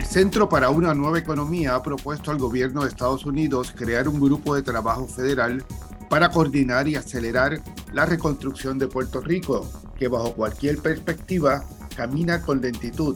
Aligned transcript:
El 0.00 0.06
Centro 0.06 0.48
para 0.48 0.70
una 0.70 0.94
Nueva 0.94 1.18
Economía 1.18 1.74
ha 1.74 1.82
propuesto 1.82 2.30
al 2.30 2.38
gobierno 2.38 2.80
de 2.80 2.88
Estados 2.88 3.26
Unidos 3.26 3.74
crear 3.76 4.08
un 4.08 4.18
grupo 4.18 4.54
de 4.54 4.62
trabajo 4.62 5.06
federal 5.06 5.62
para 6.08 6.30
coordinar 6.30 6.88
y 6.88 6.96
acelerar 6.96 7.60
la 7.92 8.06
reconstrucción 8.06 8.78
de 8.78 8.88
Puerto 8.88 9.20
Rico, 9.20 9.70
que 9.98 10.08
bajo 10.08 10.32
cualquier 10.32 10.78
perspectiva 10.78 11.62
camina 11.94 12.40
con 12.40 12.62
lentitud. 12.62 13.14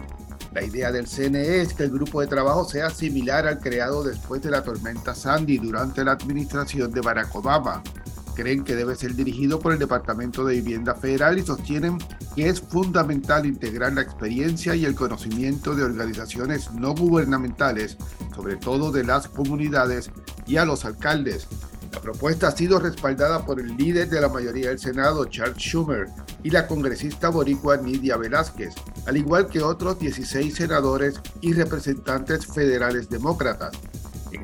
La 0.53 0.63
idea 0.63 0.93
del 0.93 1.07
CNE 1.07 1.63
es 1.63 1.73
que 1.73 1.85
el 1.85 1.91
grupo 1.91 2.21
de 2.21 2.27
trabajo 2.27 2.67
sea 2.67 2.91
similar 2.91 3.47
al 3.47 3.61
creado 3.61 4.05
después 4.05 4.43
de 4.43 4.51
la 4.51 4.63
tormenta 4.63 5.15
Sandy 5.15 5.57
durante 5.57 6.05
la 6.05 6.13
administración 6.13 6.93
de 6.93 7.01
Barack 7.01 7.35
Obama. 7.35 7.83
Creen 8.35 8.65
que 8.65 8.75
debe 8.75 8.97
ser 8.97 9.15
dirigido 9.15 9.61
por 9.61 9.73
el 9.73 9.79
Departamento 9.79 10.45
de 10.45 10.57
Vivienda 10.57 10.95
Federal 10.95 11.39
y 11.39 11.43
sostienen 11.43 11.99
que 12.35 12.49
es 12.49 12.61
fundamental 12.61 13.47
integrar 13.47 13.93
la 13.93 14.03
experiencia 14.03 14.75
y 14.75 14.85
el 14.85 14.95
conocimiento 14.95 15.75
de 15.75 15.85
organizaciones 15.85 16.73
no 16.73 16.95
gubernamentales, 16.95 17.97
sobre 18.35 18.57
todo 18.57 18.91
de 18.91 19.05
las 19.05 19.29
comunidades 19.29 20.11
y 20.47 20.57
a 20.57 20.65
los 20.65 20.85
alcaldes. 20.85 21.47
La 21.93 22.01
propuesta 22.01 22.49
ha 22.49 22.51
sido 22.51 22.81
respaldada 22.81 23.47
por 23.47 23.61
el 23.61 23.77
líder 23.77 24.11
de 24.11 24.21
la 24.21 24.29
mayoría 24.29 24.71
del 24.71 24.81
Senado, 24.81 25.27
Charles 25.27 25.59
Schumer, 25.59 26.09
y 26.43 26.51
la 26.51 26.67
congresista 26.67 27.29
boricua 27.29 27.77
Nidia 27.77 28.17
Velázquez, 28.17 28.75
al 29.07 29.17
igual 29.17 29.47
que 29.47 29.63
otros 29.63 30.01
16 30.01 30.55
senadores 30.55 31.21
y 31.41 31.53
representantes 31.53 32.47
federales 32.47 33.09
demócratas. 33.09 33.75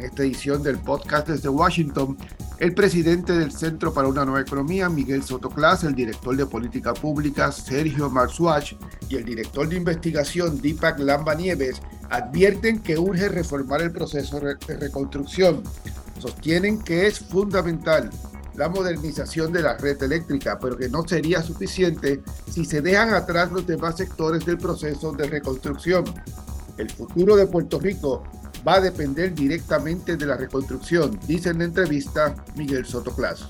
En 0.00 0.06
esta 0.06 0.22
edición 0.22 0.62
del 0.62 0.78
podcast 0.78 1.28
desde 1.28 1.50
Washington, 1.50 2.16
el 2.58 2.72
presidente 2.72 3.34
del 3.34 3.52
Centro 3.52 3.92
para 3.92 4.08
una 4.08 4.24
Nueva 4.24 4.40
Economía, 4.40 4.88
Miguel 4.88 5.22
Sotoclas, 5.22 5.84
el 5.84 5.94
director 5.94 6.34
de 6.34 6.46
Política 6.46 6.94
Pública, 6.94 7.52
Sergio 7.52 8.08
Marzuach, 8.08 8.72
y 9.10 9.16
el 9.16 9.26
director 9.26 9.68
de 9.68 9.76
investigación, 9.76 10.58
Deepak 10.62 11.00
Lamba 11.00 11.34
Nieves, 11.34 11.82
advierten 12.08 12.78
que 12.78 12.98
urge 12.98 13.28
reformar 13.28 13.82
el 13.82 13.92
proceso 13.92 14.40
de 14.40 14.56
reconstrucción. 14.78 15.62
Sostienen 16.18 16.78
que 16.78 17.06
es 17.06 17.18
fundamental 17.18 18.08
la 18.54 18.70
modernización 18.70 19.52
de 19.52 19.60
la 19.60 19.76
red 19.76 20.02
eléctrica, 20.02 20.58
pero 20.58 20.78
que 20.78 20.88
no 20.88 21.06
sería 21.06 21.42
suficiente 21.42 22.22
si 22.50 22.64
se 22.64 22.80
dejan 22.80 23.12
atrás 23.12 23.52
los 23.52 23.66
demás 23.66 23.98
sectores 23.98 24.46
del 24.46 24.56
proceso 24.56 25.12
de 25.12 25.26
reconstrucción. 25.26 26.04
El 26.78 26.88
futuro 26.88 27.36
de 27.36 27.46
Puerto 27.46 27.78
Rico 27.78 28.22
va 28.66 28.74
a 28.74 28.80
depender 28.80 29.34
directamente 29.34 30.16
de 30.16 30.26
la 30.26 30.36
reconstrucción, 30.36 31.18
dice 31.26 31.50
en 31.50 31.58
la 31.58 31.64
entrevista 31.64 32.34
Miguel 32.56 32.84
Sotoclas. 32.84 33.46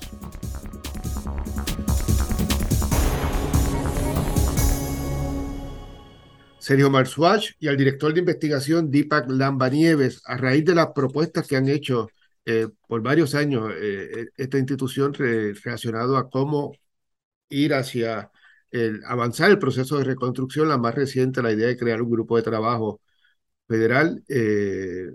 Sergio 6.59 6.89
Marzuach 6.91 7.51
y 7.59 7.67
al 7.67 7.75
director 7.75 8.13
de 8.13 8.19
investigación 8.19 8.91
Deepak 8.91 9.29
Lambanieves, 9.29 10.21
a 10.25 10.37
raíz 10.37 10.63
de 10.63 10.75
las 10.75 10.89
propuestas 10.93 11.47
que 11.47 11.57
han 11.57 11.67
hecho 11.67 12.07
eh, 12.45 12.67
por 12.87 13.01
varios 13.01 13.35
años 13.35 13.71
eh, 13.75 14.27
esta 14.37 14.57
institución 14.57 15.13
relacionado 15.13 16.17
a 16.17 16.29
cómo 16.29 16.73
ir 17.49 17.73
hacia 17.73 18.31
el, 18.71 19.01
avanzar 19.05 19.51
el 19.51 19.59
proceso 19.59 19.97
de 19.97 20.05
reconstrucción, 20.05 20.69
la 20.69 20.77
más 20.77 20.95
reciente, 20.95 21.41
la 21.41 21.51
idea 21.51 21.67
de 21.67 21.77
crear 21.77 22.01
un 22.01 22.11
grupo 22.11 22.37
de 22.37 22.43
trabajo 22.43 23.01
federal 23.71 24.21
eh, 24.27 25.11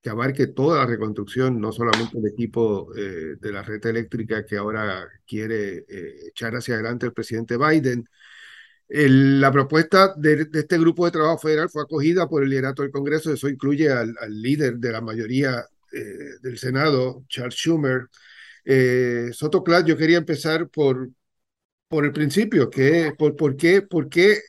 que 0.00 0.10
abarque 0.10 0.46
toda 0.48 0.78
la 0.78 0.86
reconstrucción, 0.86 1.60
no 1.60 1.70
solamente 1.70 2.18
el 2.18 2.26
equipo 2.26 2.90
eh, 2.96 3.36
de 3.38 3.52
la 3.52 3.62
red 3.62 3.84
eléctrica 3.84 4.44
que 4.46 4.56
ahora 4.56 5.06
quiere 5.26 5.84
eh, 5.88 6.28
echar 6.28 6.54
hacia 6.54 6.74
adelante 6.74 7.06
el 7.06 7.12
presidente 7.12 7.58
Biden. 7.58 8.08
la 8.88 9.50
propuesta 9.52 10.14
de, 10.16 10.48
este 10.52 10.78
grupo 10.78 11.04
de 11.04 11.12
trabajo 11.12 11.38
federal 11.38 11.68
fue 11.70 11.82
acogida 11.82 12.28
por 12.28 12.42
el 12.42 12.50
liderato 12.50 12.82
del 12.82 12.90
Congreso, 12.90 13.32
eso 13.32 13.48
incluye 13.48 13.90
al, 13.90 14.14
líder 14.28 14.76
de 14.78 14.92
la 14.92 15.00
mayoría 15.00 15.64
del 16.42 16.58
Senado, 16.58 17.24
Charles 17.28 17.54
Schumer. 17.54 18.08
Soto 19.32 19.62
Clark, 19.62 19.86
yo 19.86 19.96
quería 19.96 20.18
empezar 20.18 20.68
por, 20.68 21.08
por 21.88 22.04
el 22.04 22.12
principio, 22.12 22.68
que, 22.70 23.12
por, 23.16 23.36
por 23.36 23.56
qué, 23.56 23.82
por 23.82 24.08
qué 24.08 24.40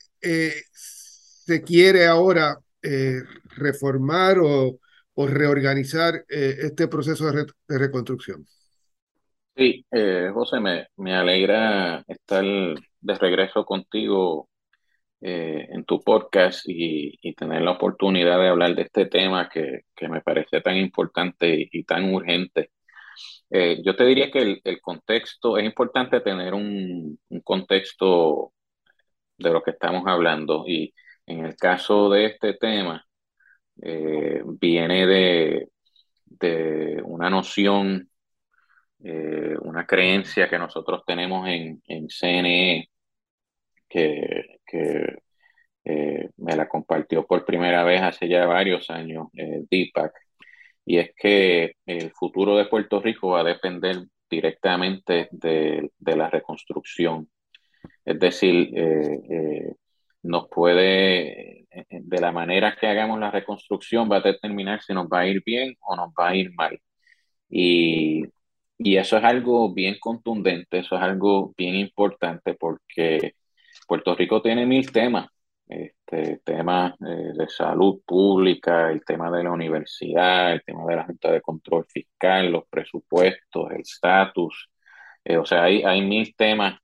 se 0.72 1.62
quiere 1.62 2.06
ahora 2.06 2.58
eh, 2.86 3.22
reformar 3.56 4.38
o, 4.38 4.78
reorganizar 5.16 6.14
eh, 6.28 6.56
este 6.60 6.88
proceso 6.88 7.32
de, 7.32 7.46
reconstrucción. 7.68 8.44
Sí, 9.56 9.84
eh, 9.90 10.30
José, 10.32 10.60
me, 10.60 11.16
alegra 11.16 12.04
estar 12.06 12.44
de 12.44 13.14
regreso 13.14 13.64
contigo 13.64 14.48
en 15.18 15.84
tu 15.84 16.00
podcast 16.02 16.64
y, 16.68 17.34
tener 17.34 17.62
la 17.62 17.72
oportunidad 17.72 18.38
de 18.38 18.48
hablar 18.48 18.76
de 18.76 18.82
este 18.82 19.06
tema 19.06 19.48
que, 19.48 19.80
me 20.08 20.20
parece 20.20 20.60
tan 20.60 20.76
importante 20.76 21.68
y, 21.72 21.82
tan 21.84 22.14
urgente. 22.14 22.70
yo 23.50 23.96
te 23.96 24.04
diría 24.04 24.30
que 24.30 24.60
el, 24.62 24.80
contexto, 24.80 25.58
es 25.58 25.64
importante 25.64 26.20
tener 26.20 26.54
un, 26.54 27.18
contexto 27.42 28.52
de 29.38 29.50
lo 29.50 29.62
que 29.62 29.72
estamos 29.72 30.04
hablando 30.06 30.64
y 30.68 30.92
en 31.26 31.44
el 31.44 31.56
caso 31.56 32.08
de 32.10 32.26
este 32.26 32.54
tema, 32.54 33.04
eh, 33.82 34.42
viene 34.60 35.06
de, 35.06 35.68
de, 36.26 37.02
una 37.04 37.30
noción, 37.30 38.10
eh, 39.04 39.56
una 39.62 39.86
creencia 39.86 40.48
que 40.48 40.58
nosotros 40.58 41.02
tenemos 41.06 41.48
en, 41.48 41.82
en 41.86 42.08
CNE, 42.08 42.90
que, 43.88 44.58
que 44.66 45.18
eh, 45.84 46.30
me 46.38 46.56
la 46.56 46.68
compartió 46.68 47.26
por 47.26 47.44
primera 47.44 47.84
vez 47.84 48.02
hace 48.02 48.28
ya 48.28 48.46
varios 48.46 48.90
años 48.90 49.28
Deepak, 49.32 50.12
y 50.84 50.98
es 50.98 51.10
que 51.16 51.74
el 51.86 52.10
futuro 52.12 52.56
de 52.56 52.66
Puerto 52.66 53.00
Rico 53.00 53.30
va 53.30 53.40
a 53.40 53.44
depender 53.44 53.96
directamente 54.30 55.28
de, 55.32 55.90
de 55.98 56.16
la 56.16 56.30
reconstrucción. 56.30 57.28
Es 58.04 58.18
decir, 58.20 58.70
nos 60.26 60.48
puede, 60.48 61.60
eh, 61.70 61.86
de 61.90 62.20
la 62.20 62.32
manera 62.32 62.76
que 62.78 62.86
hagamos 62.88 63.18
la 63.20 63.30
reconstrucción, 63.30 64.10
va 64.10 64.18
a 64.18 64.20
determinar 64.20 64.82
si 64.82 64.92
nos 64.94 65.06
va 65.08 65.20
a 65.20 65.26
ir 65.28 65.42
bien 65.44 65.74
o 65.80 65.96
nos 65.96 66.10
va 66.10 66.28
a 66.30 66.36
ir 66.36 66.52
mal. 66.54 66.78
Y, 67.48 68.24
y 68.78 68.96
eso 68.96 69.18
es 69.18 69.24
algo 69.24 69.72
bien 69.74 69.96
contundente, 70.00 70.78
eso 70.80 70.96
es 70.96 71.02
algo 71.02 71.54
bien 71.56 71.76
importante 71.76 72.54
porque 72.54 73.34
Puerto 73.86 74.14
Rico 74.14 74.42
tiene 74.42 74.66
mil 74.66 74.90
temas, 74.92 75.28
este, 75.68 76.40
temas 76.44 76.94
eh, 77.00 77.32
de 77.36 77.48
salud 77.48 78.00
pública, 78.06 78.90
el 78.90 79.04
tema 79.04 79.30
de 79.30 79.44
la 79.44 79.52
universidad, 79.52 80.52
el 80.52 80.62
tema 80.64 80.84
de 80.86 80.96
la 80.96 81.04
Junta 81.04 81.32
de 81.32 81.40
Control 81.40 81.86
Fiscal, 81.88 82.50
los 82.52 82.64
presupuestos, 82.68 83.70
el 83.72 83.80
estatus. 83.80 84.70
Eh, 85.24 85.36
o 85.38 85.44
sea, 85.44 85.64
hay, 85.64 85.82
hay 85.82 86.02
mil 86.02 86.34
temas 86.36 86.78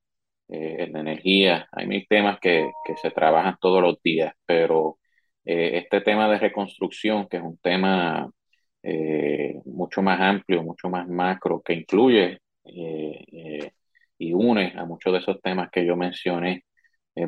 eh, 0.53 0.85
en 0.85 0.97
energía, 0.99 1.67
hay 1.73 1.87
mil 1.87 2.07
temas 2.07 2.39
que, 2.39 2.71
que, 2.85 2.95
se 2.99 3.11
trabajan 3.11 3.57
todos 3.59 3.81
los 3.83 4.03
días, 4.03 4.35
pero 4.45 4.99
eh, 5.47 5.79
este 5.79 6.03
tema 6.03 6.29
de 6.29 6.39
reconstrucción, 6.39 7.27
que 7.29 7.39
es 7.39 7.43
un 7.43 7.57
tema 7.59 8.31
eh, 8.83 9.55
mucho 9.65 10.03
más 10.03 10.21
amplio, 10.21 10.63
mucho 10.63 10.91
más 10.91 11.09
macro, 11.09 11.63
que 11.63 11.73
incluye 11.75 12.39
y 14.19 14.33
une 14.35 14.73
a 14.77 14.85
muchos 14.85 15.13
de 15.13 15.19
esos 15.21 15.41
temas 15.41 15.71
que 15.71 15.85
yo 15.87 15.97
mencioné 15.97 16.65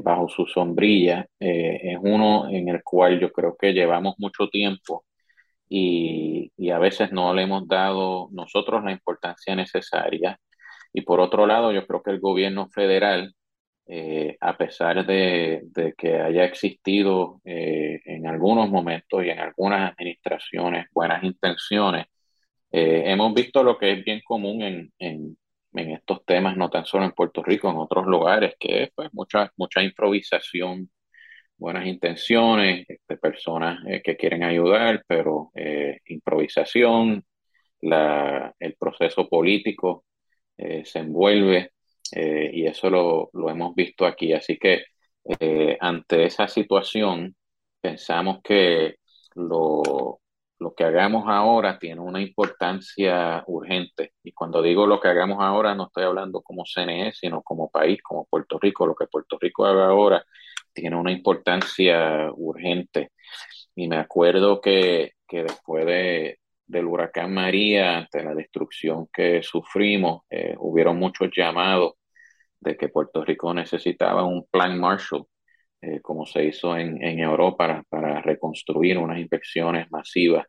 bajo 0.02 0.28
su 0.28 0.46
sombrilla, 0.46 1.26
es 1.40 1.98
uno 2.00 2.48
en 2.50 2.68
el 2.68 2.82
cual 2.84 3.20
yo 3.20 3.32
creo 3.32 3.56
que 3.56 3.72
llevamos 3.72 4.16
mucho 4.18 4.48
tiempo 4.48 5.04
y, 5.68 6.52
y 6.56 6.70
a 6.70 6.78
veces 6.78 7.12
no 7.12 7.34
le 7.34 7.42
hemos 7.42 7.66
dado 7.68 8.28
nosotros 8.32 8.84
la 8.84 8.92
importancia 8.92 9.56
necesaria 9.56 10.38
y 10.94 11.02
por 11.02 11.20
otro 11.20 11.46
lado, 11.46 11.72
yo 11.72 11.86
creo 11.86 12.02
que 12.02 12.12
el 12.12 12.20
gobierno 12.20 12.68
federal, 12.68 13.34
eh, 13.86 14.36
a 14.40 14.56
pesar 14.56 15.04
de, 15.06 15.64
que 15.98 16.20
haya 16.20 16.44
existido 16.44 17.40
eh, 17.44 18.00
en 18.06 18.26
algunos 18.28 18.70
momentos 18.70 19.24
y 19.24 19.30
en 19.30 19.40
algunas 19.40 19.92
administraciones 19.92 20.86
buenas 20.92 21.24
intenciones, 21.24 22.06
eh, 22.72 23.04
hemos 23.06 23.34
visto 23.34 23.62
lo 23.64 23.78
que 23.78 23.92
es 23.92 24.04
bien 24.04 24.22
común 24.24 24.62
en, 24.62 24.92
en, 24.98 25.36
estos 25.74 26.24
temas, 26.24 26.56
no 26.56 26.70
tan 26.70 26.86
solo 26.86 27.04
en 27.04 27.12
Puerto 27.12 27.42
Rico, 27.42 27.68
en 27.70 27.76
otros 27.78 28.06
lugares, 28.06 28.54
que 28.60 28.84
es 28.84 28.90
pues, 28.94 29.10
mucha, 29.12 29.52
mucha 29.56 29.82
improvisación, 29.82 30.90
buenas 31.56 31.86
intenciones, 31.86 32.86
de 32.86 32.94
este, 32.94 33.16
personas 33.18 33.80
que 34.04 34.16
quieren 34.16 34.44
ayudar, 34.44 35.04
pero 35.08 35.50
improvisación, 36.06 37.24
la, 37.80 38.54
el 38.60 38.74
proceso 38.76 39.28
político 39.28 40.04
eh, 40.56 40.84
se 40.84 41.00
envuelve 41.00 41.72
eh, 42.12 42.50
y 42.52 42.66
eso 42.66 42.90
lo, 42.90 43.30
lo, 43.32 43.50
hemos 43.50 43.74
visto 43.74 44.06
aquí. 44.06 44.32
Así 44.32 44.58
que 44.58 44.84
eh, 45.40 45.76
ante 45.80 46.24
esa 46.24 46.48
situación 46.48 47.34
pensamos 47.80 48.40
que 48.42 48.96
lo, 49.34 50.20
lo 50.58 50.74
que 50.74 50.84
hagamos 50.84 51.24
ahora 51.28 51.78
tiene 51.78 52.00
una 52.00 52.20
importancia 52.22 53.42
urgente. 53.46 54.12
Y 54.22 54.32
cuando 54.32 54.62
digo 54.62 54.86
lo 54.86 55.00
que 55.00 55.08
hagamos 55.08 55.38
ahora, 55.40 55.74
no 55.74 55.86
estoy 55.86 56.04
hablando 56.04 56.42
como 56.42 56.64
CNE, 56.64 57.12
sino 57.12 57.42
como 57.42 57.70
país, 57.70 58.02
como 58.02 58.26
Puerto 58.26 58.58
Rico. 58.60 58.86
Lo 58.86 58.94
que 58.94 59.06
Puerto 59.06 59.38
Rico 59.40 59.66
haga 59.66 59.86
ahora 59.86 60.24
tiene 60.72 60.96
una 60.96 61.12
importancia 61.12 62.30
urgente. 62.34 63.12
y 63.76 63.88
me 63.88 63.96
acuerdo 63.98 64.60
que, 64.60 65.12
que 65.28 65.42
después 65.44 65.86
de, 65.86 66.38
del 66.66 66.86
huracán 66.86 67.32
María, 67.34 67.98
ante 67.98 68.22
la 68.22 68.34
destrucción 68.34 69.08
que 69.12 69.42
sufrimos, 69.42 70.22
eh, 70.30 70.54
hubieron 70.58 70.98
muchos 70.98 71.30
llamados 71.36 71.94
de 72.60 72.76
que 72.76 72.88
Puerto 72.88 73.24
Rico 73.24 73.52
necesitaba 73.54 74.24
un 74.24 74.46
plan 74.50 74.78
Marshall, 74.78 75.26
eh, 75.82 76.00
como 76.00 76.26
se 76.26 76.44
hizo 76.46 76.76
en, 76.76 77.02
en 77.02 77.20
Europa, 77.20 77.84
para, 77.88 78.22
reconstruir 78.22 78.98
unas 78.98 79.18
inspecciones 79.18 79.90
masivas. 79.90 80.46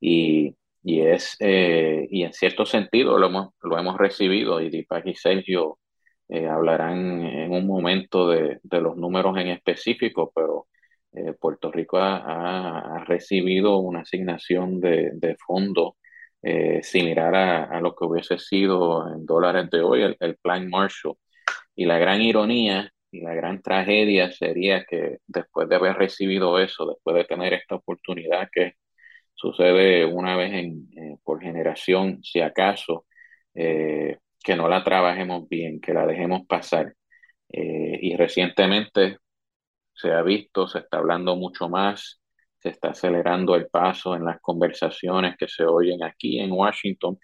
Y, 0.00 0.56
y 0.82 1.00
es, 1.02 1.36
eh, 1.40 2.06
y 2.10 2.24
en 2.24 2.32
cierto 2.32 2.66
sentido 2.66 3.18
lo 3.18 3.26
hemos, 3.28 3.48
lo 3.62 3.78
hemos 3.78 3.98
recibido, 3.98 4.60
y 4.60 4.70
Dipak 4.70 5.06
y 5.06 5.14
Sergio 5.14 5.78
hablarán 6.50 7.24
en 7.24 7.52
un 7.52 7.66
momento 7.68 8.28
de, 8.28 8.58
de 8.62 8.80
los 8.80 8.96
números 8.96 9.36
en 9.38 9.48
específico, 9.48 10.32
pero 10.34 10.66
eh, 11.16 11.32
Puerto 11.40 11.70
Rico 11.72 11.98
ha, 11.98 13.04
recibido 13.06 13.78
una 13.78 14.00
asignación 14.00 14.80
de, 14.80 15.12
de 15.14 15.36
fondos 15.36 15.94
eh, 16.42 16.82
similar 16.82 17.34
a, 17.34 17.80
lo 17.80 17.94
que 17.96 18.04
hubiese 18.04 18.38
sido 18.38 19.08
en 19.14 19.26
dólares 19.26 19.70
de 19.70 19.80
hoy 19.80 20.02
el, 20.20 20.36
Plan 20.36 20.68
Marshall. 20.68 21.16
Y 21.74 21.86
la 21.86 21.98
gran 21.98 22.22
ironía 22.22 22.92
y 23.10 23.22
la 23.22 23.34
gran 23.34 23.62
tragedia 23.62 24.30
sería 24.32 24.84
que 24.84 25.18
después 25.26 25.68
de 25.68 25.76
haber 25.76 25.96
recibido 25.96 26.58
eso, 26.60 26.86
después 26.86 27.16
de 27.16 27.24
tener 27.24 27.54
esta 27.54 27.76
oportunidad 27.76 28.48
que 28.52 28.74
sucede 29.34 30.04
una 30.06 30.36
vez 30.36 30.52
eh, 30.54 31.16
por 31.24 31.40
generación, 31.42 32.22
si 32.22 32.40
acaso, 32.40 33.06
que 33.54 34.56
no 34.56 34.68
la 34.68 34.84
trabajemos 34.84 35.48
bien, 35.48 35.80
que 35.80 35.94
la 35.94 36.06
dejemos 36.06 36.46
pasar. 36.46 36.94
y 37.48 38.16
recientemente 38.16 39.18
se 39.96 40.12
ha 40.12 40.22
visto, 40.22 40.68
se 40.68 40.80
está 40.80 40.98
hablando 40.98 41.36
mucho 41.36 41.68
más, 41.68 42.20
se 42.58 42.70
está 42.70 42.90
acelerando 42.90 43.54
el 43.56 43.68
paso 43.68 44.16
en 44.16 44.24
las 44.24 44.40
conversaciones 44.40 45.36
que 45.38 45.48
se 45.48 45.64
oyen 45.64 46.02
aquí 46.02 46.40
en 46.40 46.52
Washington 46.52 47.18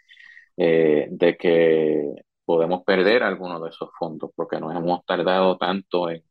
eh, 0.57 1.09
de 1.11 1.37
que 1.37 2.05
podemos 2.45 2.85
perder 2.85 3.23
algunos 3.23 3.63
de 3.63 3.71
esos 3.71 3.91
fondos 3.99 4.31
porque 4.37 4.59
nos 4.61 4.75
hemos 4.77 5.05
tardado 5.07 5.57
tanto 5.59 6.11
en, 6.11 6.23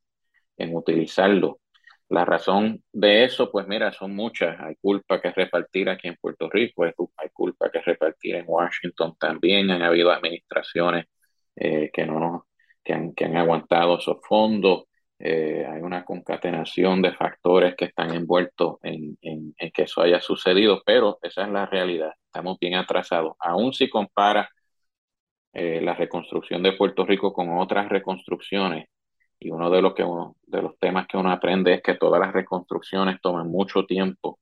en 0.57 0.75
utilizarlos. 0.75 1.55
La 2.09 2.25
razón 2.25 2.83
de 2.91 3.23
eso, 3.25 3.51
pues 3.51 3.67
mira, 3.67 3.91
son 3.94 4.15
muchas. 4.15 4.59
Hay 4.59 4.75
culpa 4.81 5.21
que 5.21 5.31
repartir 5.31 5.89
aquí 5.89 6.09
en 6.09 6.17
Puerto 6.19 6.49
Rico, 6.49 6.83
hay, 6.83 6.94
culpa 7.31 7.71
que 7.71 7.79
repartir 7.81 8.35
en 8.35 8.45
Washington 8.47 9.15
también. 9.17 9.71
Han 9.71 9.81
habido 9.81 10.11
administraciones 10.11 11.05
eh, 11.55 11.89
que, 11.94 12.05
no, 12.05 12.47
que, 12.83 12.94
han, 12.94 13.13
que 13.13 13.25
han 13.25 13.37
aguantado 13.37 13.97
esos 13.99 14.17
fondos. 14.27 14.83
Eh, 15.23 15.68
hay 15.69 15.81
una 15.81 16.03
concatenación 16.03 17.01
de 17.01 17.13
factores 17.13 17.75
que 17.75 17.85
están 17.85 18.12
envueltos 18.12 18.77
en, 18.81 19.18
que 19.71 19.83
eso 19.83 20.01
haya 20.01 20.19
sucedido, 20.19 20.81
pero 20.83 21.19
esa 21.21 21.44
es 21.44 21.50
la 21.50 21.68
realidad. 21.68 22.13
Estamos 22.25 22.57
bien 22.59 22.73
atrasados. 22.75 23.35
Aún 23.39 23.71
si 23.73 23.88
compara 23.89 24.50
eh, 25.53 25.81
la 25.81 25.94
reconstrucción 25.95 26.63
de 26.63 26.73
Puerto 26.73 27.06
Rico 27.06 27.33
con 27.33 27.57
otras 27.57 27.89
reconstrucciones, 27.89 28.88
y 29.39 29.51
uno 29.51 29.69
de 29.69 29.81
los, 29.81 29.94
que 29.95 30.03
de 30.47 30.62
los 30.62 30.77
temas 30.79 31.07
que 31.07 31.18
uno 31.18 31.31
aprende 31.31 31.73
es 31.75 31.81
que 31.83 31.95
todas 31.95 32.19
las 32.21 32.33
reconstrucciones 32.33 33.21
toman 33.21 33.47
mucho 33.50 33.85
tiempo. 33.85 34.39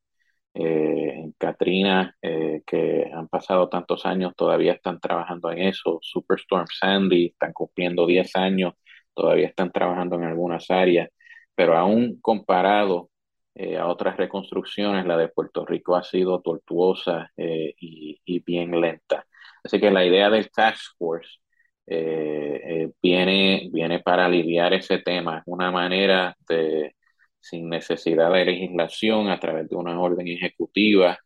Eh, 0.54 1.12
en 1.16 1.32
Katrina, 1.38 2.16
que 2.20 3.10
han 3.14 3.28
pasado 3.28 3.68
tantos 3.68 4.06
años, 4.06 4.34
todavía 4.36 4.72
están 4.74 5.00
trabajando 5.00 5.50
en 5.52 5.60
eso. 5.60 5.98
Superstorm 6.02 6.66
Sandy, 6.68 7.26
están 7.26 7.52
cumpliendo 7.52 8.06
10 8.06 8.36
años 8.36 8.74
todavía 9.20 9.48
están 9.48 9.70
trabajando 9.70 10.16
en 10.16 10.24
algunas 10.24 10.70
áreas, 10.70 11.10
pero 11.54 11.76
aún 11.76 12.18
comparado 12.22 13.10
eh, 13.54 13.76
a 13.76 13.86
otras 13.88 14.16
reconstrucciones, 14.16 15.04
la 15.06 15.16
de 15.18 15.28
Puerto 15.28 15.66
Rico 15.66 15.94
ha 15.96 16.02
sido 16.02 16.40
tortuosa 16.40 17.30
eh, 17.36 17.74
y, 17.78 18.40
bien 18.46 18.80
lenta. 18.80 19.26
Así 19.62 19.78
que 19.78 19.90
la 19.90 20.06
idea 20.06 20.30
del 20.30 20.50
Task 20.50 20.96
Force 20.98 21.38
eh, 21.86 22.90
viene, 23.02 23.68
viene 23.72 24.00
para 24.00 24.26
aliviar 24.26 24.72
ese 24.72 24.98
tema, 24.98 25.38
es 25.38 25.42
una 25.46 25.70
manera 25.70 26.34
de, 26.48 26.94
sin 27.40 27.68
necesidad 27.68 28.32
de 28.32 28.44
legislación, 28.46 29.28
a 29.28 29.38
través 29.40 29.68
de 29.68 29.76
una 29.76 30.00
orden 30.00 30.28
ejecutiva, 30.28 31.18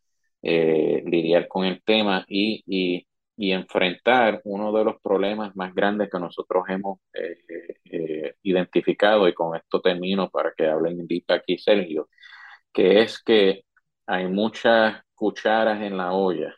lidiar 0.43 1.49
con 1.49 1.65
el 1.65 1.83
tema 1.83 2.25
y, 2.29 2.63
y 2.67 3.07
y 3.37 3.53
enfrentar 3.53 4.41
uno 4.45 4.73
de 4.73 4.85
los 4.85 5.01
problemas 5.01 5.55
más 5.57 5.75
grandes 5.75 6.09
que 6.11 6.19
nosotros 6.19 6.65
hemos 6.69 7.01
eh, 7.15 7.37
eh, 7.85 8.35
identificado, 8.43 9.29
y 9.29 9.35
con 9.35 9.57
esto 9.57 9.81
termino 9.81 10.31
para 10.31 10.53
que 10.57 10.67
hablen 10.67 11.07
Dita 11.07 11.35
aquí 11.35 11.59
Sergio, 11.59 12.09
que 12.73 13.03
es 13.03 13.23
que 13.23 13.65
hay 14.07 14.29
muchas 14.29 15.03
cucharas 15.15 15.83
en 15.83 15.97
la 15.97 16.13
olla, 16.13 16.55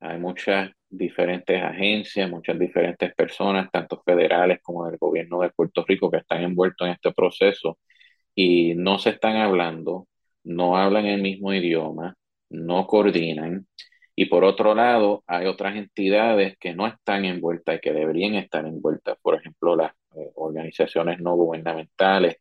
hay 0.00 0.18
muchas 0.18 0.70
diferentes 0.88 1.62
agencias, 1.62 2.30
muchas 2.30 2.58
diferentes 2.58 3.14
personas, 3.14 3.70
tanto 3.70 4.02
federales 4.04 4.60
como 4.62 4.86
del 4.86 4.98
gobierno 4.98 5.40
de 5.40 5.50
Puerto 5.50 5.84
Rico, 5.86 6.10
que 6.10 6.18
están 6.18 6.42
envueltos 6.42 6.86
en 6.86 6.94
este 6.94 7.12
proceso 7.12 7.78
y 8.34 8.74
no 8.74 8.98
se 8.98 9.10
están 9.10 9.36
hablando, 9.36 10.08
no 10.44 10.76
hablan 10.76 11.06
el 11.06 11.22
mismo 11.22 11.52
idioma, 11.54 12.16
no 12.50 12.86
coordinan 12.86 13.66
y 14.14 14.26
por 14.26 14.44
otro 14.44 14.74
lado, 14.74 15.22
hay 15.26 15.46
otras 15.46 15.76
entidades 15.76 16.56
que 16.58 16.74
no 16.74 16.86
están 16.86 17.24
envueltas 17.24 17.76
y 17.76 17.80
que 17.80 17.92
deberían 17.92 18.34
estar 18.34 18.66
envueltas, 18.66 19.16
por 19.22 19.36
ejemplo, 19.36 19.76
las 19.76 19.92
eh, 20.16 20.30
organizaciones 20.34 21.20
no 21.20 21.36
gubernamentales, 21.36 22.36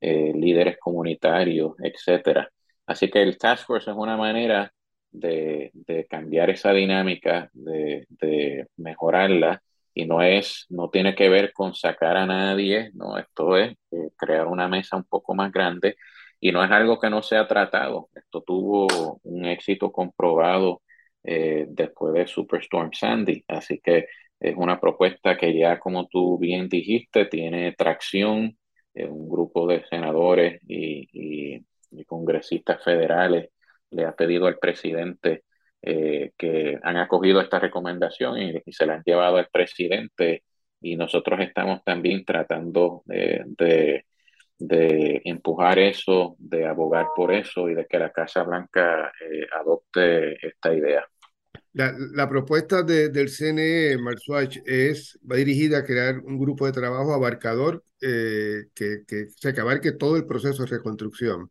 eh, 0.00 0.32
líderes 0.34 0.78
comunitarios, 0.78 1.74
etcétera. 1.82 2.50
Así 2.86 3.10
que 3.10 3.22
el 3.22 3.38
Task 3.38 3.66
Force 3.66 3.90
es 3.90 3.96
una 3.96 4.16
manera 4.16 4.72
de, 5.10 5.70
de 5.74 6.06
cambiar 6.06 6.50
esa 6.50 6.72
dinámica, 6.72 7.50
de, 7.52 8.06
de, 8.10 8.66
mejorarla, 8.76 9.62
y 9.94 10.06
no 10.06 10.22
es, 10.22 10.66
no 10.70 10.90
tiene 10.90 11.14
que 11.14 11.28
ver 11.28 11.52
con 11.52 11.74
sacar 11.74 12.16
a 12.16 12.26
nadie, 12.26 12.90
no, 12.94 13.18
esto 13.18 13.56
es 13.56 13.72
eh, 13.90 14.10
crear 14.16 14.46
una 14.46 14.68
mesa 14.68 14.96
un 14.96 15.04
poco 15.04 15.34
más 15.34 15.52
grande, 15.52 15.96
y 16.40 16.50
no 16.52 16.64
es 16.64 16.70
algo 16.70 16.98
que 16.98 17.10
no 17.10 17.22
se 17.22 17.36
ha 17.36 17.46
tratado. 17.46 18.08
Esto 18.14 18.42
tuvo 18.42 19.20
un 19.22 19.44
éxito 19.44 19.92
comprobado 19.92 20.82
eh, 21.24 21.66
después 21.68 22.14
de 22.14 22.26
Superstorm 22.26 22.92
Sandy. 22.92 23.44
Así 23.48 23.80
que 23.80 24.06
es 24.40 24.54
una 24.56 24.80
propuesta 24.80 25.36
que 25.36 25.56
ya, 25.56 25.78
como 25.78 26.08
tú 26.08 26.38
bien 26.38 26.68
dijiste, 26.68 27.26
tiene 27.26 27.72
tracción. 27.72 28.56
Eh, 28.94 29.06
un 29.06 29.28
grupo 29.28 29.66
de 29.66 29.84
senadores 29.88 30.60
y, 30.68 31.64
congresistas 32.06 32.82
federales 32.84 33.50
le 33.90 34.04
ha 34.04 34.14
pedido 34.14 34.46
al 34.46 34.58
presidente 34.58 35.44
eh, 35.82 36.32
que 36.36 36.78
han 36.82 36.96
acogido 36.96 37.40
esta 37.40 37.58
recomendación 37.58 38.38
y, 38.38 38.72
se 38.72 38.86
la 38.86 38.94
han 38.94 39.02
llevado 39.04 39.36
al 39.38 39.48
presidente 39.52 40.44
y 40.80 40.96
nosotros 40.96 41.40
estamos 41.40 41.82
también 41.84 42.24
tratando 42.24 43.02
de, 43.06 43.44
de 43.46 44.06
empujar 45.24 45.78
eso, 45.78 46.36
de 46.38 46.66
abogar 46.66 47.06
por 47.14 47.32
eso 47.32 47.68
y 47.68 47.74
de 47.74 47.86
que 47.86 47.98
la 47.98 48.12
Casa 48.12 48.42
Blanca 48.42 49.12
adopte 49.58 50.46
esta 50.46 50.74
idea. 50.74 51.04
La, 51.74 52.28
propuesta 52.28 52.82
del 52.82 53.30
CNE, 53.30 53.96
Marswatch, 53.96 54.58
es, 54.66 55.18
va 55.30 55.36
dirigida 55.36 55.78
a 55.78 55.84
crear 55.84 56.18
un 56.18 56.38
grupo 56.38 56.66
de 56.66 56.72
trabajo 56.72 57.14
abarcador 57.14 57.82
eh, 58.02 58.64
que, 58.74 59.04
se 59.36 59.60
abarque 59.60 59.92
todo 59.92 60.16
el 60.16 60.26
proceso 60.26 60.64
de 60.64 60.70
reconstrucción, 60.70 61.50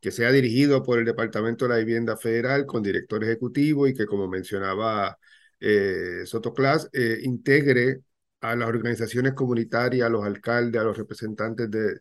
que 0.00 0.12
sea 0.12 0.32
dirigido 0.32 0.82
por 0.82 0.98
el 0.98 1.04
Departamento 1.04 1.66
de 1.66 1.74
la 1.74 1.78
Vivienda 1.78 2.16
Federal 2.16 2.66
con 2.66 2.82
director 2.82 3.22
ejecutivo 3.22 3.86
y 3.86 3.94
que, 3.94 4.06
como 4.06 4.28
mencionaba 4.28 5.18
eh, 5.60 6.22
Soto 6.24 6.54
eh, 6.92 7.18
integre 7.22 8.00
a 8.40 8.56
las 8.56 8.68
organizaciones 8.68 9.34
comunitarias, 9.34 10.06
a 10.06 10.10
los 10.10 10.24
alcaldes, 10.24 10.80
a 10.80 10.84
los 10.84 10.96
representantes 10.96 11.70
de, 11.70 12.00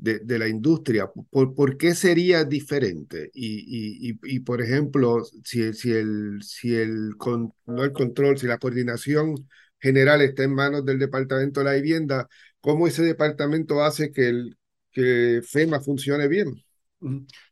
de, 0.00 0.38
la 0.38 0.48
industria. 0.48 1.10
¿Por, 1.30 1.54
¿Por, 1.54 1.76
qué 1.76 1.94
sería 1.94 2.44
diferente? 2.44 3.30
Y, 3.34 4.10
y, 4.10 4.18
y, 4.22 4.40
por 4.40 4.62
ejemplo, 4.62 5.22
si, 5.44 5.72
si, 5.74 5.92
el, 5.92 6.42
si 6.42 6.74
el, 6.74 7.10
no 7.66 7.84
el 7.84 7.92
control, 7.92 8.38
si 8.38 8.46
la 8.46 8.58
coordinación 8.58 9.48
general 9.78 10.22
está 10.22 10.44
en 10.44 10.54
manos 10.54 10.84
del 10.84 10.98
Departamento 10.98 11.60
de 11.60 11.64
la 11.66 11.74
Vivienda, 11.74 12.28
¿cómo 12.60 12.86
ese 12.86 13.02
departamento 13.02 13.82
hace 13.82 14.10
que, 14.10 14.28
el, 14.28 14.56
que 14.90 15.42
FEMA 15.44 15.80
funcione 15.80 16.28
bien? 16.28 16.54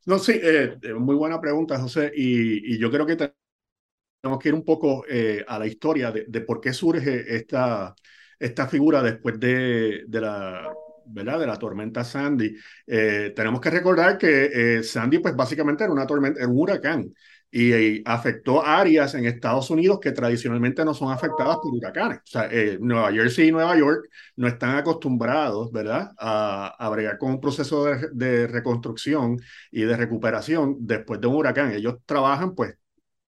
No, 0.07 0.19
sí, 0.19 0.33
eh, 0.43 0.77
eh, 0.83 0.95
muy 0.95 1.15
buena 1.17 1.41
pregunta, 1.41 1.79
José, 1.79 2.13
y, 2.15 2.75
y, 2.75 2.79
yo 2.79 2.91
creo 2.91 3.07
que 3.07 3.17
tenemos 3.17 4.39
que 4.39 4.49
ir 4.49 4.55
un 4.55 4.65
poco 4.65 5.05
eh, 5.09 5.45
a 5.47 5.59
la 5.59 5.67
historia 5.67 6.13
de, 6.13 6.27
de, 6.29 6.41
por 6.43 6.61
qué 6.61 6.75
surge 6.75 7.35
esta, 7.35 7.95
esta 8.39 8.69
figura 8.69 9.03
después 9.03 9.41
de, 9.41 10.05
de 10.07 10.21
la 10.21 10.69
¿verdad? 11.09 11.39
de 11.39 11.47
la 11.47 11.59
tormenta 11.59 12.05
Sandy. 12.05 12.55
Eh, 12.87 13.33
tenemos 13.35 13.61
que 13.61 13.71
recordar 13.71 14.19
que 14.19 14.79
eh, 14.79 14.83
Sandy, 14.83 15.19
pues 15.19 15.35
básicamente 15.37 15.85
era 15.85 15.93
una 15.93 16.07
tormenta, 16.07 16.47
un 16.47 16.59
huracán. 16.59 17.13
y, 17.51 18.03
afectó 18.07 18.65
áreas 18.65 19.15
en 19.15 19.25
Estados 19.25 19.71
Unidos 19.71 19.99
que 20.01 20.13
tradicionalmente 20.13 20.85
no 20.85 20.93
son 20.95 21.11
afectadas 21.13 21.57
por 21.63 21.73
huracanes. 21.75 22.21
Eh, 22.51 22.79
Nueva 22.81 23.11
Jersey 23.13 23.49
y 23.49 23.53
Nueva 23.53 23.77
York 23.77 24.09
no 24.37 24.47
están 24.49 24.77
acostumbrados, 24.77 25.73
¿verdad?, 25.73 26.13
a, 26.19 26.75
a 26.79 26.89
bregar 26.91 27.19
con 27.19 27.31
un 27.31 27.41
proceso 27.41 27.85
de, 27.85 28.09
de, 28.13 28.47
reconstrucción 28.47 29.39
y 29.71 29.83
de 29.83 29.97
recuperación 29.97 30.77
después 30.81 31.21
de 31.21 31.27
un 31.27 31.37
huracán. 31.37 31.73
Ellos 31.73 31.97
trabajan, 32.07 32.55
pues, 32.55 32.75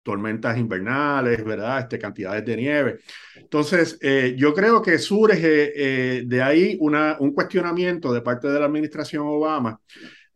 tormentas 0.10 0.58
invernales, 0.58 1.44
¿verdad?, 1.46 1.82
este, 1.82 2.00
cantidades 2.00 2.44
de 2.44 2.58
nieve. 2.58 3.00
Entonces, 3.36 4.00
eh, 4.02 4.34
yo 4.36 4.56
creo 4.56 4.82
que 4.82 4.98
surge 4.98 5.38
eh, 5.76 6.24
de 6.26 6.42
ahí 6.42 6.78
una, 6.80 7.16
un 7.20 7.32
cuestionamiento 7.32 8.12
de 8.12 8.22
parte 8.22 8.48
de 8.48 8.60
la 8.60 8.66
administración 8.66 9.28
Obama 9.28 9.80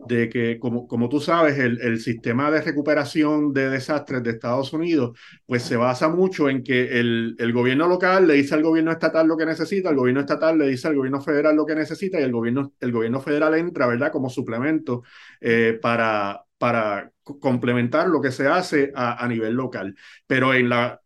de 0.08 0.30
que, 0.30 0.60
como, 0.60 0.88
como 0.88 1.10
tú 1.10 1.20
sabes, 1.20 1.58
el, 1.58 1.80
el, 1.82 2.00
sistema 2.00 2.51
de 2.51 2.62
recuperación 2.62 3.53
de 3.53 3.70
desastres 3.70 4.22
de 4.22 4.32
Estados 4.32 4.74
Unidos, 4.74 5.18
pues 5.46 5.63
se 5.63 5.77
basa 5.77 6.08
mucho 6.10 6.50
en 6.50 6.62
que 6.62 7.00
el, 7.00 7.36
el, 7.39 7.53
gobierno 7.53 7.88
local 7.88 8.27
le 8.27 8.34
dice 8.36 8.53
al 8.53 8.63
gobierno 8.63 8.92
estatal 8.92 9.27
lo 9.27 9.38
que 9.38 9.46
necesita, 9.46 9.89
el 9.89 9.96
gobierno 9.96 10.20
estatal 10.22 10.58
le 10.58 10.68
dice 10.68 10.88
al 10.88 10.96
gobierno 10.96 11.22
federal 11.22 11.56
lo 11.56 11.65
que 11.65 11.75
necesita 11.75 12.20
y 12.20 12.24
el 12.24 12.32
gobierno, 12.32 12.74
el 12.80 12.92
gobierno 12.92 13.22
federal 13.22 13.56
entra, 13.56 13.88
¿verdad?, 13.88 14.12
como 14.12 14.30
suplemento 14.30 15.03
eh, 15.39 15.80
para, 15.82 16.42
para 16.63 17.12
complementar 17.41 18.08
lo 18.08 18.22
que 18.22 18.32
se 18.32 18.48
hace 18.48 18.93
a, 18.96 19.22
a 19.22 19.27
nivel 19.27 19.53
local. 19.53 19.98
Pero 20.25 20.53
en 20.53 20.70
la, 20.70 21.01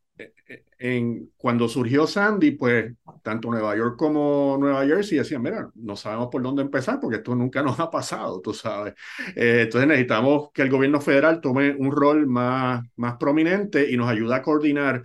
en, 0.80 1.32
cuando 1.36 1.68
surgió 1.68 2.06
Sandy, 2.06 2.52
pues 2.52 2.94
tanto 3.24 3.50
Nueva 3.50 3.76
York 3.76 3.98
como 3.98 4.58
Nueva 4.60 4.86
Jersey 4.86 5.18
decían, 5.18 5.42
mira, 5.42 5.70
no 5.74 5.96
sabemos 5.96 6.28
por 6.32 6.44
dónde 6.44 6.62
empezar 6.62 7.00
porque 7.00 7.18
esto 7.18 7.34
nunca 7.34 7.64
nos 7.64 7.80
ha 7.80 7.90
pasado, 7.90 8.40
tú 8.40 8.54
sabes. 8.54 8.94
Eh, 9.36 9.62
entonces 9.64 9.88
necesitamos 9.88 10.52
que 10.54 10.62
el 10.62 10.70
gobierno 10.70 11.02
federal 11.02 11.42
tome 11.42 11.76
un 11.76 11.92
rol 11.92 12.28
más, 12.28 12.86
más 12.96 13.18
prominente 13.18 13.90
y 13.90 13.98
nos 13.98 14.08
ayude 14.08 14.36
a 14.36 14.44
coordinar, 14.44 15.02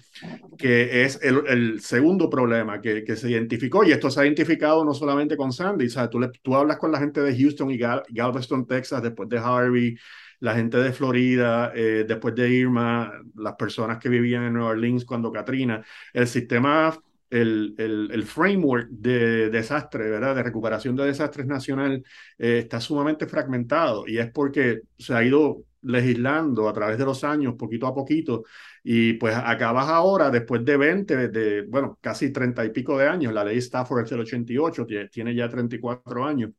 que 0.58 1.04
es 1.04 1.18
el, 1.22 1.46
el 1.48 1.80
segundo 1.80 2.28
problema 2.28 2.80
que, 2.80 3.04
que, 3.04 3.16
se 3.16 3.30
identificó. 3.30 3.84
Y 3.84 3.92
esto 3.92 4.10
se 4.10 4.20
ha 4.20 4.26
identificado 4.26 4.84
no 4.84 4.92
solamente 4.92 5.36
con 5.36 5.50
Sandy, 5.50 5.88
¿sabes? 5.88 6.10
Tú, 6.10 6.20
le, 6.20 6.28
tú 6.42 6.54
hablas 6.54 6.76
con 6.76 6.92
la 6.92 6.98
gente 6.98 7.22
de 7.22 7.34
Houston 7.34 7.70
y 7.70 7.78
Gal 7.78 8.02
Galveston, 8.10 8.66
Texas, 8.66 9.02
después 9.02 9.30
de 9.30 9.38
Harvey, 9.38 9.96
la 10.42 10.54
gente 10.56 10.76
de 10.78 10.92
Florida, 10.92 11.72
eh, 11.74 12.04
después 12.06 12.34
de 12.34 12.50
Irma, 12.50 13.12
las 13.36 13.54
personas 13.54 13.98
que 13.98 14.08
vivían 14.08 14.42
en 14.42 14.54
Nueva 14.54 14.70
Orleans 14.70 15.04
cuando 15.04 15.30
Katrina, 15.30 15.84
el 16.12 16.26
sistema, 16.26 16.98
el, 17.30 17.74
el, 17.78 18.10
el 18.10 18.24
framework 18.24 18.88
de 18.90 19.50
desastre, 19.50 20.10
¿verdad? 20.10 20.34
De 20.34 20.42
recuperación 20.42 20.96
de 20.96 21.04
desastres 21.06 21.46
nacional 21.46 22.04
eh, 22.38 22.58
está 22.58 22.80
sumamente 22.80 23.26
fragmentado 23.28 24.04
y 24.08 24.18
es 24.18 24.32
porque 24.32 24.82
se 24.98 25.14
ha 25.14 25.22
ido 25.22 25.62
legislando 25.82 26.68
a 26.68 26.72
través 26.72 26.98
de 26.98 27.04
los 27.04 27.22
años, 27.22 27.54
poquito 27.56 27.86
a 27.86 27.94
poquito, 27.94 28.42
y 28.82 29.12
pues 29.14 29.36
acabas 29.36 29.88
ahora, 29.88 30.28
después 30.30 30.64
de 30.64 30.76
20, 30.76 31.28
de, 31.28 31.62
bueno, 31.62 31.98
casi 32.00 32.32
30 32.32 32.64
y 32.64 32.70
pico 32.70 32.98
de 32.98 33.06
años, 33.08 33.32
la 33.32 33.44
ley 33.44 33.58
Stafford 33.58 34.04
es 34.04 34.10
del 34.10 34.20
88, 34.20 34.86
tiene 35.10 35.34
ya 35.36 35.48
34 35.48 36.24
años, 36.24 36.50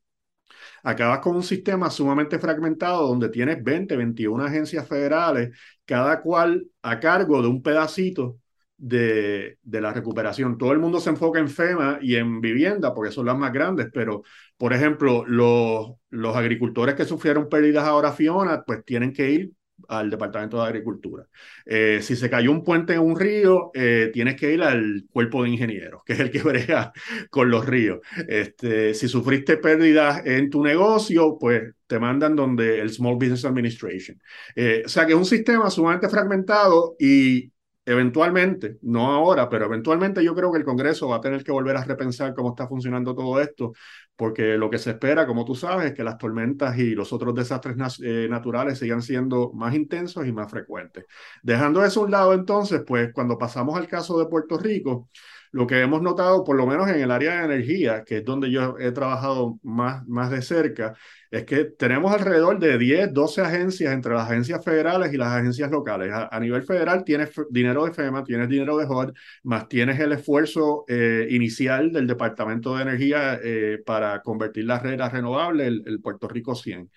acabas 0.84 1.18
con 1.20 1.34
un 1.34 1.42
sistema 1.42 1.90
sumamente 1.90 2.38
fragmentado 2.38 3.08
donde 3.08 3.28
tienes 3.30 3.62
20, 3.64 3.96
21 3.96 4.44
agencias 4.44 4.86
federales, 4.86 5.56
cada 5.84 6.20
cual 6.20 6.66
a 6.82 7.00
cargo 7.00 7.42
de 7.42 7.48
un 7.48 7.62
pedacito 7.62 8.38
de, 8.76 9.58
de, 9.62 9.80
la 9.80 9.92
recuperación. 9.92 10.58
Todo 10.58 10.72
el 10.72 10.78
mundo 10.78 11.00
se 11.00 11.10
enfoca 11.10 11.38
en 11.38 11.48
FEMA 11.48 11.98
y 12.02 12.16
en 12.16 12.40
vivienda 12.40 12.92
porque 12.94 13.12
son 13.12 13.26
las 13.26 13.38
más 13.38 13.52
grandes, 13.52 13.88
pero 13.92 14.22
por 14.56 14.72
ejemplo, 14.72 15.24
los, 15.26 15.92
los 16.10 16.36
agricultores 16.36 16.94
que 16.94 17.04
sufrieron 17.04 17.48
pérdidas 17.48 17.84
ahora 17.84 18.12
Fiona, 18.12 18.62
pues 18.64 18.84
tienen 18.84 19.12
que 19.12 19.30
ir 19.30 19.52
al 19.88 20.10
Departamento 20.10 20.58
de 20.58 20.66
Agricultura. 20.66 21.26
Eh, 21.66 22.00
si 22.02 22.16
se 22.16 22.30
cayó 22.30 22.50
un 22.50 22.64
puente 22.64 22.94
en 22.94 23.00
un 23.00 23.18
río, 23.18 23.70
eh, 23.74 24.10
tienes 24.12 24.36
que 24.36 24.52
ir 24.52 24.62
al 24.62 25.04
cuerpo 25.10 25.42
de 25.42 25.50
ingenieros, 25.50 26.02
que 26.04 26.14
es 26.14 26.20
el 26.20 26.30
que 26.30 26.42
brega 26.42 26.92
con 27.30 27.50
los 27.50 27.66
ríos. 27.66 28.00
Este, 28.28 28.94
si 28.94 29.08
sufriste 29.08 29.56
pérdidas 29.56 30.22
en 30.26 30.50
tu 30.50 30.62
negocio, 30.62 31.36
pues 31.38 31.74
te 31.86 31.98
mandan 31.98 32.36
donde 32.36 32.80
el 32.80 32.90
Small 32.90 33.16
Business 33.16 33.44
Administration. 33.44 34.20
Eh, 34.56 34.82
o 34.84 34.88
sea 34.88 35.06
que 35.06 35.12
es 35.12 35.18
un 35.18 35.26
sistema 35.26 35.70
sumamente 35.70 36.08
fragmentado 36.08 36.96
y 36.98 37.52
eventualmente, 37.86 38.78
no 38.82 39.12
ahora, 39.12 39.48
pero 39.48 39.66
eventualmente 39.66 40.24
yo 40.24 40.34
creo 40.34 40.50
que 40.50 40.58
el 40.58 40.64
Congreso 40.64 41.08
va 41.08 41.16
a 41.16 41.20
tener 41.20 41.44
que 41.44 41.52
volver 41.52 41.76
a 41.76 41.84
repensar 41.84 42.34
cómo 42.34 42.50
está 42.50 42.66
funcionando 42.66 43.14
todo 43.14 43.40
esto, 43.40 43.72
porque 44.16 44.56
lo 44.56 44.70
que 44.70 44.78
se 44.78 44.90
espera, 44.90 45.26
como 45.26 45.44
tú 45.44 45.54
sabes, 45.54 45.86
es 45.86 45.94
que 45.94 46.04
las 46.04 46.18
tormentas 46.18 46.78
y 46.78 46.94
los 46.94 47.12
otros 47.12 47.34
desastres 47.34 47.76
eh, 48.02 48.26
naturales 48.30 48.78
sigan 48.78 49.02
siendo 49.02 49.52
más 49.52 49.74
intensos 49.74 50.26
y 50.26 50.32
más 50.32 50.50
frecuentes. 50.50 51.04
Dejando 51.42 51.84
eso 51.84 52.00
a 52.00 52.04
un 52.04 52.10
lado, 52.10 52.32
entonces, 52.34 52.82
pues 52.86 53.12
cuando 53.12 53.38
pasamos 53.38 53.76
al 53.76 53.88
caso 53.88 54.18
de 54.18 54.26
Puerto 54.26 54.58
Rico, 54.58 55.08
lo 55.54 55.68
que 55.68 55.80
hemos 55.80 56.02
notado, 56.02 56.42
por 56.42 56.56
lo 56.56 56.66
menos 56.66 56.88
en 56.88 57.00
el 57.00 57.12
área 57.12 57.38
de 57.38 57.44
energía, 57.44 58.02
que 58.04 58.18
es 58.18 58.24
donde 58.24 58.50
yo 58.50 58.76
he 58.78 58.90
trabajado 58.90 59.60
más, 59.62 60.04
más 60.08 60.28
de 60.30 60.42
cerca, 60.42 60.96
es 61.34 61.44
que 61.44 61.64
tenemos 61.64 62.12
alrededor 62.12 62.60
de 62.60 62.78
10, 62.78 63.12
12 63.12 63.40
agencias 63.40 63.92
entre 63.92 64.14
las 64.14 64.30
agencias 64.30 64.64
federales 64.64 65.12
y 65.12 65.16
las 65.16 65.32
agencias 65.32 65.68
locales. 65.68 66.10
A, 66.12 66.38
nivel 66.38 66.62
federal 66.62 67.02
tienes 67.02 67.30
dinero 67.50 67.84
de 67.84 67.92
FEMA, 67.92 68.22
tienes 68.22 68.48
dinero 68.48 68.76
de 68.76 68.86
HUD, 68.86 69.12
más 69.42 69.68
tienes 69.68 69.98
el 69.98 70.12
esfuerzo 70.12 70.84
eh, 70.86 71.26
inicial 71.30 71.90
del 71.90 72.06
Departamento 72.06 72.76
de 72.76 72.82
Energía 72.82 73.40
eh, 73.42 73.82
para 73.84 74.22
convertir 74.22 74.64
la 74.66 74.78
red 74.78 75.00
a 75.00 75.08
renovable, 75.08 75.66
el, 75.66 75.82
el 75.86 76.00
Puerto 76.00 76.28
Rico 76.28 76.54
100. 76.54 76.88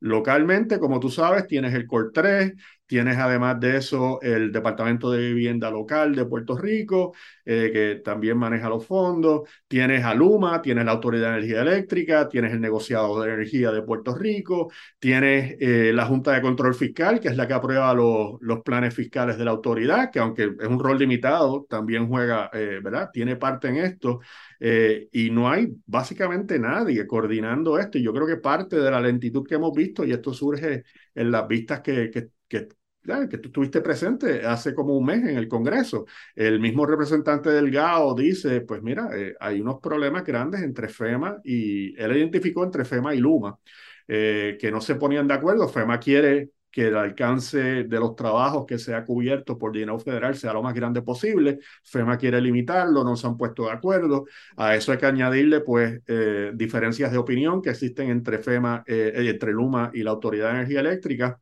Localmente, 0.00 0.78
como 0.80 0.98
tú 0.98 1.10
sabes, 1.10 1.46
tienes 1.46 1.74
el 1.74 1.86
COR 1.86 2.12
3, 2.12 2.54
Tienes 2.92 3.16
además 3.16 3.58
de 3.58 3.78
eso 3.78 4.20
el 4.20 4.52
Departamento 4.52 5.10
de 5.10 5.20
Vivienda 5.32 5.70
Local 5.70 6.14
de 6.14 6.26
Puerto 6.26 6.58
Rico, 6.58 7.14
eh, 7.42 7.70
que 7.72 8.02
también 8.04 8.36
maneja 8.36 8.68
los 8.68 8.84
fondos. 8.84 9.48
Tienes 9.66 10.04
a 10.04 10.12
Luma, 10.14 10.60
tienes 10.60 10.84
la 10.84 10.92
Autoridad 10.92 11.30
de 11.30 11.38
Energía 11.38 11.62
Eléctrica, 11.62 12.28
tienes 12.28 12.52
el 12.52 12.60
negociado 12.60 13.22
de 13.22 13.32
energía 13.32 13.70
de 13.72 13.80
Puerto 13.80 14.14
Rico, 14.14 14.70
tienes 14.98 15.56
eh, 15.58 15.92
la 15.94 16.04
Junta 16.04 16.32
de 16.32 16.42
Control 16.42 16.74
Fiscal, 16.74 17.18
que 17.18 17.28
es 17.28 17.36
la 17.38 17.46
que 17.46 17.54
aprueba 17.54 17.94
los, 17.94 18.34
los 18.42 18.60
planes 18.60 18.94
fiscales 18.94 19.38
de 19.38 19.46
la 19.46 19.52
autoridad, 19.52 20.10
que 20.10 20.18
aunque 20.18 20.52
es 20.60 20.68
un 20.68 20.78
rol 20.78 20.98
limitado, 20.98 21.64
también 21.70 22.06
juega, 22.08 22.50
eh, 22.52 22.80
¿verdad? 22.82 23.08
Tiene 23.10 23.36
parte 23.36 23.68
en 23.68 23.76
esto. 23.76 24.20
Eh, 24.60 25.08
y 25.12 25.30
no 25.30 25.50
hay 25.50 25.68
básicamente 25.86 26.58
nadie 26.58 27.06
coordinando 27.06 27.78
esto. 27.78 27.96
Y 27.96 28.02
yo 28.02 28.12
creo 28.12 28.26
que 28.26 28.36
parte 28.36 28.76
de 28.76 28.90
la 28.90 29.00
lentitud 29.00 29.46
que 29.46 29.54
hemos 29.54 29.72
visto, 29.74 30.04
y 30.04 30.12
esto 30.12 30.34
surge 30.34 30.84
en 31.14 31.30
las 31.30 31.48
vistas 31.48 31.80
que, 31.80 32.10
que, 32.10 32.28
que 32.48 32.68
que 33.02 33.38
tú 33.38 33.48
estuviste 33.48 33.80
presente 33.80 34.46
hace 34.46 34.74
como 34.74 34.96
un 34.96 35.04
mes 35.04 35.22
en 35.24 35.36
el 35.36 35.48
Congreso. 35.48 36.06
El 36.34 36.60
mismo 36.60 36.86
representante 36.86 37.50
del 37.50 37.70
GAO 37.70 38.14
dice, 38.14 38.60
pues 38.60 38.82
mira, 38.82 39.10
eh, 39.14 39.34
hay 39.40 39.60
unos 39.60 39.80
problemas 39.80 40.24
grandes 40.24 40.62
entre 40.62 40.88
FEMA 40.88 41.38
y 41.42 42.00
él 42.00 42.16
identificó 42.16 42.64
entre 42.64 42.84
FEMA 42.84 43.14
y 43.14 43.18
Luma, 43.18 43.58
eh, 44.06 44.56
que 44.60 44.70
no 44.70 44.80
se 44.80 44.94
ponían 44.94 45.26
de 45.26 45.34
acuerdo. 45.34 45.68
FEMA 45.68 45.98
quiere 45.98 46.50
que 46.70 46.86
el 46.88 46.96
alcance 46.96 47.84
de 47.84 47.98
los 48.00 48.14
trabajos 48.16 48.64
que 48.66 48.78
sea 48.78 49.04
cubierto 49.04 49.58
por 49.58 49.72
dinero 49.72 49.98
federal 49.98 50.36
sea 50.36 50.52
lo 50.54 50.62
más 50.62 50.72
grande 50.72 51.02
posible. 51.02 51.58
FEMA 51.82 52.16
quiere 52.16 52.40
limitarlo, 52.40 53.04
no 53.04 53.16
se 53.16 53.26
han 53.26 53.36
puesto 53.36 53.64
de 53.64 53.72
acuerdo. 53.72 54.26
A 54.56 54.76
eso 54.76 54.92
hay 54.92 54.98
que 54.98 55.06
añadirle, 55.06 55.60
pues, 55.60 56.00
eh, 56.06 56.52
diferencias 56.54 57.10
de 57.10 57.18
opinión 57.18 57.60
que 57.60 57.70
existen 57.70 58.10
entre 58.10 58.38
FEMA, 58.38 58.84
entre 58.86 59.52
Luma 59.52 59.90
y 59.92 60.02
la 60.04 60.12
Autoridad 60.12 60.50
de 60.50 60.54
Energía 60.58 60.80
Eléctrica 60.80 61.41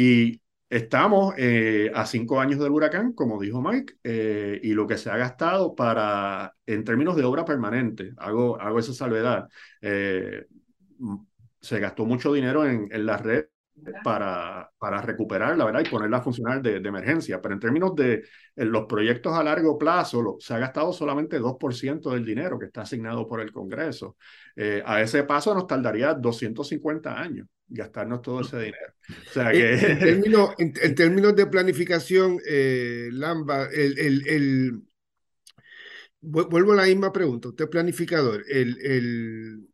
y 0.00 0.40
estamos 0.70 1.34
eh, 1.38 1.90
a 1.92 2.06
cinco 2.06 2.40
años 2.40 2.60
del 2.60 2.70
huracán, 2.70 3.12
como 3.14 3.40
dijo 3.40 3.60
Mike, 3.60 3.94
eh, 4.04 4.60
y 4.62 4.72
lo 4.72 4.86
que 4.86 4.96
se 4.96 5.10
ha 5.10 5.16
gastado 5.16 5.74
para, 5.74 6.54
en 6.66 6.84
términos 6.84 7.16
de 7.16 7.24
obra 7.24 7.44
permanente, 7.44 8.12
hago, 8.16 8.60
hago 8.60 8.78
esa 8.78 8.92
salvedad, 8.94 9.48
eh, 9.80 10.46
se 11.60 11.80
gastó 11.80 12.04
mucho 12.04 12.32
dinero 12.32 12.64
en, 12.64 12.86
en 12.92 13.06
la 13.06 13.16
red 13.16 13.46
para, 14.04 14.70
para 14.78 15.02
recuperarla, 15.02 15.64
¿verdad? 15.64 15.82
Y 15.84 15.88
ponerla 15.90 16.18
a 16.18 16.22
funcionar 16.22 16.62
de, 16.62 16.78
de 16.78 16.88
emergencia. 16.88 17.40
Pero 17.40 17.54
en 17.54 17.60
términos 17.60 17.96
de 17.96 18.22
los 18.54 18.86
proyectos 18.86 19.36
a 19.36 19.42
largo 19.42 19.78
plazo, 19.78 20.22
lo, 20.22 20.36
se 20.38 20.54
ha 20.54 20.58
gastado 20.58 20.92
solamente 20.92 21.40
2% 21.40 22.10
del 22.10 22.24
dinero 22.24 22.56
que 22.56 22.66
está 22.66 22.82
asignado 22.82 23.26
por 23.26 23.40
el 23.40 23.50
Congreso. 23.50 24.16
Eh, 24.54 24.80
a 24.86 25.00
ese 25.00 25.24
paso 25.24 25.54
nos 25.54 25.66
tardaría 25.66 26.14
250 26.14 27.18
años 27.18 27.48
gastarnos 27.68 28.22
todo 28.22 28.40
ese 28.40 28.58
dinero. 28.58 28.94
O 29.08 29.32
sea 29.32 29.52
que... 29.52 29.74
en, 29.74 29.98
términos, 29.98 30.50
en, 30.58 30.74
en, 30.82 30.94
términos 30.94 31.36
de 31.36 31.46
planificación, 31.46 32.38
eh, 32.46 33.08
Lamba, 33.12 33.68
el, 33.72 33.98
el, 33.98 34.26
el, 34.28 34.82
vuelvo 36.20 36.72
a 36.72 36.76
la 36.76 36.84
misma 36.84 37.12
pregunta. 37.12 37.48
Usted 37.48 37.64
es 37.64 37.70
planificador. 37.70 38.44
El, 38.48 38.78
el 38.82 39.68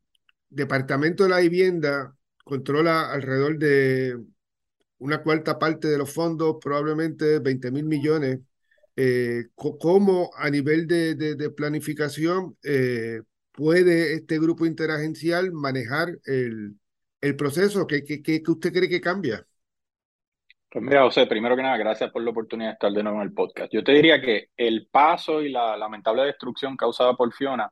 Departamento 0.50 1.24
de 1.24 1.30
la 1.30 1.38
Vivienda 1.38 2.14
controla 2.44 3.12
alrededor 3.12 3.58
de 3.58 4.18
una 4.98 5.22
cuarta 5.22 5.58
parte 5.58 5.88
de 5.88 5.98
los 5.98 6.12
fondos, 6.12 6.56
probablemente 6.60 7.38
20 7.38 7.70
mil 7.70 7.84
millones. 7.84 8.40
Eh, 8.96 9.46
¿Cómo 9.54 10.30
a 10.36 10.48
nivel 10.50 10.86
de, 10.86 11.16
de, 11.16 11.34
de 11.34 11.50
planificación 11.50 12.56
eh, 12.62 13.22
puede 13.50 14.14
este 14.14 14.38
grupo 14.38 14.66
interagencial 14.66 15.52
manejar 15.52 16.16
el, 16.24 16.76
el 17.24 17.36
proceso? 17.36 17.86
¿Qué, 17.86 18.04
qué, 18.04 18.22
qué 18.22 18.42
usted 18.46 18.72
cree 18.72 18.88
que 18.88 19.00
cambia? 19.00 19.44
Pues 20.70 20.84
mira, 20.84 21.02
José, 21.04 21.26
primero 21.26 21.54
que 21.54 21.62
nada, 21.62 21.76
gracias 21.76 22.10
por 22.10 22.22
la 22.22 22.30
oportunidad 22.30 22.70
de 22.70 22.72
estar 22.72 22.92
de 22.92 23.02
nuevo 23.02 23.18
en 23.18 23.28
el 23.28 23.32
podcast. 23.32 23.72
Yo 23.72 23.84
te 23.84 23.92
diría 23.92 24.20
que 24.20 24.48
el 24.56 24.88
paso 24.88 25.40
y 25.40 25.50
la 25.50 25.76
lamentable 25.76 26.24
destrucción 26.24 26.76
causada 26.76 27.14
por 27.14 27.32
Fiona 27.32 27.70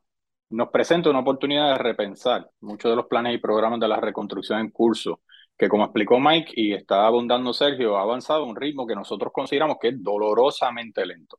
nos 0.51 0.69
presenta 0.69 1.11
una 1.11 1.19
oportunidad 1.19 1.73
de 1.73 1.79
repensar 1.79 2.49
muchos 2.61 2.93
de 2.93 2.97
los 2.97 3.07
planes 3.07 3.35
y 3.35 3.39
programas 3.39 3.81
de 3.81 3.89
la 3.89 3.99
reconstrucción 4.01 4.61
en 4.61 4.71
curso, 4.71 5.21
que 5.59 5.69
como 5.69 5.85
explicó 5.85 6.21
Mike 6.21 6.53
y 6.55 6.75
está 6.75 7.07
abundando 7.07 7.53
Sergio, 7.53 7.97
ha 7.97 8.03
avanzado 8.03 8.45
a 8.45 8.47
un 8.47 8.57
ritmo 8.57 8.87
que 8.87 8.95
nosotros 8.95 9.33
consideramos 9.35 9.79
que 9.81 9.89
es 9.89 10.03
dolorosamente 10.03 11.05
lento. 11.05 11.39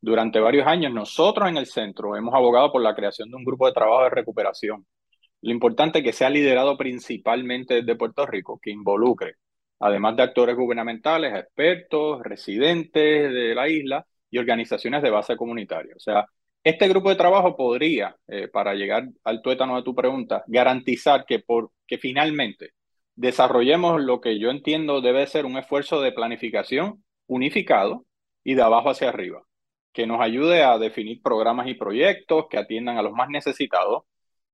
Durante 0.00 0.40
varios 0.40 0.66
años 0.66 0.92
nosotros 0.92 1.48
en 1.48 1.58
el 1.58 1.66
centro 1.66 2.16
hemos 2.16 2.34
abogado 2.34 2.72
por 2.72 2.82
la 2.82 2.94
creación 2.94 3.30
de 3.30 3.36
un 3.36 3.44
grupo 3.44 3.66
de 3.66 3.72
trabajo 3.72 4.04
de 4.04 4.10
recuperación. 4.10 4.86
Lo 5.42 5.50
importante 5.52 5.98
es 5.98 6.04
que 6.04 6.12
sea 6.12 6.30
liderado 6.30 6.76
principalmente 6.76 7.74
desde 7.74 7.96
Puerto 7.96 8.26
Rico, 8.26 8.58
que 8.62 8.70
involucre 8.70 9.36
además 9.82 10.16
de 10.16 10.22
actores 10.22 10.56
gubernamentales, 10.56 11.34
expertos, 11.34 12.22
residentes 12.22 13.32
de 13.32 13.54
la 13.54 13.68
isla 13.68 14.06
y 14.30 14.38
organizaciones 14.38 15.02
de 15.02 15.10
base 15.10 15.36
comunitaria. 15.36 15.94
O 15.96 15.98
sea, 15.98 16.24
este 16.62 16.88
grupo 16.88 17.10
de 17.10 17.16
trabajo 17.16 17.56
podría, 17.56 18.16
eh, 18.28 18.46
para 18.46 18.74
llegar 18.74 19.08
al 19.24 19.42
tuétano 19.42 19.76
de 19.76 19.82
tu 19.82 19.94
pregunta, 19.94 20.44
garantizar 20.46 21.24
que, 21.26 21.40
por, 21.40 21.72
que 21.88 21.98
finalmente 21.98 22.70
desarrollemos 23.16 24.00
lo 24.00 24.20
que 24.20 24.38
yo 24.38 24.50
entiendo 24.50 25.00
debe 25.00 25.26
ser 25.26 25.46
un 25.46 25.58
esfuerzo 25.58 26.00
de 26.00 26.12
planificación 26.12 27.02
unificado 27.26 28.06
y 28.44 28.54
de 28.54 28.62
abajo 28.62 28.90
hacia 28.90 29.08
arriba, 29.08 29.42
que 29.92 30.06
nos 30.06 30.20
ayude 30.20 30.62
a 30.62 30.78
definir 30.78 31.20
programas 31.22 31.66
y 31.66 31.74
proyectos 31.74 32.46
que 32.48 32.58
atiendan 32.58 32.98
a 32.98 33.02
los 33.02 33.12
más 33.12 33.28
necesitados 33.30 34.04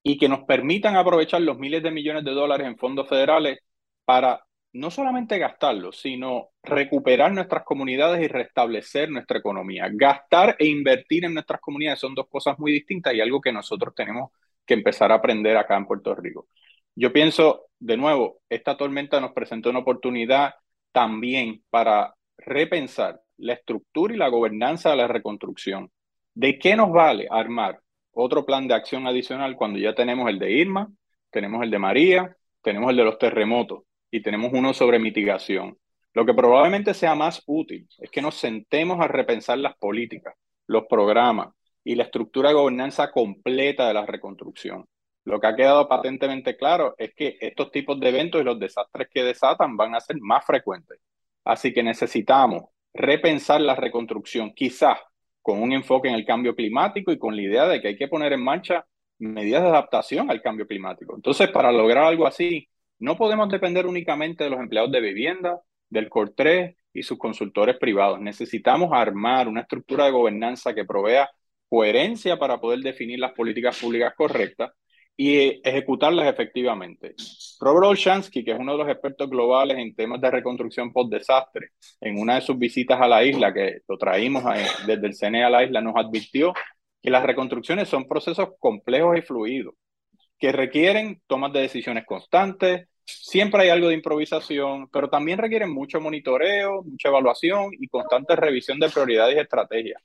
y 0.02 0.18
que 0.18 0.28
nos 0.28 0.40
permitan 0.40 0.96
aprovechar 0.96 1.40
los 1.42 1.58
miles 1.58 1.82
de 1.82 1.90
millones 1.90 2.24
de 2.24 2.32
dólares 2.32 2.66
en 2.66 2.78
fondos 2.78 3.08
federales 3.08 3.58
para 4.04 4.42
no 4.72 4.90
solamente 4.90 5.38
gastarlo, 5.38 5.92
sino 5.92 6.50
recuperar 6.62 7.32
nuestras 7.32 7.64
comunidades 7.64 8.22
y 8.22 8.28
restablecer 8.28 9.10
nuestra 9.10 9.38
economía. 9.38 9.88
Gastar 9.92 10.56
e 10.58 10.66
invertir 10.66 11.24
en 11.24 11.34
nuestras 11.34 11.60
comunidades 11.60 12.00
son 12.00 12.14
dos 12.14 12.28
cosas 12.28 12.58
muy 12.58 12.72
distintas 12.72 13.14
y 13.14 13.20
algo 13.20 13.40
que 13.40 13.52
nosotros 13.52 13.94
tenemos 13.94 14.30
que 14.64 14.74
empezar 14.74 15.10
a 15.10 15.16
aprender 15.16 15.56
acá 15.56 15.76
en 15.76 15.86
Puerto 15.86 16.14
Rico. 16.14 16.48
Yo 16.94 17.12
pienso, 17.12 17.66
de 17.78 17.96
nuevo, 17.96 18.40
esta 18.48 18.76
tormenta 18.76 19.20
nos 19.20 19.32
presentó 19.32 19.70
una 19.70 19.78
oportunidad 19.80 20.54
también 20.92 21.62
para 21.70 22.14
repensar 22.36 23.20
la 23.38 23.54
estructura 23.54 24.14
y 24.14 24.18
la 24.18 24.28
gobernanza 24.28 24.90
de 24.90 24.96
la 24.96 25.08
reconstrucción. 25.08 25.90
¿De 26.34 26.58
qué 26.58 26.76
nos 26.76 26.92
vale 26.92 27.26
armar 27.30 27.80
otro 28.18 28.44
plan 28.44 28.68
de 28.68 28.74
acción 28.74 29.06
adicional 29.06 29.56
cuando 29.56 29.78
ya 29.78 29.94
tenemos 29.94 30.28
el 30.28 30.38
de 30.38 30.52
Irma, 30.52 30.90
tenemos 31.30 31.62
el 31.62 31.70
de 31.70 31.78
María, 31.78 32.36
tenemos 32.62 32.90
el 32.90 32.96
de 32.96 33.04
los 33.04 33.18
terremotos? 33.18 33.82
y 34.10 34.22
tenemos 34.22 34.50
uno 34.52 34.72
sobre 34.72 34.98
mitigación. 34.98 35.76
Lo 36.14 36.24
que 36.24 36.34
probablemente 36.34 36.94
sea 36.94 37.14
más 37.14 37.42
útil 37.46 37.86
es 37.98 38.10
que 38.10 38.22
nos 38.22 38.34
sentemos 38.34 39.00
a 39.00 39.08
repensar 39.08 39.58
las 39.58 39.76
políticas, 39.76 40.34
los 40.66 40.86
programas 40.86 41.50
y 41.84 41.94
la 41.94 42.04
estructura 42.04 42.48
de 42.48 42.54
gobernanza 42.54 43.10
completa 43.10 43.86
de 43.86 43.94
la 43.94 44.06
reconstrucción. 44.06 44.86
Lo 45.24 45.40
que 45.40 45.46
ha 45.46 45.56
quedado 45.56 45.88
patentemente 45.88 46.56
claro 46.56 46.94
es 46.96 47.14
que 47.14 47.36
estos 47.40 47.70
tipos 47.70 48.00
de 48.00 48.08
eventos 48.08 48.40
y 48.40 48.44
los 48.44 48.58
desastres 48.58 49.08
que 49.12 49.22
desatan 49.22 49.76
van 49.76 49.94
a 49.94 50.00
ser 50.00 50.16
más 50.20 50.44
frecuentes. 50.44 50.98
Así 51.44 51.72
que 51.72 51.82
necesitamos 51.82 52.64
repensar 52.94 53.60
la 53.60 53.74
reconstrucción, 53.74 54.52
quizás 54.54 54.98
con 55.48 55.62
un 55.62 55.72
enfoque 55.72 56.08
en 56.08 56.14
el 56.14 56.26
cambio 56.26 56.54
climático 56.54 57.10
y 57.10 57.18
con 57.18 57.34
la 57.34 57.40
idea 57.40 57.66
de 57.66 57.80
que 57.80 57.88
hay 57.88 57.96
que 57.96 58.06
poner 58.06 58.34
en 58.34 58.44
marcha 58.44 58.84
medidas 59.18 59.62
de 59.62 59.68
adaptación 59.70 60.30
al 60.30 60.42
cambio 60.42 60.66
climático. 60.66 61.16
Entonces, 61.16 61.48
para 61.48 61.72
lograr 61.72 62.04
algo 62.04 62.26
así, 62.26 62.68
no 62.98 63.16
podemos 63.16 63.48
depender 63.48 63.86
únicamente 63.86 64.44
de 64.44 64.50
los 64.50 64.60
empleados 64.60 64.92
de 64.92 65.00
vivienda, 65.00 65.58
del 65.88 66.10
COR3 66.10 66.76
y 66.92 67.02
sus 67.02 67.16
consultores 67.16 67.78
privados. 67.78 68.20
Necesitamos 68.20 68.90
armar 68.92 69.48
una 69.48 69.62
estructura 69.62 70.04
de 70.04 70.10
gobernanza 70.10 70.74
que 70.74 70.84
provea 70.84 71.30
coherencia 71.66 72.38
para 72.38 72.60
poder 72.60 72.80
definir 72.80 73.18
las 73.18 73.32
políticas 73.32 73.80
públicas 73.80 74.12
correctas 74.14 74.72
y 75.20 75.60
ejecutarlas 75.68 76.28
efectivamente. 76.28 77.16
Robert 77.58 77.86
Olshansky, 77.86 78.44
que 78.44 78.52
es 78.52 78.58
uno 78.58 78.72
de 78.72 78.78
los 78.78 78.88
expertos 78.88 79.28
globales 79.28 79.76
en 79.76 79.92
temas 79.96 80.20
de 80.20 80.30
reconstrucción 80.30 80.92
post-desastre, 80.92 81.70
en 82.00 82.20
una 82.20 82.36
de 82.36 82.40
sus 82.42 82.56
visitas 82.56 83.00
a 83.00 83.08
la 83.08 83.24
isla, 83.24 83.52
que 83.52 83.80
lo 83.88 83.98
traímos 83.98 84.44
desde 84.86 85.06
el 85.08 85.14
CNE 85.14 85.42
a 85.42 85.50
la 85.50 85.64
isla, 85.64 85.80
nos 85.80 85.96
advirtió 85.96 86.54
que 87.02 87.10
las 87.10 87.24
reconstrucciones 87.24 87.88
son 87.88 88.06
procesos 88.06 88.50
complejos 88.60 89.18
y 89.18 89.22
fluidos 89.22 89.74
que 90.38 90.52
requieren 90.52 91.20
tomas 91.26 91.52
de 91.52 91.62
decisiones 91.62 92.06
constantes, 92.06 92.86
siempre 93.04 93.62
hay 93.62 93.70
algo 93.70 93.88
de 93.88 93.94
improvisación, 93.94 94.88
pero 94.88 95.10
también 95.10 95.38
requieren 95.38 95.74
mucho 95.74 96.00
monitoreo, 96.00 96.84
mucha 96.84 97.08
evaluación 97.08 97.70
y 97.72 97.88
constante 97.88 98.36
revisión 98.36 98.78
de 98.78 98.88
prioridades 98.88 99.34
y 99.36 99.40
estrategias. 99.40 100.00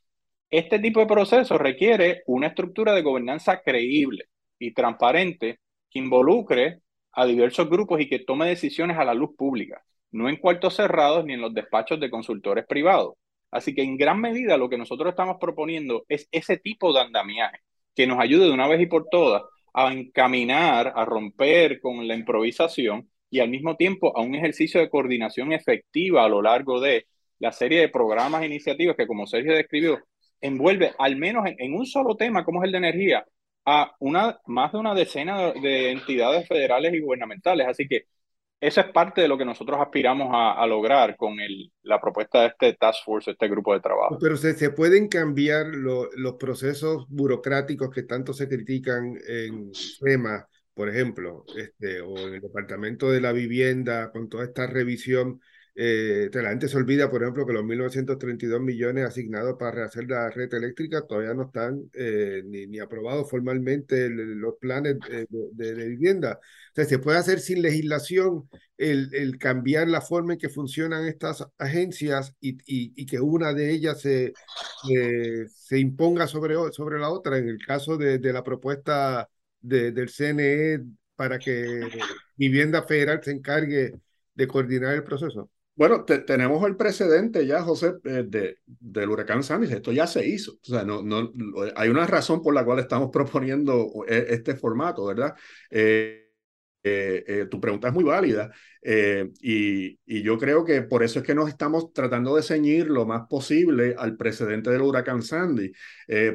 Este 0.50 0.80
tipo 0.80 1.02
de 1.02 1.06
proceso 1.06 1.60
requiere 1.60 2.24
una 2.26 2.48
estructura 2.48 2.94
de 2.94 3.04
gobernanza 3.04 3.62
creíble 3.62 4.26
y 4.66 4.74
transparente 4.74 5.60
que 5.90 6.00
involucre 6.00 6.80
a 7.12 7.26
diversos 7.26 7.70
grupos 7.70 8.02
y 8.02 8.08
que 8.08 8.20
tome 8.20 8.48
decisiones 8.48 8.98
a 8.98 9.06
la 9.06 9.14
luz 9.14 9.36
pública, 9.38 9.84
no 10.12 10.30
en 10.30 10.38
cuartos 10.38 10.76
cerrados 10.76 11.26
ni 11.26 11.34
en 11.34 11.42
los 11.42 11.54
despachos 11.54 12.00
de 12.00 12.10
consultores 12.10 12.66
privados. 12.66 13.14
Así 13.52 13.76
que 13.76 13.84
en 13.84 13.98
gran 13.98 14.20
medida 14.20 14.58
lo 14.58 14.70
que 14.70 14.78
nosotros 14.78 15.10
estamos 15.10 15.38
proponiendo 15.40 16.06
es 16.10 16.28
ese 16.32 16.58
tipo 16.58 16.92
de 16.94 17.02
andamiaje 17.02 17.60
que 17.96 18.08
nos 18.08 18.20
ayude 18.20 18.46
de 18.46 18.52
una 18.52 18.68
vez 18.68 18.82
y 18.82 18.88
por 18.88 19.08
todas 19.10 19.44
a 19.74 19.92
encaminar, 19.94 20.94
a 20.96 21.06
romper 21.06 21.80
con 21.80 22.08
la 22.08 22.16
improvisación 22.16 23.10
y 23.30 23.40
al 23.40 23.50
mismo 23.50 23.76
tiempo 23.76 24.16
a 24.18 24.22
un 24.22 24.36
ejercicio 24.36 24.80
de 24.80 24.90
coordinación 24.90 25.54
efectiva 25.54 26.24
a 26.24 26.30
lo 26.30 26.42
largo 26.42 26.80
de 26.80 27.08
la 27.40 27.52
serie 27.52 27.82
de 27.82 27.90
programas 27.90 28.44
e 28.44 28.46
iniciativas 28.46 28.96
que, 28.96 29.08
como 29.08 29.28
Sergio 29.28 29.54
describió, 29.54 30.00
envuelve 30.40 30.94
al 31.00 31.16
menos 31.16 31.46
en, 31.58 31.74
un 31.74 31.86
solo 31.86 32.16
tema, 32.16 32.44
como 32.44 32.62
es 32.62 32.68
el 32.68 32.74
de 32.74 32.78
energía, 32.78 33.26
a 33.66 33.96
una, 34.00 34.40
más 34.46 34.72
de 34.72 34.78
una 34.78 34.94
decena 34.94 35.52
de 35.52 35.92
entidades 35.92 36.48
federales 36.48 36.94
y 36.94 37.00
gubernamentales. 37.00 37.68
Así 37.68 37.88
que 37.88 38.08
eso 38.60 38.80
es 38.80 38.88
parte 38.88 39.22
de 39.22 39.28
lo 39.28 39.38
que 39.38 39.44
nosotros 39.44 39.78
aspiramos 39.82 40.30
a, 40.32 40.66
lograr 40.68 41.18
con 41.18 41.40
el, 41.42 41.72
la 41.82 42.00
propuesta 42.00 42.42
de 42.42 42.48
este 42.48 42.74
Task 42.74 43.04
Force, 43.04 43.32
este 43.32 43.50
grupo 43.50 43.74
de 43.74 43.82
trabajo. 43.82 44.18
Pero 44.22 44.38
se, 44.38 44.54
se 44.54 44.70
pueden 44.70 45.10
cambiar 45.10 45.68
los 45.68 46.34
procesos 46.40 47.06
burocráticos 47.10 47.90
que 47.90 48.04
tanto 48.04 48.34
se 48.34 48.48
critican 48.48 49.18
en 49.28 49.72
FEMA, 50.00 50.48
por 50.74 50.88
ejemplo, 50.88 51.44
este, 51.58 52.00
o 52.00 52.18
en 52.18 52.36
el 52.36 52.42
Departamento 52.42 53.12
de 53.12 53.20
la 53.20 53.34
Vivienda, 53.34 54.12
con 54.12 54.30
toda 54.30 54.46
esta 54.46 54.66
revisión 54.66 55.42
eh, 55.76 56.30
la 56.34 56.50
gente 56.50 56.68
se 56.68 56.78
olvida, 56.78 57.10
por 57.10 57.24
ejemplo, 57.24 57.48
que 57.48 57.54
los 57.54 57.64
1.932 57.64 58.60
millones 58.62 59.06
asignados 59.06 59.56
para 59.58 59.72
rehacer 59.72 60.08
la 60.08 60.30
red 60.30 60.54
eléctrica 60.54 61.08
todavía 61.08 61.34
no 61.34 61.44
están 61.44 61.90
eh, 61.94 62.44
ni, 62.46 62.68
ni, 62.68 62.80
aprobados 62.80 63.30
formalmente 63.30 64.08
los 64.10 64.56
planes 64.60 64.98
de, 65.52 65.74
vivienda. 65.88 66.40
O 66.72 66.76
sea, 66.76 66.86
se 66.86 67.00
puede 67.00 67.18
hacer 67.18 67.40
sin 67.40 67.62
legislación 67.64 68.48
el, 68.78 69.10
el 69.14 69.40
cambiar 69.40 69.88
la 69.88 70.02
forma 70.02 70.34
en 70.34 70.40
que 70.40 70.50
funcionan 70.50 71.08
estas 71.08 71.44
agencias 71.58 72.36
y, 72.40 72.58
y, 72.66 73.06
que 73.08 73.20
una 73.20 73.54
de 73.54 73.72
ellas 73.72 74.00
se, 74.02 74.34
se 75.48 75.80
imponga 75.80 76.28
sobre, 76.28 76.56
sobre 76.72 77.00
la 77.00 77.10
otra. 77.10 77.38
En 77.40 77.50
el 77.50 77.58
caso 77.66 77.98
de, 77.98 78.20
de 78.20 78.34
la 78.34 78.44
propuesta 78.44 79.28
del 79.60 80.10
CNE 80.10 80.84
para 81.16 81.40
que 81.40 81.90
Vivienda 82.36 82.84
Federal 82.84 83.24
se 83.24 83.32
encargue 83.32 83.94
de 84.36 84.48
coordinar 84.48 84.94
el 84.94 85.04
proceso. 85.04 85.50
Bueno, 85.76 86.06
tenemos 86.06 86.66
el 86.68 86.76
precedente 86.76 87.48
ya, 87.48 87.64
José, 87.64 87.94
eh, 88.04 88.24
de, 88.28 88.58
del 88.66 89.10
huracán 89.10 89.42
Sandy. 89.44 89.72
Esto 89.74 89.92
ya 89.92 90.06
se 90.06 90.26
hizo. 90.28 90.54
O 90.54 90.66
sea, 90.66 90.84
no, 90.84 91.02
no, 91.02 91.32
hay 91.76 91.90
una 91.90 92.06
razón 92.06 92.44
por 92.44 92.54
la 92.54 92.64
cual 92.64 92.80
estamos 92.80 93.10
proponiendo 93.12 93.90
eh, 94.08 94.28
este 94.30 94.56
formato, 94.56 95.06
¿verdad? 95.06 95.34
Eh, 95.72 96.20
tu 97.50 97.62
pregunta 97.62 97.88
es 97.88 97.94
muy 97.94 98.04
válida 98.04 98.52
y, 99.40 99.98
y, 100.06 100.22
yo 100.22 100.38
creo 100.38 100.66
que 100.66 100.82
por 100.82 101.02
eso 101.02 101.20
es 101.20 101.26
que 101.26 101.34
nos 101.34 101.48
estamos 101.48 101.94
tratando 101.94 102.36
de 102.36 102.44
ceñir 102.44 102.88
lo 102.90 103.06
más 103.06 103.22
posible 103.30 103.96
al 103.98 104.18
precedente 104.18 104.70
del 104.70 104.82
huracán 104.82 105.22
Sandy, 105.22 105.72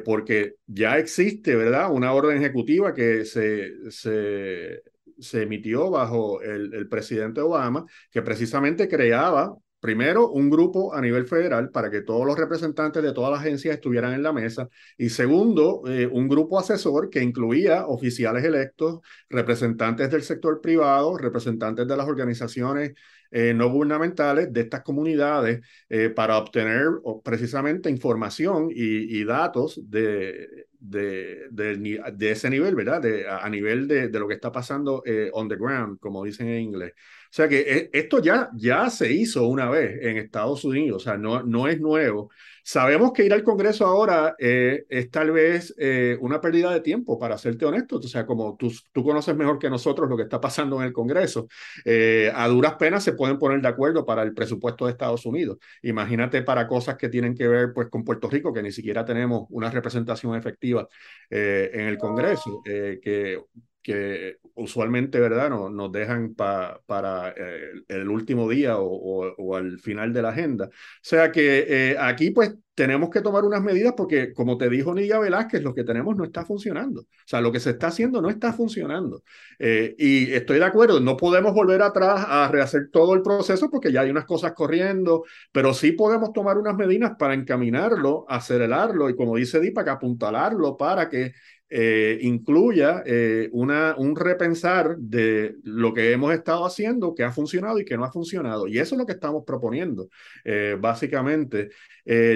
porque 0.03 0.55
ya 0.65 0.97
existe, 0.97 1.55
¿verdad? 1.55 1.91
Una 1.91 2.13
orden 2.13 2.37
ejecutiva 2.37 2.95
que 2.95 3.25
se, 3.25 3.91
se 3.91 4.81
se 5.21 5.43
emitió 5.43 5.89
bajo 5.89 6.41
el, 6.41 6.73
el 6.73 6.87
presidente 6.87 7.41
Obama, 7.41 7.85
que 8.11 8.21
precisamente 8.21 8.87
creaba 8.87 9.55
Primero, 9.79 10.29
un 10.29 10.49
grupo 10.49 10.93
a 10.93 10.99
nivel 10.99 11.25
federal 11.25 11.69
para 11.71 11.89
que 11.89 12.01
todos 12.01 12.25
los 12.25 12.37
representantes 12.37 13.01
de 13.01 13.13
todas 13.13 13.31
las 13.31 13.39
agencias 13.39 13.75
estuvieran 13.75 14.13
en 14.13 14.23
la 14.23 14.33
mesa. 14.33 14.67
Y 14.97 15.09
segundo, 15.09 15.83
eh, 15.87 16.05
un 16.05 16.27
grupo 16.27 16.59
asesor 16.59 17.09
que 17.09 17.23
incluía 17.23 17.87
oficiales 17.87 18.43
electos, 18.43 18.99
representantes 19.29 20.11
del 20.11 20.23
sector 20.23 20.59
privado, 20.59 21.17
representantes 21.17 21.87
de 21.87 21.95
las 21.95 22.07
organizaciones 22.09 22.91
eh, 23.31 23.53
no 23.53 23.69
gubernamentales 23.69 24.51
de 24.51 24.61
estas 24.61 24.81
comunidades 24.83 25.61
eh, 25.89 26.09
para 26.09 26.37
obtener 26.37 26.87
precisamente 27.23 27.89
información 27.89 28.69
y, 28.71 29.23
datos 29.23 29.79
de, 29.89 30.67
de, 30.79 31.47
de, 31.51 32.31
ese 32.31 32.49
nivel, 32.49 32.75
¿verdad? 32.75 33.03
A, 33.41 33.49
nivel 33.49 33.87
de, 33.87 34.07
de, 34.09 34.19
lo 34.19 34.27
que 34.27 34.33
está 34.33 34.51
pasando 34.51 35.03
eh, 35.05 35.29
on 35.33 35.47
the 35.47 35.55
ground, 35.55 35.99
como 35.99 36.23
dicen 36.23 36.47
en 36.47 36.61
inglés. 36.61 36.93
O 36.95 37.31
sea 37.31 37.47
que 37.47 37.59
eh, 37.59 37.89
esto 37.93 38.19
ya, 38.21 38.49
ya 38.55 38.89
se 38.89 39.11
hizo 39.13 39.47
una 39.47 39.69
vez 39.69 39.99
en 40.01 40.17
Estados 40.17 40.63
Unidos, 40.63 41.03
o 41.03 41.05
sea, 41.05 41.17
no, 41.17 41.43
no 41.43 41.67
es 41.67 41.79
nuevo. 41.79 42.31
Sabemos 42.71 43.13
que 43.13 43.25
ir 43.25 43.33
al 43.33 43.41
Congreso 43.41 43.83
ahora 43.83 44.35
eh, 44.37 44.85
es 44.89 45.09
tal 45.09 45.31
vez 45.31 45.73
eh, 45.79 46.15
una 46.21 46.39
pérdida 46.39 46.71
de 46.71 46.81
tiempo, 46.81 47.17
para 47.17 47.35
serte 47.35 47.65
honesto. 47.65 47.95
O 47.95 48.01
sea, 48.03 48.27
como 48.27 48.55
tú, 48.57 48.71
tú 48.91 49.03
conoces 49.03 49.35
mejor 49.35 49.57
que 49.57 49.71
nosotros 49.71 50.07
lo 50.07 50.15
que 50.15 50.21
está 50.21 50.39
pasando 50.39 50.79
en 50.79 50.83
el 50.85 50.93
Congreso, 50.93 51.47
eh, 51.83 52.31
a 52.31 52.47
duras 52.47 52.75
penas 52.75 53.03
se 53.03 53.13
pueden 53.13 53.39
poner 53.39 53.59
de 53.59 53.69
acuerdo 53.69 54.05
para 54.05 54.21
el 54.21 54.35
presupuesto 54.35 54.85
de 54.85 54.91
Estados 54.91 55.25
Unidos. 55.25 55.57
Imagínate 55.81 56.43
para 56.43 56.67
cosas 56.67 56.95
que 56.95 57.09
tienen 57.09 57.33
que 57.33 57.47
ver 57.47 57.73
pues, 57.73 57.89
con 57.89 58.03
Puerto 58.03 58.29
Rico, 58.29 58.53
que 58.53 58.61
ni 58.61 58.71
siquiera 58.71 59.03
tenemos 59.03 59.47
una 59.49 59.71
representación 59.71 60.35
efectiva 60.35 60.87
en 61.31 61.87
el 61.87 61.97
Congreso, 61.97 62.61
que 62.63 63.39
que 63.81 64.37
usualmente, 64.59 65.19
¿verdad?, 65.19 65.49
no, 65.49 65.69
nos 65.69 65.91
dejan 65.91 66.35
para 66.35 67.33
eh, 67.35 67.71
el 67.87 68.09
último 68.09 68.49
día 68.49 68.77
o, 68.77 69.55
al 69.55 69.79
final 69.79 70.13
de 70.13 70.21
la 70.21 70.29
agenda. 70.29 70.65
O 70.65 70.69
sea 71.01 71.31
que 71.31 71.65
eh, 71.67 71.97
aquí 71.99 72.31
pues 72.31 72.55
tenemos 72.79 73.09
que 73.09 73.19
tomar 73.19 73.43
unas 73.43 73.61
medidas 73.61 73.93
porque, 73.97 74.33
como 74.33 74.57
te 74.57 74.69
dijo 74.69 74.93
Nidia 74.93 75.19
Velázquez, 75.19 75.61
lo 75.61 75.73
que 75.73 75.83
tenemos 75.83 76.15
no 76.15 76.23
está 76.23 76.45
funcionando. 76.45 77.01
O 77.01 77.07
sea, 77.25 77.41
lo 77.41 77.51
que 77.51 77.59
se 77.59 77.71
está 77.71 77.87
haciendo 77.87 78.21
no 78.21 78.29
está 78.29 78.53
funcionando. 78.53 79.23
Eh, 79.59 79.95
y 79.97 80.31
estoy 80.31 80.59
de 80.59 80.65
acuerdo, 80.65 81.01
no 81.01 81.17
podemos 81.17 81.53
volver 81.53 81.81
atrás 81.81 82.25
a 82.25 82.47
rehacer 82.47 82.89
todo 82.89 83.15
el 83.15 83.21
proceso 83.21 83.69
porque 83.69 83.91
ya 83.91 84.01
hay 84.01 84.09
unas 84.11 84.23
cosas 84.23 84.53
corriendo, 84.53 85.25
pero 85.51 85.73
sí 85.73 85.91
podemos 85.91 86.31
tomar 86.31 86.57
unas 86.57 86.75
medidas 86.75 87.11
para 87.19 87.33
encaminarlo, 87.33 88.25
acelerarlo 88.29 89.09
y, 89.09 89.15
como 89.15 89.35
dice 89.35 89.59
Dipak, 89.59 89.89
apuntalarlo 89.89 90.77
para 90.77 91.09
que 91.09 91.33
eh, 91.69 92.17
incluya 92.21 93.03
eh, 93.05 93.47
una, 93.51 93.95
un 93.97 94.15
repensar 94.15 94.97
de 94.97 95.57
lo 95.63 95.93
que 95.93 96.11
hemos 96.11 96.33
estado 96.33 96.65
haciendo, 96.65 97.13
que 97.13 97.23
ha 97.23 97.31
funcionado 97.31 97.79
y 97.79 97.85
que 97.85 97.95
no 97.95 98.05
ha 98.05 98.11
funcionado. 98.11 98.67
Y 98.67 98.79
eso 98.79 98.95
es 98.95 98.99
lo 98.99 99.05
que 99.05 99.13
estamos 99.13 99.43
proponiendo, 99.45 100.09
eh, 100.43 100.77
básicamente. 100.79 101.69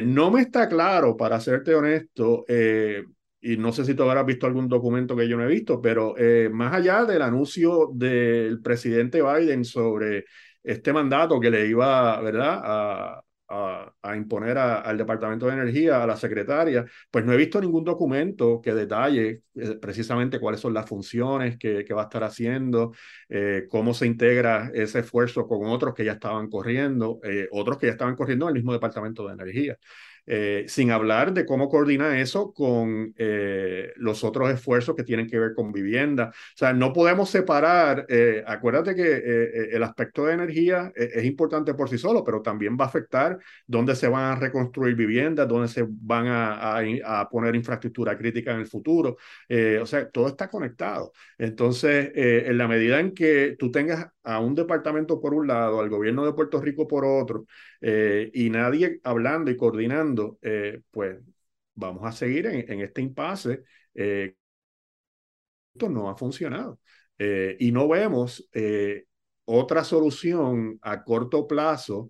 no 0.06 0.30
me 0.32 0.41
está 0.41 0.69
claro, 0.69 1.17
para 1.17 1.39
serte 1.39 1.74
honesto, 1.74 2.46
y 3.41 3.58
no 3.58 3.74
sé 3.74 3.84
si 3.86 3.96
tú 3.96 4.04
habrás 4.04 4.26
visto 4.26 4.46
algún 4.46 4.67
documento 4.69 5.15
que 5.15 5.28
yo 5.28 5.36
no 5.38 5.43
he 5.43 5.48
visto, 5.48 5.82
pero 5.82 6.15
más 6.52 6.74
allá 6.74 7.06
del 7.06 7.22
anuncio 7.24 7.89
del 7.93 8.62
presidente 8.62 9.22
Biden 9.22 9.65
sobre 9.65 10.26
este 10.63 10.93
mandato 10.93 11.39
que 11.39 11.50
le 11.50 11.67
iba, 11.67 12.22
¿verdad?, 12.22 12.62
a, 12.63 13.24
a, 13.49 14.15
imponer 14.15 14.58
al 14.58 14.97
Departamento 14.97 15.47
de 15.47 15.53
Energía, 15.53 16.03
a 16.03 16.08
la 16.08 16.17
secretaria, 16.17 16.86
pues 17.12 17.25
no 17.25 17.34
he 17.34 17.38
visto 17.38 17.62
ningún 17.62 17.84
documento 17.84 18.62
que 18.62 18.73
detalle 18.73 19.43
eh, 19.56 19.75
precisamente 19.82 20.39
cuáles 20.39 20.62
son 20.62 20.73
las 20.73 20.88
funciones 20.88 21.58
que, 21.58 21.86
va 21.93 22.01
a 22.01 22.06
estar 22.06 22.23
haciendo, 22.23 22.93
eh, 23.29 23.65
cómo 23.69 23.93
se 23.93 24.08
integra 24.08 24.71
ese 24.73 24.99
esfuerzo 24.99 25.47
con 25.47 25.67
otros 25.67 25.93
que 25.93 26.06
ya 26.06 26.13
estaban 26.13 26.49
corriendo, 26.49 27.19
eh, 27.23 27.47
otros 27.51 27.77
que 27.77 27.88
ya 27.88 27.93
estaban 27.93 28.15
corriendo 28.15 28.45
en 28.45 28.49
el 28.49 28.56
mismo 28.56 28.73
Departamento 28.73 29.27
de 29.27 29.34
Energía. 29.34 29.77
Eh, 30.25 30.65
sin 30.69 30.91
hablar 30.91 31.33
de 31.33 31.45
cómo 31.45 31.67
coordina 31.67 32.17
eso 32.19 32.53
con 32.53 33.13
eh, 33.17 33.91
los 33.97 34.23
otros 34.23 34.49
esfuerzos 34.51 34.95
que 34.95 35.03
tienen 35.03 35.27
que 35.27 35.38
ver 35.38 35.53
con 35.53 35.71
vivienda. 35.73 36.29
O 36.29 36.57
sea, 36.57 36.71
no 36.73 36.93
podemos 36.93 37.29
separar, 37.29 38.05
eh, 38.07 38.41
acuérdate 38.47 38.95
que 38.95 39.69
el 39.71 39.83
aspecto 39.83 40.25
de 40.25 40.33
energía 40.33 40.91
es 40.95 41.25
importante 41.25 41.73
por 41.73 41.89
sí 41.89 41.97
solo, 41.97 42.23
pero 42.23 42.41
también 42.41 42.77
va 42.79 42.86
a 42.86 42.88
afectar 42.88 43.38
dónde 43.67 43.95
se 43.95 44.07
van 44.07 44.23
a 44.23 44.36
reconstruir 44.36 44.95
viviendas, 44.95 45.47
dónde 45.47 45.67
se 45.67 45.86
van 45.88 46.27
a, 46.27 46.77
a, 47.05 47.29
poner 47.29 47.55
infraestructura 47.55 48.17
crítica 48.17 48.51
en 48.53 48.59
el 48.59 48.67
futuro. 48.67 49.17
o 49.81 49.86
sea, 49.86 50.09
todo 50.09 50.27
está 50.27 50.49
conectado. 50.49 51.12
Entonces, 51.38 52.12
en 52.15 52.57
la 52.57 52.67
medida 52.67 52.99
en 52.99 53.13
que 53.13 53.55
tú 53.59 53.71
tengas 53.71 54.07
a 54.23 54.39
un 54.39 54.55
departamento 54.55 55.19
por 55.19 55.33
un 55.33 55.47
lado, 55.47 55.79
al 55.79 55.89
gobierno 55.89 56.25
de 56.25 56.33
Puerto 56.33 56.62
Rico 56.62 56.88
por 56.88 57.05
otro, 57.05 57.45
y 57.81 58.49
nadie 58.49 58.99
hablando 59.03 59.51
y 59.51 59.57
coordinando, 59.57 60.39
eh, 60.41 60.81
pues 60.91 61.19
vamos 61.75 62.05
a 62.05 62.12
seguir 62.12 62.45
en, 62.47 62.81
este 62.81 63.01
impasse. 63.01 63.63
Eh, 63.93 64.36
esto 65.73 65.89
no 65.89 66.09
ha 66.09 66.15
funcionado. 66.15 66.79
Eh, 67.17 67.55
y 67.59 67.71
no 67.71 67.88
vemos 67.88 68.49
otra 69.45 69.83
solución 69.83 70.79
a 70.81 71.03
corto 71.03 71.47
plazo 71.47 72.09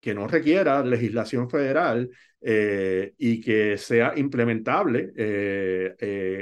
que 0.00 0.14
no 0.14 0.28
requiera 0.28 0.84
legislación 0.84 1.48
federal 1.48 2.10
y 2.40 3.40
que 3.40 3.78
sea 3.78 4.12
implementable 4.16 5.12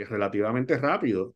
relativamente 0.08 0.76
rápido. 0.78 1.34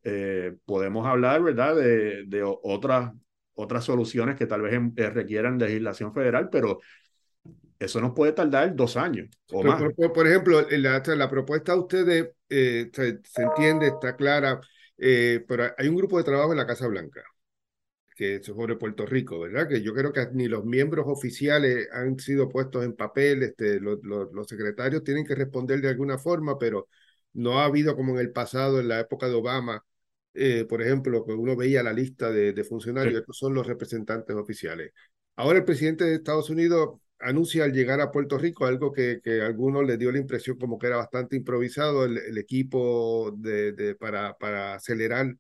podemos 0.65 1.07
hablar, 1.07 1.43
¿verdad?, 1.43 1.77
de 1.77 2.43
otras, 2.63 3.13
otras 3.57 3.85
soluciones 3.85 4.37
que 4.37 4.47
tal 4.47 4.63
vez 4.63 4.81
requieran 5.13 5.59
legislación 5.59 6.15
federal, 6.15 6.49
pero 6.51 6.81
eso 7.79 8.01
nos 8.01 8.13
puede 8.15 8.33
tardar 8.33 8.75
dos 8.75 8.97
años 8.97 9.29
o 9.51 9.63
más. 9.63 9.83
Por, 10.15 10.27
ejemplo, 10.27 10.67
la, 10.71 11.03
la, 11.05 11.31
propuesta 11.31 11.73
de 11.73 11.79
ustedes 11.79 12.31
eh, 12.49 12.91
se, 12.93 13.43
entiende, 13.43 13.89
está 13.89 14.17
clara, 14.17 14.61
eh, 14.97 15.45
pero 15.47 15.65
hay 15.77 15.89
un 15.89 15.97
grupo 15.97 16.19
de 16.19 16.25
trabajo 16.25 16.53
en 16.53 16.59
la 16.59 16.67
Casa 16.67 16.87
Blanca 16.87 17.23
que 18.17 18.37
es 18.37 18.47
sobre 18.47 18.77
Puerto 18.77 19.05
Rico, 19.05 19.39
¿verdad? 19.41 19.69
Que 19.69 19.83
yo 19.83 19.93
creo 19.93 20.11
que 20.11 20.27
ni 20.33 20.49
los 20.49 20.65
miembros 20.65 21.05
oficiales 21.07 21.87
han 21.93 22.19
sido 22.19 22.49
puestos 22.49 22.83
en 22.83 22.97
papel, 22.97 23.43
este, 23.43 23.79
los, 23.79 23.99
los, 24.03 24.49
secretarios 24.49 25.05
tienen 25.05 25.27
que 25.27 25.35
responder 25.35 25.83
de 25.83 25.91
alguna 25.91 26.17
forma, 26.17 26.59
pero 26.59 26.89
no 27.35 27.61
ha 27.61 27.67
habido 27.67 27.95
como 27.95 28.15
en 28.15 28.21
el 28.21 28.33
pasado, 28.33 28.81
en 28.81 28.89
la 28.89 29.01
época 29.01 29.29
de 29.29 29.35
Obama, 29.35 29.85
eh, 30.37 30.67
por 30.69 30.83
ejemplo, 30.83 31.25
que 31.25 31.33
uno 31.33 31.57
veía 31.57 31.83
la 31.83 31.93
lista 31.93 32.31
de, 32.31 32.53
de 32.53 32.65
funcionarios, 32.65 33.21
estos 33.21 33.39
son 33.39 33.55
los 33.55 33.67
representantes 33.67 34.37
oficiales. 34.37 34.93
Ahora 35.37 35.59
el 35.59 35.65
presidente 35.65 36.05
de 36.05 36.17
Estados 36.17 36.51
Unidos 36.51 37.01
anuncia 37.19 37.65
al 37.65 37.73
llegar 37.73 38.01
a 38.01 38.11
Puerto 38.11 38.39
Rico 38.39 38.67
algo 38.67 38.93
que, 38.93 39.21
que 39.23 39.43
a 39.43 39.47
algunos 39.47 39.85
les 39.87 39.99
dio 39.99 40.13
la 40.13 40.19
impresión 40.19 40.59
como 40.59 40.79
que 40.79 40.87
era 40.89 40.97
bastante 40.97 41.37
improvisado, 41.37 42.05
el, 42.05 42.39
equipo 42.39 43.33
de, 43.37 43.73
de, 43.73 43.95
para, 43.95 44.37
para 44.39 44.75
acelerar 44.75 45.35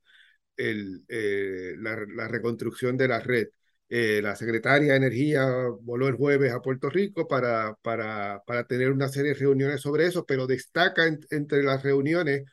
el, 0.56 1.04
eh, 1.08 1.74
la, 1.78 1.98
la, 2.14 2.28
reconstrucción 2.28 2.96
de 2.96 3.08
la 3.08 3.20
red. 3.20 3.48
Eh, 3.88 4.20
la 4.22 4.34
secretaria 4.36 4.92
de 4.92 4.96
Energía 4.96 5.46
voló 5.82 6.08
el 6.08 6.16
jueves 6.16 6.52
a 6.52 6.60
Puerto 6.60 6.90
Rico 6.90 7.28
para, 7.28 7.76
para, 7.82 8.42
para 8.46 8.66
tener 8.66 8.90
una 8.90 9.08
serie 9.08 9.32
de 9.34 9.38
reuniones 9.40 9.80
sobre 9.80 10.06
eso, 10.06 10.24
pero 10.26 10.46
destaca 10.46 11.06
entre 11.30 11.62
las 11.62 11.82
reuniones 11.82 12.44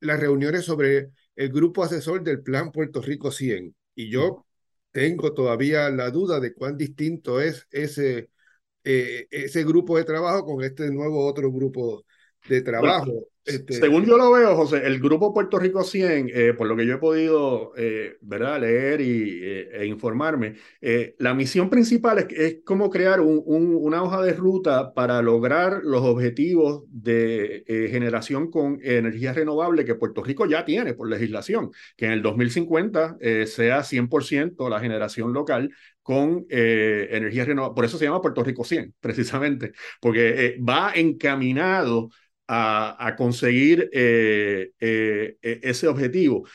las 0.00 0.20
reuniones 0.20 0.64
sobre 0.64 1.10
el 1.36 1.50
grupo 1.50 1.84
asesor 1.84 2.22
del 2.22 2.42
Plan 2.42 2.72
Puerto 2.72 3.00
Rico 3.02 3.30
100. 3.30 3.74
Y 3.94 4.10
yo 4.10 4.46
tengo 4.90 5.32
todavía 5.34 5.90
la 5.90 6.10
duda 6.10 6.40
de 6.40 6.54
cuán 6.54 6.76
distinto 6.76 7.40
es 7.40 7.66
ese, 7.70 8.30
eh, 8.84 9.26
ese 9.30 9.64
grupo 9.64 9.96
de 9.96 10.04
trabajo 10.04 10.44
con 10.44 10.64
este 10.64 10.90
nuevo 10.90 11.26
otro 11.26 11.50
grupo 11.52 12.04
de 12.48 12.62
trabajo. 12.62 13.28
Este, 13.44 13.72
según 13.72 14.04
yo 14.06 14.16
lo 14.16 14.30
veo, 14.30 14.54
José, 14.54 14.86
el 14.86 15.00
grupo 15.00 15.34
Puerto 15.34 15.58
Rico 15.58 15.82
100, 15.82 16.30
eh, 16.32 16.54
por 16.56 16.68
lo 16.68 16.76
que 16.76 16.86
yo 16.86 16.94
he 16.94 16.98
podido 16.98 17.72
eh, 17.76 18.16
¿verdad? 18.20 18.60
leer 18.60 19.00
y, 19.00 19.42
e 19.42 19.84
informarme, 19.86 20.54
la 21.18 21.34
misión 21.34 21.68
principal 21.68 22.18
es, 22.18 22.26
es 22.30 22.56
como 22.64 22.88
crear 22.88 23.20
un, 23.20 23.42
una 23.44 24.04
hoja 24.04 24.22
de 24.22 24.32
ruta 24.34 24.94
para 24.94 25.20
lograr 25.22 25.80
los 25.82 26.02
objetivos 26.02 26.84
de 26.86 27.64
generación 27.90 28.48
con 28.48 28.78
energía 28.80 29.32
renovable 29.32 29.84
que 29.84 29.96
Puerto 29.96 30.22
Rico 30.22 30.46
ya 30.46 30.64
tiene 30.64 30.94
por 30.94 31.08
legislación, 31.08 31.72
que 31.96 32.06
en 32.06 32.12
el 32.12 32.22
2050 32.22 33.16
sea 33.46 33.82
100% 33.82 34.68
la 34.68 34.78
generación 34.78 35.32
local 35.32 35.70
con 36.02 36.46
eh, 36.50 37.08
energía 37.10 37.44
renovable. 37.44 37.74
Por 37.74 37.84
eso 37.84 37.96
se 37.96 38.04
llama 38.04 38.20
Puerto 38.20 38.42
Rico 38.42 38.64
100, 38.64 38.94
precisamente, 39.00 39.72
porque 40.00 40.46
eh, 40.46 40.56
va 40.60 40.92
encaminado 40.94 42.10
a, 42.54 43.14
conseguir 43.16 43.88
eh, 43.92 44.72
e, 44.78 45.38
ese 45.62 45.88
objetivo. 45.88 46.46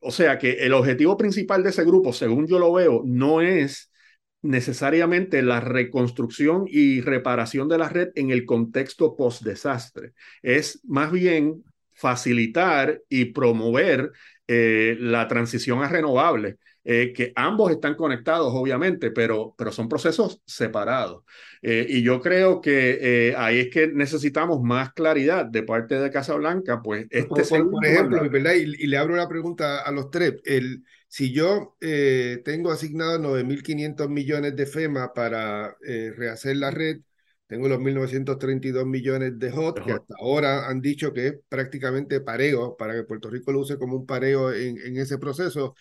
O 0.00 0.10
sea 0.10 0.38
que 0.38 0.64
el 0.64 0.72
objetivo 0.72 1.16
principal 1.16 1.62
de 1.62 1.70
ese 1.70 1.84
grupo, 1.84 2.12
según 2.12 2.46
yo 2.46 2.58
lo 2.58 2.72
veo, 2.72 3.02
no 3.04 3.40
es 3.40 3.92
necesariamente 4.42 5.42
la 5.42 5.60
reconstrucción 5.60 6.64
y 6.66 7.00
reparación 7.00 7.68
de 7.68 7.78
la 7.78 7.88
red 7.88 8.08
en 8.16 8.30
el 8.30 8.44
contexto 8.44 9.16
post-desastre. 9.16 10.14
Es 10.42 10.80
más 10.84 11.12
bien 11.12 11.62
facilitar 11.92 13.00
y 13.08 13.26
promover 13.26 14.10
la 14.48 15.28
transición 15.28 15.82
a 15.82 15.88
renovables 15.88 16.56
eh, 16.84 17.12
que 17.14 17.32
ambos 17.36 17.70
están 17.70 17.94
conectados, 17.94 18.52
obviamente, 18.52 19.12
pero, 19.12 19.54
pero 19.56 19.70
son 19.70 19.88
procesos 19.88 20.42
separados. 20.44 21.22
Eh, 21.62 21.86
y 21.88 22.02
yo 22.02 22.20
creo 22.20 22.60
que 22.60 22.98
eh, 23.00 23.34
ahí 23.36 23.60
es 23.60 23.70
que 23.70 23.86
necesitamos 23.86 24.60
más 24.62 24.92
claridad 24.92 25.46
de 25.46 25.62
parte 25.62 26.00
de 26.00 26.10
Casa 26.10 26.34
Blanca, 26.34 26.82
pues 26.82 27.06
este 27.10 27.44
por, 27.44 27.70
por 27.70 27.86
ejemplo, 27.86 28.28
¿verdad? 28.28 28.54
Y, 28.54 28.88
le 28.88 28.96
abro 28.96 29.14
la 29.14 29.28
pregunta 29.28 29.82
a 29.82 29.92
los 29.92 30.10
tres. 30.10 30.40
El, 30.44 30.82
si 31.06 31.32
yo 31.32 31.76
tengo 32.44 32.72
asignado 32.72 33.18
9.500 33.18 34.08
millones 34.08 34.56
de 34.56 34.66
FEMA 34.66 35.12
para 35.12 35.76
rehacer 36.16 36.56
la 36.56 36.70
red, 36.72 36.98
tengo 37.46 37.68
los 37.68 37.78
1.932 37.78 38.86
millones 38.86 39.38
de 39.38 39.52
HOT, 39.52 39.84
que 39.84 39.92
hasta 39.92 40.14
ahora 40.18 40.68
han 40.68 40.80
dicho 40.80 41.12
que 41.12 41.26
es 41.26 41.34
prácticamente 41.48 42.20
pareo, 42.22 42.76
para 42.76 42.94
que 42.94 43.04
Puerto 43.04 43.28
Rico 43.28 43.52
lo 43.52 43.60
use 43.60 43.78
como 43.78 43.94
un 43.94 44.06
pareo 44.06 44.52
en, 44.52 44.78
en 44.78 44.96
ese 44.96 45.18
proceso. 45.18 45.74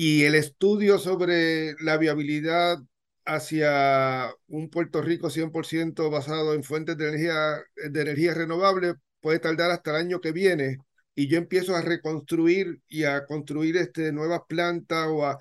Y 0.00 0.22
el 0.26 0.36
estudio 0.36 0.96
sobre 1.00 1.74
la 1.80 1.96
viabilidad 1.98 2.78
hacia 3.24 4.30
un 4.46 4.70
Puerto 4.70 5.02
Rico 5.02 5.28
100% 5.28 6.08
basado 6.08 6.54
en 6.54 6.62
fuentes 6.62 6.96
de 6.96 7.08
energía, 7.08 7.56
de 7.74 8.00
energía 8.02 8.32
renovable 8.32 8.94
puede 9.20 9.40
tardar 9.40 9.72
hasta 9.72 9.90
el 9.90 9.96
año 9.96 10.20
que 10.20 10.30
viene 10.30 10.78
y 11.16 11.26
yo 11.26 11.36
empiezo 11.36 11.74
a 11.74 11.82
reconstruir 11.82 12.80
y 12.86 13.02
a 13.04 13.26
construir 13.26 13.76
este, 13.76 14.12
nuevas 14.12 14.42
plantas 14.48 15.08
o 15.08 15.26
a, 15.26 15.36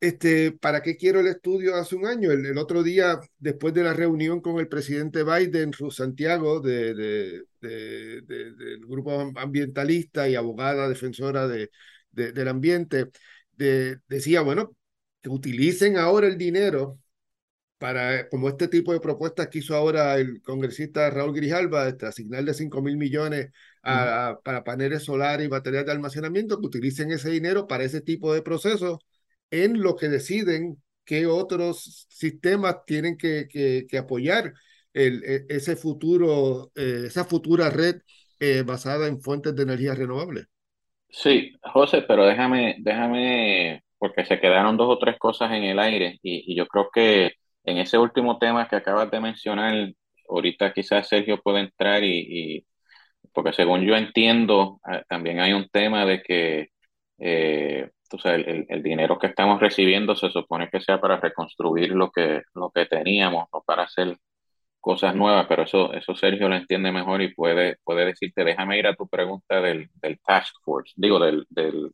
este, 0.00 0.52
¿para 0.52 0.82
qué 0.82 0.96
quiero 0.96 1.20
el 1.20 1.26
estudio 1.26 1.76
hace 1.76 1.94
un 1.94 2.06
año? 2.06 2.30
El, 2.30 2.56
otro 2.56 2.82
día, 2.82 3.20
después 3.38 3.74
de 3.74 3.82
la 3.84 3.92
reunión 3.92 4.40
con 4.40 4.58
el 4.58 4.68
presidente 4.68 5.22
Biden, 5.22 5.70
Ruth 5.74 5.92
Santiago, 5.92 6.60
de, 6.60 6.94
de, 6.94 8.22
del 8.22 8.86
grupo 8.86 9.32
ambientalista 9.36 10.30
y 10.30 10.34
abogada 10.34 10.88
defensora 10.88 11.46
de, 11.46 11.70
del 12.10 12.48
ambiente, 12.48 13.10
decía, 14.08 14.42
bueno, 14.42 14.76
que 15.22 15.28
utilicen 15.30 15.96
ahora 15.98 16.26
el 16.26 16.38
dinero 16.38 16.98
para, 17.78 18.28
como 18.28 18.48
este 18.48 18.68
tipo 18.68 18.92
de 18.92 19.00
propuestas 19.00 19.48
que 19.48 19.58
hizo 19.58 19.74
ahora 19.74 20.16
el 20.16 20.40
congresista 20.42 21.10
Raúl 21.10 21.34
Grijalba, 21.34 21.88
este, 21.88 22.06
asignarle 22.06 22.54
5 22.54 22.80
mil 22.80 22.96
millones 22.96 23.50
a, 23.82 24.38
para 24.44 24.62
paneles 24.64 25.02
solares 25.04 25.46
y 25.46 25.48
baterías 25.48 25.84
de 25.86 25.92
almacenamiento, 25.92 26.60
que 26.60 26.66
utilicen 26.66 27.10
ese 27.10 27.30
dinero 27.30 27.66
para 27.66 27.84
ese 27.84 28.00
tipo 28.00 28.32
de 28.34 28.42
procesos 28.42 28.98
en 29.50 29.82
lo 29.82 29.96
que 29.96 30.08
deciden 30.08 30.80
qué 31.04 31.26
otros 31.26 32.06
sistemas 32.08 32.76
tienen 32.86 33.16
que, 33.16 33.48
que, 33.48 33.98
apoyar 33.98 34.54
el, 34.92 35.24
e, 35.24 35.46
ese 35.48 35.76
futuro, 35.76 36.70
eh, 36.76 37.04
esa 37.06 37.24
futura 37.24 37.70
red 37.70 37.96
eh, 38.38 38.62
basada 38.62 39.08
en 39.08 39.20
fuentes 39.20 39.56
de 39.56 39.62
energía 39.64 39.94
renovable. 39.94 40.46
Sí, 41.12 41.52
José, 41.62 42.02
pero 42.02 42.24
déjame, 42.24 42.76
déjame, 42.80 43.82
porque 43.98 44.24
se 44.24 44.40
quedaron 44.40 44.76
dos 44.76 44.88
o 44.88 44.98
tres 44.98 45.18
cosas 45.18 45.52
en 45.52 45.64
el 45.64 45.78
aire 45.78 46.18
y 46.22 46.56
yo 46.56 46.66
creo 46.66 46.88
que 46.92 47.32
en 47.64 47.78
ese 47.78 47.98
último 47.98 48.38
tema 48.38 48.68
que 48.68 48.76
acabas 48.76 49.10
de 49.10 49.20
mencionar, 49.20 49.92
ahorita 50.28 50.72
quizás 50.72 51.08
Sergio 51.08 51.40
puede 51.42 51.60
entrar 51.60 52.02
y, 52.04 52.66
porque 53.32 53.52
según 53.52 53.82
yo 53.82 53.96
entiendo, 53.96 54.80
ah, 54.84 55.02
también 55.08 55.40
hay 55.40 55.52
un 55.52 55.68
tema 55.68 56.04
de 56.06 56.22
que 56.22 56.68
eh, 57.18 57.90
el, 58.24 58.66
el, 58.68 58.82
dinero 58.82 59.18
que 59.18 59.28
estamos 59.28 59.60
recibiendo 59.60 60.16
se 60.16 60.30
supone 60.30 60.68
que 60.70 60.80
sea 60.80 61.00
para 61.00 61.18
reconstruir 61.18 61.92
lo 61.92 62.10
que, 62.10 62.42
lo 62.54 62.70
que 62.70 62.86
teníamos, 62.86 63.46
no 63.52 63.62
para 63.66 63.84
hacer 63.84 64.16
cosas 64.82 65.16
nuevas, 65.16 65.46
pero 65.48 65.64
eso, 65.64 65.94
eso 65.94 66.14
Sergio 66.16 66.48
lo 66.50 66.56
entiende 66.56 66.92
mejor 66.92 67.22
y 67.22 67.34
puede, 67.34 67.78
puede 67.84 68.06
decirte, 68.06 68.44
déjame 68.44 68.78
ir 68.78 68.86
a 68.88 68.96
tu 68.96 69.08
pregunta 69.08 69.62
del, 69.62 69.90
del 70.02 70.20
Task 70.20 70.54
Force, 70.64 70.92
digo, 70.96 71.18
del, 71.20 71.46
del, 71.50 71.92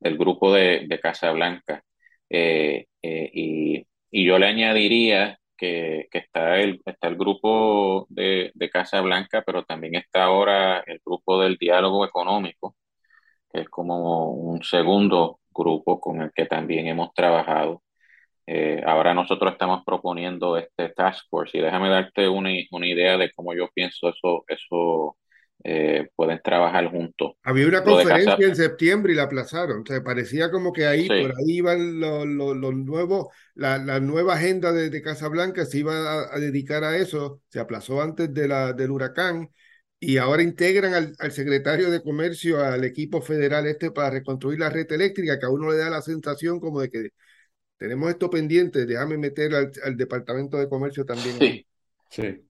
del 0.00 0.18
grupo 0.18 0.52
de, 0.54 0.86
de 0.88 1.00
Casablanca. 1.00 1.84
Eh, 2.30 2.86
eh, 3.02 3.30
y 3.34 3.86
y 4.10 4.26
yo 4.26 4.38
le 4.38 4.46
añadiría 4.46 5.38
que, 5.56 6.08
que 6.10 6.18
está, 6.18 6.58
el, 6.58 6.80
está 6.84 7.08
el 7.08 7.16
grupo 7.16 8.06
de, 8.10 8.50
de, 8.54 8.70
Casa 8.70 9.00
Blanca, 9.00 9.42
pero 9.46 9.64
también 9.64 9.94
está 9.94 10.24
ahora 10.24 10.80
el 10.86 11.00
grupo 11.04 11.40
del 11.40 11.56
diálogo 11.56 12.04
económico, 12.04 12.76
que 13.52 13.62
es 13.62 13.68
como 13.70 14.32
un 14.32 14.62
segundo 14.64 15.40
grupo 15.50 16.00
con 16.00 16.22
el 16.22 16.32
que 16.32 16.46
también 16.46 16.86
hemos 16.88 17.12
trabajado. 17.14 17.82
Eh, 18.52 18.82
ahora 18.84 19.14
nosotros 19.14 19.52
estamos 19.52 19.84
proponiendo 19.86 20.56
este 20.56 20.88
task 20.88 21.24
force 21.30 21.56
y 21.56 21.60
déjame 21.60 21.88
darte 21.88 22.28
una, 22.28 22.50
una 22.72 22.86
idea 22.88 23.16
de 23.16 23.30
cómo 23.30 23.54
yo 23.54 23.68
pienso 23.72 24.08
eso, 24.08 24.44
eso 24.48 25.16
eh, 25.62 26.08
pueden 26.16 26.40
trabajar 26.42 26.90
juntos. 26.90 27.34
Había 27.44 27.68
una 27.68 27.84
conferencia 27.84 28.44
en 28.44 28.56
septiembre 28.56 29.12
y 29.12 29.14
la 29.14 29.22
aplazaron, 29.22 29.82
o 29.82 29.86
sea, 29.86 30.02
parecía 30.02 30.50
como 30.50 30.72
que 30.72 30.84
ahí, 30.84 31.06
por 31.06 31.30
ahí 31.30 31.58
iban 31.58 32.00
los, 32.00 32.26
los, 32.26 32.74
nuevos, 32.74 33.28
la, 33.54 33.78
la, 33.78 34.00
nueva 34.00 34.34
agenda 34.34 34.72
de, 34.72 34.90
de 34.90 35.00
Casablanca 35.00 35.64
se 35.64 35.78
iba 35.78 36.34
a, 36.34 36.40
dedicar 36.40 36.82
a 36.82 36.96
eso, 36.96 37.42
se 37.50 37.60
aplazó 37.60 38.02
antes 38.02 38.34
de 38.34 38.48
la, 38.48 38.72
del 38.72 38.90
huracán 38.90 39.48
y 40.00 40.16
ahora 40.16 40.42
integran 40.42 40.94
al, 40.94 41.14
al, 41.20 41.30
secretario 41.30 41.88
de 41.88 42.02
Comercio 42.02 42.64
al 42.64 42.82
equipo 42.82 43.22
federal 43.22 43.68
este 43.68 43.92
para 43.92 44.10
reconstruir 44.10 44.58
la 44.58 44.70
red 44.70 44.90
eléctrica, 44.90 45.38
que 45.38 45.46
a 45.46 45.50
uno 45.50 45.70
le 45.70 45.78
da 45.78 45.88
la 45.88 46.02
sensación 46.02 46.58
como 46.58 46.80
de 46.80 46.90
que 46.90 47.10
tenemos 47.80 48.10
esto 48.10 48.28
pendiente, 48.28 48.84
déjame 48.84 49.16
meter 49.16 49.54
al, 49.54 49.72
al 49.82 49.96
Departamento 49.96 50.58
de 50.58 50.68
Comercio 50.68 51.06
también. 51.06 51.36
Sí. 51.38 51.66
Sí. 52.10 52.42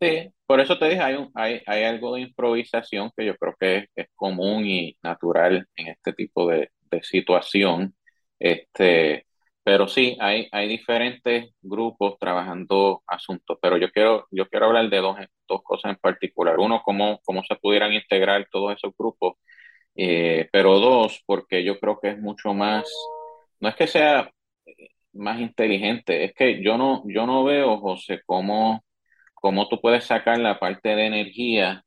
por 0.47 0.59
eso 0.59 0.79
te 0.79 0.87
dije, 0.87 1.01
hay, 1.01 1.15
un, 1.17 1.31
hay, 1.35 1.61
hay 1.67 1.85
algo 1.85 2.15
de 2.15 2.23
improvisación 2.23 3.13
que 3.15 3.27
yo 3.27 3.37
creo 3.37 3.55
que 3.61 3.77
es, 3.77 3.89
es 3.95 4.07
común 4.17 4.67
y 4.67 4.97
natural 5.03 5.69
en 5.77 5.89
este 5.89 6.15
tipo 6.15 6.49
de, 6.49 6.71
de, 6.91 7.03
situación. 7.03 7.95
Este, 8.39 9.27
pero 9.63 9.87
sí, 9.87 10.17
hay, 10.19 10.49
hay 10.51 10.67
diferentes 10.67 11.51
grupos 11.61 12.19
trabajando 12.19 13.03
asuntos, 13.07 13.59
pero 13.61 13.77
yo 13.77 13.93
quiero, 13.93 14.27
yo 14.31 14.49
quiero 14.49 14.67
hablar 14.67 14.89
de 14.89 14.97
dos, 14.97 15.17
dos 15.47 15.63
cosas 15.63 15.93
en 15.93 15.99
particular. 15.99 16.59
Uno, 16.59 16.81
cómo, 16.83 17.21
cómo 17.25 17.45
se 17.45 17.55
pudieran 17.57 17.93
integrar 17.93 18.49
todos 18.51 18.75
esos 18.75 18.93
grupos, 18.99 19.35
eh, 19.95 20.49
pero 20.51 20.81
dos, 20.81 21.23
porque 21.27 21.63
yo 21.63 21.79
creo 21.79 22.01
que 22.01 22.09
es 22.09 22.19
mucho 22.19 22.55
más, 22.55 22.91
no 23.61 23.69
es 23.69 23.77
que 23.77 23.87
sea 23.87 24.33
más 25.13 25.41
inteligente, 25.41 26.25
es 26.25 26.35
que 26.35 26.63
yo 26.63 26.79
no, 26.79 27.03
yo 27.07 27.27
no 27.27 27.45
veo, 27.45 27.79
José, 27.79 28.21
cómo 28.27 28.83
cómo 29.41 29.69
tú 29.69 29.81
puedes 29.81 30.05
sacar 30.05 30.39
la 30.39 30.59
parte 30.59 30.91
de 30.91 31.07
energía 31.07 31.85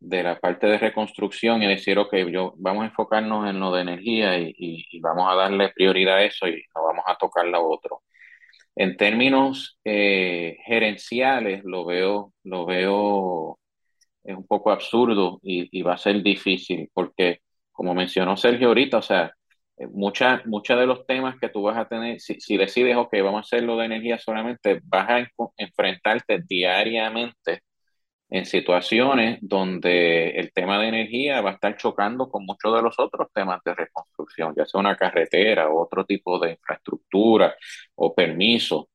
de 0.00 0.22
la 0.22 0.38
parte 0.38 0.66
de 0.66 0.78
reconstrucción 0.78 1.62
y 1.62 1.66
decir, 1.66 1.98
ok, 1.98 2.14
yo, 2.30 2.54
vamos 2.58 2.84
a 2.84 2.86
enfocarnos 2.86 3.48
en 3.50 3.60
lo 3.60 3.72
de 3.72 3.82
energía 3.82 4.38
y, 4.38 4.86
vamos 5.00 5.26
a 5.28 5.34
darle 5.34 5.70
prioridad 5.70 6.16
a 6.18 6.24
eso 6.24 6.46
y 6.48 6.62
no 6.74 6.84
vamos 6.84 7.04
a 7.06 7.16
tocar 7.16 7.46
lo 7.46 7.68
otro. 7.68 8.02
En 8.76 8.96
términos 8.96 9.78
eh, 9.84 10.58
gerenciales, 10.66 11.62
lo 11.64 11.84
veo, 11.84 12.32
lo 12.44 12.64
veo, 12.66 13.58
es 14.24 14.36
un 14.36 14.46
poco 14.46 14.70
absurdo 14.70 15.40
y, 15.42 15.68
y 15.78 15.82
va 15.82 15.94
a 15.94 15.98
ser 15.98 16.22
difícil 16.22 16.90
porque, 16.94 17.40
como 17.72 17.94
mencionó 17.94 18.36
Sergio 18.36 18.68
ahorita, 18.68 18.98
o 18.98 19.02
sea, 19.02 19.34
muchos 19.92 20.46
mucha 20.46 20.76
de 20.76 20.86
los 20.86 21.06
temas 21.06 21.36
que 21.40 21.48
tú 21.48 21.62
vas 21.62 21.76
a 21.78 21.88
tener, 21.88 22.20
si, 22.20 22.40
si, 22.40 22.56
decides, 22.56 22.96
ok, 22.96 23.12
vamos 23.22 23.38
a 23.38 23.40
hacerlo 23.40 23.76
de 23.76 23.86
energía 23.86 24.18
solamente, 24.18 24.80
vas 24.84 25.08
a 25.10 25.26
enfrentarte 25.56 26.40
diariamente 26.48 27.62
en 28.30 28.46
situaciones 28.46 29.38
donde 29.40 30.30
el 30.30 30.52
tema 30.52 30.78
de 30.78 30.88
energía 30.88 31.40
va 31.40 31.50
a 31.50 31.54
estar 31.54 31.76
chocando 31.76 32.28
con 32.30 32.44
muchos 32.44 32.74
de 32.74 32.82
los 32.82 32.98
otros 32.98 33.28
temas 33.32 33.62
de 33.64 33.74
reconstrucción, 33.74 34.54
ya 34.56 34.66
sea 34.66 34.80
una 34.80 34.96
carretera 34.96 35.68
o 35.70 35.82
otro 35.82 36.04
tipo 36.04 36.38
de 36.38 36.52
infraestructura 36.52 37.56
o 37.94 38.14
permiso. 38.14 38.90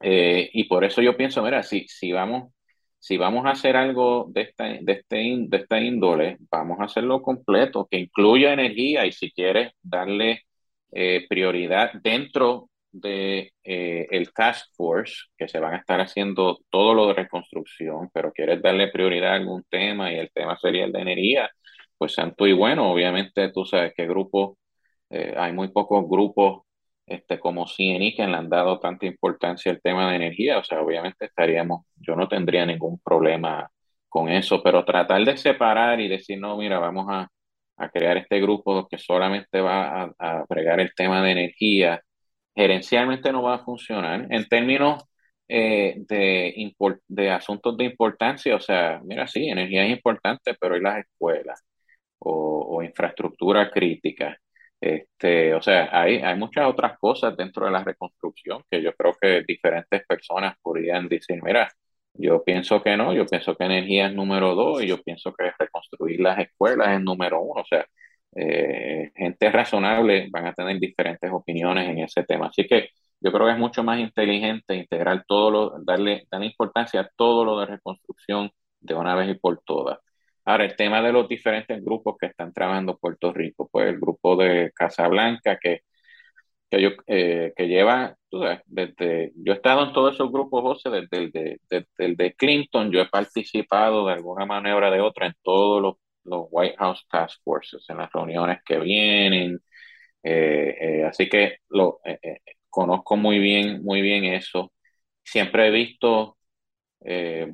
Eh, 0.00 0.50
y 0.52 0.64
por 0.64 0.84
eso 0.84 1.02
yo 1.02 1.16
pienso, 1.16 1.42
mira, 1.42 1.62
si, 1.62 1.86
si 1.88 2.12
vamos 2.12 2.52
si 2.98 3.16
vamos 3.16 3.46
a 3.46 3.50
hacer 3.50 3.76
algo 3.76 4.26
de 4.30 4.42
esta, 4.42 4.64
de, 4.64 4.92
este, 4.92 5.16
de 5.16 5.56
esta 5.56 5.80
índole, 5.80 6.38
vamos 6.50 6.78
a 6.80 6.84
hacerlo 6.84 7.22
completo, 7.22 7.86
que 7.90 7.98
incluya 7.98 8.52
energía 8.52 9.06
y 9.06 9.12
si 9.12 9.30
quieres 9.32 9.72
darle 9.82 10.42
eh, 10.92 11.26
prioridad 11.28 11.92
dentro 12.02 12.70
de 12.90 13.52
eh, 13.64 14.06
el 14.10 14.32
task 14.32 14.66
force, 14.76 15.14
que 15.36 15.48
se 15.48 15.60
van 15.60 15.74
a 15.74 15.78
estar 15.78 16.00
haciendo 16.00 16.58
todo 16.70 16.94
lo 16.94 17.08
de 17.08 17.14
reconstrucción, 17.14 18.10
pero 18.12 18.32
quieres 18.32 18.62
darle 18.62 18.88
prioridad 18.88 19.32
a 19.32 19.34
algún 19.36 19.64
tema 19.70 20.12
y 20.12 20.16
el 20.18 20.30
tema 20.32 20.56
sería 20.58 20.84
el 20.84 20.92
de 20.92 21.00
energía, 21.00 21.50
pues 21.96 22.14
santo 22.14 22.46
y 22.46 22.52
bueno, 22.52 22.90
obviamente 22.90 23.50
tú 23.52 23.64
sabes 23.64 23.92
qué 23.96 24.06
grupo, 24.06 24.58
eh, 25.10 25.34
hay 25.36 25.52
muy 25.52 25.68
pocos 25.68 26.04
grupos 26.08 26.62
este, 27.08 27.38
como 27.38 27.66
CNI 27.66 28.14
que 28.16 28.26
le 28.26 28.36
han 28.36 28.48
dado 28.48 28.78
tanta 28.80 29.06
importancia 29.06 29.72
al 29.72 29.80
tema 29.80 30.10
de 30.10 30.16
energía, 30.16 30.58
o 30.58 30.64
sea, 30.64 30.80
obviamente 30.82 31.26
estaríamos, 31.26 31.86
yo 31.96 32.16
no 32.16 32.28
tendría 32.28 32.66
ningún 32.66 32.98
problema 33.00 33.70
con 34.08 34.28
eso, 34.28 34.62
pero 34.62 34.84
tratar 34.84 35.24
de 35.24 35.36
separar 35.36 36.00
y 36.00 36.08
decir, 36.08 36.38
no, 36.40 36.56
mira, 36.56 36.78
vamos 36.78 37.06
a, 37.10 37.28
a 37.76 37.88
crear 37.90 38.16
este 38.16 38.40
grupo 38.40 38.86
que 38.88 38.98
solamente 38.98 39.60
va 39.60 40.04
a, 40.04 40.12
a 40.18 40.44
bregar 40.48 40.80
el 40.80 40.92
tema 40.94 41.22
de 41.22 41.32
energía, 41.32 42.02
gerencialmente 42.54 43.32
no 43.32 43.42
va 43.42 43.56
a 43.56 43.64
funcionar. 43.64 44.26
En 44.30 44.48
términos 44.48 45.04
eh, 45.48 45.94
de, 46.08 46.74
de 47.08 47.30
asuntos 47.30 47.76
de 47.76 47.84
importancia, 47.84 48.56
o 48.56 48.60
sea, 48.60 49.00
mira, 49.04 49.26
sí, 49.28 49.48
energía 49.48 49.84
es 49.86 49.92
importante, 49.92 50.54
pero 50.60 50.74
hay 50.74 50.80
las 50.82 50.98
escuelas 50.98 51.62
o, 52.18 52.76
o 52.78 52.82
infraestructura 52.82 53.70
crítica 53.70 54.36
este, 54.80 55.54
o 55.54 55.62
sea, 55.62 55.88
hay, 55.92 56.18
hay 56.18 56.36
muchas 56.36 56.66
otras 56.68 56.98
cosas 56.98 57.36
dentro 57.36 57.66
de 57.66 57.72
la 57.72 57.84
reconstrucción 57.84 58.62
que 58.70 58.82
yo 58.82 58.92
creo 58.94 59.14
que 59.20 59.42
diferentes 59.46 60.04
personas 60.06 60.56
podrían 60.62 61.08
decir, 61.08 61.40
mira, 61.42 61.68
yo 62.14 62.42
pienso 62.44 62.82
que 62.82 62.96
no, 62.96 63.12
yo 63.14 63.26
pienso 63.26 63.56
que 63.56 63.64
energía 63.64 64.06
es 64.08 64.14
número 64.14 64.54
dos 64.54 64.82
y 64.82 64.88
yo 64.88 65.02
pienso 65.02 65.32
que 65.34 65.52
reconstruir 65.58 66.20
las 66.20 66.38
escuelas 66.38 66.96
es 66.96 67.00
número 67.02 67.40
uno. 67.42 67.62
O 67.62 67.64
sea, 67.64 67.86
eh, 68.34 69.10
gente 69.16 69.50
razonable 69.50 70.28
van 70.30 70.46
a 70.46 70.54
tener 70.54 70.78
diferentes 70.78 71.30
opiniones 71.32 71.88
en 71.88 71.98
ese 72.00 72.24
tema. 72.24 72.46
Así 72.48 72.66
que 72.66 72.90
yo 73.20 73.32
creo 73.32 73.46
que 73.46 73.52
es 73.52 73.58
mucho 73.58 73.82
más 73.84 73.98
inteligente 74.00 74.76
integrar 74.76 75.24
todo 75.26 75.50
lo, 75.50 75.74
darle, 75.84 76.26
darle 76.30 76.46
importancia 76.46 77.00
a 77.00 77.10
todo 77.16 77.44
lo 77.44 77.58
de 77.60 77.66
reconstrucción 77.66 78.50
de 78.80 78.94
una 78.94 79.14
vez 79.14 79.30
y 79.30 79.34
por 79.38 79.60
todas. 79.64 79.98
Ahora, 80.48 80.64
el 80.64 80.76
tema 80.76 81.02
de 81.02 81.12
los 81.12 81.28
diferentes 81.28 81.84
grupos 81.84 82.16
que 82.18 82.26
están 82.26 82.54
trabajando 82.54 82.96
Puerto 82.96 83.34
Rico, 83.34 83.68
pues 83.70 83.88
el 83.88 84.00
grupo 84.00 84.34
de 84.34 84.72
Casablanca, 84.74 85.58
que, 85.58 85.82
que, 86.70 86.82
yo, 86.82 86.90
eh, 87.06 87.52
que 87.56 87.68
lleva, 87.68 88.16
desde, 88.66 89.32
yo 89.36 89.52
he 89.52 89.56
estado 89.56 89.84
en 89.86 89.92
todos 89.92 90.14
esos 90.14 90.32
grupos, 90.32 90.62
José, 90.62 90.90
desde 90.90 91.18
el 91.18 91.30
de, 91.32 91.60
desde 91.68 91.88
el 91.98 92.16
de 92.16 92.34
Clinton, 92.34 92.90
yo 92.90 93.00
he 93.02 93.08
participado 93.08 94.06
de 94.06 94.14
alguna 94.14 94.46
manera 94.46 94.88
o 94.88 94.92
de 94.92 95.00
otra 95.02 95.26
en 95.26 95.34
todos 95.42 95.82
los, 95.82 95.96
los 96.24 96.46
White 96.50 96.76
House 96.78 97.06
Task 97.10 97.42
Forces, 97.44 97.84
en 97.90 97.98
las 97.98 98.10
reuniones 98.12 98.60
que 98.64 98.78
vienen, 98.78 99.60
eh, 100.22 100.76
eh, 100.80 101.04
así 101.04 101.28
que 101.28 101.58
lo, 101.68 102.00
conozco 102.70 103.16
muy 103.16 103.38
bien, 103.38 103.82
muy 103.84 104.02
bien 104.02 104.24
eso. 104.24 104.72
Siempre 105.24 105.68
he 105.68 105.70
visto 105.70 106.38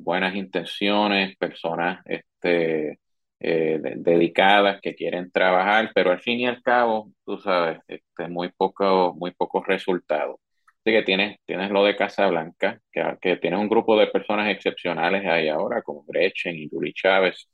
buenas 0.01 0.35
intenciones, 0.35 1.37
personas 1.37 2.03
este, 2.45 2.99
eh, 3.39 3.79
dedicadas 3.97 4.79
que 4.81 4.95
quieren 4.95 5.31
trabajar, 5.31 5.91
pero 5.93 6.11
al 6.11 6.21
fin 6.21 6.39
y 6.39 6.47
al 6.47 6.61
cabo, 6.61 7.11
tú 7.25 7.37
sabes, 7.39 7.79
este, 7.87 8.27
muy 8.29 8.49
poco, 8.51 9.13
muy 9.15 9.31
pocos 9.31 9.65
resultados. 9.67 10.37
Así 10.85 10.95
que 10.95 11.03
tienes, 11.03 11.37
tienes 11.45 11.71
lo 11.71 11.83
de 11.83 11.95
Casablanca, 11.95 12.79
que, 12.91 13.17
que 13.21 13.37
tienes 13.37 13.59
un 13.59 13.69
grupo 13.69 13.97
de 13.97 14.07
personas 14.07 14.49
excepcionales 14.49 15.25
ahí 15.25 15.49
ahora, 15.49 15.81
como 15.81 16.03
Gretchen 16.07 16.55
y 16.55 16.69
Yuri 16.69 16.93
Chávez. 16.93 17.49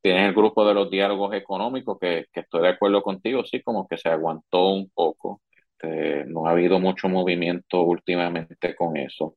Tienes 0.00 0.28
el 0.28 0.34
grupo 0.34 0.66
de 0.66 0.74
los 0.74 0.90
diálogos 0.90 1.34
económicos, 1.34 1.98
que, 2.00 2.26
que 2.32 2.40
estoy 2.40 2.62
de 2.62 2.68
acuerdo 2.68 3.02
contigo, 3.02 3.44
sí, 3.44 3.62
como 3.62 3.86
que 3.88 3.98
se 3.98 4.08
aguantó 4.08 4.68
un 4.70 4.90
poco. 4.90 5.42
Este, 5.72 6.24
no 6.26 6.46
ha 6.46 6.50
habido 6.52 6.78
mucho 6.80 7.08
movimiento 7.08 7.82
últimamente 7.82 8.74
con 8.76 8.96
eso. 8.96 9.36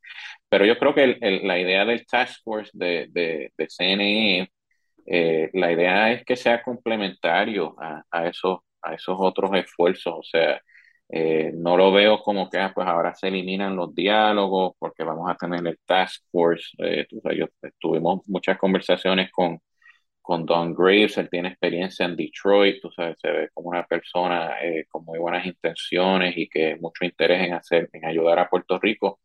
Pero 0.49 0.65
yo 0.65 0.77
creo 0.77 0.93
que 0.95 1.17
la 1.43 1.59
idea 1.59 1.85
del 1.85 2.05
Task 2.05 2.43
Force 2.43 2.71
de, 2.73 3.07
de, 3.11 3.51
de 3.57 3.67
CNE 3.69 4.51
eh, 5.13 5.49
la 5.53 5.71
idea 5.73 6.11
es 6.13 6.23
que 6.25 6.37
sea 6.37 6.63
complementario 6.63 7.75
a, 7.81 8.03
a, 8.09 8.27
esos, 8.27 8.59
a 8.81 8.93
esos 8.95 9.17
otros 9.19 9.51
esfuerzos, 9.55 10.13
o 10.19 10.23
sea, 10.23 10.61
eh, 11.09 11.51
no 11.53 11.75
lo 11.77 11.91
veo 11.91 12.19
como 12.21 12.49
que 12.49 12.57
ah, 12.59 12.71
pues 12.73 12.87
ahora 12.87 13.13
se 13.13 13.27
eliminan 13.27 13.75
los 13.75 13.93
diálogos 13.93 14.73
porque 14.79 15.03
vamos 15.03 15.29
a 15.29 15.35
tener 15.35 15.67
el 15.67 15.77
task 15.85 16.23
force. 16.31 16.69
Eh, 16.79 17.07
yo, 17.37 17.47
tuvimos 17.79 18.21
muchas 18.27 18.57
conversaciones 18.57 19.31
con, 19.31 19.59
con 20.21 20.45
Don 20.45 20.73
Graves, 20.73 21.17
él 21.17 21.29
tiene 21.29 21.49
experiencia 21.49 22.05
en 22.05 22.15
Detroit, 22.15 22.81
tú 22.81 22.91
sabes, 22.91 23.17
se 23.21 23.31
ve 23.31 23.49
como 23.53 23.69
una 23.69 23.85
persona 23.85 24.55
con 24.89 25.05
muy 25.05 25.19
buenas 25.19 25.45
intenciones 25.45 26.37
y 26.37 26.47
que 26.49 26.77
mucho 26.77 27.05
interés 27.05 27.41
en 27.47 27.53
hacer, 27.55 27.89
en 27.93 28.05
ayudar 28.05 28.39
a 28.39 28.49
Puerto 28.49 28.79
Rico 28.79 29.19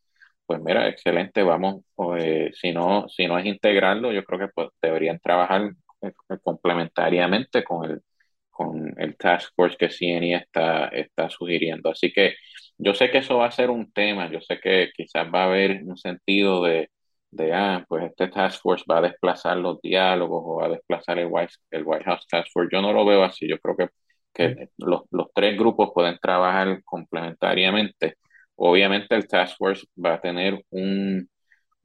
pues 0.47 0.61
mira, 0.63 0.89
excelente, 0.89 1.43
vamos, 1.43 1.83
eh, 2.19 2.51
si, 2.55 2.73
no, 2.73 3.09
si 3.09 3.27
no 3.27 3.39
es 3.39 3.47
integrarlo, 3.47 4.13
yo 4.13 4.25
creo 4.25 4.39
que 4.41 4.49
pues, 4.55 4.69
deberían 4.81 5.19
trabajar 5.21 5.73
eh, 6.03 6.13
complementariamente 6.43 7.65
con 7.65 7.91
el, 7.91 8.03
con 8.51 8.95
el 8.99 9.17
task 9.17 9.53
force 9.57 9.77
que 9.79 9.89
CNI 9.91 10.35
está, 10.35 10.89
está 10.89 11.29
sugiriendo. 11.31 11.91
Así 11.91 12.13
que 12.13 12.35
yo 12.79 12.95
sé 12.95 13.11
que 13.11 13.19
eso 13.19 13.39
va 13.39 13.47
a 13.47 13.51
ser 13.53 13.71
un 13.71 13.93
tema, 13.93 14.31
yo 14.31 14.41
sé 14.41 14.61
que 14.61 14.91
quizás 14.95 15.27
va 15.35 15.43
a 15.45 15.47
haber 15.47 15.83
un 15.85 15.97
sentido 15.97 16.63
de, 16.65 16.91
de 17.31 17.53
ah, 17.55 17.85
pues 17.89 18.05
este 18.05 18.29
task 18.29 18.63
force 18.63 18.85
va 18.91 18.99
a 18.99 19.03
desplazar 19.03 19.57
los 19.59 19.81
diálogos 19.83 20.43
o 20.47 20.57
va 20.57 20.67
a 20.67 20.71
desplazar 20.71 21.19
el 21.19 21.29
White, 21.31 21.55
el 21.71 21.85
White 21.85 22.05
House 22.05 22.27
Task 22.29 22.49
Force. 22.53 22.71
Yo 22.73 22.83
no 22.83 22.93
lo 22.93 23.05
veo 23.05 23.25
así, 23.25 23.49
yo 23.49 23.59
creo 23.59 23.77
que, 23.77 23.89
que 24.33 24.69
los, 24.79 25.03
los 25.11 25.29
tres 25.35 25.59
grupos 25.59 25.91
pueden 25.95 26.19
trabajar 26.21 26.83
complementariamente 26.85 28.17
Obviamente 28.57 29.15
el 29.15 29.29
Task 29.29 29.57
Force 29.59 29.87
va 30.03 30.15
a 30.15 30.21
tener 30.21 30.59
un, 30.71 31.29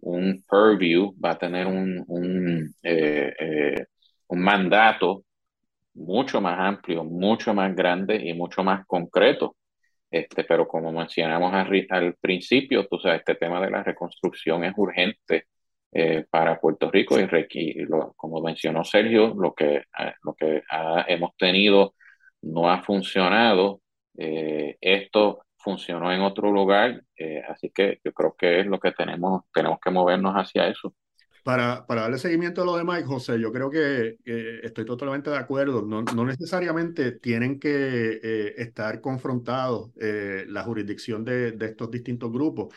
un 0.01 0.43
purview, 0.47 1.13
va 1.23 1.31
a 1.31 1.37
tener 1.37 1.67
un, 1.67 2.03
un, 2.07 2.73
eh, 2.83 3.33
eh, 3.39 3.85
un 4.27 4.41
mandato 4.41 5.23
mucho 5.93 6.41
más 6.41 6.59
amplio, 6.59 7.03
mucho 7.03 7.53
más 7.53 7.75
grande 7.75 8.15
y 8.17 8.33
mucho 8.33 8.63
más 8.63 8.85
concreto. 8.87 9.55
Este, 10.09 10.43
pero 10.43 10.67
como 10.67 10.91
mencionamos 10.91 11.53
al, 11.53 12.15
principio, 12.19 12.87
tú 12.87 12.99
sabes, 12.99 13.19
este 13.19 13.35
tema 13.35 13.61
de 13.61 13.71
la 13.71 13.83
reconstrucción 13.83 14.63
es 14.65 14.73
urgente 14.77 15.45
eh, 15.93 16.25
para 16.29 16.59
Puerto 16.59 16.91
Rico 16.91 17.17
y, 17.19 17.87
como 18.15 18.41
mencionó 18.41 18.83
Sergio, 18.83 19.33
lo 19.35 19.53
que, 19.53 19.83
lo 20.23 20.33
que 20.33 20.63
hemos 21.07 21.35
tenido 21.37 21.95
no 22.41 22.69
ha 22.69 22.81
funcionado. 22.83 23.81
esto 24.15 25.43
funcionó 25.61 26.11
en 26.11 26.21
otro 26.21 26.51
lugar, 26.51 27.03
eh, 27.15 27.41
así 27.47 27.69
que 27.69 27.99
yo 28.03 28.13
creo 28.13 28.35
que 28.37 28.59
es 28.59 28.65
lo 28.65 28.79
que 28.79 28.91
tenemos, 28.91 29.43
tenemos 29.53 29.79
que 29.79 29.91
movernos 29.91 30.33
hacia 30.33 30.67
eso. 30.67 30.93
Para, 31.43 31.87
para 31.87 32.01
darle 32.01 32.19
seguimiento 32.19 32.61
a 32.61 32.65
lo 32.65 32.77
de 32.77 32.83
Mike, 32.83 33.05
José, 33.05 33.39
yo 33.39 33.51
creo 33.51 33.71
que 33.71 34.17
estoy 34.61 34.85
totalmente 34.85 35.31
de 35.31 35.37
acuerdo. 35.37 35.81
No, 35.81 36.03
no 36.03 36.23
necesariamente 36.23 37.13
tienen 37.13 37.59
que 37.59 38.19
eh, 38.21 38.53
estar 38.57 39.01
confrontados 39.01 39.89
eh, 39.99 40.45
la 40.47 40.61
jurisdicción 40.61 41.25
de, 41.25 41.53
de, 41.53 41.65
estos 41.65 41.89
distintos 41.89 42.31
grupos. 42.31 42.75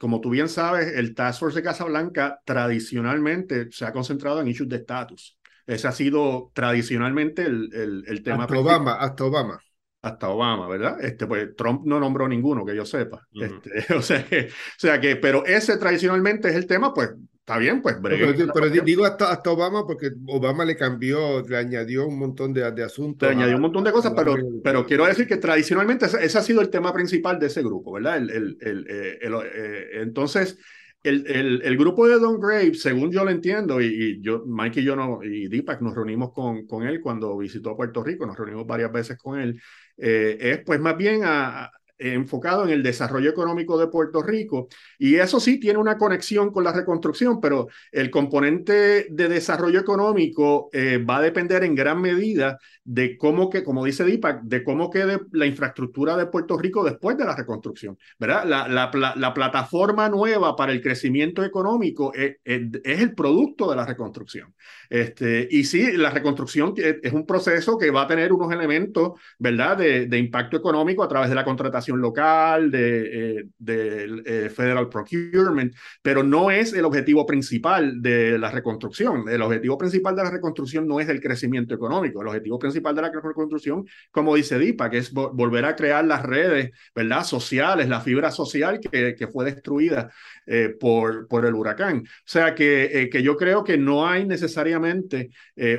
como 0.00 0.20
tú 0.20 0.30
bien 0.30 0.48
sabes, 0.48 0.92
el 0.96 1.14
Task 1.14 1.38
Force 1.38 1.58
de 1.60 1.62
Casablanca 1.62 2.40
tradicionalmente 2.44 3.70
se 3.70 3.84
ha 3.84 3.92
concentrado 3.92 4.40
en 4.40 4.48
issues 4.48 4.68
de 4.68 4.76
estatus. 4.76 5.38
Ese 5.64 5.86
ha 5.86 5.92
sido 5.92 6.50
tradicionalmente 6.54 7.42
el, 7.42 7.72
el, 7.72 8.04
el 8.08 8.22
tema. 8.24 8.42
Hasta 8.42 8.58
Obama, 8.58 8.94
hasta 8.94 9.24
Obama 9.24 9.60
hasta 10.02 10.28
Obama, 10.28 10.68
¿verdad? 10.68 11.02
Este, 11.04 11.26
pues 11.26 11.56
Trump 11.56 11.82
no 11.84 11.98
nombró 11.98 12.28
ninguno, 12.28 12.64
que 12.64 12.74
yo 12.76 12.84
sepa. 12.84 13.26
este, 13.32 13.94
o, 13.94 14.02
sea 14.02 14.24
que, 14.24 14.46
o 14.46 14.78
sea 14.78 15.00
que, 15.00 15.16
pero 15.16 15.44
ese 15.44 15.76
tradicionalmente 15.76 16.48
es 16.48 16.54
el 16.54 16.66
tema, 16.66 16.94
pues 16.94 17.10
está 17.48 17.58
bien, 17.58 17.80
pues 17.80 17.96
Pero, 18.02 18.68
digo 18.68 19.06
hasta, 19.06 19.32
hasta 19.32 19.50
Obama 19.50 19.86
porque 19.86 20.10
Obama 20.26 20.66
le 20.66 20.76
cambió, 20.76 21.40
le 21.48 21.56
añadió 21.56 22.06
un 22.06 22.18
montón 22.18 22.52
de, 22.52 22.70
de 22.72 22.84
asuntos. 22.84 23.26
Le 23.26 23.34
añadió 23.34 23.56
un 23.56 23.62
montón 23.62 23.84
de 23.84 23.92
cosas, 23.92 24.12
pero, 24.14 24.36
pero 24.62 24.84
quiero 24.84 25.06
decir 25.06 25.26
que 25.26 25.38
tradicionalmente 25.38 26.04
ese, 26.04 26.38
ha 26.38 26.42
sido 26.42 26.60
el 26.60 26.68
tema 26.68 26.92
principal 26.92 27.38
de 27.38 27.46
ese 27.46 27.62
grupo, 27.62 27.92
¿verdad? 27.92 28.18
El, 28.18 28.30
el, 28.30 28.58
el, 28.60 28.86
eh, 28.86 29.18
eh, 29.22 29.86
entonces, 30.02 30.58
el, 31.02 31.26
el, 31.26 31.62
el, 31.62 31.76
grupo 31.76 32.08
de 32.08 32.18
Don 32.18 32.40
Graves, 32.40 32.82
según 32.82 33.10
yo 33.10 33.24
lo 33.24 33.30
entiendo, 33.30 33.80
y, 33.80 34.20
yo, 34.20 34.42
Mike 34.46 34.80
y 34.80 34.84
yo 34.84 34.96
no, 34.96 35.22
y 35.22 35.48
Deepak 35.48 35.80
nos 35.80 35.94
reunimos 35.94 36.32
con, 36.32 36.66
con 36.66 36.86
él 36.86 37.00
cuando 37.00 37.36
visitó 37.38 37.76
Puerto 37.76 38.02
Rico, 38.02 38.26
nos 38.26 38.36
reunimos 38.36 38.66
varias 38.66 38.92
veces 38.92 39.16
con 39.16 39.40
él, 39.40 39.60
eh, 39.96 40.36
es 40.40 40.58
pues 40.64 40.80
más 40.80 40.96
bien 40.96 41.22
a, 41.24 41.70
enfocado 41.98 42.64
en 42.64 42.70
el 42.70 42.82
desarrollo 42.82 43.30
económico 43.30 43.78
de 43.78 43.88
Puerto 43.88 44.22
Rico. 44.22 44.68
Y 44.98 45.16
eso 45.16 45.40
sí 45.40 45.58
tiene 45.58 45.78
una 45.78 45.98
conexión 45.98 46.50
con 46.50 46.64
la 46.64 46.72
reconstrucción, 46.72 47.40
pero 47.40 47.68
el 47.92 48.10
componente 48.10 49.06
de 49.10 49.28
desarrollo 49.28 49.80
económico 49.80 50.68
eh, 50.72 50.98
va 50.98 51.18
a 51.18 51.22
depender 51.22 51.64
en 51.64 51.74
gran 51.74 52.00
medida 52.00 52.58
de 52.84 53.18
cómo 53.18 53.50
que, 53.50 53.62
como 53.62 53.84
dice 53.84 54.04
Deepak, 54.04 54.42
de 54.42 54.64
cómo 54.64 54.90
quede 54.90 55.20
la 55.32 55.46
infraestructura 55.46 56.16
de 56.16 56.26
Puerto 56.26 56.56
Rico 56.56 56.84
después 56.84 57.16
de 57.18 57.24
la 57.24 57.36
reconstrucción. 57.36 57.98
¿verdad? 58.18 58.44
La, 58.46 58.68
la, 58.68 59.14
la, 59.14 59.34
plataforma 59.34 60.08
nueva 60.08 60.56
para 60.56 60.72
el 60.72 60.80
crecimiento 60.80 61.44
económico 61.44 62.12
es, 62.14 62.36
es, 62.44 62.70
el 62.82 63.14
producto 63.14 63.68
de 63.68 63.76
la 63.76 63.84
reconstrucción. 63.84 64.54
Este, 64.88 65.46
y 65.50 65.64
sí, 65.64 65.96
la 65.96 66.10
reconstrucción 66.10 66.74
es 66.76 67.12
un 67.12 67.26
proceso 67.26 67.76
que 67.76 67.90
va 67.90 68.02
a 68.02 68.06
tener 68.06 68.32
unos 68.32 68.50
elementos 68.52 69.12
¿verdad? 69.38 69.76
De, 69.76 70.06
de 70.06 70.18
impacto 70.18 70.56
económico 70.56 71.02
a 71.02 71.08
través 71.08 71.28
de 71.28 71.34
la 71.34 71.44
contratación 71.44 71.87
local, 71.96 72.70
de, 72.70 73.38
eh, 73.38 73.44
eh, 73.66 74.50
federal 74.54 74.88
procurement, 74.88 75.74
pero 76.02 76.22
no 76.22 76.50
es 76.50 76.72
el 76.72 76.84
objetivo 76.84 77.24
principal 77.24 78.02
de 78.02 78.38
la 78.38 78.50
reconstrucción. 78.50 79.28
El 79.28 79.42
objetivo 79.42 79.78
principal 79.78 80.14
de 80.16 80.24
la 80.24 80.30
reconstrucción 80.30 80.86
no 80.86 81.00
es 81.00 81.08
el 81.08 81.20
crecimiento 81.20 81.74
económico. 81.74 82.20
El 82.20 82.28
objetivo 82.28 82.58
principal 82.58 82.94
de 82.94 83.02
la 83.02 83.10
reconstrucción, 83.10 83.86
como 84.10 84.34
dice 84.34 84.58
DIPA, 84.58 84.90
que 84.90 84.98
es 84.98 85.12
volver 85.12 85.64
a 85.64 85.76
crear 85.76 86.04
las 86.04 86.22
redes, 86.22 86.70
¿verdad? 86.94 87.24
Sociales, 87.24 87.88
la 87.88 88.00
fibra 88.00 88.30
social 88.30 88.80
que, 88.80 89.14
que 89.14 89.26
fue 89.28 89.44
destruida 89.44 90.10
eh, 90.46 90.74
por, 90.78 91.28
por 91.28 91.46
el 91.46 91.54
huracán. 91.54 91.98
O 91.98 92.22
sea 92.24 92.54
que, 92.54 93.08
que 93.10 93.22
yo 93.22 93.36
creo 93.36 93.64
que 93.64 93.78
no 93.78 94.06
hay 94.06 94.26
necesariamente 94.26 95.30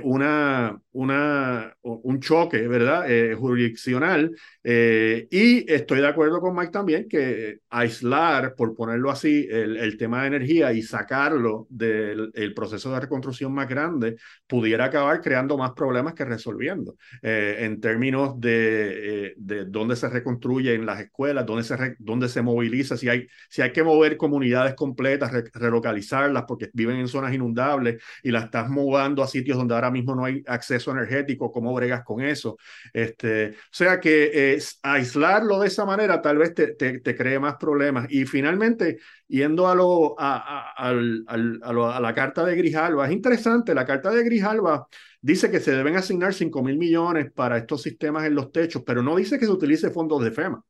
una, 0.04 0.80
una, 0.92 1.74
un 1.82 2.20
choque, 2.20 2.68
¿verdad? 2.68 3.06
jurisdiccional 3.38 4.36
y 4.64 5.72
estoy 5.72 5.99
de 6.02 6.08
acuerdo 6.08 6.40
con 6.40 6.56
Mike 6.56 6.72
también 6.72 7.08
que 7.08 7.60
aislar, 7.70 8.56
por 8.56 8.76
ponerlo 8.76 9.12
así, 9.12 9.48
el, 9.50 9.98
tema 9.98 10.22
de 10.22 10.28
energía 10.28 10.72
y 10.72 10.82
sacarlo 10.82 11.68
del 11.70 12.54
proceso 12.56 12.92
de 12.94 13.00
reconstrucción 13.00 13.54
más 13.54 13.68
grande 13.68 14.18
pudiera 14.48 14.86
acabar 14.86 15.22
creando 15.22 15.58
más 15.58 15.72
problemas 15.72 16.14
que 16.14 16.26
resolviendo 16.26 16.96
eh, 17.22 17.58
en 17.60 17.82
términos 17.82 18.40
de, 18.40 19.28
eh, 19.28 19.34
de 19.38 19.66
dónde 19.66 19.96
se 19.96 20.10
reconstruye 20.10 20.74
en 20.74 20.86
las 20.86 21.00
escuelas, 21.00 21.46
dónde 21.46 21.64
se, 21.64 21.96
dónde 22.00 22.30
se 22.30 22.42
moviliza, 22.42 22.98
si 22.98 23.10
hay, 23.10 23.28
si 23.50 23.62
hay 23.62 23.72
que 23.72 23.84
mover 23.84 24.18
comunidades 24.18 24.76
completas, 24.76 25.32
relocalizarlas 25.54 26.44
porque 26.48 26.70
viven 26.74 26.98
en 26.98 27.08
zonas 27.08 27.34
inundables 27.34 28.02
y 28.24 28.32
las 28.32 28.46
estás 28.46 28.70
mudando 28.70 29.24
a 29.24 29.28
sitios 29.28 29.58
donde 29.58 29.76
ahora 29.76 29.92
mismo 29.92 30.16
no 30.16 30.26
hay 30.26 30.44
acceso 30.48 30.92
energético, 30.92 31.52
¿cómo 31.52 31.74
bregas 31.74 32.04
con 32.04 32.22
eso? 32.22 32.58
Este, 32.94 33.50
o 33.50 33.54
sea 33.72 34.00
que 34.00 34.54
es 34.54 34.80
aislarlo 34.84 35.60
de 35.60 35.68
esa 35.68 35.86
manera, 35.90 36.22
tal 36.22 36.38
vez 36.38 36.54
te, 36.54 36.74
te, 36.74 37.16
cree 37.16 37.40
más 37.40 37.56
problemas. 37.56 38.08
Y 38.10 38.26
finalmente, 38.26 38.98
yendo 39.28 39.68
a, 39.68 39.76
lo, 39.76 40.16
a, 40.20 40.74
a, 40.78 40.90
a, 40.90 42.00
la 42.00 42.14
carta 42.14 42.46
de 42.46 42.56
Grijalva, 42.56 43.08
es 43.08 43.12
interesante, 43.14 43.76
la 43.76 43.86
carta 43.86 44.12
de 44.12 44.24
Grijalva 44.24 44.88
dice 45.22 45.52
que 45.52 45.60
se 45.60 45.72
deben 45.72 45.96
asignar 45.96 46.34
5 46.34 46.64
mil 46.64 46.78
millones 46.78 47.32
para 47.32 47.58
estos 47.58 47.82
sistemas 47.82 48.26
en 48.26 48.36
los 48.36 48.52
techos, 48.52 48.84
pero 48.86 49.04
no 49.04 49.16
dice 49.16 49.38
que 49.38 49.46
se 49.46 49.52
utilice 49.52 49.90
fondos 49.90 50.24
de 50.24 50.32
FEMA. 50.32 50.64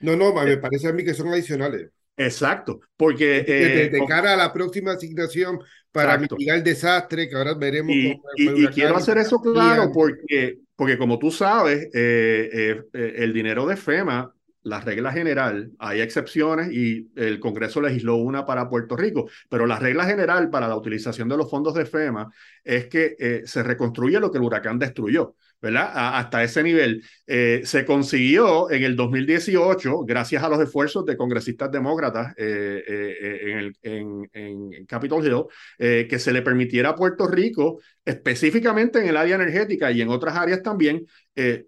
No, 0.00 0.16
no, 0.16 0.32
me 0.32 0.56
parece 0.56 0.88
a 0.88 0.92
mí 0.92 1.04
que 1.04 1.14
son 1.14 1.28
adicionales. 1.28 1.90
Exacto, 2.16 2.80
porque... 2.96 3.42
de, 3.42 3.84
eh, 3.86 4.04
cara 4.06 4.34
a 4.34 4.36
la 4.36 4.52
próxima 4.52 4.92
asignación 4.92 5.58
para 5.90 6.18
mitigar 6.18 6.58
el 6.58 6.64
desastre, 6.64 7.28
que 7.28 7.36
ahora 7.36 7.54
veremos... 7.54 7.92
Y, 7.92 8.20
y, 8.36 8.66
quiero 8.68 8.96
hacer 8.96 9.18
eso 9.18 9.40
claro 9.40 9.90
porque, 9.92 10.58
porque 10.76 10.98
como 10.98 11.18
tú 11.18 11.30
sabes, 11.30 11.88
eh, 11.94 12.82
eh, 12.92 13.14
el 13.16 13.32
dinero 13.32 13.66
de 13.66 13.76
FEMA, 13.76 14.32
la 14.62 14.80
regla 14.80 15.12
general, 15.12 15.72
hay 15.78 16.00
excepciones 16.00 16.70
y 16.72 17.10
el 17.16 17.40
Congreso 17.40 17.80
legisló 17.80 18.16
una 18.16 18.44
para 18.44 18.68
Puerto 18.68 18.96
Rico, 18.96 19.28
pero 19.48 19.66
la 19.66 19.78
regla 19.78 20.04
general 20.04 20.50
para 20.50 20.68
la 20.68 20.76
utilización 20.76 21.28
de 21.28 21.36
los 21.36 21.50
fondos 21.50 21.74
de 21.74 21.86
FEMA 21.86 22.30
es 22.62 22.86
que 22.86 23.42
se 23.44 23.62
reconstruye 23.62 24.20
lo 24.20 24.30
que 24.30 24.38
el 24.38 24.44
huracán 24.44 24.78
destruyó. 24.78 25.34
Hasta 25.62 26.42
ese 26.42 26.62
nivel. 26.62 27.02
Eh, 27.26 27.62
se 27.64 27.84
consiguió 27.84 28.70
en 28.70 28.82
el 28.82 28.96
2018, 28.96 30.04
gracias 30.04 30.42
a 30.42 30.48
los 30.48 30.60
esfuerzos 30.60 31.04
de 31.04 31.16
congresistas 31.16 31.70
demócratas 31.70 32.34
eh, 32.36 32.82
eh, 32.86 33.70
en, 33.82 34.28
en, 34.32 34.86
Capitol 34.86 35.24
Hill, 35.24 36.06
que 36.08 36.18
se 36.18 36.32
le 36.32 36.42
permitiera 36.42 36.90
a 36.90 36.94
Puerto 36.94 37.26
Rico, 37.26 37.80
específicamente 38.04 38.98
en 38.98 39.08
el 39.08 39.16
área 39.16 39.36
energética 39.36 39.90
y 39.90 40.00
en 40.00 40.08
otras 40.08 40.36
áreas 40.36 40.62
también, 40.62 41.06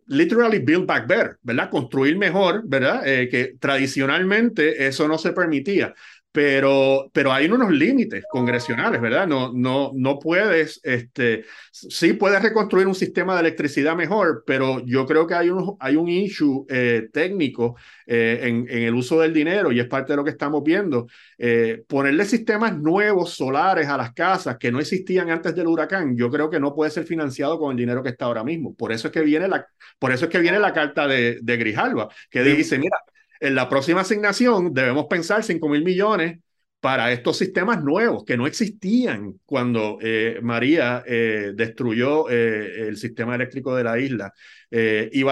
literally 0.07 0.59
build 0.59 0.87
back 0.87 1.07
better, 1.07 1.37
¿verdad? 1.43 1.71
Construir 1.71 2.17
mejor, 2.19 2.63
¿verdad? 2.67 3.03
que 3.03 3.55
tradicionalmente 3.59 4.87
eso 4.87 5.07
no 5.07 5.19
se 5.19 5.33
permitía 5.33 5.95
pero, 6.33 7.11
pero 7.13 7.31
hay 7.31 7.47
unos 7.47 7.71
límites 7.71 8.25
congresionales, 8.31 9.03
¿verdad? 9.03 9.27
No, 9.27 9.53
no, 9.53 9.93
no 9.95 10.19
puedes, 10.19 10.81
este, 10.83 11.45
sí 11.71 12.15
puedes 12.15 12.43
reconstruir 12.43 12.87
un 12.87 12.95
sistema 12.95 13.35
de 13.35 13.41
electricidad 13.41 13.95
mejor, 13.95 14.43
pero 14.47 14.83
yo 14.87 15.07
creo 15.07 15.27
que 15.27 15.35
hay 15.35 15.51
un, 15.51 15.77
hay 15.79 15.97
un 15.97 16.09
issue 16.09 16.65
eh, 16.71 17.11
técnico 17.13 17.77
eh, 18.07 18.41
en, 18.45 18.67
en, 18.71 18.85
el 18.85 18.95
uso 18.95 19.21
del 19.21 19.35
dinero 19.35 19.73
y 19.73 19.81
es 19.81 19.87
parte 19.87 20.15
de 20.15 20.17
lo 20.17 20.25
que 20.25 20.31
estamos 20.31 20.63
viendo. 20.65 21.07
Eh, 21.37 21.85
ponerle 21.87 22.25
sistemas 22.25 22.79
nuevos 22.79 23.35
solares 23.35 23.89
a 23.89 23.99
las 23.99 24.15
casas 24.15 24.57
que 24.57 24.73
no 24.73 24.81
existían 24.81 25.29
antes 25.31 25.55
del 25.55 25.67
huracán, 25.67 26.17
yo 26.17 26.31
creo 26.31 26.49
que 26.49 26.61
no 26.61 26.75
puede 26.75 26.91
ser 26.91 27.05
financiado 27.05 27.59
con 27.59 27.73
el 27.73 27.77
dinero 27.77 28.03
que 28.03 28.09
está 28.09 28.25
ahora 28.25 28.43
mismo. 28.43 28.75
Por 28.75 28.91
eso 28.91 29.09
es 29.09 29.13
que 29.13 29.21
viene 29.21 29.49
la, 29.49 29.67
por 29.99 30.13
eso 30.13 30.25
es 30.25 30.31
que 30.31 30.41
viene 30.41 30.59
la 30.59 30.73
carta 30.73 31.07
de, 31.07 31.41
de 31.43 31.57
Grijalva, 31.59 32.09
que 32.31 32.43
dice, 32.43 32.79
mira, 32.79 32.97
en 33.43 33.57
la 33.57 33.69
próxima 33.69 34.03
asignación 34.03 34.73
debemos 34.73 35.07
pensar 35.07 35.43
5 35.43 35.69
mil 35.69 35.83
millones 35.83 36.39
para 36.79 37.13
estos 37.13 37.39
sistemas 37.39 37.83
nuevos 37.83 38.25
que 38.25 38.37
no 38.37 38.47
existían 38.47 39.35
cuando 39.45 39.99
eh, 40.01 40.39
María 40.43 41.03
eh, 41.07 41.53
destruyó 41.55 42.31
eh, 42.31 42.89
el 42.89 42.97
sistema 42.97 43.35
eléctrico 43.35 43.75
de 43.75 43.85
la 43.85 43.99
isla. 43.99 44.33
y 44.71 45.25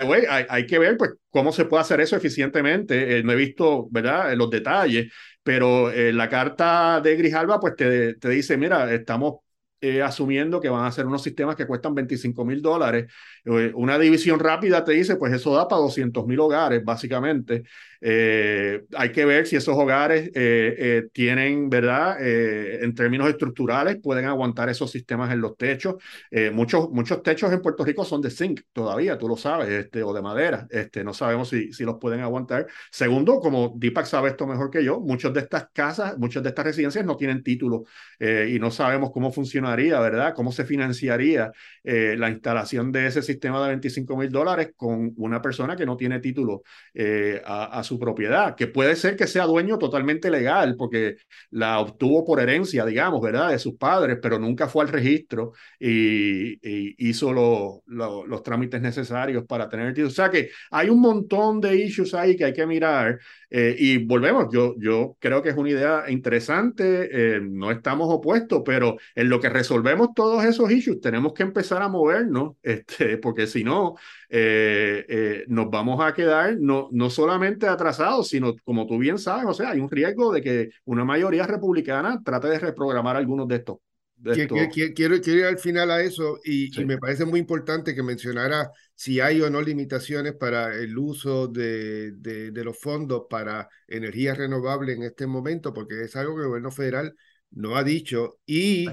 hay, 0.00 0.46
hay, 0.48 0.66
que 0.66 0.78
ver 0.78 0.96
pues, 0.96 1.10
cómo 1.30 1.52
se 1.52 1.64
puede 1.64 1.80
hacer 1.82 2.00
eso 2.00 2.16
eficientemente. 2.16 3.22
no 3.24 3.32
he 3.32 3.36
visto 3.36 3.88
¿verdad? 3.90 4.34
los 4.36 4.48
detalles, 4.48 5.12
pero 5.42 5.90
la 5.92 6.28
carta 6.28 7.00
de 7.00 7.16
Grijalva 7.16 7.58
pues, 7.58 7.74
te, 7.76 8.14
te 8.14 8.28
dice, 8.28 8.56
mira, 8.56 8.92
estamos 8.94 9.40
eh, 9.80 10.02
asumiendo 10.02 10.60
que 10.60 10.68
van 10.68 10.84
a 10.84 10.92
ser 10.92 11.06
unos 11.06 11.22
sistemas 11.22 11.56
que 11.56 11.66
cuestan 11.66 11.94
25 11.94 12.44
mil 12.44 12.60
dólares. 12.62 13.10
Eh, 13.44 13.72
una 13.74 13.98
división 13.98 14.40
rápida 14.40 14.84
te 14.84 14.92
dice, 14.92 15.16
pues 15.16 15.32
eso 15.32 15.54
da 15.54 15.68
para 15.68 15.80
200 15.82 16.26
mil 16.26 16.40
hogares, 16.40 16.84
básicamente. 16.84 17.64
Eh, 18.00 18.84
hay 18.96 19.12
que 19.12 19.24
ver 19.24 19.46
si 19.46 19.56
esos 19.56 19.76
hogares 19.76 20.30
tienen, 21.12 21.70
¿verdad? 21.70 22.16
en 22.20 22.94
términos 22.94 23.28
estructurales, 23.28 23.96
pueden 24.02 24.26
aguantar 24.26 24.68
esos 24.68 24.90
sistemas 24.90 25.32
en 25.32 25.40
los 25.40 25.56
techos. 25.56 25.96
muchos, 26.52 26.90
muchos 26.90 27.22
techos 27.22 27.52
en 27.52 27.60
Puerto 27.60 27.84
Rico 27.84 28.04
son 28.04 28.20
de 28.20 28.30
zinc 28.30 28.60
todavía, 28.72 29.18
tú 29.18 29.28
lo 29.28 29.36
sabes, 29.36 29.68
este, 29.68 30.02
o 30.02 30.12
de 30.12 30.22
madera. 30.22 30.66
Este, 30.70 31.04
no 31.04 31.14
sabemos 31.14 31.48
si, 31.48 31.72
si 31.72 31.84
los 31.84 31.96
pueden 31.98 32.20
aguantar. 32.20 32.66
Segundo, 32.90 33.40
como 33.40 33.74
Deepak 33.76 34.06
sabe 34.06 34.30
esto 34.30 34.46
mejor 34.46 34.70
que 34.70 34.84
yo, 34.84 35.00
muchas 35.00 35.32
de 35.32 35.40
estas 35.40 35.68
casas, 35.72 36.18
muchas 36.18 36.42
de 36.42 36.50
estas 36.50 36.64
residencias 36.64 37.04
no 37.04 37.16
tienen 37.16 37.42
título 37.42 37.84
y 38.20 38.58
no 38.58 38.70
sabemos 38.70 39.10
cómo 39.12 39.32
funciona 39.32 39.76
¿verdad? 39.76 40.34
¿Cómo 40.34 40.52
se 40.52 40.64
financiaría 40.64 41.52
eh, 41.84 42.16
la 42.18 42.30
instalación 42.30 42.90
de 42.92 43.06
ese 43.06 43.22
sistema 43.22 43.62
de 43.62 43.68
25 43.68 44.16
mil 44.16 44.30
dólares 44.30 44.72
con 44.76 45.12
una 45.16 45.40
persona 45.40 45.76
que 45.76 45.86
no 45.86 45.96
tiene 45.96 46.20
título 46.20 46.62
eh, 46.94 47.40
a, 47.44 47.82
su 47.88 47.98
propiedad? 47.98 48.54
Que 48.54 48.66
puede 48.66 48.94
ser 48.96 49.16
que 49.16 49.26
sea 49.26 49.44
dueño 49.44 49.78
totalmente 49.78 50.30
legal 50.30 50.76
porque 50.76 51.16
la 51.50 51.80
obtuvo 51.80 52.24
por 52.24 52.40
herencia, 52.40 52.84
digamos, 52.84 53.20
¿verdad? 53.20 53.50
De 53.50 53.58
sus 53.58 53.74
padres, 53.76 54.18
pero 54.22 54.38
nunca 54.38 54.68
fue 54.68 54.84
al 54.84 54.90
registro 54.90 55.52
y, 55.80 56.58
hizo 57.08 57.32
los 57.86 58.42
trámites 58.42 58.80
necesarios 58.80 59.44
para 59.46 59.68
tener 59.68 59.88
título. 59.94 60.08
O 60.08 60.10
sea 60.10 60.30
que 60.30 60.50
hay 60.70 60.90
un 60.90 61.00
montón 61.00 61.60
de 61.60 61.76
issues 61.76 62.14
ahí 62.14 62.36
que 62.36 62.44
hay 62.44 62.52
que 62.52 62.66
mirar 62.66 63.18
eh, 63.50 63.74
y 63.78 64.04
volvemos, 64.04 64.48
yo, 64.52 64.74
yo 64.78 65.16
creo 65.18 65.42
que 65.42 65.50
es 65.50 65.56
una 65.56 65.70
idea 65.70 66.04
interesante, 66.08 67.40
no 67.40 67.70
estamos 67.70 68.08
opuestos, 68.10 68.62
pero 68.64 68.96
en 69.14 69.28
lo 69.28 69.40
que 69.40 69.48
resolvemos 69.48 70.14
todos 70.14 70.44
esos 70.44 70.70
issues, 70.70 71.00
tenemos 71.00 71.32
que 71.32 71.42
empezar 71.42 71.82
a 71.82 71.88
movernos, 71.88 72.56
este, 72.62 73.18
porque 73.18 73.46
si 73.46 73.64
no, 73.64 73.96
eh, 74.28 75.04
eh, 75.08 75.44
nos 75.48 75.70
vamos 75.70 76.04
a 76.04 76.12
quedar 76.12 76.56
no, 76.58 76.88
no 76.92 77.10
solamente 77.10 77.66
atrasados, 77.66 78.28
sino, 78.28 78.54
como 78.64 78.86
tú 78.86 78.98
bien 78.98 79.18
sabes, 79.18 79.46
o 79.46 79.54
sea, 79.54 79.70
hay 79.70 79.80
un 79.80 79.90
riesgo 79.90 80.32
de 80.32 80.42
que 80.42 80.70
una 80.84 81.04
mayoría 81.04 81.46
republicana 81.46 82.20
trate 82.24 82.48
de 82.48 82.58
reprogramar 82.58 83.16
algunos 83.16 83.48
de 83.48 83.56
estos 83.56 83.78
Quiero, 84.22 85.16
ir 85.16 85.44
al 85.44 85.58
final 85.58 85.90
a 85.90 86.02
eso 86.02 86.40
y, 86.44 86.70
me 86.84 86.98
parece 86.98 87.24
muy 87.24 87.38
importante 87.38 87.94
que 87.94 88.02
mencionara 88.02 88.70
si 88.94 89.20
hay 89.20 89.40
o 89.40 89.48
no 89.48 89.62
limitaciones 89.62 90.34
para 90.34 90.74
el 90.74 90.98
uso 90.98 91.46
de, 91.46 92.12
de, 92.12 92.64
los 92.64 92.78
fondos 92.78 93.24
para 93.30 93.68
energía 93.86 94.34
renovable 94.34 94.94
en 94.94 95.04
este 95.04 95.26
momento, 95.26 95.72
porque 95.72 96.02
es 96.02 96.16
algo 96.16 96.34
que 96.34 96.42
el 96.42 96.48
gobierno 96.48 96.72
federal 96.72 97.14
no 97.52 97.76
ha 97.76 97.84
dicho 97.84 98.40
y 98.44 98.88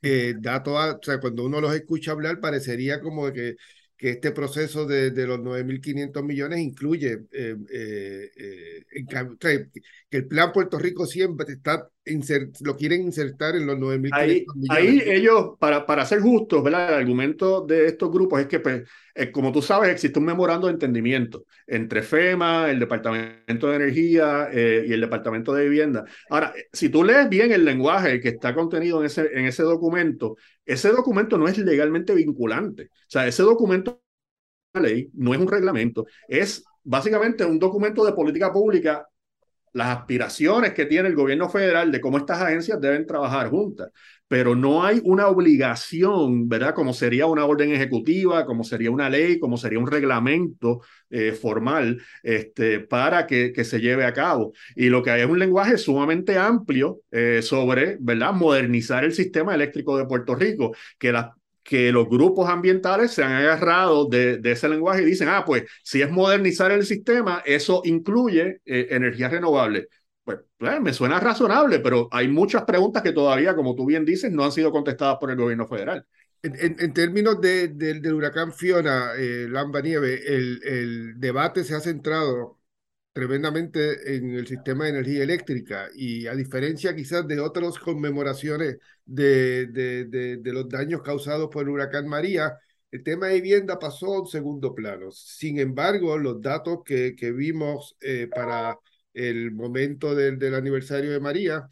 eh, 0.00 0.34
dato 0.38 0.74
o 0.74 0.98
sea, 1.02 1.18
cuando 1.18 1.44
uno 1.44 1.60
los 1.60 1.74
escucha 1.74 2.12
hablar, 2.12 2.38
parecería 2.38 3.00
como 3.00 3.32
que, 3.32 3.56
que 3.96 4.10
este 4.10 4.30
proceso 4.30 4.86
de, 4.86 5.10
de 5.10 5.26
los 5.26 5.40
9.500 5.40 6.22
millones 6.22 6.60
incluye 6.60 7.26
eh, 7.32 7.56
eh, 7.72 8.30
que 9.40 9.70
el 10.10 10.28
plan 10.28 10.52
Puerto 10.52 10.78
Rico 10.78 11.04
siempre 11.04 11.52
está 11.52 11.88
lo 12.60 12.76
quieren 12.76 13.02
insertar 13.02 13.56
en 13.56 13.66
los 13.66 13.76
9.500 13.76 14.12
ahí, 14.12 14.46
millones. 14.54 14.70
Ahí 14.70 15.02
ellos, 15.06 15.50
para, 15.58 15.86
para 15.86 16.04
ser 16.06 16.20
justos, 16.20 16.62
¿verdad? 16.62 16.88
el 16.88 16.94
argumento 16.94 17.64
de 17.66 17.86
estos 17.86 18.10
grupos 18.10 18.40
es 18.40 18.46
que, 18.46 18.60
pues, 18.60 18.82
eh, 19.14 19.30
como 19.30 19.52
tú 19.52 19.62
sabes, 19.62 19.90
existe 19.90 20.18
un 20.18 20.24
memorando 20.24 20.66
de 20.66 20.74
entendimiento 20.74 21.44
entre 21.66 22.02
FEMA, 22.02 22.70
el 22.70 22.78
Departamento 22.78 23.68
de 23.68 23.76
Energía 23.76 24.48
eh, 24.52 24.84
y 24.88 24.92
el 24.92 25.00
Departamento 25.00 25.52
de 25.52 25.64
Vivienda. 25.64 26.04
Ahora, 26.30 26.52
si 26.72 26.88
tú 26.88 27.04
lees 27.04 27.28
bien 27.28 27.52
el 27.52 27.64
lenguaje 27.64 28.20
que 28.20 28.28
está 28.28 28.54
contenido 28.54 29.00
en 29.00 29.06
ese, 29.06 29.28
en 29.32 29.46
ese 29.46 29.62
documento, 29.62 30.36
ese 30.64 30.90
documento 30.90 31.38
no 31.38 31.48
es 31.48 31.58
legalmente 31.58 32.14
vinculante. 32.14 32.84
O 32.84 33.10
sea, 33.10 33.26
ese 33.26 33.42
documento 33.42 34.00
ley, 34.74 35.10
no 35.14 35.34
es 35.34 35.40
un 35.40 35.48
reglamento, 35.48 36.06
es 36.28 36.64
básicamente 36.84 37.44
un 37.44 37.58
documento 37.58 38.04
de 38.04 38.12
política 38.12 38.52
pública 38.52 39.06
las 39.72 39.98
aspiraciones 39.98 40.72
que 40.72 40.86
tiene 40.86 41.08
el 41.08 41.14
gobierno 41.14 41.48
federal 41.48 41.92
de 41.92 42.00
cómo 42.00 42.18
estas 42.18 42.40
agencias 42.40 42.80
deben 42.80 43.06
trabajar 43.06 43.48
juntas, 43.48 43.90
pero 44.28 44.54
no 44.54 44.84
hay 44.84 45.00
una 45.04 45.28
obligación, 45.28 46.48
¿verdad? 46.48 46.74
Como 46.74 46.92
sería 46.92 47.26
una 47.26 47.46
orden 47.46 47.72
ejecutiva, 47.72 48.44
como 48.44 48.62
sería 48.62 48.90
una 48.90 49.08
ley, 49.08 49.38
como 49.38 49.56
sería 49.56 49.78
un 49.78 49.86
reglamento 49.86 50.82
eh, 51.10 51.32
formal 51.32 52.00
este, 52.22 52.80
para 52.80 53.26
que, 53.26 53.52
que, 53.52 53.64
se 53.64 53.80
lleve 53.80 54.04
a 54.04 54.12
cabo. 54.12 54.52
Y 54.76 54.90
lo 54.90 55.02
que 55.02 55.10
hay 55.10 55.22
es 55.22 55.28
un 55.28 55.38
lenguaje 55.38 55.78
sumamente 55.78 56.36
amplio 56.36 57.00
eh, 57.10 57.40
sobre, 57.42 57.96
¿verdad? 58.00 58.34
Modernizar 58.34 59.04
el 59.04 59.14
sistema 59.14 59.54
eléctrico 59.54 59.96
de 59.96 60.06
Puerto 60.06 60.34
Rico, 60.34 60.74
que 60.98 61.12
las 61.12 61.37
que 61.68 61.92
los 61.92 62.08
grupos 62.08 62.48
ambientales 62.48 63.10
se 63.10 63.22
han 63.22 63.32
agarrado 63.32 64.06
de, 64.06 64.40
ese 64.42 64.70
lenguaje 64.70 65.02
y 65.02 65.04
dicen, 65.04 65.28
ah, 65.28 65.44
pues 65.44 65.64
si 65.82 66.00
es 66.00 66.10
modernizar 66.10 66.70
el 66.72 66.86
sistema, 66.86 67.42
eso 67.44 67.82
incluye 67.84 68.62
eh, 68.64 68.86
energías 68.88 69.30
renovables. 69.30 69.86
Pues, 70.24 70.38
pues, 70.56 70.80
me 70.80 70.94
suena 70.94 71.20
razonable, 71.20 71.80
pero 71.80 72.08
hay 72.10 72.26
muchas 72.26 72.64
preguntas 72.64 73.02
que 73.02 73.12
todavía, 73.12 73.54
como 73.54 73.74
tú 73.74 73.84
bien 73.84 74.06
dices, 74.06 74.32
no 74.32 74.46
han 74.46 74.52
sido 74.52 74.72
contestadas 74.72 75.18
por 75.20 75.30
el 75.30 75.36
gobierno 75.36 75.68
federal. 75.68 76.06
En, 76.42 76.94
términos 76.94 77.38
de, 77.38 77.68
del 77.68 78.14
huracán 78.14 78.54
Fiona, 78.54 79.12
eh, 79.18 79.46
Lamba 79.50 79.82
Nieve, 79.82 80.22
el, 80.26 80.62
el 80.64 81.20
debate 81.20 81.64
se 81.64 81.74
ha 81.74 81.80
centrado 81.80 82.57
tremendamente 83.18 84.14
en 84.16 84.36
el 84.36 84.46
sistema 84.46 84.84
de 84.84 84.90
energía 84.90 85.24
eléctrica 85.24 85.88
y 85.92 86.28
a 86.28 86.36
diferencia 86.36 86.94
quizás 86.94 87.26
de 87.26 87.40
otras 87.40 87.76
conmemoraciones 87.80 88.76
de, 89.04 89.66
de, 89.66 90.04
de, 90.04 90.52
los 90.52 90.68
daños 90.68 91.02
causados 91.02 91.48
por 91.50 91.64
el 91.64 91.70
huracán 91.70 92.06
María, 92.06 92.56
el 92.92 93.02
tema 93.02 93.26
de 93.26 93.40
vivienda 93.40 93.76
pasó 93.76 94.14
a 94.14 94.20
un 94.20 94.28
segundo 94.28 94.72
plano. 94.72 95.10
Sin 95.10 95.58
embargo, 95.58 96.16
los 96.16 96.40
datos 96.40 96.78
que, 96.84 97.16
que 97.16 97.32
vimos 97.32 97.96
eh, 98.00 98.28
para 98.32 98.78
el 99.12 99.50
momento 99.50 100.14
del, 100.14 100.38
del 100.38 100.54
aniversario 100.54 101.10
de 101.10 101.18
María 101.18 101.68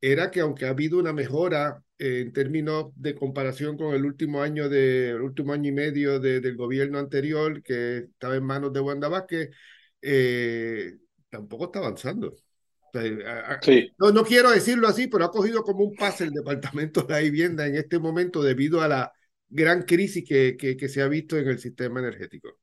era 0.00 0.30
que 0.32 0.40
aunque 0.40 0.66
ha 0.66 0.70
habido 0.70 0.98
una 0.98 1.12
mejora 1.12 1.84
eh, 1.98 2.22
en 2.22 2.32
términos 2.32 2.86
de 2.96 3.14
comparación 3.14 3.76
con 3.76 3.94
el 3.94 4.04
último 4.04 4.42
año, 4.42 4.68
de, 4.68 5.10
el 5.10 5.20
último 5.20 5.52
año 5.52 5.68
y 5.68 5.72
medio 5.72 6.18
de, 6.18 6.40
del 6.40 6.56
gobierno 6.56 6.98
anterior, 6.98 7.62
que 7.62 7.98
estaba 7.98 8.34
en 8.34 8.44
manos 8.44 8.72
de 8.72 8.80
Wanda 8.80 9.08
Vázquez, 9.08 9.50
eh, 10.02 10.98
tampoco 11.28 11.66
está 11.66 11.80
avanzando. 11.80 12.34
sí. 13.62 13.92
no, 13.98 14.10
no 14.10 14.24
quiero 14.24 14.50
decirlo 14.50 14.88
así, 14.88 15.06
pero 15.06 15.24
ha 15.24 15.30
cogido 15.30 15.62
como 15.62 15.84
un 15.84 15.94
pase 15.94 16.24
el 16.24 16.32
Departamento 16.32 17.02
de 17.02 17.14
la 17.14 17.20
Vivienda 17.20 17.66
en 17.66 17.76
este 17.76 17.98
momento 17.98 18.42
debido 18.42 18.82
a 18.82 18.88
la 18.88 19.12
gran 19.48 19.82
crisis 19.82 20.24
que, 20.26 20.56
que, 20.56 20.76
que 20.76 20.88
se 20.88 21.02
ha 21.02 21.08
visto 21.08 21.36
en 21.36 21.48
el 21.48 21.58
sistema 21.58 22.00
energético. 22.00 22.58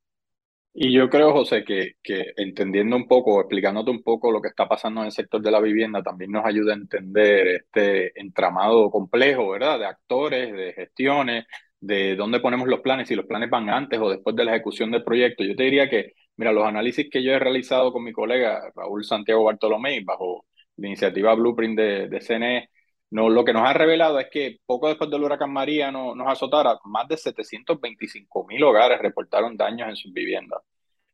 Y 0.80 0.92
yo 0.92 1.10
creo, 1.10 1.32
José, 1.32 1.64
que, 1.64 1.94
que 2.02 2.32
entendiendo 2.36 2.94
un 2.94 3.08
poco, 3.08 3.40
explicándote 3.40 3.90
un 3.90 4.02
poco 4.02 4.30
lo 4.30 4.40
que 4.40 4.48
está 4.48 4.68
pasando 4.68 5.00
en 5.00 5.06
el 5.06 5.12
sector 5.12 5.42
de 5.42 5.50
la 5.50 5.60
vivienda, 5.60 6.02
también 6.04 6.30
nos 6.30 6.46
ayuda 6.46 6.72
a 6.72 6.76
entender 6.76 7.48
este 7.48 8.18
entramado 8.20 8.88
complejo, 8.88 9.50
¿verdad? 9.50 9.80
De 9.80 9.86
actores, 9.86 10.52
de 10.52 10.72
gestiones, 10.74 11.46
de 11.80 12.14
dónde 12.14 12.38
ponemos 12.38 12.68
los 12.68 12.80
planes, 12.80 13.08
si 13.08 13.16
los 13.16 13.26
planes 13.26 13.50
van 13.50 13.68
antes 13.70 13.98
o 13.98 14.08
después 14.10 14.36
de 14.36 14.44
la 14.44 14.52
ejecución 14.54 14.92
del 14.92 15.02
proyecto. 15.02 15.42
Yo 15.42 15.56
te 15.56 15.64
diría 15.64 15.90
que, 15.90 16.14
mira, 16.38 16.52
los 16.52 16.64
análisis 16.64 17.08
que 17.10 17.22
yo 17.22 17.32
he 17.32 17.38
realizado 17.38 17.92
con 17.92 18.04
mi 18.04 18.12
colega 18.12 18.72
Raúl 18.74 19.04
Santiago 19.04 19.44
Bartolomé, 19.44 20.00
bajo 20.02 20.46
la 20.76 20.86
iniciativa 20.86 21.34
Blueprint 21.34 21.78
de, 21.78 22.20
CNE, 22.20 22.70
no, 23.10 23.28
lo 23.28 23.44
que 23.44 23.52
nos 23.52 23.68
ha 23.68 23.72
revelado 23.72 24.18
es 24.20 24.28
que 24.30 24.58
poco 24.66 24.88
después 24.88 25.10
del 25.10 25.22
huracán 25.22 25.52
María 25.52 25.90
no, 25.90 26.14
nos 26.14 26.28
azotara, 26.28 26.78
más 26.84 27.08
de 27.08 27.16
725 27.16 28.46
mil 28.46 28.62
hogares 28.64 29.00
reportaron 29.00 29.56
daños 29.56 29.88
en 29.88 29.96
sus 29.96 30.12
viviendas. 30.12 30.60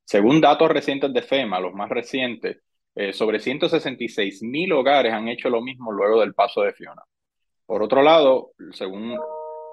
Según 0.04 0.40
datos 0.40 0.68
recientes 0.70 1.12
de 1.12 1.22
FEMA, 1.22 1.60
los 1.60 1.72
más 1.72 1.88
recientes, 1.88 2.58
eh, 2.94 3.12
sobre 3.12 3.40
166 3.40 4.42
mil 4.42 4.72
hogares 4.72 5.12
han 5.12 5.28
hecho 5.28 5.48
lo 5.50 5.62
mismo 5.62 5.90
luego 5.92 6.20
del 6.20 6.34
paso 6.34 6.62
de 6.62 6.72
Fiona. 6.72 7.02
Por 7.66 7.82
otro 7.82 8.02
lado, 8.02 8.52
según 8.72 9.18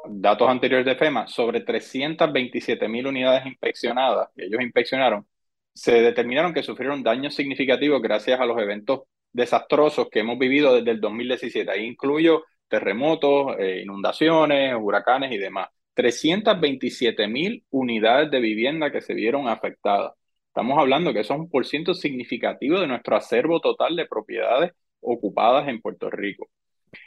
datos 0.07 0.47
anteriores 0.49 0.85
de 0.85 0.95
FEMA, 0.95 1.27
sobre 1.27 1.61
327 1.61 2.87
mil 2.87 3.07
unidades 3.07 3.45
inspeccionadas 3.45 4.29
que 4.35 4.45
ellos 4.45 4.61
inspeccionaron, 4.61 5.27
se 5.73 6.01
determinaron 6.01 6.53
que 6.53 6.63
sufrieron 6.63 7.03
daños 7.03 7.35
significativos 7.35 8.01
gracias 8.01 8.39
a 8.39 8.45
los 8.45 8.59
eventos 8.59 9.01
desastrosos 9.31 10.09
que 10.09 10.19
hemos 10.19 10.37
vivido 10.37 10.75
desde 10.75 10.91
el 10.91 11.01
2017. 11.01 11.71
Ahí 11.71 11.85
incluyo 11.85 12.43
terremotos, 12.67 13.55
eh, 13.59 13.81
inundaciones, 13.83 14.75
huracanes 14.79 15.31
y 15.31 15.37
demás. 15.37 15.69
327 15.93 17.27
mil 17.27 17.63
unidades 17.69 18.31
de 18.31 18.39
vivienda 18.39 18.91
que 18.91 19.01
se 19.01 19.13
vieron 19.13 19.47
afectadas. 19.47 20.13
Estamos 20.47 20.77
hablando 20.77 21.13
que 21.13 21.21
eso 21.21 21.33
es 21.33 21.39
un 21.39 21.49
por 21.49 21.65
ciento 21.65 21.93
significativo 21.93 22.79
de 22.79 22.87
nuestro 22.87 23.15
acervo 23.15 23.59
total 23.59 23.95
de 23.95 24.05
propiedades 24.05 24.71
ocupadas 25.01 25.67
en 25.67 25.81
Puerto 25.81 26.09
Rico. 26.09 26.49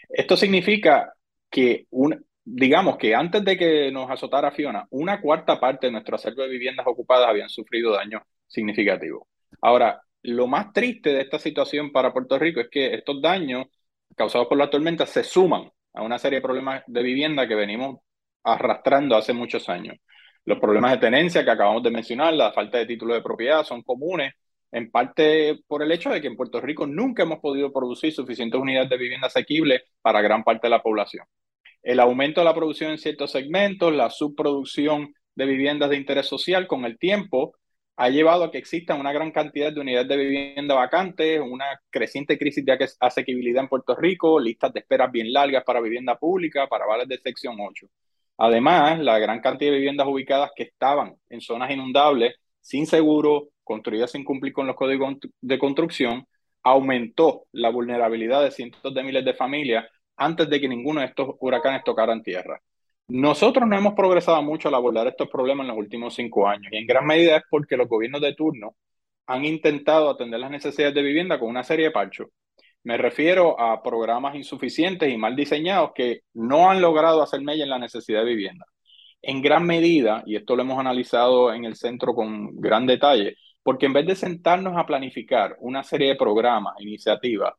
Esto 0.09 0.37
significa 0.37 1.12
que, 1.51 1.87
un, 1.91 2.25
digamos 2.45 2.97
que 2.97 3.15
antes 3.15 3.45
de 3.45 3.57
que 3.57 3.91
nos 3.93 4.11
azotara 4.11 4.51
Fiona, 4.51 4.87
una 4.91 5.21
cuarta 5.21 5.61
parte 5.61 5.87
de 5.87 5.93
nuestro 5.93 6.17
acervo 6.17 6.43
de 6.43 6.49
viviendas 6.49 6.87
ocupadas 6.87 7.29
habían 7.29 7.49
sufrido 7.49 7.93
daños 7.93 8.23
significativos. 8.47 9.22
Ahora, 9.61 10.01
lo 10.22 10.47
más 10.47 10.72
triste 10.72 11.12
de 11.12 11.20
esta 11.20 11.38
situación 11.38 11.92
para 11.92 12.12
Puerto 12.12 12.38
Rico 12.38 12.61
es 12.61 12.68
que 12.70 12.95
estos 12.95 13.20
daños 13.20 13.66
causados 14.16 14.47
por 14.49 14.59
la 14.59 14.70
tormenta 14.70 15.07
se 15.07 15.24
suman 15.24 15.70
a 15.92 16.03
una 16.03 16.18
serie 16.18 16.38
de 16.38 16.42
problemas 16.42 16.82
de 16.86 17.03
vivienda 17.03 17.47
que 17.47 17.55
venimos 17.55 17.99
arrastrando 18.42 19.16
hace 19.16 19.32
muchos 19.32 19.68
años. 19.68 19.97
Los 20.45 20.59
problemas 20.59 20.92
de 20.92 20.99
tenencia 20.99 21.45
que 21.45 21.51
acabamos 21.51 21.82
de 21.82 21.90
mencionar, 21.90 22.34
la 22.34 22.53
falta 22.53 22.78
de 22.78 22.86
título 22.86 23.14
de 23.14 23.22
propiedad 23.22 23.64
son 23.64 23.82
comunes, 23.82 24.34
en 24.72 24.90
parte 24.90 25.61
por 25.66 25.82
el 25.82 25.92
hecho 25.92 26.11
de 26.11 26.20
que 26.20 26.26
en 26.26 26.36
Puerto 26.36 26.61
Rico 26.61 26.86
nunca 26.86 27.22
hemos 27.22 27.38
podido 27.38 27.72
producir 27.72 28.12
suficientes 28.12 28.61
unidades 28.61 28.90
de 28.90 28.99
vivienda 28.99 29.28
asequibles 29.28 29.82
para 30.03 30.20
gran 30.20 30.42
parte 30.42 30.66
de 30.66 30.70
la 30.70 30.82
población. 30.82 31.24
El 31.82 32.01
aumento 32.01 32.40
de 32.40 32.47
la 32.47 32.55
producción 32.55 32.90
en 32.90 32.99
ciertos 32.99 33.30
segmentos, 33.30 33.95
la 33.95 34.11
subproducción 34.11 35.14
de 35.34 35.47
viviendas 35.47 35.90
de 35.90 35.97
interés 35.97 36.26
social 36.26 36.66
con 36.66 36.84
el 36.84 36.99
tiempo 36.99 37.55
ha 37.97 38.09
llevado 38.09 38.45
a 38.45 38.51
que 38.51 38.59
exista 38.59 38.95
una 38.95 39.12
gran 39.12 39.30
cantidad 39.30 39.72
de 39.72 39.80
unidades 39.80 40.09
de 40.09 40.16
vivienda 40.16 40.74
vacantes, 40.74 41.40
una 41.40 41.80
creciente 41.90 42.36
crisis 42.38 42.64
de 42.64 42.88
asequibilidad 43.01 43.62
en 43.62 43.68
Puerto 43.68 43.95
Rico, 43.95 44.40
listas 44.40 44.72
de 44.72 44.80
esperas 44.80 45.12
bien 45.12 45.32
largas 45.32 45.62
para 45.64 45.80
vivienda 45.80 46.18
pública, 46.18 46.66
para 46.66 46.86
vales 46.86 47.09
de 47.09 47.18
sección 47.18 47.57
8. 47.61 47.86
Además, 48.38 48.99
la 48.99 49.18
gran 49.18 49.40
cantidad 49.40 49.70
de 49.70 49.76
viviendas 49.76 50.09
ubicadas 50.09 50.51
que 50.57 50.64
estaban 50.64 51.14
en 51.28 51.40
zonas 51.40 51.70
inundables, 51.70 52.34
sin 52.61 52.86
seguro, 52.86 53.51
construidas 53.62 54.11
sin 54.11 54.24
cumplir 54.24 54.53
con 54.53 54.66
los 54.66 54.76
códigos 54.76 55.16
de 55.40 55.59
construcción, 55.59 56.26
aumentó 56.64 57.45
la 57.53 57.70
vulnerabilidad 57.70 58.42
de 58.42 58.51
cientos 58.51 58.92
de 58.92 59.03
miles 59.05 59.24
de 59.24 59.34
familias 59.34 59.84
antes 60.16 60.49
de 60.49 60.61
que 60.61 60.68
ninguno 60.68 61.01
de 61.01 61.07
estos 61.07 61.36
huracanes 61.38 61.84
tocaran 61.84 62.22
tierra. 62.22 62.61
Nosotros 63.09 63.68
no 63.68 63.76
hemos 63.76 63.94
progresado 63.94 64.42
mucho 64.42 64.68
al 64.68 64.74
abordar 64.74 65.07
estos 65.07 65.28
problemas 65.28 65.64
en 65.64 65.68
los 65.68 65.76
últimos 65.76 66.14
cinco 66.14 66.48
años 66.48 66.72
y 66.72 66.76
en 66.78 66.86
gran 66.86 67.07
medida 67.07 67.36
es 67.36 67.42
porque 67.50 67.76
los 67.76 67.88
gobiernos 67.88 68.20
de 68.22 68.34
turno 68.34 68.76
han 69.26 69.44
intentado 69.44 70.11
atender 70.11 70.40
las 70.40 70.50
necesidades 70.50 70.94
de 70.94 71.02
vivienda 71.02 71.38
con 71.38 71.48
una 71.50 71.64
serie 71.64 71.86
de 71.86 71.90
parchos. 71.90 72.28
Me 72.82 72.96
refiero 72.98 73.59
a 73.61 73.82
programas 73.82 74.34
insuficientes 74.36 75.12
y 75.12 75.16
mal 75.18 75.36
diseñados 75.36 75.92
que 75.94 76.20
no 76.34 76.70
han 76.70 76.80
logrado 76.80 77.22
hacer 77.22 77.42
mella 77.42 77.64
en 77.64 77.70
la 77.70 77.78
necesidad 77.78 78.20
de 78.20 78.26
vivienda. 78.26 78.66
En 79.22 79.42
gran 79.42 79.66
medida, 79.66 80.22
y 80.26 80.36
esto 80.36 80.57
lo 80.57 80.62
hemos 80.62 80.78
analizado 80.78 81.52
en 81.52 81.64
el 81.64 81.76
centro 81.76 82.14
con 82.14 82.57
gran 82.61 82.86
detalle, 82.86 83.36
porque 83.62 83.86
en 83.86 83.94
vez 83.94 84.07
de 84.07 84.16
sentarnos 84.16 84.76
a 84.76 84.86
planificar 84.86 85.57
una 85.61 85.82
serie 85.82 86.09
de 86.09 86.16
programas, 86.16 86.74
iniciativas 86.80 87.55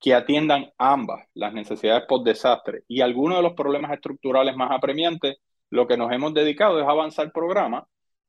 que 0.00 0.14
atiendan 0.14 0.70
ambas, 0.78 1.26
las 1.34 1.52
necesidades 1.52 2.04
post-desastre 2.08 2.82
y 2.88 3.02
algunos 3.02 3.38
de 3.38 3.42
los 3.42 3.52
problemas 3.52 3.92
estructurales 3.92 4.56
más 4.56 4.70
apremiantes, 4.72 5.36
lo 5.68 5.86
que 5.86 5.96
nos 5.96 6.10
hemos 6.10 6.32
dedicado 6.32 6.80
es 6.80 6.88
avanzar 6.88 7.30
programas 7.32 7.84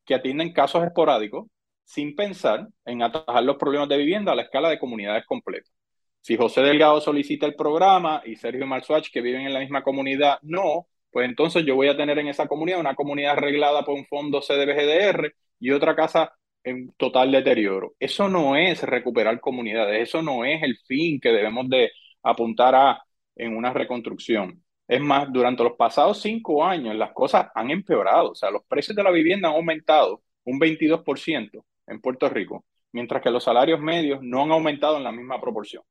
que 0.06 0.16
atienden 0.16 0.54
casos 0.54 0.84
esporádicos 0.84 1.48
sin 1.86 2.16
pensar 2.16 2.68
en 2.86 3.02
atajar 3.02 3.44
los 3.44 3.58
problemas 3.58 3.90
de 3.90 3.98
vivienda 3.98 4.34
a 4.34 4.36
la 4.36 4.44
escala 4.44 4.70
de 4.70 4.80
comunidades 4.80 5.26
completas. 5.26 5.72
Si 6.22 6.38
José 6.38 6.62
Delgado 6.62 7.02
solicita 7.02 7.46
el 7.46 7.56
programa 7.56 8.22
y 8.26 8.36
Sergio 8.36 8.68
Marzuach, 8.68 9.10
que 9.12 9.22
viven 9.22 9.42
en 9.42 9.54
la 9.54 9.60
misma 9.60 9.82
comunidad, 9.82 10.40
no, 10.44 10.88
pues 11.10 11.28
entonces 11.28 11.66
yo 11.66 11.76
voy 11.76 11.88
a 11.88 11.98
tener 11.98 12.20
en 12.20 12.28
esa 12.28 12.48
comunidad 12.48 12.80
una 12.80 12.96
comunidad 12.96 13.34
arreglada 13.34 13.84
por 13.84 13.96
un 13.96 14.06
fondo 14.06 14.42
CDBGDR 14.42 15.34
y 15.60 15.72
otra 15.72 15.96
casa 15.96 16.34
en 16.64 16.92
total 16.94 17.32
deterioro. 17.32 17.96
Eso 18.00 18.30
no 18.30 18.56
es 18.56 18.84
recuperar 18.84 19.40
comunidades, 19.40 20.10
eso 20.10 20.22
no 20.22 20.46
es 20.46 20.62
el 20.64 20.78
fin 20.88 21.20
que 21.20 21.30
debemos 21.30 21.70
de 21.70 21.92
apuntar 22.24 22.76
a 22.76 23.04
en 23.36 23.56
una 23.56 23.74
reconstrucción. 23.74 24.64
Es 24.88 25.02
más, 25.02 25.32
durante 25.32 25.64
los 25.64 25.74
pasados 25.74 26.22
cinco 26.22 26.64
años 26.66 26.96
las 26.96 27.14
cosas 27.14 27.48
han 27.56 27.72
empeorado, 27.72 28.32
o 28.32 28.36
sea, 28.36 28.52
los 28.52 28.64
precios 28.66 28.96
de 28.96 29.04
la 29.04 29.12
vivienda 29.12 29.50
han 29.50 29.56
aumentado 29.56 30.22
un 30.44 30.60
22% 30.60 31.64
en 31.88 32.02
Puerto 32.02 32.30
Rico, 32.30 32.66
mientras 32.92 33.22
que 33.22 33.32
los 33.32 33.44
salarios 33.44 33.80
medios 33.80 34.20
no 34.22 34.44
han 34.44 34.52
aumentado 34.52 34.98
en 34.98 35.04
la 35.04 35.12
misma 35.12 35.40
proporción. 35.42 35.84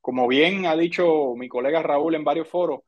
Como 0.00 0.28
bien 0.28 0.66
ha 0.66 0.76
dicho 0.76 1.34
mi 1.36 1.48
colega 1.48 1.82
Raúl 1.82 2.14
en 2.14 2.24
varios 2.24 2.48
foros, 2.48 2.80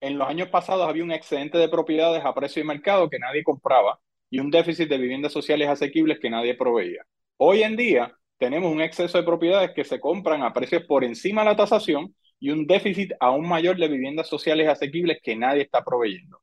en 0.00 0.16
los 0.18 0.28
años 0.28 0.48
pasados 0.48 0.88
había 0.88 1.04
un 1.04 1.12
excedente 1.12 1.58
de 1.58 1.68
propiedades 1.68 2.24
a 2.24 2.34
precio 2.34 2.62
de 2.62 2.68
mercado 2.68 3.10
que 3.10 3.18
nadie 3.18 3.44
compraba 3.44 4.00
y 4.30 4.38
un 4.38 4.50
déficit 4.50 4.88
de 4.88 4.98
viviendas 4.98 5.32
sociales 5.32 5.68
asequibles 5.68 6.18
que 6.20 6.30
nadie 6.30 6.54
proveía. 6.54 7.04
Hoy 7.36 7.62
en 7.62 7.76
día 7.76 8.14
tenemos 8.38 8.72
un 8.72 8.80
exceso 8.80 9.18
de 9.18 9.24
propiedades 9.24 9.72
que 9.74 9.84
se 9.84 10.00
compran 10.00 10.42
a 10.42 10.52
precios 10.52 10.84
por 10.84 11.04
encima 11.04 11.42
de 11.42 11.50
la 11.50 11.56
tasación 11.56 12.14
y 12.38 12.50
un 12.50 12.66
déficit 12.66 13.12
aún 13.20 13.46
mayor 13.48 13.76
de 13.76 13.88
viviendas 13.88 14.28
sociales 14.28 14.68
asequibles 14.68 15.18
que 15.22 15.36
nadie 15.36 15.62
está 15.62 15.84
proveyendo. 15.84 16.40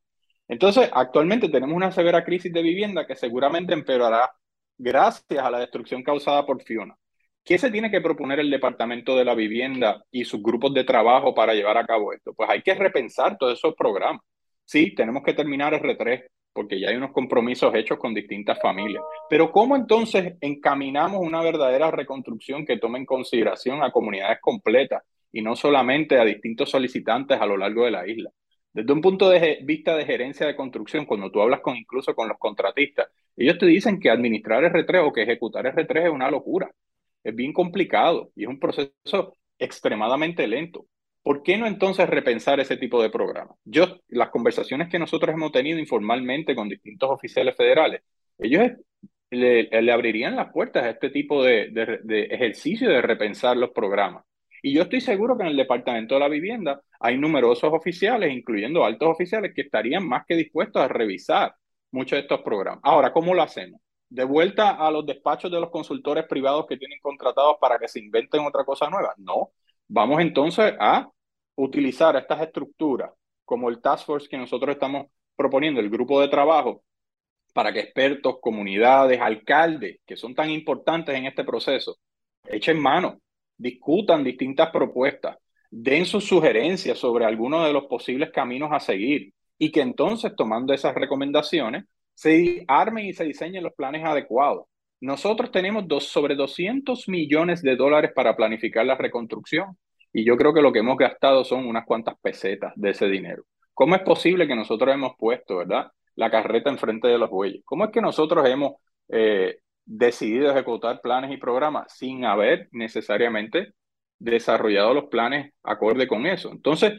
Entonces, 0.48 0.90
actualmente 0.94 1.50
tenemos 1.50 1.76
una 1.76 1.92
severa 1.92 2.24
crisis 2.24 2.54
de 2.54 2.62
vivienda 2.62 3.08
que 3.08 3.16
seguramente 3.16 3.74
empeorará 3.74 4.32
gracias 4.78 5.44
a 5.44 5.50
la 5.50 5.60
destrucción 5.60 6.04
causada 6.04 6.46
por 6.46 6.62
Fiona. 6.64 6.96
¿Qué 7.44 7.58
se 7.58 7.72
tiene 7.72 7.90
que 7.90 8.02
proponer 8.02 8.40
el 8.40 8.52
Departamento 8.52 9.16
de 9.18 9.26
la 9.26 9.34
Vivienda 9.34 10.04
y 10.12 10.26
sus 10.26 10.42
grupos 10.44 10.74
de 10.74 10.84
trabajo 10.84 11.34
para 11.34 11.54
llevar 11.54 11.78
a 11.78 11.86
cabo 11.86 12.14
esto? 12.14 12.34
Pues 12.34 12.50
hay 12.50 12.62
que 12.62 12.76
repensar 12.76 13.38
todos 13.38 13.58
esos 13.58 13.74
programas. 13.74 14.22
Sí, 14.66 14.94
tenemos 14.94 15.24
que 15.24 15.34
terminar 15.34 15.74
el 15.74 15.82
R3, 15.82 16.26
porque 16.58 16.80
ya 16.80 16.90
hay 16.90 16.96
unos 16.96 17.12
compromisos 17.12 17.72
hechos 17.76 18.00
con 18.00 18.16
distintas 18.16 18.60
familias. 18.60 19.04
Pero 19.30 19.52
¿cómo 19.52 19.76
entonces 19.76 20.34
encaminamos 20.42 21.22
una 21.22 21.44
verdadera 21.44 21.92
reconstrucción 21.92 22.66
que 22.66 22.80
tome 22.80 22.98
en 22.98 23.06
consideración 23.06 23.84
a 23.84 23.92
comunidades 23.92 24.40
completas 24.42 25.04
y 25.32 25.44
no 25.44 25.56
solamente 25.56 26.18
a 26.18 26.26
distintos 26.26 26.72
solicitantes 26.72 27.40
a 27.40 27.46
lo 27.46 27.58
largo 27.58 27.86
de 27.86 27.92
la 27.92 28.08
isla? 28.08 28.32
Desde 28.74 28.92
un 28.92 29.02
punto 29.02 29.30
de 29.30 29.60
vista 29.66 29.96
de 29.96 30.06
gerencia 30.06 30.48
de 30.48 30.56
construcción, 30.56 31.06
cuando 31.06 31.30
tú 31.30 31.42
hablas 31.42 31.62
incluso 31.76 32.16
con 32.16 32.28
los 32.28 32.40
contratistas, 32.40 33.08
ellos 33.36 33.60
te 33.60 33.68
dicen 33.68 34.00
que 34.00 34.10
administrar 34.10 34.64
R3 34.64 35.08
o 35.08 35.14
que 35.14 35.22
ejecutar 35.22 35.64
R3 35.64 36.06
es 36.06 36.10
una 36.10 36.32
locura. 36.32 36.72
Es 37.24 37.36
bien 37.36 37.54
complicado 37.54 38.32
y 38.36 38.46
es 38.46 38.50
un 38.50 38.60
proceso 38.60 39.38
extremadamente 39.60 40.48
lento. 40.48 40.88
¿Por 41.28 41.44
qué 41.44 41.58
no 41.58 41.68
entonces 41.68 42.10
repensar 42.10 42.62
ese 42.62 42.78
tipo 42.78 43.04
de 43.04 43.10
programas? 43.10 43.58
Yo, 43.66 43.98
las 44.08 44.30
conversaciones 44.30 44.88
que 44.88 44.98
nosotros 44.98 45.36
hemos 45.36 45.52
tenido 45.52 45.78
informalmente 45.78 46.56
con 46.56 46.70
distintos 46.70 47.10
oficiales 47.10 47.54
federales, 47.54 48.02
ellos 48.38 48.72
le, 49.30 49.92
abrirían 49.92 50.38
las 50.38 50.54
puertas 50.54 50.86
a 50.86 50.92
este 50.92 51.10
tipo 51.10 51.44
de, 51.44 51.68
de, 52.02 52.24
ejercicio 52.28 52.88
de 52.90 53.02
repensar 53.02 53.58
los 53.58 53.72
programas. 53.72 54.24
Y 54.64 54.74
yo 54.74 54.84
estoy 54.84 55.02
seguro 55.02 55.36
que 55.36 55.44
en 55.44 55.50
el 55.50 55.58
Departamento 55.58 56.16
de 56.16 56.22
la 56.22 56.30
Vivienda 56.30 56.80
hay 56.98 57.18
numerosos 57.18 57.74
oficiales, 57.74 58.32
incluyendo 58.32 58.86
altos 58.86 59.10
oficiales, 59.10 59.52
que 59.54 59.64
estarían 59.64 60.08
más 60.08 60.24
que 60.26 60.36
dispuestos 60.38 60.82
a 60.82 60.88
revisar 60.88 61.56
muchos 61.92 62.16
de 62.16 62.22
estos 62.22 62.40
programas. 62.40 62.80
Ahora, 62.84 63.12
¿cómo 63.12 63.34
lo 63.34 63.42
hacemos? 63.42 63.82
¿De 64.08 64.24
vuelta 64.24 64.70
a 64.70 64.90
los 64.92 65.06
despachos 65.06 65.52
de 65.52 65.60
los 65.60 65.72
consultores 65.72 66.24
privados 66.26 66.68
que 66.68 66.78
tienen 66.78 67.00
contratados 67.02 67.58
para 67.60 67.78
que 67.78 67.90
se 67.90 68.00
inventen 68.00 68.46
otra 68.46 68.64
cosa 68.64 68.90
nueva? 68.90 69.14
No. 69.18 69.52
Vamos 69.90 70.22
entonces 70.22 70.74
a 70.80 71.10
utilizar 71.58 72.16
estas 72.16 72.42
estructuras 72.42 73.12
como 73.44 73.70
el 73.70 73.82
task 73.82 74.06
force 74.06 74.30
que 74.30 74.38
nosotros 74.38 74.74
estamos 74.74 75.08
proponiendo, 75.36 75.80
el 75.80 75.90
grupo 75.90 76.22
de 76.22 76.28
trabajo, 76.28 76.84
para 77.54 77.74
que 77.74 77.80
expertos, 77.80 78.38
comunidades, 78.40 79.20
alcaldes, 79.20 80.00
que 80.06 80.16
son 80.16 80.36
tan 80.36 80.50
importantes 80.50 81.16
en 81.16 81.26
este 81.26 81.44
proceso, 81.44 81.98
echen 82.46 82.80
mano, 82.80 83.20
discutan 83.58 84.24
distintas 84.24 84.70
propuestas, 84.70 85.38
den 85.72 86.06
sus 86.06 86.26
sugerencias 86.26 86.98
sobre 86.98 87.26
algunos 87.26 87.66
de 87.66 87.74
los 87.74 87.86
posibles 87.86 88.32
caminos 88.32 88.70
a 88.72 88.80
seguir 88.80 89.34
y 89.58 89.72
que 89.72 89.82
entonces, 89.82 90.34
tomando 90.36 90.74
esas 90.74 90.94
recomendaciones, 90.94 91.86
se 92.14 92.64
armen 92.68 93.06
y 93.06 93.14
se 93.14 93.24
diseñen 93.24 93.64
los 93.64 93.74
planes 93.74 94.04
adecuados. 94.04 94.66
Nosotros 95.00 95.52
tenemos 95.52 95.88
dos, 95.88 96.06
sobre 96.06 96.36
200 96.36 97.08
millones 97.08 97.62
de 97.62 97.76
dólares 97.76 98.12
para 98.16 98.36
planificar 98.36 98.86
la 98.86 98.96
reconstrucción 98.96 99.78
y 100.14 100.26
yo 100.26 100.38
creo 100.38 100.54
que 100.54 100.62
lo 100.62 100.72
que 100.72 100.80
hemos 100.80 100.98
gastado 100.98 101.44
son 101.44 101.66
unas 101.68 101.86
cuantas 101.86 102.16
pesetas 102.22 102.74
de 102.76 102.92
ese 102.92 103.08
dinero. 103.08 103.44
¿Cómo 103.74 103.96
es 103.96 104.02
posible 104.02 104.48
que 104.48 104.56
nosotros 104.56 104.94
hemos 104.94 105.14
puesto, 105.18 105.58
verdad, 105.58 105.92
la 106.16 106.32
carreta 106.32 106.70
enfrente 106.70 107.08
de 107.08 107.18
los 107.18 107.30
bueyes? 107.30 107.62
¿Cómo 107.64 107.86
es 107.86 107.92
que 107.92 108.02
nosotros 108.02 108.48
hemos 108.48 108.74
eh, 109.10 109.60
decidido 109.86 110.52
ejecutar 110.52 111.00
planes 111.02 111.32
y 111.32 111.38
programas 111.38 111.94
sin 111.96 112.26
haber 112.26 112.70
necesariamente 112.72 113.74
desarrollado 114.20 114.94
los 114.94 115.06
planes 115.06 115.54
acorde 115.64 116.08
con 116.08 116.26
eso? 116.26 116.52
Entonces, 116.52 116.94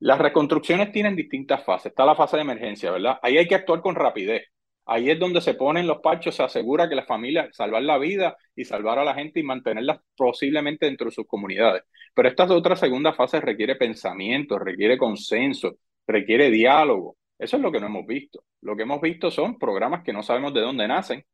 las 0.00 0.18
reconstrucciones 0.18 0.92
tienen 0.92 1.16
distintas 1.16 1.64
fases. 1.64 1.86
Está 1.86 2.04
la 2.04 2.14
fase 2.16 2.36
de 2.36 2.42
emergencia, 2.42 2.90
¿verdad? 2.90 3.18
Ahí 3.22 3.38
hay 3.38 3.46
que 3.46 3.54
actuar 3.54 3.80
con 3.80 3.94
rapidez. 3.94 4.42
Ahí 4.86 5.10
es 5.10 5.18
donde 5.18 5.40
se 5.40 5.54
ponen 5.54 5.86
los 5.86 6.00
parchos, 6.00 6.34
se 6.34 6.42
asegura 6.42 6.88
que 6.88 6.94
la 6.94 7.04
familia, 7.04 7.48
salvar 7.52 7.82
la 7.82 7.98
vida 7.98 8.36
y 8.54 8.64
salvar 8.64 8.98
a 8.98 9.04
la 9.04 9.14
gente 9.14 9.40
y 9.40 9.42
mantenerla 9.42 10.02
posiblemente 10.16 10.86
dentro 10.86 11.06
de 11.06 11.12
sus 11.12 11.26
comunidades. 11.26 11.84
Pero 12.14 12.28
esta 12.28 12.44
otra 12.44 12.76
segunda 12.76 13.12
fase 13.14 13.40
requiere 13.40 13.76
pensamiento, 13.76 14.58
requiere 14.58 14.98
consenso, 14.98 15.78
requiere 16.06 16.50
diálogo. 16.50 17.16
Eso 17.38 17.56
es 17.56 17.62
lo 17.62 17.72
que 17.72 17.80
no 17.80 17.86
hemos 17.86 18.06
visto. 18.06 18.44
Lo 18.60 18.76
que 18.76 18.82
hemos 18.82 19.00
visto 19.00 19.30
son 19.30 19.58
programas 19.58 20.02
que 20.04 20.12
no 20.12 20.22
sabemos 20.22 20.52
de 20.54 20.60
dónde 20.60 20.86
nacen, 20.86 21.24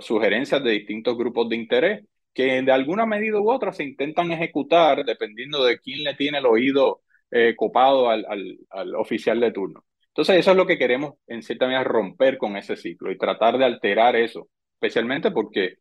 sugerencias 0.00 0.62
de 0.62 0.70
distintos 0.72 1.16
grupos 1.16 1.48
de 1.48 1.56
interés 1.56 2.04
que 2.32 2.62
de 2.62 2.72
alguna 2.72 3.06
medida 3.06 3.40
u 3.40 3.50
otra 3.50 3.72
se 3.72 3.84
intentan 3.84 4.32
ejecutar 4.32 5.04
dependiendo 5.04 5.64
de 5.64 5.78
quién 5.78 6.02
le 6.02 6.14
tiene 6.14 6.38
el 6.38 6.46
oído 6.46 7.02
eh, 7.30 7.54
copado 7.56 8.10
al, 8.10 8.26
al 8.70 8.94
oficial 8.96 9.40
de 9.40 9.52
turno. 9.52 9.84
Entonces, 10.14 10.36
eso 10.36 10.52
es 10.52 10.56
lo 10.56 10.64
que 10.64 10.78
queremos, 10.78 11.14
en 11.26 11.42
cierta 11.42 11.66
medida, 11.66 11.82
romper 11.82 12.38
con 12.38 12.56
ese 12.56 12.76
ciclo 12.76 13.10
y 13.10 13.18
tratar 13.18 13.58
de 13.58 13.64
alterar 13.64 14.14
eso, 14.14 14.48
especialmente 14.74 15.32
porque 15.32 15.78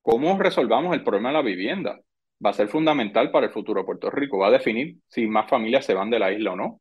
cómo 0.00 0.38
resolvamos 0.38 0.94
el 0.94 1.04
problema 1.04 1.28
de 1.28 1.34
la 1.34 1.42
vivienda 1.42 2.00
va 2.44 2.50
a 2.50 2.54
ser 2.54 2.68
fundamental 2.68 3.30
para 3.30 3.46
el 3.46 3.52
futuro 3.52 3.82
de 3.82 3.84
Puerto 3.84 4.10
Rico. 4.10 4.38
Va 4.38 4.46
a 4.46 4.52
definir 4.52 4.96
si 5.06 5.26
más 5.26 5.50
familias 5.50 5.84
se 5.84 5.92
van 5.92 6.08
de 6.08 6.18
la 6.18 6.32
isla 6.32 6.52
o 6.52 6.56
no. 6.56 6.80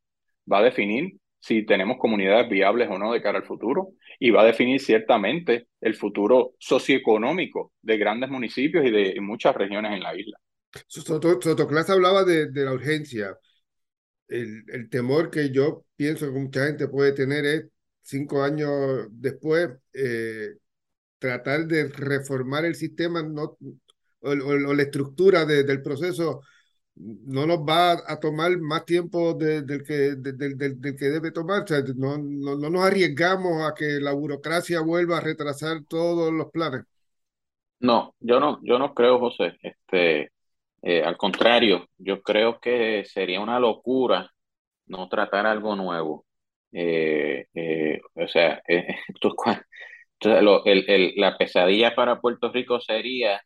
Va 0.50 0.60
a 0.60 0.64
definir 0.64 1.18
si 1.40 1.66
tenemos 1.66 1.98
comunidades 1.98 2.50
viables 2.50 2.88
o 2.90 2.98
no 2.98 3.12
de 3.12 3.22
cara 3.22 3.40
al 3.40 3.46
futuro. 3.46 3.90
Y 4.18 4.30
va 4.30 4.44
a 4.44 4.46
definir 4.46 4.80
ciertamente 4.80 5.68
el 5.82 5.96
futuro 5.96 6.54
socioeconómico 6.58 7.74
de 7.82 7.98
grandes 7.98 8.30
municipios 8.30 8.86
y 8.86 8.92
de 8.92 9.20
muchas 9.20 9.56
regiones 9.56 9.92
en 9.92 10.04
la 10.04 10.16
isla. 10.16 10.38
Sotoclás 10.88 11.90
hablaba 11.90 12.24
de, 12.24 12.50
de 12.50 12.64
la 12.64 12.72
urgencia 12.72 13.36
el, 14.28 14.64
el, 14.70 14.90
temor 14.90 15.30
que 15.30 15.52
yo 15.52 15.86
pienso 15.96 16.26
que 16.26 16.40
mucha 16.40 16.66
gente 16.66 16.88
puede 16.88 17.14
tener 17.14 17.46
es 17.46 17.66
cinco 18.02 18.44
años 18.44 19.08
después 19.12 19.70
eh, 19.94 20.56
tratar 21.20 21.66
de 21.68 21.88
reformar 21.90 22.66
el 22.66 22.76
sistema 22.76 23.24
no, 23.24 23.58
o, 24.22 24.36
la 24.36 24.84
estructura 24.84 25.46
del 25.46 25.82
proceso 25.82 26.42
no 27.00 27.46
nos 27.46 27.60
va 27.60 27.92
a 28.08 28.20
tomar 28.20 28.58
más 28.58 28.86
tiempo 28.86 29.34
del, 29.34 29.84
que, 29.84 30.16
del, 30.16 30.58
del, 30.58 30.96
que 30.96 31.06
debe 31.06 31.32
tomar. 31.32 31.64
no, 31.96 32.18
no, 32.18 32.56
no, 32.56 32.70
nos 32.70 32.84
arriesgamos 32.84 33.64
a 33.64 33.74
que 33.74 34.00
la 34.00 34.14
burocracia 34.14 34.82
vuelva 34.82 35.18
a 35.18 35.22
retrasar 35.22 35.84
todos 35.88 36.34
los 36.34 36.50
planes. 36.52 36.84
No, 37.80 38.16
yo 38.20 38.40
no, 38.40 38.60
yo 38.64 38.80
no 38.80 38.94
creo, 38.94 39.20
José. 39.20 39.58
Este, 39.62 40.32
eh, 40.90 41.04
al 41.04 41.18
contrario, 41.18 41.90
yo 41.98 42.22
creo 42.22 42.60
que 42.62 43.04
sería 43.06 43.42
una 43.42 43.60
locura 43.60 44.32
no 44.88 45.10
tratar 45.10 45.46
algo 45.46 45.76
nuevo. 45.76 46.26
Eh, 46.72 47.48
eh, 47.54 48.00
o 48.16 48.28
sea, 48.28 48.62
la 50.22 51.38
pesadilla 51.38 51.94
para 51.96 52.22
Puerto 52.22 52.52
Rico 52.52 52.80
sería 52.80 53.42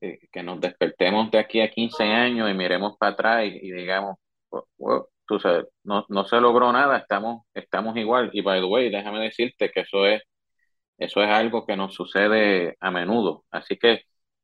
que 0.00 0.42
nos 0.42 0.60
despertemos 0.60 1.30
de 1.30 1.38
aquí 1.38 1.60
a 1.60 1.70
15 1.70 2.04
años 2.04 2.50
y 2.50 2.54
miremos 2.54 2.96
para 2.98 3.12
atrás 3.12 3.44
y, 3.46 3.70
digamos, 3.72 4.16
tú 5.26 5.38
sabes, 5.40 5.66
no, 5.84 6.06
no 6.08 6.24
se 6.24 6.40
logró 6.40 6.72
nada, 6.72 6.98
estamos, 6.98 7.44
estamos 7.54 7.96
igual. 7.98 8.30
Y 8.32 8.40
by 8.42 8.60
the 8.60 8.66
way, 8.66 8.90
déjame 8.90 9.20
decirte 9.20 9.70
que 9.70 9.80
eso 9.80 10.06
es, 10.06 10.22
eso 10.98 11.22
es 11.22 11.30
algo 11.30 11.66
que 11.66 11.76
nos 11.76 11.94
sucede 11.94 12.76
a 12.80 12.90
menudo. 12.90 13.44
Así 13.50 13.76
que 13.78 14.02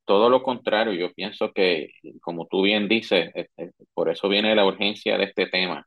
todo 0.09 0.30
lo 0.30 0.42
contrario, 0.42 0.94
yo 0.94 1.12
pienso 1.12 1.52
que, 1.52 1.90
como 2.22 2.46
tú 2.46 2.62
bien 2.62 2.88
dices, 2.88 3.30
eh, 3.34 3.48
eh, 3.59 3.72
por 3.94 4.09
eso 4.11 4.28
viene 4.30 4.54
la 4.54 4.64
urgencia 4.66 5.18
de 5.18 5.24
este 5.24 5.46
tema. 5.48 5.86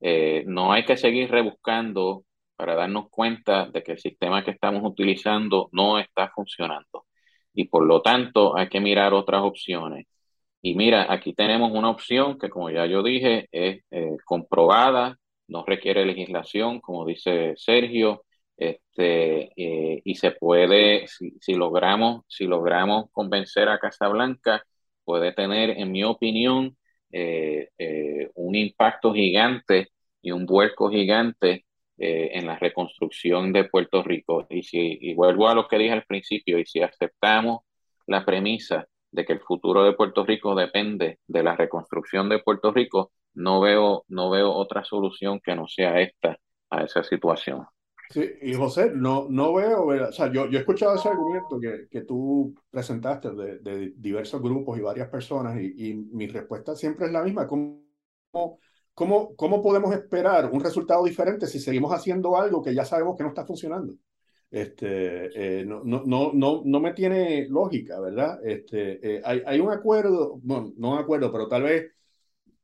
Eh, 0.00 0.44
no 0.46 0.72
hay 0.72 0.84
que 0.84 0.96
seguir 0.96 1.30
rebuscando 1.30 2.24
para 2.56 2.76
darnos 2.76 3.10
cuenta 3.10 3.66
de 3.68 3.82
que 3.82 3.92
el 3.92 3.98
sistema 3.98 4.44
que 4.44 4.52
estamos 4.52 4.82
utilizando 4.84 5.68
no 5.72 5.98
está 5.98 6.30
funcionando. 6.30 7.06
Y 7.54 7.64
por 7.68 7.84
lo 7.86 8.02
tanto 8.02 8.56
hay 8.56 8.68
que 8.68 8.80
mirar 8.80 9.14
otras 9.14 9.42
opciones. 9.42 10.06
Y 10.62 10.74
mira, 10.76 11.12
aquí 11.12 11.34
tenemos 11.34 11.72
una 11.72 11.90
opción 11.90 12.38
que, 12.38 12.50
como 12.50 12.70
ya 12.70 12.86
yo 12.86 13.02
dije, 13.02 13.48
es 13.52 13.82
comprobada, 14.24 15.16
no 15.48 15.64
requiere 15.66 16.06
legislación, 16.06 16.80
como 16.80 17.04
dice 17.06 17.54
Sergio, 17.56 18.24
este, 18.56 19.52
eh, 19.56 20.02
y 20.04 20.14
se 20.16 20.32
puede, 20.32 21.06
si, 21.08 21.54
logramos, 21.54 22.24
si 22.28 22.46
logramos 22.46 23.10
convencer 23.12 23.68
a 23.68 23.78
Casablanca, 23.78 24.64
puede 25.04 25.32
tener, 25.32 25.70
en 25.70 25.92
mi 25.92 26.04
opinión, 26.04 26.76
eh, 27.12 27.70
eh, 27.78 28.30
un 28.34 28.54
impacto 28.56 29.12
gigante 29.14 29.90
y 30.22 30.32
un 30.32 30.46
vuelco 30.46 30.90
gigante 30.90 31.64
en 31.98 32.46
la 32.46 32.58
reconstrucción 32.58 33.52
de 33.54 33.64
Puerto 33.64 34.02
Rico. 34.02 34.46
Y, 34.50 34.62
si, 34.64 34.98
y 35.00 35.14
vuelvo 35.14 35.48
a 35.48 35.54
lo 35.54 35.66
que 35.68 35.78
dije 35.78 35.92
al 35.92 36.04
principio, 36.04 36.58
y 36.58 36.66
si 36.66 36.82
aceptamos 36.82 37.60
la 38.06 38.24
premisa 38.24 38.86
de 39.10 39.24
que 39.24 39.32
el 39.32 39.40
futuro 39.40 39.82
de 39.84 39.94
Puerto 39.94 40.24
Rico 40.24 40.54
depende 40.54 41.20
de 41.26 41.42
la 41.42 41.56
reconstrucción 41.56 42.28
de 42.28 42.40
Puerto 42.40 42.72
Rico, 42.72 43.12
no 43.34 43.60
veo, 43.60 44.04
no 44.08 44.30
veo 44.30 44.52
otra 44.52 44.84
solución 44.84 45.40
que 45.40 45.54
no 45.54 45.68
sea 45.68 46.00
esta 46.00 46.38
a 46.70 46.82
esa 46.82 47.02
situación. 47.02 47.66
Sí, 48.08 48.24
y 48.40 48.54
José, 48.54 48.92
no, 48.94 49.26
no 49.28 49.52
veo, 49.54 49.86
o 49.86 50.12
sea, 50.12 50.32
yo, 50.32 50.48
yo 50.48 50.58
he 50.58 50.60
escuchado 50.60 50.94
ese 50.94 51.08
argumento 51.08 51.58
que, 51.58 51.88
que 51.90 52.02
tú 52.02 52.54
presentaste 52.70 53.32
de, 53.32 53.58
de 53.58 53.92
diversos 53.96 54.40
grupos 54.40 54.78
y 54.78 54.82
varias 54.82 55.08
personas 55.08 55.60
y, 55.60 55.74
y, 55.90 55.94
mi 55.94 56.28
respuesta 56.28 56.76
siempre 56.76 57.06
es 57.06 57.12
la 57.12 57.22
misma. 57.24 57.48
¿Cómo, 57.48 57.82
cómo, 58.94 59.34
¿Cómo 59.36 59.62
podemos 59.62 59.92
esperar 59.94 60.50
un 60.52 60.60
resultado 60.60 61.04
diferente 61.04 61.46
si 61.48 61.58
seguimos 61.58 61.92
haciendo 61.92 62.36
algo 62.36 62.62
que 62.62 62.74
ya 62.74 62.84
sabemos 62.84 63.16
que 63.16 63.24
no 63.24 63.30
está 63.30 63.44
funcionando? 63.44 63.94
Este, 64.50 65.60
eh, 65.60 65.64
no, 65.66 65.82
no, 65.84 66.32
no, 66.32 66.62
no 66.64 66.80
me 66.80 66.92
tiene 66.92 67.46
lógica, 67.48 68.00
¿verdad? 68.00 68.38
Este, 68.44 69.16
eh, 69.16 69.22
hay, 69.24 69.42
hay 69.44 69.60
un 69.60 69.70
acuerdo, 69.72 70.38
bueno, 70.42 70.72
no 70.76 70.92
un 70.92 70.98
acuerdo, 70.98 71.32
pero 71.32 71.48
tal 71.48 71.64
vez 71.64 71.92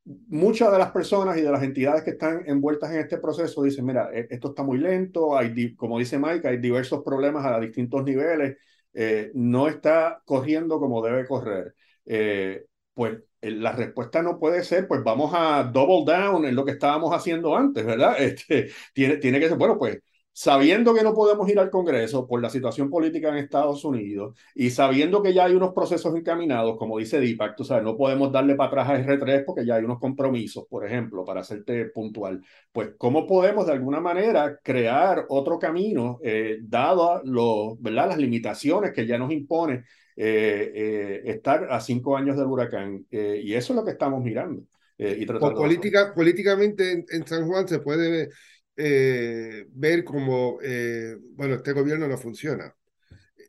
muchas 0.05 0.72
de 0.72 0.78
las 0.78 0.90
personas 0.90 1.36
y 1.38 1.42
de 1.42 1.50
las 1.50 1.62
entidades 1.62 2.03
que 2.03 2.11
están 2.11 2.42
envueltas 2.46 2.90
en 2.92 3.00
este 3.00 3.18
proceso 3.18 3.62
dicen, 3.62 3.86
mira, 3.86 4.11
e, 4.12 4.26
esto 4.30 4.48
está 4.48 4.62
muy 4.62 4.78
lento, 4.78 5.36
hay, 5.36 5.74
como 5.76 5.98
dice 5.98 6.18
Mike, 6.18 6.46
hay 6.48 6.59
diversos 6.59 7.03
problemas 7.05 7.44
a 7.46 7.61
distintos 7.61 8.03
niveles, 8.05 8.57
eh, 8.94 9.30
no 9.34 9.68
está 9.68 10.22
corriendo 10.24 10.78
como 10.80 11.03
debe 11.03 11.26
correr. 11.26 11.74
Eh, 12.05 12.64
pues 12.94 13.18
la 13.40 13.72
respuesta 13.72 14.22
no 14.22 14.38
puede 14.38 14.62
ser, 14.64 14.86
pues 14.88 15.03
vamos 15.03 15.32
a 15.34 15.64
double 15.64 16.05
down 16.12 16.44
en 16.44 16.55
lo 16.55 16.64
que 16.64 16.72
estábamos 16.72 17.14
haciendo 17.14 17.57
antes, 17.57 17.84
¿verdad? 17.84 18.16
Este, 18.18 18.70
tiene, 18.94 19.16
tiene 19.18 19.40
que 19.40 19.48
ser, 19.48 19.59
bueno, 19.59 19.78
pues 19.78 20.00
sabiendo 20.33 20.95
que 20.95 21.03
no 21.03 21.14
podemos 21.14 21.49
ir 21.49 21.59
al 21.59 21.70
Congreso 21.70 22.26
por 22.26 22.41
la 22.41 22.49
situación 22.49 22.89
política 22.89 23.28
en 23.28 23.37
Estados 23.37 23.85
Unidos 23.85 24.35
y 24.55 24.70
sabiendo 24.70 25.22
que 25.22 25.35
ya 25.35 25.45
hay 25.45 25.55
unos 25.55 25.74
procesos 25.74 26.16
encaminados, 26.16 26.78
como 26.78 26.99
dice 26.99 27.20
Deepak, 27.20 27.55
tú 27.55 27.64
sabes, 27.64 27.85
no 27.85 27.97
podemos 27.97 28.33
darle 28.33 28.55
para 28.55 28.83
atrás 28.83 28.89
a 28.89 28.99
R3 28.99 29.45
porque 29.45 29.66
ya 29.66 29.74
hay 29.74 29.85
unos 29.85 29.99
compromisos, 29.99 30.64
por 30.68 30.87
ejemplo, 30.87 31.24
para 31.24 31.43
hacerte 31.43 31.87
puntual. 31.87 32.43
Pues, 32.72 32.91
¿cómo 32.97 33.26
podemos 33.26 33.66
de 33.66 33.72
alguna 33.72 34.01
manera 34.01 34.59
crear 34.62 35.26
otro 35.28 35.59
camino, 35.59 36.18
eh, 36.22 36.59
¿verdad? 36.62 38.09
las 38.09 38.18
limitaciones 38.18 38.93
que 38.93 39.07
ya 39.07 39.18
nos 39.18 39.30
impone 39.33 39.85
eh, 40.16 40.72
eh, 40.74 41.22
estar 41.26 41.66
a 41.70 41.80
cinco 41.80 42.16
años 42.16 42.37
del 42.37 42.47
huracán? 42.47 43.07
y 43.11 43.53
eso 43.53 43.72
es 43.72 43.76
lo 43.76 43.85
que 43.85 43.93
estamos 43.93 44.22
mirando. 44.22 44.62
y 44.97 45.26
política, 45.26 46.14
políticamente 46.14 47.05
en, 47.11 47.26
San 47.26 47.47
Juan 47.47 47.68
se 47.68 47.80
puede 47.80 48.30
eh, 48.76 49.66
ver 49.70 50.04
como, 50.04 50.58
eh, 50.62 51.16
bueno, 51.34 51.54
este 51.54 51.72
gobierno 51.72 52.08
no 52.08 52.16
funciona. 52.16 52.74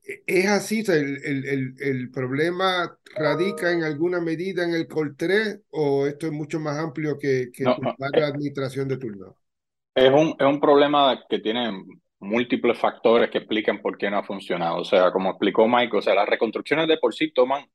E, 0.06 0.24
¿Es 0.28 0.48
así? 0.48 0.84
el, 0.88 1.18
el, 1.24 1.76
el, 1.80 2.12
problema 2.12 2.98
radica 3.16 3.72
en 3.72 3.84
alguna 3.84 4.20
medida 4.20 4.64
en 4.64 4.74
el 4.74 4.88
COL3 4.88 5.64
o 5.72 6.08
esto 6.08 6.28
es 6.28 6.34
mucho 6.34 6.60
más 6.60 6.78
amplio 6.78 7.18
que, 7.18 7.52
que 7.54 7.64
la 7.64 8.28
administración 8.28 8.88
de 8.88 8.98
turno? 8.98 9.38
Es 9.96 10.12
un, 10.12 10.36
es 10.38 10.46
un 10.46 10.60
problema 10.60 11.24
que 11.30 11.40
tiene 11.40 11.72
múltiples 12.20 12.78
factores 12.78 13.30
que 13.30 13.40
explican 13.40 13.82
por 13.82 13.98
qué 13.98 14.10
no 14.10 14.18
ha 14.18 14.24
funcionado. 14.24 14.78
O 14.78 14.86
sea, 14.86 15.12
como 15.12 15.30
explicó 15.30 15.68
Mike, 15.68 15.98
o 15.98 16.02
sea, 16.02 16.16
las 16.16 16.28
reconstrucciones 16.28 16.88
de 16.88 16.98
por 16.98 17.14
sí 17.14 17.32
toman, 17.32 17.66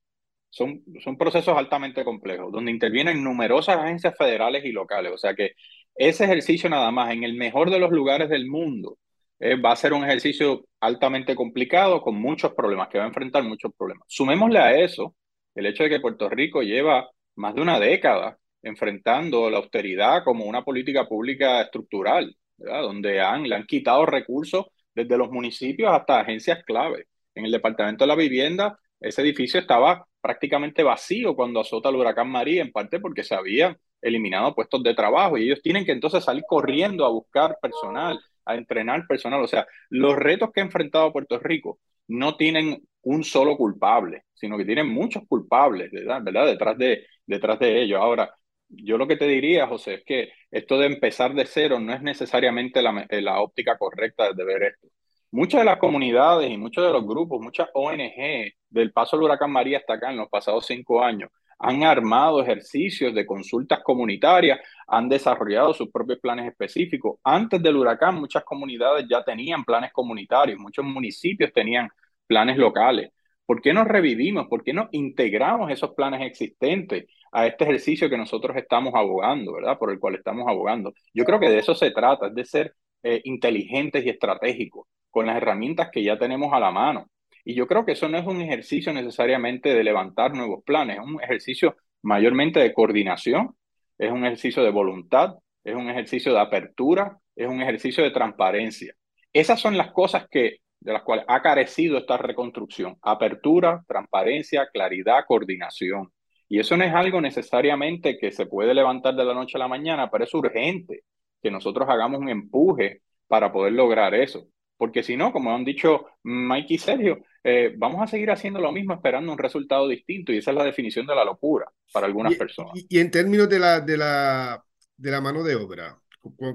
son, 0.50 0.82
son 1.04 1.16
procesos 1.16 1.56
altamente 1.56 2.04
complejos, 2.04 2.50
donde 2.50 2.72
intervienen 2.72 3.22
numerosas 3.22 3.76
agencias 3.76 4.14
federales 4.16 4.64
y 4.64 4.72
locales. 4.72 5.12
O 5.12 5.18
sea 5.18 5.34
que 5.34 5.52
ese 5.98 6.24
ejercicio 6.24 6.70
nada 6.70 6.90
más, 6.90 7.12
en 7.12 7.24
el 7.24 7.34
mejor 7.34 7.70
de 7.70 7.78
los 7.78 7.90
lugares 7.90 8.28
del 8.30 8.46
mundo, 8.46 8.98
eh, 9.40 9.56
va 9.60 9.72
a 9.72 9.76
ser 9.76 9.92
un 9.92 10.04
ejercicio 10.04 10.66
altamente 10.80 11.34
complicado 11.36 12.00
con 12.02 12.16
muchos 12.16 12.54
problemas, 12.54 12.88
que 12.88 12.98
va 12.98 13.04
a 13.04 13.08
enfrentar 13.08 13.42
muchos 13.44 13.72
problemas. 13.76 14.04
Sumémosle 14.08 14.58
a 14.58 14.76
eso 14.78 15.14
el 15.54 15.66
hecho 15.66 15.84
de 15.84 15.90
que 15.90 16.00
Puerto 16.00 16.28
Rico 16.28 16.62
lleva 16.62 17.08
más 17.36 17.54
de 17.54 17.62
una 17.62 17.78
década 17.78 18.38
enfrentando 18.62 19.50
la 19.50 19.58
austeridad 19.58 20.24
como 20.24 20.44
una 20.44 20.64
política 20.64 21.06
pública 21.06 21.62
estructural, 21.62 22.36
donde 22.56 23.20
han, 23.20 23.48
le 23.48 23.54
han 23.54 23.66
quitado 23.66 24.06
recursos 24.06 24.66
desde 24.94 25.16
los 25.16 25.30
municipios 25.30 25.92
hasta 25.92 26.20
agencias 26.20 26.64
clave. 26.64 27.06
En 27.34 27.44
el 27.44 27.52
Departamento 27.52 28.04
de 28.04 28.08
la 28.08 28.16
Vivienda, 28.16 28.78
ese 29.00 29.22
edificio 29.22 29.60
estaba 29.60 30.04
prácticamente 30.20 30.82
vacío 30.82 31.36
cuando 31.36 31.60
azota 31.60 31.88
el 31.88 31.96
huracán 31.96 32.28
María, 32.28 32.62
en 32.62 32.72
parte 32.72 32.98
porque 32.98 33.22
se 33.22 33.34
habían 33.34 33.76
eliminado 34.00 34.54
puestos 34.54 34.82
de 34.82 34.94
trabajo 34.94 35.36
y 35.38 35.44
ellos 35.44 35.60
tienen 35.62 35.84
que 35.84 35.92
entonces 35.92 36.24
salir 36.24 36.44
corriendo 36.48 37.04
a 37.04 37.10
buscar 37.10 37.58
personal, 37.60 38.18
a 38.44 38.54
entrenar 38.54 39.06
personal. 39.06 39.42
O 39.42 39.48
sea, 39.48 39.66
los 39.90 40.16
retos 40.16 40.50
que 40.52 40.60
ha 40.60 40.64
enfrentado 40.64 41.12
Puerto 41.12 41.38
Rico 41.38 41.78
no 42.08 42.36
tienen 42.36 42.82
un 43.02 43.24
solo 43.24 43.56
culpable, 43.56 44.24
sino 44.34 44.56
que 44.56 44.64
tienen 44.64 44.88
muchos 44.88 45.22
culpables, 45.28 45.90
¿verdad? 45.90 46.22
¿verdad? 46.22 46.46
Detrás, 46.46 46.78
de, 46.78 47.06
detrás 47.26 47.58
de 47.58 47.82
ellos. 47.82 48.00
Ahora, 48.00 48.30
yo 48.68 48.98
lo 48.98 49.06
que 49.06 49.16
te 49.16 49.26
diría, 49.26 49.66
José, 49.66 49.94
es 49.94 50.04
que 50.04 50.32
esto 50.50 50.78
de 50.78 50.86
empezar 50.86 51.34
de 51.34 51.46
cero 51.46 51.80
no 51.80 51.92
es 51.94 52.02
necesariamente 52.02 52.82
la, 52.82 53.06
la 53.08 53.40
óptica 53.40 53.78
correcta 53.78 54.32
de 54.32 54.44
ver 54.44 54.62
esto. 54.62 54.88
Muchas 55.30 55.60
de 55.60 55.66
las 55.66 55.78
comunidades 55.78 56.50
y 56.50 56.56
muchos 56.56 56.84
de 56.84 56.92
los 56.92 57.06
grupos, 57.06 57.40
muchas 57.40 57.68
ONG 57.74 58.52
del 58.70 58.92
paso 58.92 59.16
del 59.16 59.24
huracán 59.24 59.50
María 59.52 59.78
hasta 59.78 59.94
acá 59.94 60.10
en 60.10 60.16
los 60.16 60.28
pasados 60.28 60.66
cinco 60.66 61.02
años, 61.02 61.30
han 61.58 61.82
armado 61.82 62.40
ejercicios 62.40 63.14
de 63.14 63.26
consultas 63.26 63.80
comunitarias, 63.82 64.60
han 64.86 65.08
desarrollado 65.08 65.74
sus 65.74 65.90
propios 65.90 66.18
planes 66.20 66.46
específicos. 66.46 67.18
Antes 67.24 67.62
del 67.62 67.76
huracán, 67.76 68.14
muchas 68.16 68.44
comunidades 68.44 69.06
ya 69.10 69.22
tenían 69.24 69.64
planes 69.64 69.92
comunitarios, 69.92 70.58
muchos 70.58 70.84
municipios 70.84 71.52
tenían 71.52 71.88
planes 72.26 72.56
locales. 72.58 73.10
¿Por 73.46 73.62
qué 73.62 73.72
no 73.72 73.84
revivimos? 73.84 74.46
¿Por 74.48 74.62
qué 74.62 74.72
no 74.72 74.88
integramos 74.92 75.70
esos 75.70 75.94
planes 75.94 76.20
existentes 76.22 77.06
a 77.32 77.46
este 77.46 77.64
ejercicio 77.64 78.10
que 78.10 78.18
nosotros 78.18 78.56
estamos 78.56 78.94
abogando, 78.94 79.54
¿verdad? 79.54 79.78
Por 79.78 79.90
el 79.90 79.98
cual 79.98 80.14
estamos 80.16 80.46
abogando. 80.48 80.92
Yo 81.14 81.24
creo 81.24 81.40
que 81.40 81.48
de 81.48 81.58
eso 81.58 81.74
se 81.74 81.90
trata, 81.90 82.28
es 82.28 82.34
de 82.34 82.44
ser 82.44 82.74
eh, 83.02 83.20
inteligentes 83.24 84.04
y 84.04 84.10
estratégicos 84.10 84.86
con 85.10 85.26
las 85.26 85.36
herramientas 85.36 85.88
que 85.90 86.02
ya 86.02 86.18
tenemos 86.18 86.52
a 86.52 86.60
la 86.60 86.70
mano. 86.70 87.06
Y 87.48 87.54
yo 87.54 87.66
creo 87.66 87.86
que 87.86 87.92
eso 87.92 88.10
no 88.10 88.18
es 88.18 88.26
un 88.26 88.42
ejercicio 88.42 88.92
necesariamente 88.92 89.74
de 89.74 89.82
levantar 89.82 90.34
nuevos 90.34 90.62
planes, 90.64 90.98
es 90.98 91.02
un 91.02 91.18
ejercicio 91.22 91.76
mayormente 92.02 92.60
de 92.60 92.74
coordinación, 92.74 93.56
es 93.96 94.12
un 94.12 94.26
ejercicio 94.26 94.62
de 94.62 94.70
voluntad, 94.70 95.36
es 95.64 95.74
un 95.74 95.88
ejercicio 95.88 96.34
de 96.34 96.40
apertura, 96.40 97.16
es 97.34 97.48
un 97.48 97.62
ejercicio 97.62 98.04
de 98.04 98.10
transparencia. 98.10 98.92
Esas 99.32 99.58
son 99.58 99.78
las 99.78 99.92
cosas 99.92 100.28
que, 100.30 100.58
de 100.78 100.92
las 100.92 101.02
cuales 101.04 101.24
ha 101.26 101.40
carecido 101.40 101.96
esta 101.96 102.18
reconstrucción. 102.18 102.98
Apertura, 103.00 103.82
transparencia, 103.88 104.68
claridad, 104.70 105.24
coordinación. 105.26 106.12
Y 106.50 106.58
eso 106.58 106.76
no 106.76 106.84
es 106.84 106.92
algo 106.92 107.18
necesariamente 107.22 108.18
que 108.18 108.30
se 108.30 108.44
puede 108.44 108.74
levantar 108.74 109.14
de 109.14 109.24
la 109.24 109.32
noche 109.32 109.56
a 109.56 109.60
la 109.60 109.68
mañana, 109.68 110.10
pero 110.10 110.24
es 110.24 110.34
urgente 110.34 111.04
que 111.42 111.50
nosotros 111.50 111.88
hagamos 111.88 112.20
un 112.20 112.28
empuje 112.28 113.00
para 113.26 113.50
poder 113.50 113.72
lograr 113.72 114.14
eso. 114.14 114.48
Porque 114.76 115.02
si 115.02 115.16
no, 115.16 115.32
como 115.32 115.54
han 115.54 115.64
dicho 115.64 116.04
Mike 116.22 116.74
y 116.74 116.78
Sergio, 116.78 117.22
eh, 117.44 117.74
vamos 117.76 118.02
a 118.02 118.06
seguir 118.06 118.30
haciendo 118.30 118.60
lo 118.60 118.72
mismo 118.72 118.94
esperando 118.94 119.32
un 119.32 119.38
resultado 119.38 119.88
distinto 119.88 120.32
y 120.32 120.38
esa 120.38 120.50
es 120.50 120.56
la 120.56 120.64
definición 120.64 121.06
de 121.06 121.14
la 121.14 121.24
locura 121.24 121.70
para 121.92 122.06
algunas 122.06 122.34
personas. 122.34 122.72
Y, 122.88 122.98
en 122.98 123.10
términos 123.10 123.48
de 123.48 123.58
la, 123.58 123.80
de, 123.80 123.96
la, 123.96 124.64
de 124.96 125.10
la 125.10 125.20
mano 125.20 125.42
de 125.42 125.54
obra, 125.54 125.98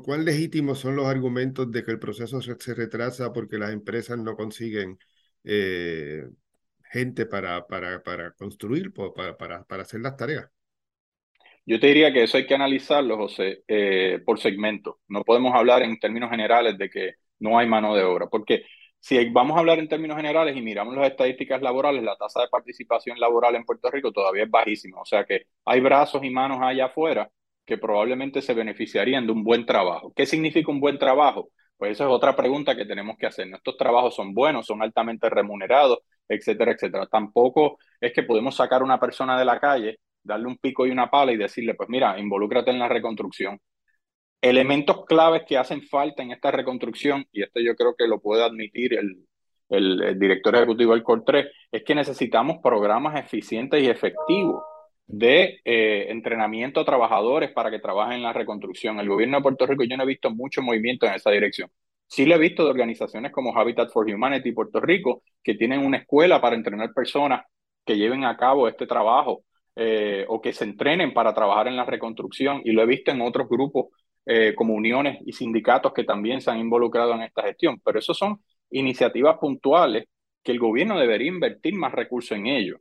¿cuán 0.03 0.25
legítimos 0.25 0.79
son 0.79 0.95
los 0.95 1.07
argumentos 1.07 1.71
de 1.71 1.83
que 1.83 1.91
el 1.91 1.99
proceso 1.99 2.41
se, 2.41 2.73
retrasa 2.73 3.31
porque 3.31 3.57
las 3.57 3.71
empresas 3.71 4.17
no 4.17 4.35
consiguen 4.35 4.97
eh, 5.43 6.25
gente 6.91 7.25
para, 7.25 7.65
para, 7.65 8.03
para 8.03 8.31
construir, 8.31 8.93
para, 8.93 9.37
para, 9.37 9.63
para 9.63 9.81
hacer 9.83 10.01
las 10.01 10.17
tareas? 10.17 10.49
Yo 11.65 11.79
te 11.79 11.87
diría 11.87 12.11
que 12.11 12.23
eso 12.23 12.37
hay 12.37 12.45
que 12.45 12.55
analizarlo, 12.55 13.17
José, 13.17 13.63
eh, 13.67 14.21
por 14.25 14.39
segmento. 14.39 14.99
No 15.07 15.23
podemos 15.23 15.55
hablar 15.55 15.81
en 15.81 15.97
términos 15.97 16.29
generales 16.29 16.77
de 16.77 16.89
que 16.89 17.15
no 17.39 17.57
hay 17.57 17.67
mano 17.67 17.95
de 17.95 18.03
obra, 18.03 18.27
porque 18.27 18.65
si 19.03 19.29
vamos 19.31 19.57
a 19.57 19.59
hablar 19.59 19.79
en 19.79 19.89
términos 19.89 20.15
generales 20.15 20.55
y 20.55 20.61
miramos 20.61 20.95
las 20.95 21.09
estadísticas 21.09 21.61
laborales, 21.61 22.01
la 22.03 22.15
tasa 22.15 22.39
de 22.39 22.47
participación 22.47 23.19
laboral 23.19 23.53
en 23.55 23.65
Puerto 23.65 23.91
Rico 23.91 24.13
todavía 24.13 24.43
es 24.45 24.49
bajísima, 24.49 25.01
o 25.01 25.05
sea 25.05 25.25
que 25.25 25.47
hay 25.65 25.81
brazos 25.81 26.23
y 26.23 26.29
manos 26.29 26.59
allá 26.61 26.85
afuera 26.85 27.29
que 27.65 27.77
probablemente 27.77 28.41
se 28.41 28.53
beneficiarían 28.53 29.25
de 29.25 29.33
un 29.33 29.43
buen 29.43 29.65
trabajo. 29.65 30.13
¿Qué 30.15 30.25
significa 30.25 30.71
un 30.71 30.79
buen 30.79 30.97
trabajo? 30.97 31.49
Pues 31.75 31.91
esa 31.91 32.05
es 32.05 32.11
otra 32.11 32.33
pregunta 32.33 32.77
que 32.77 32.85
tenemos 32.85 33.17
que 33.17 33.25
hacer. 33.25 33.45
Estos 33.53 33.75
trabajos 33.75 34.15
son 34.15 34.33
buenos, 34.33 34.65
son 34.67 34.81
altamente 34.81 35.29
remunerados, 35.29 35.99
etcétera, 36.29 36.71
etcétera. 36.71 37.05
Tampoco 37.07 37.79
es 37.99 38.13
que 38.13 38.23
podemos 38.23 38.55
sacar 38.55 38.81
a 38.81 38.85
una 38.85 39.01
persona 39.01 39.37
de 39.37 39.43
la 39.43 39.59
calle, 39.59 39.99
darle 40.23 40.47
un 40.47 40.57
pico 40.57 40.87
y 40.87 40.91
una 40.91 41.09
pala 41.09 41.33
y 41.33 41.37
decirle, 41.37 41.75
pues 41.75 41.89
mira, 41.89 42.17
involúcrate 42.17 42.71
en 42.71 42.79
la 42.79 42.87
reconstrucción 42.87 43.59
elementos 44.43 45.05
claves 45.05 45.43
que 45.47 45.57
hacen 45.57 45.81
falta 45.81 46.21
en 46.21 46.31
esta 46.31 46.51
reconstrucción, 46.51 47.25
y 47.31 47.43
esto 47.43 47.61
yo 47.61 47.75
creo 47.75 47.95
que 47.97 48.07
lo 48.07 48.19
puede 48.19 48.43
admitir 48.43 48.93
el, 48.93 49.25
el, 49.69 50.19
director 50.19 50.53
ejecutivo 50.53 50.91
del 50.91 51.03
COR3, 51.03 51.49
es 51.71 51.83
que 51.83 51.95
necesitamos 51.95 52.57
programas 52.61 53.17
eficientes 53.17 53.81
y 53.81 53.87
efectivos 53.87 54.61
de 55.07 55.61
eh, 55.63 56.07
entrenamiento 56.09 56.81
a 56.81 56.85
trabajadores 56.85 57.51
para 57.51 57.71
que 57.71 57.79
trabajen 57.79 58.17
en 58.17 58.23
la 58.23 58.33
reconstrucción. 58.33 58.99
El 58.99 59.07
gobierno 59.07 59.37
de 59.37 59.43
Puerto 59.43 59.65
Rico 59.65 59.85
yo 59.85 59.95
no 59.95 60.03
he 60.03 60.07
visto 60.07 60.29
mucho 60.29 60.61
movimiento 60.61 61.05
en 61.05 61.13
esa 61.13 61.31
dirección. 61.31 61.69
Sí 62.05 62.25
lo 62.25 62.35
he 62.35 62.39
visto 62.39 62.65
de 62.65 62.71
organizaciones 62.71 63.31
como 63.31 63.57
Habitat 63.57 63.91
for 63.91 64.05
Humanity 64.05 64.51
Puerto 64.51 64.81
Rico, 64.81 65.23
que 65.41 65.55
tienen 65.55 65.85
una 65.85 65.97
escuela 65.99 66.41
para 66.41 66.57
entrenar 66.57 66.93
personas 66.93 67.45
que 67.85 67.95
lleven 67.95 68.25
a 68.25 68.35
cabo 68.35 68.67
este 68.67 68.87
trabajo 68.87 69.45
eh, 69.77 70.25
o 70.27 70.41
que 70.41 70.51
se 70.51 70.65
entrenen 70.65 71.13
para 71.13 71.33
trabajar 71.33 71.69
en 71.69 71.77
la 71.77 71.85
reconstrucción. 71.85 72.61
Y 72.65 72.73
lo 72.73 72.81
he 72.83 72.85
visto 72.85 73.11
en 73.11 73.21
otros 73.21 73.47
grupos 73.47 73.87
eh, 74.25 74.53
como 74.55 74.73
uniones 74.73 75.19
y 75.25 75.33
sindicatos 75.33 75.93
que 75.93 76.03
también 76.03 76.41
se 76.41 76.51
han 76.51 76.59
involucrado 76.59 77.13
en 77.13 77.23
esta 77.23 77.43
gestión, 77.43 77.79
pero 77.83 77.99
eso 77.99 78.13
son 78.13 78.41
iniciativas 78.69 79.37
puntuales 79.37 80.05
que 80.43 80.51
el 80.51 80.59
gobierno 80.59 80.99
debería 80.99 81.27
invertir 81.29 81.75
más 81.75 81.91
recursos 81.93 82.37
en 82.37 82.47
ello. 82.47 82.79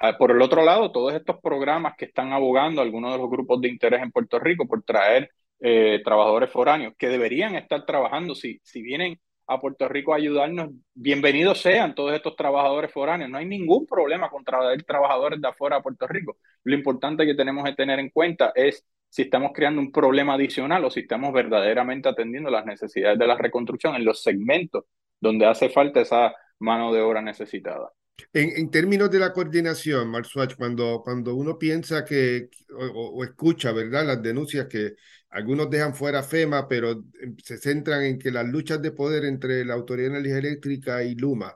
Ah, 0.00 0.16
por 0.18 0.30
el 0.30 0.42
otro 0.42 0.64
lado, 0.64 0.92
todos 0.92 1.14
estos 1.14 1.40
programas 1.40 1.94
que 1.96 2.04
están 2.06 2.32
abogando 2.32 2.80
algunos 2.80 3.12
de 3.12 3.18
los 3.18 3.30
grupos 3.30 3.60
de 3.60 3.68
interés 3.68 4.02
en 4.02 4.12
Puerto 4.12 4.38
Rico 4.38 4.66
por 4.66 4.82
traer 4.82 5.30
eh, 5.60 6.00
trabajadores 6.04 6.50
foráneos 6.50 6.94
que 6.96 7.08
deberían 7.08 7.56
estar 7.56 7.84
trabajando, 7.84 8.34
si, 8.34 8.60
si 8.62 8.82
vienen 8.82 9.18
a 9.48 9.58
Puerto 9.60 9.88
Rico 9.88 10.12
a 10.12 10.16
ayudarnos, 10.16 10.70
bienvenidos 10.94 11.60
sean 11.60 11.94
todos 11.94 12.14
estos 12.14 12.36
trabajadores 12.36 12.92
foráneos. 12.92 13.30
No 13.30 13.38
hay 13.38 13.46
ningún 13.46 13.86
problema 13.86 14.28
con 14.28 14.44
traer 14.44 14.82
trabajadores 14.84 15.40
de 15.40 15.48
afuera 15.48 15.76
a 15.76 15.82
Puerto 15.82 16.06
Rico. 16.06 16.36
Lo 16.64 16.74
importante 16.74 17.24
que 17.24 17.34
tenemos 17.34 17.64
que 17.64 17.74
tener 17.74 17.98
en 17.98 18.10
cuenta 18.10 18.52
es 18.54 18.84
si 19.08 19.22
estamos 19.22 19.52
creando 19.54 19.80
un 19.80 19.92
problema 19.92 20.34
adicional 20.34 20.84
o 20.84 20.90
si 20.90 21.00
estamos 21.00 21.32
verdaderamente 21.32 22.08
atendiendo 22.08 22.50
las 22.50 22.66
necesidades 22.66 23.18
de 23.18 23.26
la 23.26 23.36
reconstrucción 23.36 23.94
en 23.94 24.04
los 24.04 24.22
segmentos 24.22 24.84
donde 25.20 25.46
hace 25.46 25.68
falta 25.68 26.00
esa 26.00 26.34
mano 26.58 26.92
de 26.92 27.00
obra 27.00 27.22
necesitada. 27.22 27.90
En, 28.32 28.70
términos 28.70 29.10
de 29.10 29.20
la 29.20 29.32
coordinación, 29.32 30.08
Marsuach, 30.08 30.56
cuando, 30.56 31.02
cuando 31.04 31.34
uno 31.34 31.56
piensa 31.56 32.04
que, 32.04 32.48
o, 32.76 33.22
escucha, 33.22 33.70
¿verdad?, 33.72 34.04
las 34.04 34.22
denuncias 34.22 34.66
que 34.66 34.94
algunos 35.30 35.70
dejan 35.70 35.94
fuera 35.94 36.22
FEMA, 36.22 36.66
pero 36.66 36.90
em, 37.20 37.36
se 37.42 37.58
centran 37.58 38.02
en 38.02 38.18
que 38.18 38.32
las 38.32 38.46
luchas 38.46 38.82
de 38.82 38.90
poder 38.90 39.24
entre 39.24 39.64
la 39.64 39.74
Autoridad 39.74 40.10
de 40.10 40.18
Energía 40.18 40.38
Eléctrica 40.38 41.02
y 41.04 41.14
Luma 41.14 41.54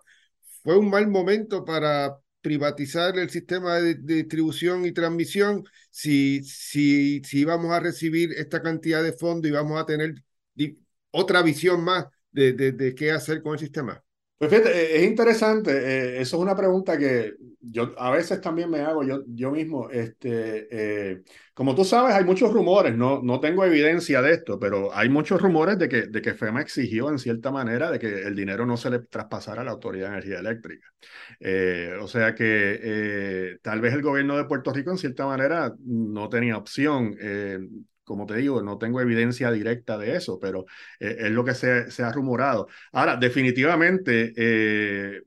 fue 0.62 0.78
un 0.78 0.88
mal 0.88 1.08
momento 1.08 1.64
para 1.64 2.16
privatizar 2.42 3.18
el 3.18 3.30
sistema 3.30 3.76
de, 3.76 3.94
distribución 3.94 4.84
y 4.84 4.92
transmisión 4.92 5.64
si, 5.90 6.42
si, 6.44 7.22
si 7.24 7.40
íbamos 7.40 7.72
a 7.72 7.80
recibir 7.80 8.32
esta 8.32 8.62
cantidad 8.62 9.02
de 9.02 9.12
fondos 9.12 9.48
y 9.48 9.52
vamos 9.52 9.80
a 9.80 9.86
tener 9.86 10.22
otra 11.10 11.42
visión 11.42 11.82
más 11.82 12.06
de, 12.30 12.52
de 12.52 12.94
qué 12.94 13.12
hacer 13.12 13.42
con 13.42 13.54
el 13.54 13.60
sistema. 13.60 14.02
Pues 14.42 14.50
fíjate, 14.50 14.70
eh, 14.72 14.96
es 14.96 15.04
interesante, 15.04 15.70
eh, 15.70 16.20
eso 16.20 16.36
es 16.36 16.42
una 16.42 16.56
pregunta 16.56 16.98
que 16.98 17.34
yo 17.60 17.94
a 17.96 18.10
veces 18.10 18.40
también 18.40 18.68
me 18.70 18.80
hago 18.80 19.04
yo, 19.04 19.22
yo 19.28 19.52
mismo. 19.52 19.88
Este, 19.88 20.66
eh, 21.12 21.22
como 21.54 21.76
tú 21.76 21.84
sabes, 21.84 22.12
hay 22.12 22.24
muchos 22.24 22.52
rumores, 22.52 22.96
no, 22.96 23.22
no 23.22 23.38
tengo 23.38 23.64
evidencia 23.64 24.20
de 24.20 24.32
esto, 24.32 24.58
pero 24.58 24.92
hay 24.92 25.08
muchos 25.08 25.40
rumores 25.40 25.78
de 25.78 25.88
que, 25.88 26.06
de 26.08 26.20
que 26.20 26.34
FEMA 26.34 26.60
exigió 26.60 27.08
en 27.08 27.20
cierta 27.20 27.52
manera 27.52 27.88
de 27.92 28.00
que 28.00 28.08
el 28.22 28.34
dinero 28.34 28.66
no 28.66 28.76
se 28.76 28.90
le 28.90 28.98
traspasara 28.98 29.62
a 29.62 29.64
la 29.64 29.70
Autoridad 29.70 30.08
de 30.08 30.14
Energía 30.14 30.40
Eléctrica. 30.40 30.88
o 32.00 32.08
sea 32.08 32.34
que 32.34 33.58
tal 33.62 33.80
vez 33.80 33.94
el 33.94 34.02
gobierno 34.02 34.36
de 34.36 34.46
Puerto 34.46 34.72
Rico 34.72 34.90
en 34.90 34.98
cierta 34.98 35.24
manera 35.24 35.72
no 35.84 36.28
tenía 36.28 36.56
opción 36.56 37.14
como 38.04 38.26
te 38.26 38.36
digo, 38.36 38.62
no 38.62 38.78
tengo 38.78 39.00
evidencia 39.00 39.50
directa 39.50 39.98
de 39.98 40.16
eso, 40.16 40.38
pero 40.40 40.66
eh, 41.00 41.16
es 41.20 41.30
lo 41.30 41.44
que 41.44 41.54
se, 41.54 41.90
se, 41.90 42.02
ha 42.02 42.12
rumorado. 42.12 42.68
Ahora, 42.92 43.16
definitivamente, 43.16 44.32
eh, 44.36 45.22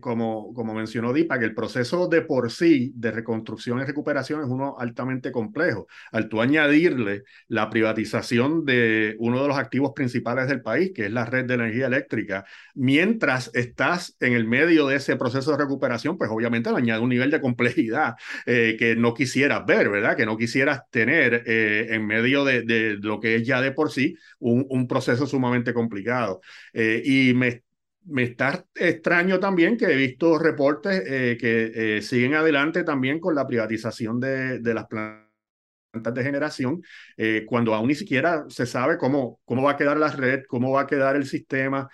como, 0.00 0.52
como 0.54 0.74
mencionó 0.74 1.12
Dipa, 1.12 1.38
que 1.38 1.44
el 1.44 1.54
proceso 1.54 2.08
de 2.08 2.22
por 2.22 2.50
sí 2.50 2.92
de 2.94 3.10
reconstrucción 3.10 3.78
y 3.80 3.84
recuperación 3.84 4.40
es 4.40 4.46
uno 4.48 4.76
altamente 4.78 5.32
complejo. 5.32 5.86
Al 6.12 6.28
tú 6.28 6.40
añadirle 6.40 7.24
la 7.48 7.68
privatización 7.70 8.64
de 8.64 9.16
uno 9.18 9.42
de 9.42 9.48
los 9.48 9.58
activos 9.58 9.92
principales 9.94 10.48
del 10.48 10.62
país, 10.62 10.92
que 10.94 11.06
es 11.06 11.12
la 11.12 11.24
red 11.24 11.44
de 11.46 11.54
energía 11.54 11.86
eléctrica, 11.86 12.44
mientras 12.74 13.50
estás 13.54 14.16
en 14.20 14.32
el 14.34 14.46
medio 14.46 14.86
de 14.86 14.96
ese 14.96 15.16
proceso 15.16 15.50
de 15.52 15.58
recuperación, 15.58 16.16
pues 16.18 16.30
obviamente 16.30 16.70
le 16.70 16.78
añade 16.78 17.00
un 17.00 17.08
nivel 17.08 17.30
de 17.30 17.40
complejidad 17.40 18.14
eh, 18.46 18.76
que 18.78 18.96
no 18.96 19.14
quisieras 19.14 19.64
ver, 19.66 19.88
¿verdad? 19.88 20.16
Que 20.16 20.26
no 20.26 20.36
quisieras 20.36 20.82
tener 20.90 21.42
eh, 21.46 21.88
en 21.90 22.06
medio 22.06 22.44
de, 22.44 22.62
de, 22.62 22.96
lo 23.00 23.20
que 23.20 23.36
es 23.36 23.46
ya 23.46 23.60
de 23.60 23.72
por 23.72 23.90
sí 23.90 24.16
un, 24.38 24.66
un 24.68 24.86
proceso 24.86 25.26
sumamente 25.26 25.74
complicado. 25.74 26.40
y 26.74 27.32
me 27.34 27.62
me 28.08 28.24
está 28.24 28.64
extraño 28.74 29.38
también 29.38 29.76
que 29.76 29.86
he 29.86 29.96
visto 29.96 30.38
reportes 30.38 31.02
eh, 31.06 31.36
que 31.38 31.96
eh, 31.98 32.02
siguen 32.02 32.34
adelante 32.34 32.84
también 32.84 33.20
con 33.20 33.34
la 33.34 33.46
privatización 33.46 34.18
de, 34.18 34.60
de 34.60 34.74
las 34.74 34.86
plantas 34.86 36.14
de 36.14 36.22
generación, 36.22 36.82
eh, 37.16 37.44
cuando 37.46 37.74
aún 37.74 37.88
ni 37.88 37.94
siquiera 37.94 38.44
se 38.48 38.66
sabe 38.66 38.98
cómo, 38.98 39.40
cómo 39.44 39.62
va 39.62 39.72
a 39.72 39.76
quedar 39.76 39.96
la 39.96 40.08
red, 40.08 40.42
cómo 40.48 40.72
va 40.72 40.82
a 40.82 40.86
quedar 40.86 41.16
el 41.16 41.26
sistema, 41.26 41.88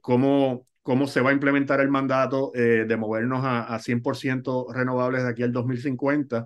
cómo, 0.00 0.66
cómo 0.82 1.06
se 1.06 1.20
va 1.20 1.30
a 1.30 1.32
implementar 1.32 1.80
el 1.80 1.88
mandato 1.88 2.52
de 2.54 2.96
movernos 2.96 3.44
a, 3.44 3.74
a 3.74 3.78
100% 3.78 4.72
renovables 4.72 5.24
de 5.24 5.30
aquí 5.30 5.42
al 5.42 5.52
2050. 5.52 6.44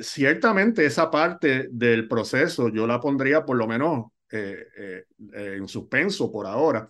ciertamente 0.00 0.86
esa 0.86 1.10
parte 1.10 1.68
del 1.70 2.08
proceso 2.08 2.68
yo 2.68 2.86
la 2.86 3.00
pondría 3.00 3.44
por 3.44 3.56
lo 3.56 3.66
menos 3.66 4.06
en 4.30 5.68
suspenso 5.68 6.30
por 6.30 6.46
ahora 6.46 6.88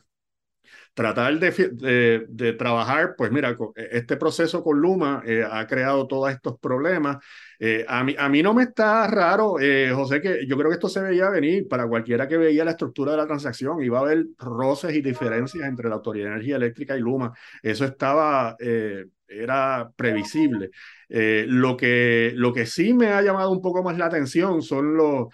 tratar 0.99 1.39
de, 1.39 2.27
de, 2.29 2.53
trabajar, 2.55 3.15
pues 3.17 3.31
mira, 3.31 3.57
e, 3.77 3.89
este 3.93 4.17
proceso 4.17 4.65
con 4.65 4.81
Luma 4.81 5.23
eh, 5.25 5.45
ha 5.49 5.65
creado 5.67 6.09
todos 6.09 6.31
estos 6.31 6.59
problemas. 6.59 7.19
Eh, 7.61 7.85
a, 7.87 8.03
mí, 8.03 8.17
a 8.19 8.29
mí 8.29 8.43
no 8.43 8.53
me 8.53 8.65
está 8.65 9.07
raro, 9.07 9.61
eh, 9.61 9.93
José, 9.95 10.21
que 10.21 10.45
yo 10.47 10.57
creo 10.57 10.71
que 10.71 10.75
esto 10.75 10.89
se 10.89 11.01
veía 11.01 11.31
venir 11.31 11.69
para 11.69 11.87
cualquiera 11.87 12.27
que 12.27 12.37
veía 12.37 12.65
la 12.65 12.73
estructura 12.73 13.13
de 13.13 13.19
la 13.19 13.27
transacción. 13.27 13.81
Iba 13.81 13.99
a 13.99 14.03
haber 14.03 14.27
roces 14.39 14.93
y 14.95 15.01
diferencias 15.01 15.69
entre 15.69 15.89
la 15.89 15.95
Autoridad 15.95 16.27
de 16.27 16.33
Energía 16.33 16.57
Eléctrica 16.57 16.97
y 16.97 17.01
Luma. 17.01 17.33
Eso 17.63 17.85
estaba, 17.85 18.57
era 19.29 19.91
previsible. 19.95 20.71
lo, 21.09 21.77
que, 21.77 22.33
lo 22.35 22.53
que 22.53 22.67
sí 22.67 22.93
me 22.93 23.09
ha 23.09 23.23
llamado 23.23 23.53
un 23.53 23.63
poco 23.63 23.85
más 23.85 23.97
la 23.97 24.07
atención 24.07 24.63
son 24.63 24.97
los 24.97 25.29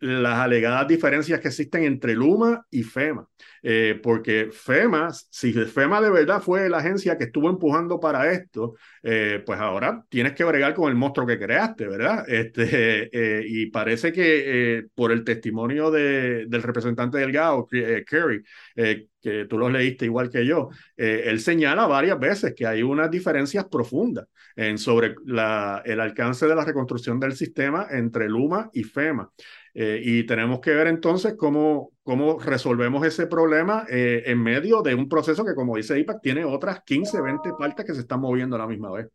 las 0.00 0.38
alegadas 0.38 0.86
diferencias 0.86 1.40
que 1.40 1.48
existen 1.48 1.84
entre 1.84 2.14
Luma 2.14 2.66
y 2.70 2.82
FEMA. 2.82 3.26
Eh, 3.64 4.00
porque 4.02 4.48
FEMA, 4.50 5.10
si 5.12 5.52
FEMA 5.52 6.00
de 6.00 6.10
verdad 6.10 6.42
fue 6.42 6.68
la 6.68 6.78
agencia 6.78 7.16
que 7.16 7.24
estuvo 7.24 7.48
empujando 7.48 8.00
para 8.00 8.32
esto, 8.32 8.74
eh, 9.04 9.40
pues 9.46 9.60
ahora 9.60 10.04
tienes 10.08 10.32
que 10.32 10.42
bregar 10.42 10.74
con 10.74 10.88
el 10.88 10.96
monstruo 10.96 11.26
que 11.26 11.38
creaste, 11.38 11.86
¿verdad? 11.86 12.24
Este, 12.32 13.10
eh, 13.12 13.44
y 13.46 13.66
parece 13.66 14.12
que 14.12 14.86
por 14.94 15.12
el 15.12 15.22
testimonio 15.22 15.90
de, 15.90 16.46
del 16.46 16.62
representante 16.62 17.18
Delgado, 17.18 17.66
Kerry, 17.68 18.42
que 18.74 19.44
tú 19.44 19.58
lo 19.58 19.68
leíste 19.68 20.06
igual 20.06 20.28
que 20.30 20.44
yo, 20.44 20.70
él 20.96 21.38
señala 21.40 21.86
varias 21.86 22.18
veces 22.18 22.54
que 22.56 22.66
hay 22.66 22.82
unas 22.82 23.10
diferencias 23.10 23.66
profundas 23.66 24.26
en 24.56 24.78
sobre 24.78 25.14
la, 25.24 25.82
el 25.84 26.00
alcance 26.00 26.46
de 26.46 26.54
la 26.54 26.64
reconstrucción 26.64 27.20
del 27.20 27.34
sistema 27.34 27.86
entre 27.90 28.28
Luma 28.28 28.70
y 28.72 28.82
FEMA. 28.82 29.30
Eh, 29.74 30.00
y 30.04 30.24
tenemos 30.24 30.60
que 30.60 30.70
ver 30.72 30.86
entonces 30.86 31.34
cómo, 31.36 31.92
cómo 32.02 32.38
resolvemos 32.38 33.06
ese 33.06 33.26
problema 33.26 33.86
eh, 33.88 34.22
en 34.26 34.42
medio 34.42 34.82
de 34.82 34.94
un 34.94 35.08
proceso 35.08 35.44
que, 35.44 35.54
como 35.54 35.76
dice 35.76 35.98
IPAC, 35.98 36.20
tiene 36.20 36.44
otras 36.44 36.82
15, 36.84 37.20
20 37.20 37.50
partes 37.58 37.86
que 37.86 37.94
se 37.94 38.00
están 38.00 38.20
moviendo 38.20 38.56
a 38.56 38.60
la 38.60 38.66
misma 38.66 38.90
vez. 38.92 39.08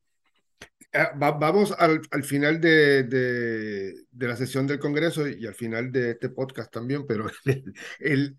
Ah, 0.94 1.12
vamos 1.16 1.74
al, 1.78 2.02
al 2.12 2.24
final 2.24 2.62
de, 2.62 3.04
de, 3.04 3.94
de, 4.10 4.28
la 4.28 4.38
sesión 4.38 4.66
del 4.66 4.80
Congreso 4.80 5.28
y 5.28 5.46
al 5.46 5.54
final 5.54 5.92
de 5.92 6.12
este 6.12 6.30
podcast 6.30 6.72
también, 6.72 7.06
pero 7.06 7.28
el, 8.00 8.38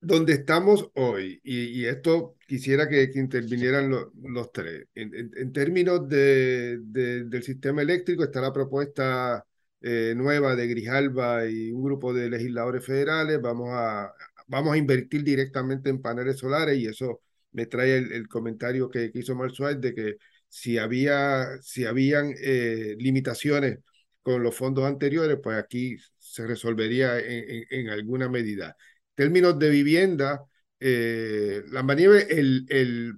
donde 0.00 0.34
estamos 0.34 0.90
hoy, 0.94 1.40
y, 1.42 1.80
y 1.80 1.86
esto 1.86 2.36
quisiera 2.46 2.88
que, 2.88 3.10
que 3.10 3.18
intervinieran 3.18 3.90
los 3.90 4.52
tres, 4.52 4.86
en, 4.94 5.14
en, 5.14 5.30
en 5.34 5.52
términos 5.52 6.08
de, 6.08 6.78
del 6.82 7.42
sistema 7.42 7.82
eléctrico 7.82 8.22
está 8.22 8.40
la 8.40 8.52
propuesta 8.52 9.44
eh, 9.86 10.14
nueva 10.16 10.56
de 10.56 10.66
Grijalba 10.66 11.46
y 11.46 11.70
un 11.70 11.82
grupo 11.82 12.14
de 12.14 12.30
legisladores 12.30 12.84
federales, 12.86 13.38
vamos 13.42 13.68
a, 13.70 14.14
vamos 14.46 14.72
a 14.72 14.78
invertir 14.78 15.22
directamente 15.22 15.90
en 15.90 16.00
paneles 16.00 16.38
solares 16.38 16.78
y 16.78 16.86
eso 16.86 17.20
me 17.52 17.66
trae 17.66 17.98
el, 17.98 18.26
comentario 18.28 18.88
que, 18.88 19.10
hizo 19.14 19.34
Marsuárez 19.34 19.80
de 19.82 19.94
que 19.94 20.16
si 20.48 20.78
había 20.78 21.60
si 21.60 21.84
habían 21.84 22.34
eh, 22.40 22.96
limitaciones 22.98 23.80
con 24.22 24.42
los 24.42 24.54
fondos 24.56 24.86
anteriores, 24.86 25.38
pues 25.42 25.58
aquí 25.58 25.96
se 26.18 26.46
resolvería 26.46 27.18
en, 27.18 27.66
en, 27.68 27.90
alguna 27.90 28.28
medida. 28.30 28.76
En 29.10 29.14
términos 29.16 29.58
de 29.58 29.68
vivienda, 29.70 30.44
eh, 30.80 31.62
la 31.70 31.82
manieve, 31.82 32.26
el, 32.30 32.64
el, 32.70 33.14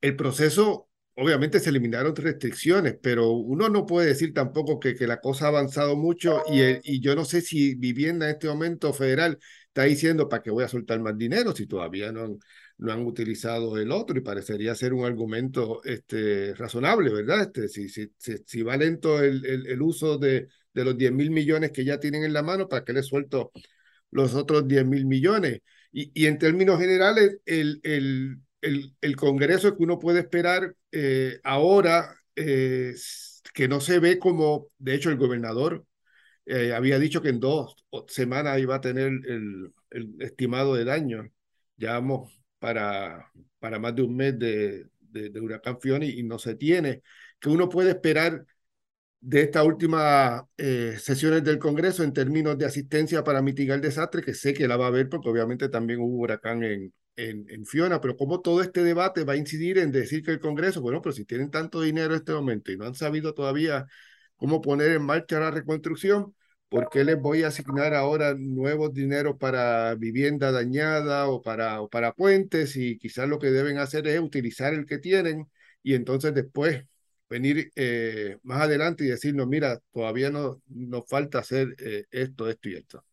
el 0.00 0.16
proceso 0.16 0.85
obviamente 1.16 1.60
se 1.60 1.70
eliminaron 1.70 2.14
restricciones, 2.14 2.96
pero 3.00 3.30
uno 3.30 3.68
no 3.68 3.86
puede 3.86 4.08
decir 4.08 4.32
tampoco 4.34 4.78
que, 4.78 4.94
que 4.94 5.06
la 5.06 5.20
cosa 5.20 5.46
ha 5.46 5.48
avanzado 5.48 5.96
mucho 5.96 6.42
y, 6.52 6.60
y 6.84 7.00
yo 7.00 7.14
no 7.14 7.24
sé 7.24 7.40
si 7.40 7.74
vivienda 7.74 8.26
en 8.26 8.32
este 8.32 8.48
momento 8.48 8.92
federal 8.92 9.38
está 9.66 9.84
diciendo 9.84 10.28
para 10.28 10.42
qué 10.42 10.50
voy 10.50 10.64
a 10.64 10.68
soltar 10.68 11.00
más 11.00 11.16
dinero 11.16 11.54
si 11.54 11.66
todavía 11.66 12.12
no 12.12 12.24
han, 12.24 12.38
no 12.78 12.92
han 12.92 13.06
utilizado 13.06 13.78
el 13.78 13.92
otro 13.92 14.18
y 14.18 14.22
parecería 14.22 14.74
ser 14.74 14.92
un 14.92 15.04
argumento 15.06 15.82
este, 15.84 16.54
razonable, 16.54 17.12
¿verdad? 17.12 17.42
Este, 17.42 17.68
si, 17.68 17.88
si, 17.88 18.08
si, 18.18 18.62
va 18.62 18.76
lento 18.76 19.22
el, 19.22 19.44
el, 19.46 19.66
el, 19.66 19.82
uso 19.82 20.18
de, 20.18 20.48
de 20.74 20.84
los 20.84 20.96
10 20.96 21.12
mil 21.12 21.30
millones 21.30 21.72
que 21.72 21.84
ya 21.84 21.98
tienen 21.98 22.24
en 22.24 22.32
la 22.32 22.42
mano, 22.42 22.68
¿para 22.68 22.84
qué 22.84 22.92
les 22.92 23.06
suelto 23.06 23.52
los 24.10 24.34
otros 24.34 24.68
10 24.68 24.86
mil 24.86 25.06
millones? 25.06 25.60
Y, 25.92 26.10
y 26.14 26.26
en 26.26 26.38
términos 26.38 26.78
generales, 26.78 27.38
el, 27.46 27.80
el, 27.82 28.38
el, 28.60 29.16
Congreso 29.16 29.76
que 29.76 29.82
uno 29.82 29.98
puede 29.98 30.20
esperar 30.20 30.74
eh, 30.92 31.40
ahora, 31.44 32.16
eh, 32.34 32.94
que 33.54 33.68
no 33.68 33.80
se 33.80 33.98
ve 33.98 34.18
como, 34.18 34.68
de 34.78 34.94
hecho, 34.94 35.10
el 35.10 35.16
gobernador 35.16 35.84
eh, 36.46 36.72
había 36.74 36.98
dicho 36.98 37.22
que 37.22 37.30
en 37.30 37.40
dos 37.40 37.76
semanas 38.08 38.58
iba 38.60 38.76
a 38.76 38.80
tener 38.80 39.08
el, 39.08 39.72
estimado 40.20 40.74
de 40.74 40.84
daño. 40.84 41.30
Ya 41.76 41.92
vamos 41.92 42.40
para, 42.58 43.30
para 43.58 43.78
más 43.78 43.94
de 43.94 44.02
un 44.02 44.16
mes 44.16 44.38
de, 44.38 44.86
de, 45.00 45.40
huracán 45.40 45.80
Fiona 45.80 46.04
y, 46.06 46.22
no 46.22 46.38
se 46.38 46.54
tiene. 46.56 47.02
que 47.40 47.48
uno 47.48 47.68
puede 47.68 47.90
esperar 47.90 48.44
de 49.20 49.42
estas 49.42 49.64
últimas 49.66 50.42
sesiones 50.56 51.42
del 51.44 51.58
Congreso 51.58 52.04
en 52.04 52.12
términos 52.12 52.58
de 52.58 52.66
asistencia 52.66 53.24
para 53.24 53.42
mitigar 53.42 53.76
el 53.76 53.82
desastre, 53.82 54.22
que 54.22 54.34
sé 54.34 54.54
que 54.54 54.68
la 54.68 54.76
va 54.76 54.86
a 54.86 54.88
haber 54.88 55.08
porque 55.08 55.28
obviamente 55.30 55.68
también 55.68 56.00
hubo 56.00 56.18
huracán 56.18 56.62
en, 56.64 56.92
en, 57.16 57.66
Fiona, 57.66 58.00
pero 58.00 58.16
como 58.16 58.40
todo 58.40 58.62
este 58.62 58.82
debate 58.82 59.24
va 59.24 59.34
a 59.34 59.36
incidir 59.36 59.78
en 59.78 59.92
decir 59.92 60.22
que 60.22 60.32
el 60.32 60.40
Congreso, 60.40 60.80
bueno, 60.80 61.00
pero 61.02 61.12
si 61.14 61.24
tienen 61.24 61.50
tanto 61.50 61.80
dinero 61.80 62.14
en 62.14 62.20
este 62.20 62.32
momento 62.32 62.72
y 62.72 62.76
no 62.76 62.86
han 62.86 62.94
sabido 62.94 63.34
todavía 63.34 63.86
cómo 64.36 64.60
poner 64.60 64.92
en 64.92 65.02
marcha 65.02 65.40
la 65.40 65.50
reconstrucción, 65.50 66.34
¿Por 66.68 66.88
qué 66.90 67.04
les 67.04 67.20
voy 67.20 67.42
a 67.44 67.48
asignar 67.48 67.94
ahora 67.94 68.34
nuevos 68.36 68.92
dineros 68.92 69.36
para 69.38 69.94
vivienda 69.94 70.50
dañada 70.50 71.28
o 71.28 71.40
para, 71.40 71.86
para 71.86 72.12
puentes? 72.12 72.76
Y 72.76 72.98
quizás 72.98 73.28
lo 73.28 73.38
que 73.38 73.50
deben 73.52 73.78
hacer 73.78 74.06
es 74.08 74.20
utilizar 74.20 74.74
el 74.74 74.84
que 74.84 74.98
tienen 74.98 75.48
y 75.82 75.94
entonces 75.94 76.34
después 76.34 76.84
venir 77.30 77.72
eh, 77.76 78.38
más 78.42 78.62
adelante 78.62 79.04
y 79.04 79.08
decirnos, 79.08 79.46
mira, 79.46 79.80
todavía 79.92 80.30
no, 80.30 80.60
nos 80.68 81.08
falta 81.08 81.38
hacer 81.38 81.76
eh, 81.78 82.04
esto, 82.10 82.48
esto 82.50 82.68
y 82.68 82.74
esto. 82.74 83.04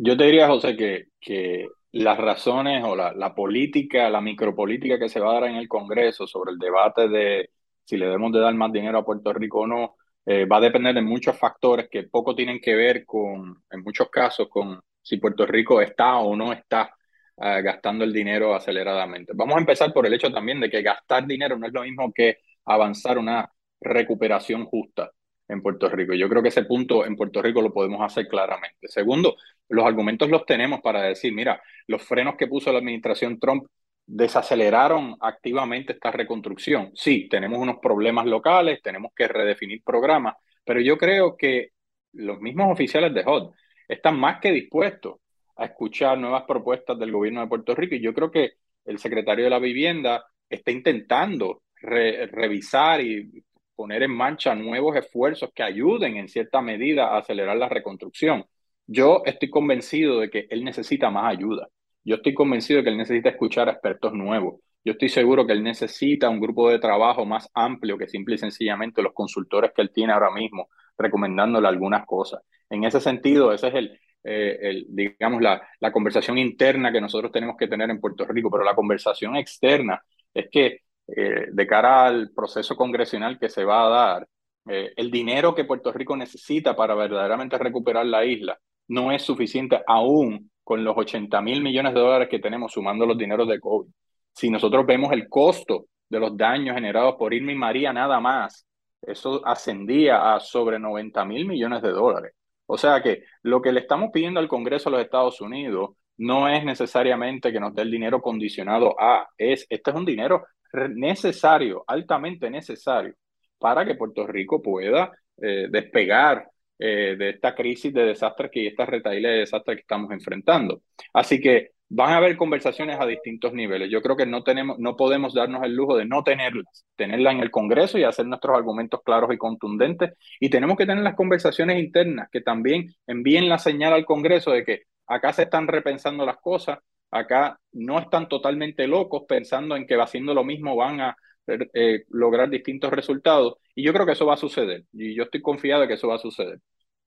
Yo 0.00 0.16
te 0.16 0.24
diría, 0.24 0.46
José, 0.46 0.76
que, 0.76 1.08
que 1.20 1.66
las 1.92 2.18
razones 2.18 2.84
o 2.84 2.94
la, 2.94 3.12
la, 3.12 3.34
política, 3.34 4.08
la 4.08 4.20
micropolítica 4.20 4.96
que 4.98 5.08
se 5.08 5.18
va 5.18 5.30
a 5.30 5.40
dar 5.40 5.50
en 5.50 5.56
el 5.56 5.66
Congreso 5.66 6.26
sobre 6.26 6.52
el 6.52 6.58
debate 6.58 7.08
de 7.08 7.50
si 7.84 7.96
le 7.96 8.06
debemos 8.06 8.32
de 8.32 8.40
dar 8.40 8.54
más 8.54 8.70
dinero 8.72 8.98
a 8.98 9.04
Puerto 9.04 9.32
Rico 9.32 9.60
o 9.60 9.66
no, 9.66 9.96
eh, 10.24 10.44
va 10.44 10.58
a 10.58 10.60
depender 10.60 10.94
de 10.94 11.02
muchos 11.02 11.36
factores 11.36 11.88
que 11.90 12.04
poco 12.04 12.36
tienen 12.36 12.60
que 12.60 12.74
ver 12.76 13.04
con, 13.04 13.64
en 13.70 13.82
muchos 13.82 14.08
casos, 14.08 14.48
con 14.48 14.80
si 15.02 15.16
Puerto 15.16 15.46
Rico 15.46 15.80
está 15.80 16.18
o 16.18 16.36
no 16.36 16.52
está 16.52 16.94
uh, 17.36 17.62
gastando 17.62 18.04
el 18.04 18.12
dinero 18.12 18.54
aceleradamente. 18.54 19.32
Vamos 19.34 19.56
a 19.56 19.60
empezar 19.60 19.92
por 19.92 20.06
el 20.06 20.14
hecho 20.14 20.30
también 20.30 20.60
de 20.60 20.70
que 20.70 20.82
gastar 20.82 21.26
dinero 21.26 21.58
no 21.58 21.66
es 21.66 21.72
lo 21.72 21.82
mismo 21.82 22.12
que 22.12 22.38
avanzar 22.66 23.18
una 23.18 23.50
recuperación 23.80 24.64
justa 24.66 25.10
en 25.48 25.62
Puerto 25.62 25.88
Rico. 25.88 26.14
Yo 26.14 26.28
creo 26.28 26.42
que 26.42 26.48
ese 26.48 26.64
punto 26.64 27.04
en 27.04 27.16
Puerto 27.16 27.42
Rico 27.42 27.62
lo 27.62 27.72
podemos 27.72 28.00
hacer 28.02 28.28
claramente. 28.28 28.88
Segundo, 28.88 29.36
los 29.68 29.84
argumentos 29.84 30.28
los 30.28 30.44
tenemos 30.44 30.80
para 30.80 31.02
decir, 31.02 31.32
mira, 31.32 31.60
los 31.86 32.02
frenos 32.02 32.36
que 32.36 32.46
puso 32.46 32.72
la 32.72 32.78
administración 32.78 33.38
Trump 33.40 33.64
desaceleraron 34.06 35.16
activamente 35.20 35.92
esta 35.92 36.10
reconstrucción. 36.10 36.92
Sí, 36.94 37.28
tenemos 37.28 37.58
unos 37.58 37.78
problemas 37.80 38.26
locales, 38.26 38.80
tenemos 38.82 39.12
que 39.14 39.28
redefinir 39.28 39.82
programas, 39.84 40.36
pero 40.64 40.80
yo 40.80 40.96
creo 40.96 41.36
que 41.36 41.70
los 42.12 42.40
mismos 42.40 42.72
oficiales 42.72 43.12
de 43.12 43.22
HOD 43.24 43.52
están 43.86 44.18
más 44.18 44.40
que 44.40 44.50
dispuestos 44.50 45.16
a 45.56 45.66
escuchar 45.66 46.18
nuevas 46.18 46.44
propuestas 46.44 46.98
del 46.98 47.12
gobierno 47.12 47.40
de 47.40 47.48
Puerto 47.48 47.74
Rico 47.74 47.96
y 47.96 48.00
yo 48.00 48.14
creo 48.14 48.30
que 48.30 48.52
el 48.84 48.98
secretario 48.98 49.44
de 49.44 49.50
la 49.50 49.58
Vivienda 49.58 50.24
está 50.48 50.70
intentando 50.70 51.62
revisar 51.80 53.00
y 53.00 53.44
poner 53.78 54.02
en 54.02 54.10
marcha 54.10 54.56
nuevos 54.56 54.96
esfuerzos 54.96 55.50
que 55.54 55.62
ayuden 55.62 56.16
en 56.16 56.28
cierta 56.28 56.60
medida 56.60 57.10
a 57.14 57.18
acelerar 57.18 57.56
la 57.56 57.68
reconstrucción. 57.68 58.44
Yo 58.88 59.22
estoy 59.24 59.50
convencido 59.50 60.18
de 60.18 60.30
que 60.30 60.48
él 60.50 60.64
necesita 60.64 61.10
más 61.10 61.32
ayuda. 61.32 61.68
Yo 62.02 62.16
estoy 62.16 62.34
convencido 62.34 62.78
de 62.78 62.84
que 62.84 62.90
él 62.90 62.96
necesita 62.96 63.28
escuchar 63.28 63.68
a 63.68 63.72
expertos 63.72 64.12
nuevos. 64.14 64.60
Yo 64.84 64.94
estoy 64.94 65.08
seguro 65.08 65.46
que 65.46 65.52
él 65.52 65.62
necesita 65.62 66.28
un 66.28 66.40
grupo 66.40 66.68
de 66.68 66.80
trabajo 66.80 67.24
más 67.24 67.48
amplio 67.54 67.96
que 67.96 68.08
simple 68.08 68.34
y 68.34 68.38
sencillamente 68.38 69.00
los 69.00 69.12
consultores 69.12 69.70
que 69.72 69.82
él 69.82 69.92
tiene 69.94 70.12
ahora 70.12 70.32
mismo, 70.32 70.70
recomendándole 70.98 71.68
algunas 71.68 72.04
cosas. 72.04 72.40
En 72.68 72.82
ese 72.82 73.00
sentido, 73.00 73.52
ese 73.52 73.68
es 73.68 73.74
el, 73.74 74.00
eh, 74.24 74.86
digamos, 74.88 75.40
la 75.40 75.92
conversación 75.92 76.36
interna 76.36 76.90
que 76.90 77.00
nosotros 77.00 77.30
tenemos 77.30 77.56
que 77.56 77.68
tener 77.68 77.88
en 77.90 78.00
Puerto 78.00 78.24
Rico, 78.24 78.50
pero 78.50 78.64
la 78.64 78.74
conversación 78.74 79.36
externa 79.36 80.02
es 80.34 80.48
que 80.50 80.80
eh, 81.08 81.46
de 81.50 81.66
cara 81.66 82.06
al 82.06 82.30
proceso 82.30 82.76
congresional 82.76 83.38
que 83.38 83.48
se 83.48 83.64
va 83.64 83.86
a 83.86 83.88
dar, 83.88 84.28
eh, 84.68 84.92
el 84.96 85.10
dinero 85.10 85.54
que 85.54 85.64
Puerto 85.64 85.92
Rico 85.92 86.16
necesita 86.16 86.76
para 86.76 86.94
verdaderamente 86.94 87.56
recuperar 87.58 88.04
la 88.06 88.24
isla 88.24 88.58
no 88.88 89.12
es 89.12 89.22
suficiente 89.22 89.82
aún 89.86 90.50
con 90.62 90.84
los 90.84 90.96
80 90.96 91.40
mil 91.40 91.62
millones 91.62 91.94
de 91.94 92.00
dólares 92.00 92.28
que 92.28 92.38
tenemos 92.38 92.72
sumando 92.72 93.06
los 93.06 93.16
dineros 93.16 93.48
de 93.48 93.60
COVID. 93.60 93.90
Si 94.32 94.50
nosotros 94.50 94.84
vemos 94.86 95.12
el 95.12 95.28
costo 95.28 95.86
de 96.08 96.20
los 96.20 96.36
daños 96.36 96.74
generados 96.74 97.16
por 97.16 97.32
Irma 97.32 97.52
y 97.52 97.54
María 97.54 97.92
nada 97.92 98.20
más, 98.20 98.66
eso 99.02 99.40
ascendía 99.46 100.34
a 100.34 100.40
sobre 100.40 100.78
90 100.78 101.24
mil 101.24 101.46
millones 101.46 101.82
de 101.82 101.90
dólares. 101.90 102.32
O 102.66 102.76
sea 102.76 103.02
que 103.02 103.24
lo 103.42 103.62
que 103.62 103.72
le 103.72 103.80
estamos 103.80 104.10
pidiendo 104.12 104.40
al 104.40 104.48
Congreso 104.48 104.90
de 104.90 104.96
los 104.96 105.04
Estados 105.04 105.40
Unidos 105.40 105.90
no 106.18 106.48
es 106.48 106.64
necesariamente 106.64 107.52
que 107.52 107.60
nos 107.60 107.74
dé 107.74 107.82
el 107.82 107.90
dinero 107.90 108.20
condicionado 108.20 108.94
a, 109.00 109.28
es, 109.38 109.66
este 109.70 109.90
es 109.90 109.96
un 109.96 110.04
dinero 110.04 110.44
necesario, 110.72 111.84
altamente 111.86 112.50
necesario, 112.50 113.14
para 113.58 113.84
que 113.84 113.94
Puerto 113.94 114.26
Rico 114.26 114.62
pueda 114.62 115.12
eh, 115.36 115.68
despegar 115.70 116.48
eh, 116.78 117.16
de 117.18 117.30
esta 117.30 117.54
crisis 117.54 117.92
de 117.92 118.04
desastres 118.04 118.50
que, 118.52 118.60
y 118.60 118.66
esta 118.68 118.86
retaíla 118.86 119.30
de 119.30 119.38
desastres 119.38 119.76
que 119.76 119.82
estamos 119.82 120.10
enfrentando. 120.12 120.82
Así 121.12 121.40
que 121.40 121.72
van 121.88 122.12
a 122.12 122.18
haber 122.18 122.36
conversaciones 122.36 123.00
a 123.00 123.06
distintos 123.06 123.52
niveles. 123.52 123.90
Yo 123.90 124.02
creo 124.02 124.16
que 124.16 124.26
no, 124.26 124.42
tenemos, 124.42 124.78
no 124.78 124.96
podemos 124.96 125.34
darnos 125.34 125.62
el 125.64 125.74
lujo 125.74 125.96
de 125.96 126.04
no 126.04 126.22
tenerlas, 126.22 126.86
tenerlas 126.96 127.34
en 127.34 127.40
el 127.40 127.50
Congreso 127.50 127.98
y 127.98 128.04
hacer 128.04 128.26
nuestros 128.26 128.56
argumentos 128.56 129.00
claros 129.04 129.32
y 129.32 129.38
contundentes. 129.38 130.12
Y 130.40 130.50
tenemos 130.50 130.76
que 130.76 130.86
tener 130.86 131.02
las 131.02 131.16
conversaciones 131.16 131.78
internas 131.78 132.28
que 132.30 132.42
también 132.42 132.94
envíen 133.06 133.48
la 133.48 133.58
señal 133.58 133.92
al 133.94 134.04
Congreso 134.04 134.50
de 134.52 134.64
que 134.64 134.82
acá 135.06 135.32
se 135.32 135.44
están 135.44 135.66
repensando 135.66 136.26
las 136.26 136.38
cosas, 136.38 136.78
acá 137.10 137.58
no 137.72 137.98
están 137.98 138.28
totalmente 138.28 138.86
locos 138.86 139.24
pensando 139.28 139.76
en 139.76 139.86
que 139.86 139.94
haciendo 139.94 140.34
lo 140.34 140.44
mismo 140.44 140.76
van 140.76 141.00
a 141.00 141.16
eh, 141.46 142.04
lograr 142.10 142.50
distintos 142.50 142.90
resultados. 142.90 143.54
Y 143.74 143.82
yo 143.84 143.92
creo 143.92 144.06
que 144.06 144.12
eso 144.12 144.26
va 144.26 144.34
a 144.34 144.36
suceder. 144.36 144.84
Y 144.92 145.14
yo 145.14 145.24
estoy 145.24 145.40
confiado 145.42 145.82
de 145.82 145.88
que 145.88 145.94
eso 145.94 146.08
va 146.08 146.16
a 146.16 146.18
suceder. 146.18 146.60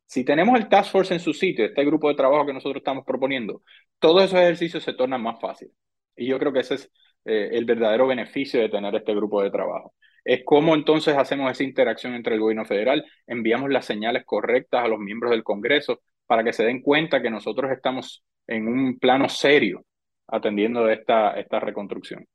Si 0.05 0.25
tenemos 0.25 0.59
el 0.59 0.67
Task 0.67 0.91
Force 0.91 1.13
en 1.13 1.19
su 1.19 1.33
sitio, 1.33 1.65
este 1.65 1.85
grupo 1.85 2.09
de 2.09 2.15
trabajo 2.15 2.45
que 2.45 2.53
nosotros 2.53 2.81
estamos 2.81 3.05
proponiendo, 3.05 3.61
todos 3.99 4.23
esos 4.23 4.39
ejercicios 4.39 4.83
se 4.83 4.93
tornan 4.93 5.21
más 5.21 5.39
fáciles. 5.39 5.73
Y 6.15 6.27
yo 6.27 6.37
creo 6.39 6.51
que 6.51 6.59
ese 6.59 6.75
es 6.75 6.91
eh, 7.25 7.49
el 7.53 7.65
verdadero 7.65 8.07
beneficio 8.07 8.59
de 8.59 8.69
tener 8.69 8.93
este 8.95 9.15
grupo 9.15 9.41
de 9.41 9.51
trabajo. 9.51 9.93
Es 10.23 10.41
cómo 10.45 10.75
entonces 10.75 11.15
hacemos 11.15 11.51
esa 11.51 11.63
interacción 11.63 12.13
entre 12.13 12.35
el 12.35 12.41
gobierno 12.41 12.65
federal, 12.65 13.05
enviamos 13.25 13.69
las 13.69 13.85
señales 13.85 14.23
correctas 14.25 14.83
a 14.83 14.87
los 14.87 14.99
miembros 14.99 15.31
del 15.31 15.43
Congreso 15.43 16.01
para 16.27 16.43
que 16.43 16.53
se 16.53 16.63
den 16.65 16.81
cuenta 16.81 17.21
que 17.21 17.29
nosotros 17.29 17.71
estamos 17.71 18.23
en 18.47 18.67
un 18.67 18.99
plano 18.99 19.29
serio 19.29 19.85
atendiendo 20.31 20.89
esta, 20.89 21.31
esta 21.39 21.59
reconstrucción. 21.59 22.25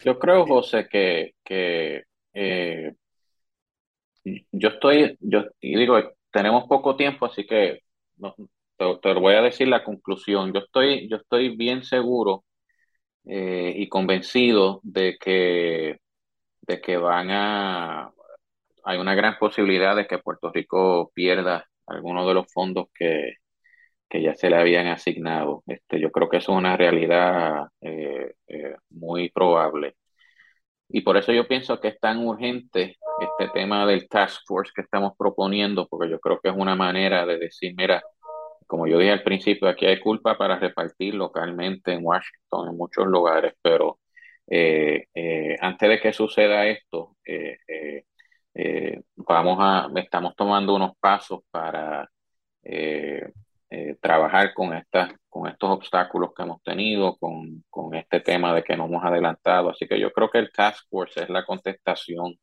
Yo 0.00 0.18
creo, 0.18 0.46
José, 0.46 0.88
que, 0.90 1.34
que 1.44 2.04
eh, 2.34 2.92
yo 4.24 4.68
estoy, 4.68 5.16
yo 5.20 5.44
digo, 5.60 5.98
tenemos 6.30 6.64
poco 6.68 6.96
tiempo, 6.96 7.26
así 7.26 7.46
que 7.46 7.80
te, 8.76 9.14
voy 9.14 9.34
a 9.34 9.42
decir 9.42 9.68
la 9.68 9.84
conclusión. 9.84 10.52
Yo 10.52 10.60
estoy, 10.60 11.08
yo 11.08 11.16
estoy 11.16 11.56
bien 11.56 11.84
seguro 11.84 12.44
eh, 13.24 13.74
y 13.76 13.88
convencido 13.88 14.80
de 14.82 15.16
que, 15.18 15.98
de 16.62 16.80
que 16.80 16.96
van 16.96 17.30
a, 17.30 18.12
hay 18.84 18.98
una 18.98 19.14
gran 19.14 19.38
posibilidad 19.38 19.96
de 19.96 20.06
que 20.06 20.18
Puerto 20.18 20.50
Rico 20.52 21.12
pierda 21.14 21.68
algunos 21.86 22.26
de 22.26 22.34
los 22.34 22.52
fondos 22.52 22.86
que, 22.94 23.36
que 24.12 24.22
ya 24.22 24.34
se 24.34 24.50
le 24.50 24.56
habían 24.56 24.88
asignado. 24.88 25.64
Este, 25.66 25.98
yo 25.98 26.12
creo 26.12 26.28
que 26.28 26.36
eso 26.36 26.52
es 26.52 26.58
una 26.58 26.76
realidad 26.76 27.68
eh, 27.80 28.34
eh, 28.46 28.76
muy 28.90 29.30
probable. 29.30 29.96
Y 30.88 31.00
por 31.02 31.16
eso 31.16 31.32
yo 31.32 31.48
pienso 31.48 31.80
que 31.80 31.88
es 31.88 32.00
tan 32.00 32.18
urgente 32.26 32.98
este 33.20 33.48
tema 33.54 33.86
del 33.86 34.08
task 34.08 34.42
force 34.46 34.72
que 34.74 34.82
estamos 34.82 35.14
proponiendo, 35.18 35.88
porque 35.88 36.10
yo 36.10 36.20
creo 36.20 36.40
que 36.40 36.50
es 36.50 36.54
una 36.56 36.76
manera 36.76 37.24
de 37.26 37.38
decir, 37.38 37.74
mira, 37.76 38.02
como 38.66 38.86
yo 38.86 38.98
dije 38.98 39.12
al 39.12 39.22
principio, 39.22 39.68
aquí 39.68 39.86
hay 39.86 40.00
culpa 40.00 40.36
para 40.36 40.58
repartir 40.58 41.14
localmente 41.14 41.92
en 41.92 42.04
Washington, 42.04 42.68
en 42.70 42.76
muchos 42.76 43.06
lugares, 43.06 43.54
pero 43.62 43.98
eh, 44.46 45.06
antes 45.60 45.88
de 45.88 46.00
que 46.00 46.12
suceda 46.12 46.66
esto, 46.66 47.16
vamos 49.16 49.58
a, 49.60 49.88
estamos 49.96 50.34
tomando 50.36 50.74
unos 50.74 50.92
pasos 51.00 51.40
para 51.50 52.10
eh, 53.74 53.96
trabajar 54.02 54.52
con, 54.54 54.70
con 55.30 55.48
estos 55.48 55.70
obstáculos 55.70 56.32
que 56.36 56.42
hemos 56.42 56.62
tenido, 56.62 57.16
con, 57.16 57.64
con 57.70 57.94
este 57.94 58.20
tema 58.20 58.54
de 58.54 58.62
que 58.62 58.76
no 58.76 58.84
hemos 58.84 59.02
adelantado. 59.02 59.70
Así 59.70 59.88
que 59.88 59.98
yo 59.98 60.12
creo 60.12 60.30
que 60.30 60.38
el 60.40 60.52
Task 60.52 60.86
Force 60.90 61.22
es 61.22 61.30
la 61.30 61.46
contestación, 61.46 62.34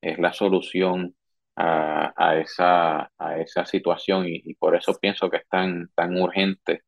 es 0.00 0.18
la 0.20 0.32
solución 0.32 1.16
a, 1.56 2.12
a 2.16 2.38
esa, 2.38 3.10
a 3.18 3.38
esa 3.40 3.66
situación 3.66 4.26
y, 4.28 4.54
por 4.54 4.76
eso 4.76 4.94
pienso 5.00 5.28
que 5.30 5.38
es 5.38 5.48
tan, 5.48 5.88
tan 5.96 6.16
urgente 6.20 6.82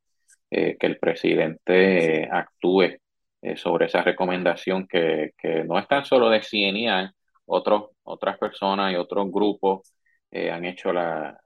eh, 0.50 0.76
que 0.78 0.86
el 0.86 0.98
presidente 0.98 2.28
actúe 2.30 2.98
eh, 3.42 3.56
sobre 3.56 3.86
esa 3.86 4.02
recomendación 4.02 4.86
que, 4.88 5.32
que, 5.38 5.64
no 5.64 5.78
es 5.78 5.88
tan 5.88 6.04
solo 6.04 6.30
de 6.30 6.42
CNI, 6.42 7.10
otros, 7.46 7.90
otras 8.04 8.38
personas 8.38 8.92
y 8.92 8.96
otros 8.96 9.30
grupos 9.32 9.94
han 10.32 10.64
hecho 10.64 10.90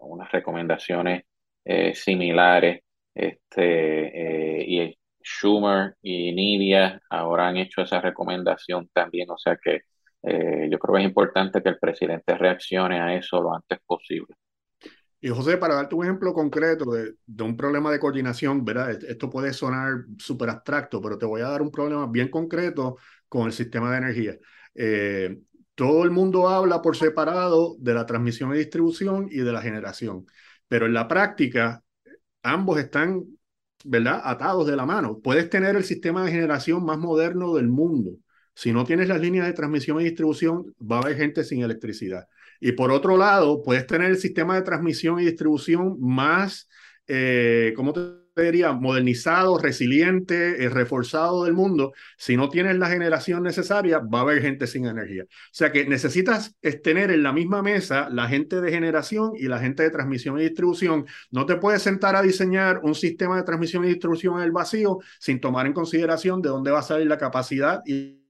unas 0.01 0.30
recomendaciones 0.32 1.24
eh, 1.65 1.95
similares. 1.95 2.81
Este, 3.15 4.61
eh, 4.61 4.65
y 4.67 4.99
Schumer 5.23 5.95
y 6.03 6.33
Nidia 6.33 7.01
ahora 7.09 7.49
han 7.49 7.57
hecho 7.57 7.83
esa 7.83 8.01
recomendación 8.01 8.91
también, 8.93 9.31
o 9.31 9.39
sea 9.39 9.57
que 9.62 9.83
eh, 10.23 10.69
yo 10.71 10.79
creo 10.79 10.97
que 10.97 11.01
es 11.03 11.07
importante 11.07 11.62
que 11.62 11.69
el 11.69 11.79
presidente 11.79 12.37
reaccione 12.37 13.01
a 13.01 13.15
eso 13.15 13.41
lo 13.41 13.55
antes 13.55 13.79
posible. 13.87 14.35
Y 15.21 15.29
José, 15.29 15.57
para 15.57 15.77
darte 15.77 15.95
un 15.95 16.05
ejemplo 16.05 16.35
concreto 16.35 16.91
de, 16.93 17.15
de 17.25 17.45
un 17.45 17.57
problema 17.57 17.91
de 17.91 17.99
coordinación, 17.99 18.62
¿verdad? 18.65 18.91
Esto 18.91 19.31
puede 19.31 19.55
sonar 19.55 20.05
súper 20.19 20.51
abstracto, 20.51 21.01
pero 21.01 21.17
te 21.17 21.25
voy 21.25 21.41
a 21.41 21.49
dar 21.49 21.62
un 21.62 21.71
problema 21.71 22.07
bien 22.07 22.29
concreto 22.29 22.97
con 23.29 23.47
el 23.47 23.53
sistema 23.53 23.91
de 23.91 23.99
energía. 23.99 24.39
todo 25.75 26.05
el 26.05 26.11
mundo 26.11 26.49
habla 26.49 26.83
por 26.83 26.97
separado 26.97 27.77
de 27.79 27.95
la 27.95 28.05
transmisión 28.07 28.55
y 28.55 28.59
distribución 28.59 29.29
y 29.31 29.39
de 29.39 29.53
la 29.53 29.62
generación, 29.62 30.27
pero 30.69 30.87
en 30.87 30.95
la 30.95 31.09
práctica 31.09 31.83
ambos 32.43 32.79
están, 32.79 33.25
¿verdad?, 33.85 34.21
atados 34.25 34.67
de 34.67 34.77
la 34.77 34.87
mano. 34.87 35.21
Puedes 35.21 35.49
tener 35.51 35.77
el 35.77 35.85
sistema 35.85 36.25
de 36.25 36.31
generación 36.33 36.85
más 36.85 36.99
moderno 36.99 37.55
del 37.55 37.69
mundo. 37.69 38.12
Si 38.55 38.73
no 38.73 38.85
tienes 38.85 39.09
las 39.09 39.21
líneas 39.21 39.47
de 39.47 39.53
transmisión 39.53 40.01
y 40.01 40.05
distribución, 40.05 40.75
va 40.81 40.97
a 40.97 41.01
haber 41.03 41.17
gente 41.17 41.45
sin 41.45 41.62
electricidad. 41.62 42.29
Y 42.61 42.73
por 42.73 42.91
otro 42.93 43.17
lado, 43.17 43.62
puedes 43.62 43.87
tener 43.87 44.11
el 44.11 44.19
sistema 44.19 44.55
de 44.55 44.62
transmisión 44.62 45.21
y 45.21 45.25
distribución 45.25 45.97
más, 46.01 46.69
eh, 47.07 47.73
¿cómo 47.77 47.93
te 47.93 48.24
modernizado, 48.80 49.59
resiliente, 49.59 50.64
eh, 50.64 50.68
reforzado 50.68 51.45
del 51.45 51.55
mundo, 51.55 51.93
si 52.16 52.37
no 52.37 52.49
tienes 52.49 52.76
la 52.78 52.89
generación 52.89 53.43
necesaria, 53.43 53.99
va 54.01 54.20
a 54.20 54.22
haber 54.22 54.43
gente 54.43 54.66
sin 54.66 54.87
energía. 54.87 55.24
O 55.24 55.26
sea 55.53 55.70
que 55.72 55.87
necesitas 55.87 56.57
tener 56.82 57.11
en 57.11 57.22
la 57.22 57.32
misma 57.32 57.62
mesa 57.62 58.09
la 58.11 58.28
gente 58.28 58.61
de 58.61 58.70
generación 58.70 59.32
y 59.37 59.49
la 59.49 59.59
gente 59.59 59.82
de 59.82 59.91
transmisión 59.91 60.39
y 60.39 60.43
distribución. 60.43 61.07
No 61.30 61.47
te 61.47 61.57
puedes 61.57 61.82
sentar 61.82 62.16
a 62.16 62.22
diseñar 62.22 62.80
un 62.82 62.95
sistema 62.95 63.37
de 63.37 63.45
transmisión 63.45 63.85
y 63.85 63.89
distribución 63.89 64.39
en 64.39 64.45
el 64.45 64.53
vacío 64.53 64.99
sin 65.20 65.41
tomar 65.41 65.66
en 65.66 65.72
consideración 65.72 66.43
de 66.43 66.49
dónde 66.49 66.70
va 66.70 66.80
a 66.80 66.82
salir 66.82 67.07
la 67.07 67.18
capacidad 67.18 67.82
y 67.87 68.20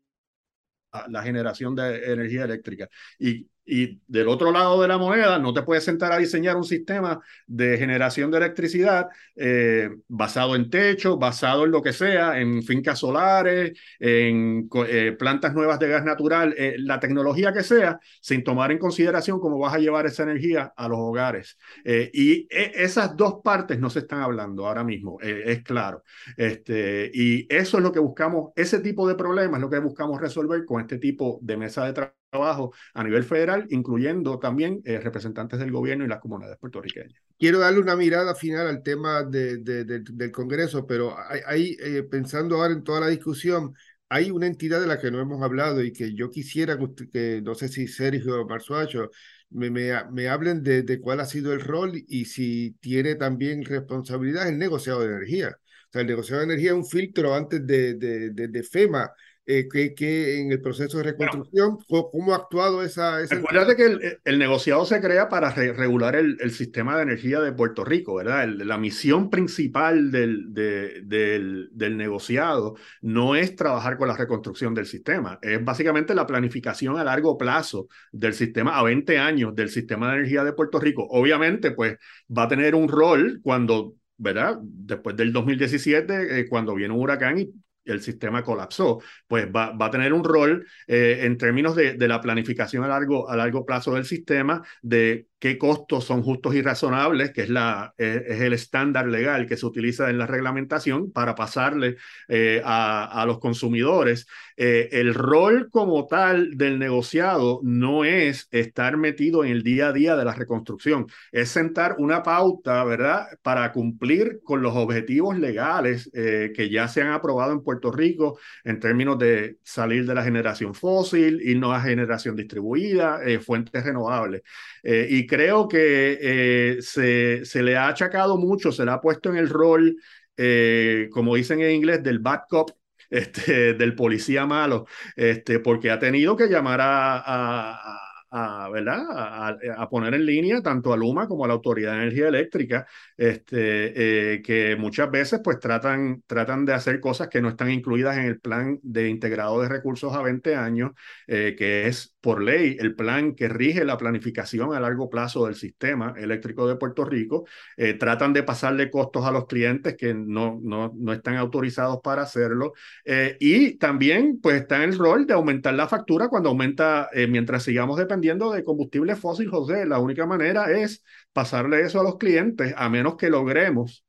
la 1.09 1.22
generación 1.22 1.74
de 1.74 2.12
energía 2.12 2.44
eléctrica. 2.44 2.88
Y 3.18 3.48
y 3.66 4.00
del 4.06 4.28
otro 4.28 4.52
lado 4.52 4.80
de 4.82 4.88
la 4.88 4.98
moneda, 4.98 5.38
no 5.38 5.54
te 5.54 5.62
puedes 5.62 5.84
sentar 5.84 6.12
a 6.12 6.18
diseñar 6.18 6.56
un 6.56 6.64
sistema 6.64 7.20
de 7.46 7.78
generación 7.78 8.30
de 8.30 8.38
electricidad 8.38 9.08
eh, 9.36 9.90
basado 10.08 10.54
en 10.54 10.68
techo, 10.70 11.16
basado 11.16 11.64
en 11.64 11.70
lo 11.70 11.82
que 11.82 11.92
sea, 11.92 12.38
en 12.40 12.62
fincas 12.62 12.98
solares, 12.98 13.78
en 13.98 14.68
eh, 14.86 15.16
plantas 15.18 15.54
nuevas 15.54 15.78
de 15.78 15.88
gas 15.88 16.04
natural, 16.04 16.54
eh, 16.58 16.74
la 16.78 17.00
tecnología 17.00 17.52
que 17.52 17.62
sea, 17.62 17.98
sin 18.20 18.44
tomar 18.44 18.70
en 18.70 18.78
consideración 18.78 19.40
cómo 19.40 19.58
vas 19.58 19.74
a 19.74 19.78
llevar 19.78 20.06
esa 20.06 20.24
energía 20.24 20.72
a 20.76 20.88
los 20.88 20.98
hogares. 20.98 21.56
y 21.84 22.46
e, 22.50 22.72
esas 22.74 23.16
dos 23.16 23.36
partes 23.42 23.78
no 23.78 23.90
se 23.90 24.00
están 24.00 24.20
hablando 24.20 24.66
ahora 24.66 24.84
mismo, 24.84 25.18
es 25.20 25.62
claro. 25.62 26.02
Este, 26.36 27.10
y 27.12 27.46
eso 27.54 27.78
es 27.78 27.82
lo 27.82 27.92
que 27.92 27.98
buscamos, 27.98 28.52
ese 28.56 28.80
tipo 28.80 29.08
de 29.08 29.14
problemas 29.14 29.58
es 29.58 29.62
lo 29.62 29.70
que 29.70 29.78
buscamos 29.78 30.20
resolver 30.20 30.64
con 30.64 30.80
este 30.80 30.98
tipo 30.98 31.38
de 31.42 31.56
mesa 31.56 31.84
de 31.86 31.92
trabajo 31.92 32.23
trabajo 32.35 32.74
a 32.95 33.05
nivel 33.05 33.22
federal, 33.22 33.66
incluyendo 33.70 34.39
también 34.41 34.80
eh, 34.85 34.99
representantes 34.99 35.61
del 35.61 35.70
gobierno 35.70 36.05
y 36.05 36.09
las 36.09 36.20
comunidades 36.20 36.59
puertorriqueñas. 36.59 37.14
Quiero 37.39 37.61
darle 37.61 37.80
una 37.80 37.95
mirada 37.95 38.35
final 38.35 38.66
al 38.66 38.82
tema 38.82 39.22
de, 39.22 39.59
del 39.59 40.32
Congreso, 40.32 40.87
pero 40.87 41.16
ahí, 41.47 41.76
eh, 41.80 42.03
pensando 42.03 42.57
ahora 42.57 42.72
en 42.72 42.82
toda 42.82 43.01
la 43.01 43.09
discusión, 43.09 43.74
hay 44.09 44.30
una 44.30 44.47
entidad 44.47 44.80
de 44.80 44.87
la 44.87 45.01
que 45.01 45.11
no 45.11 45.20
hemos 45.20 45.43
hablado 45.43 45.82
y 45.82 45.93
que 45.93 46.14
yo 46.14 46.30
quisiera 46.30 46.76
que, 47.12 47.41
no 47.43 47.55
sé 47.55 47.68
si 47.68 47.87
Sergio 47.87 48.43
o 48.43 48.49
Marzuacho 48.49 49.11
me, 49.51 49.70
me, 49.70 49.93
me, 50.11 50.28
hablen 50.28 50.62
de, 50.62 50.82
de 50.82 51.01
cuál 51.01 51.20
ha 51.20 51.26
sido 51.26 51.53
el 51.53 51.61
rol 51.61 51.93
y 52.09 52.24
si 52.24 52.72
tiene 52.80 53.14
también 53.14 53.64
responsabilidad 53.64 54.49
el 54.49 54.59
negociado 54.59 55.01
de 55.01 55.07
energía. 55.07 55.57
O 55.89 55.93
sea, 55.93 56.01
el 56.03 56.09
negociado 56.09 56.41
de 56.41 56.47
energía 56.47 56.70
es 56.70 56.76
un 56.76 56.87
filtro 56.87 57.35
antes 57.35 57.64
de, 57.64 57.95
de, 57.95 58.30
de 58.30 58.62
FEMA 58.64 59.11
eh, 59.47 59.68
que, 59.68 60.40
en 60.40 60.53
el 60.53 60.61
proceso 60.62 60.99
de 60.99 61.05
reconstrucción, 61.05 61.78
¿cómo 61.86 62.32
ha 62.32 62.36
actuado 62.36 62.82
esa... 62.82 63.20
esa... 63.20 63.36
Acuérdate 63.36 63.76
que 63.76 64.18
el, 64.24 64.38
negociado 64.38 64.86
se 64.86 65.01
crea 65.03 65.28
para 65.28 65.51
regular 65.51 66.16
el, 66.16 66.38
el, 66.40 66.51
sistema 66.51 66.97
de 66.97 67.03
energía 67.03 67.40
de 67.40 67.53
Puerto 67.53 67.84
Rico, 67.84 68.14
¿verdad? 68.14 68.49
la 68.49 68.78
misión 68.78 69.28
principal 69.28 70.11
del, 70.11 70.55
del, 70.55 71.68
del, 71.72 71.97
negociado 71.99 72.76
no 73.03 73.36
es 73.36 73.55
trabajar 73.55 73.99
con 73.99 74.09
la 74.09 74.16
reconstrucción 74.16 74.72
del 74.72 74.86
sistema, 74.86 75.38
es 75.42 75.62
básicamente 75.62 76.14
la 76.14 76.26
planificación 76.26 76.97
a 76.97 77.05
largo 77.05 77.36
plazo 77.36 77.88
del 78.12 78.32
sistema, 78.32 78.78
a 78.78 78.82
20 78.82 79.18
años 79.18 79.55
del 79.55 79.68
sistema 79.68 80.09
de 80.09 80.18
energía 80.20 80.42
de 80.45 80.55
Puerto 80.55 80.80
Rico. 80.80 81.07
Obviamente, 81.11 81.72
pues 81.72 81.99
va 82.34 82.45
a 82.45 82.49
tener 82.49 82.74
un 82.74 82.88
rol 82.88 83.40
cuando 83.42 83.95
¿verdad? 84.16 84.59
Después 84.62 85.16
del 85.16 85.32
2017, 85.32 86.40
eh, 86.40 86.49
cuando 86.49 86.74
viene 86.74 86.95
un 86.95 87.01
huracán 87.01 87.38
y 87.38 87.53
el 87.85 88.01
sistema 88.01 88.43
colapsó, 88.43 89.01
pues 89.26 89.47
va, 89.47 89.72
va 89.72 89.87
a 89.87 89.91
tener 89.91 90.12
un 90.12 90.24
rol 90.24 90.66
eh, 90.87 91.20
en 91.22 91.37
términos 91.39 91.76
de, 91.76 91.95
de, 91.95 92.09
la 92.09 92.20
planificación 92.20 92.85
a 92.85 92.89
largo, 92.89 93.28
a 93.28 93.37
largo 93.37 93.64
plazo 93.64 93.95
del 93.95 94.05
sistema, 94.05 94.62
de 94.82 95.28
qué 95.45 95.59
costos 95.59 96.07
son 96.07 96.22
justos 96.22 96.55
y 96.55 96.62
razonables, 96.62 97.30
que 97.32 97.42
es, 97.42 97.51
la, 97.51 97.92
es, 97.99 98.40
el 98.40 98.55
estándar 98.55 99.07
legal 99.07 99.47
que 99.47 99.59
se 99.59 99.66
utiliza 99.66 100.09
en 100.09 100.16
la 100.16 100.26
reglamentación 100.26 101.12
para 101.12 101.34
pasarle 101.34 101.99
eh, 102.28 102.62
a, 102.64 103.05
a, 103.05 103.26
los 103.26 103.40
consumidores. 103.40 104.26
Eh, 104.57 104.88
el 104.92 105.12
rol 105.12 105.68
como 105.70 106.07
tal 106.07 106.57
del 106.57 106.78
negociado 106.78 107.61
no 107.62 108.07
es 108.07 108.49
estar 108.53 108.97
metido 108.97 109.45
en 109.45 109.51
el 109.51 109.62
día 109.62 109.88
a 109.88 109.92
día 109.92 110.16
de 110.16 110.24
la 110.24 110.32
reconstrucción, 110.32 111.09
es 111.30 111.51
sentar 111.51 111.97
una 111.99 112.22
pauta, 112.22 112.82
¿verdad?, 112.84 113.26
para 113.42 113.70
cumplir 113.70 114.40
con 114.45 114.62
los 114.62 114.74
objetivos 114.74 115.38
legales 115.38 116.11
eh, 116.14 116.55
que 116.57 116.70
ya 116.70 116.88
se 116.88 117.03
han 117.03 117.12
aprobado 117.12 117.53
en 117.53 117.62
Puerto 117.62 117.92
Rico 117.92 118.38
en 118.64 118.80
términos 118.80 119.18
de 119.18 119.59
salir 119.62 120.07
de 120.07 120.14
la 120.14 120.24
generación 120.24 120.74
fósil, 120.74 121.42
irnos 121.42 121.76
a 121.76 121.82
generación 121.82 122.34
distribuida, 122.34 123.20
fuentes 123.45 123.84
renovables. 123.84 124.40
Y 124.85 125.26
creo 125.26 125.66
que 125.66 126.18
eh, 126.20 126.82
se, 126.82 127.45
se, 127.45 127.62
le 127.62 127.76
ha 127.76 127.89
achacado 127.89 128.37
mucho, 128.37 128.70
se 128.70 128.85
le 128.85 128.91
ha 128.91 129.01
puesto 129.01 129.30
en 129.30 129.37
el 129.37 129.49
rol, 129.49 129.97
eh, 130.37 131.09
como 131.11 131.37
dicen 131.37 131.61
en 131.62 131.70
inglés, 131.70 132.03
del 132.03 132.18
bad 132.18 132.43
cop, 132.49 132.70
este, 133.11 133.74
del 133.74 133.95
policía 133.95 134.47
malo, 134.47 134.87
este, 135.16 135.59
porque 135.61 135.91
ha 135.91 135.99
tenido 135.99 136.37
que 136.37 136.49
llamar 136.49 136.80
a, 136.82 137.99
a, 138.30 138.68
¿verdad? 138.70 139.57
A, 139.78 139.89
poner 139.89 140.14
en 140.14 140.26
línea 140.26 140.61
tanto 140.61 140.93
a 140.93 140.97
Luma 140.97 141.28
como 141.28 141.45
a 141.45 141.49
la 141.49 141.55
Autoridad 141.55 141.93
de 141.93 141.99
Energía 142.03 142.28
Eléctrica, 142.28 142.87
este, 143.16 144.35
eh, 144.35 144.43
que 144.43 144.76
muchas 144.76 145.11
veces 145.11 145.41
pues 145.43 145.61
tratan, 145.61 146.22
tratan 146.26 146.64
de 146.64 146.74
hacer 146.74 147.01
cosas 147.01 147.28
que 147.28 147.41
no 147.41 147.49
están 147.49 147.70
incluidas 147.70 148.16
en 148.18 148.24
el 148.24 148.41
plan 148.41 148.80
de 148.82 149.09
integrado 149.09 149.62
de 149.62 149.68
recursos 149.68 150.12
a 150.14 150.22
20 150.22 150.57
años, 150.57 150.93
que 151.26 151.87
es 151.87 152.13
por 152.24 152.42
ley 152.42 152.78
el 152.80 152.94
plan 152.94 153.34
que 153.34 153.50
rige 153.50 153.84
la 153.84 153.98
planificación 153.98 154.72
a 154.72 154.80
largo 154.80 155.10
plazo 155.10 155.44
del 155.44 155.56
sistema 155.56 156.14
eléctrico 156.16 156.66
de 156.66 156.76
Puerto 156.76 157.04
Rico. 157.04 157.44
Eh, 157.76 157.92
tratan 157.92 158.32
de 158.32 158.42
pasarle 158.42 158.90
costos 158.90 159.26
a 159.26 159.30
los 159.30 159.46
clientes 159.46 159.94
que 159.94 160.14
no, 160.14 160.58
no, 160.62 160.90
no 160.96 161.12
están 161.12 161.36
autorizados 161.36 162.00
para 162.02 162.22
hacerlo. 162.22 162.72
Eh, 163.04 163.36
y 163.40 163.76
también 163.76 164.40
pues 164.40 164.62
está 164.62 164.82
en 164.82 164.90
el 164.90 164.98
rol 164.98 165.26
de 165.26 165.34
aumentar 165.34 165.74
la 165.74 165.86
factura 165.86 166.28
cuando 166.28 166.48
aumenta, 166.48 167.10
eh, 167.12 167.26
mientras 167.26 167.62
sigamos 167.62 167.98
dependiendo 167.98 168.52
de 168.52 168.64
combustible 168.64 169.16
fósil, 169.16 169.50
José, 169.50 169.84
la 169.84 169.98
única 169.98 170.24
manera 170.24 170.72
es 170.72 171.04
pasarle 171.34 171.82
eso 171.82 172.00
a 172.00 172.04
los 172.04 172.16
clientes, 172.16 172.72
a 172.74 172.88
menos 172.88 173.16
que 173.16 173.28
logremos 173.28 174.03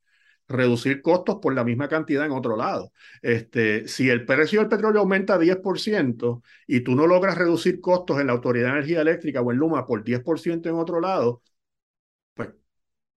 reducir 0.47 1.01
costos 1.01 1.37
por 1.41 1.53
la 1.53 1.63
misma 1.63 1.87
cantidad 1.87 2.25
en 2.25 2.31
otro 2.31 2.55
lado. 2.55 2.91
Este, 3.21 3.87
si 3.87 4.09
el 4.09 4.25
precio 4.25 4.59
del 4.59 4.69
petróleo 4.69 5.01
aumenta 5.01 5.37
10% 5.37 6.43
y 6.67 6.81
tú 6.81 6.95
no 6.95 7.07
logras 7.07 7.37
reducir 7.37 7.81
costos 7.81 8.19
en 8.19 8.27
la 8.27 8.33
Autoridad 8.33 8.67
de 8.67 8.71
Energía 8.73 9.01
Eléctrica 9.01 9.41
o 9.41 9.51
en 9.51 9.57
Luma 9.57 9.85
por 9.85 10.03
10% 10.03 10.69
en 10.69 10.75
otro 10.75 10.99
lado, 10.99 11.41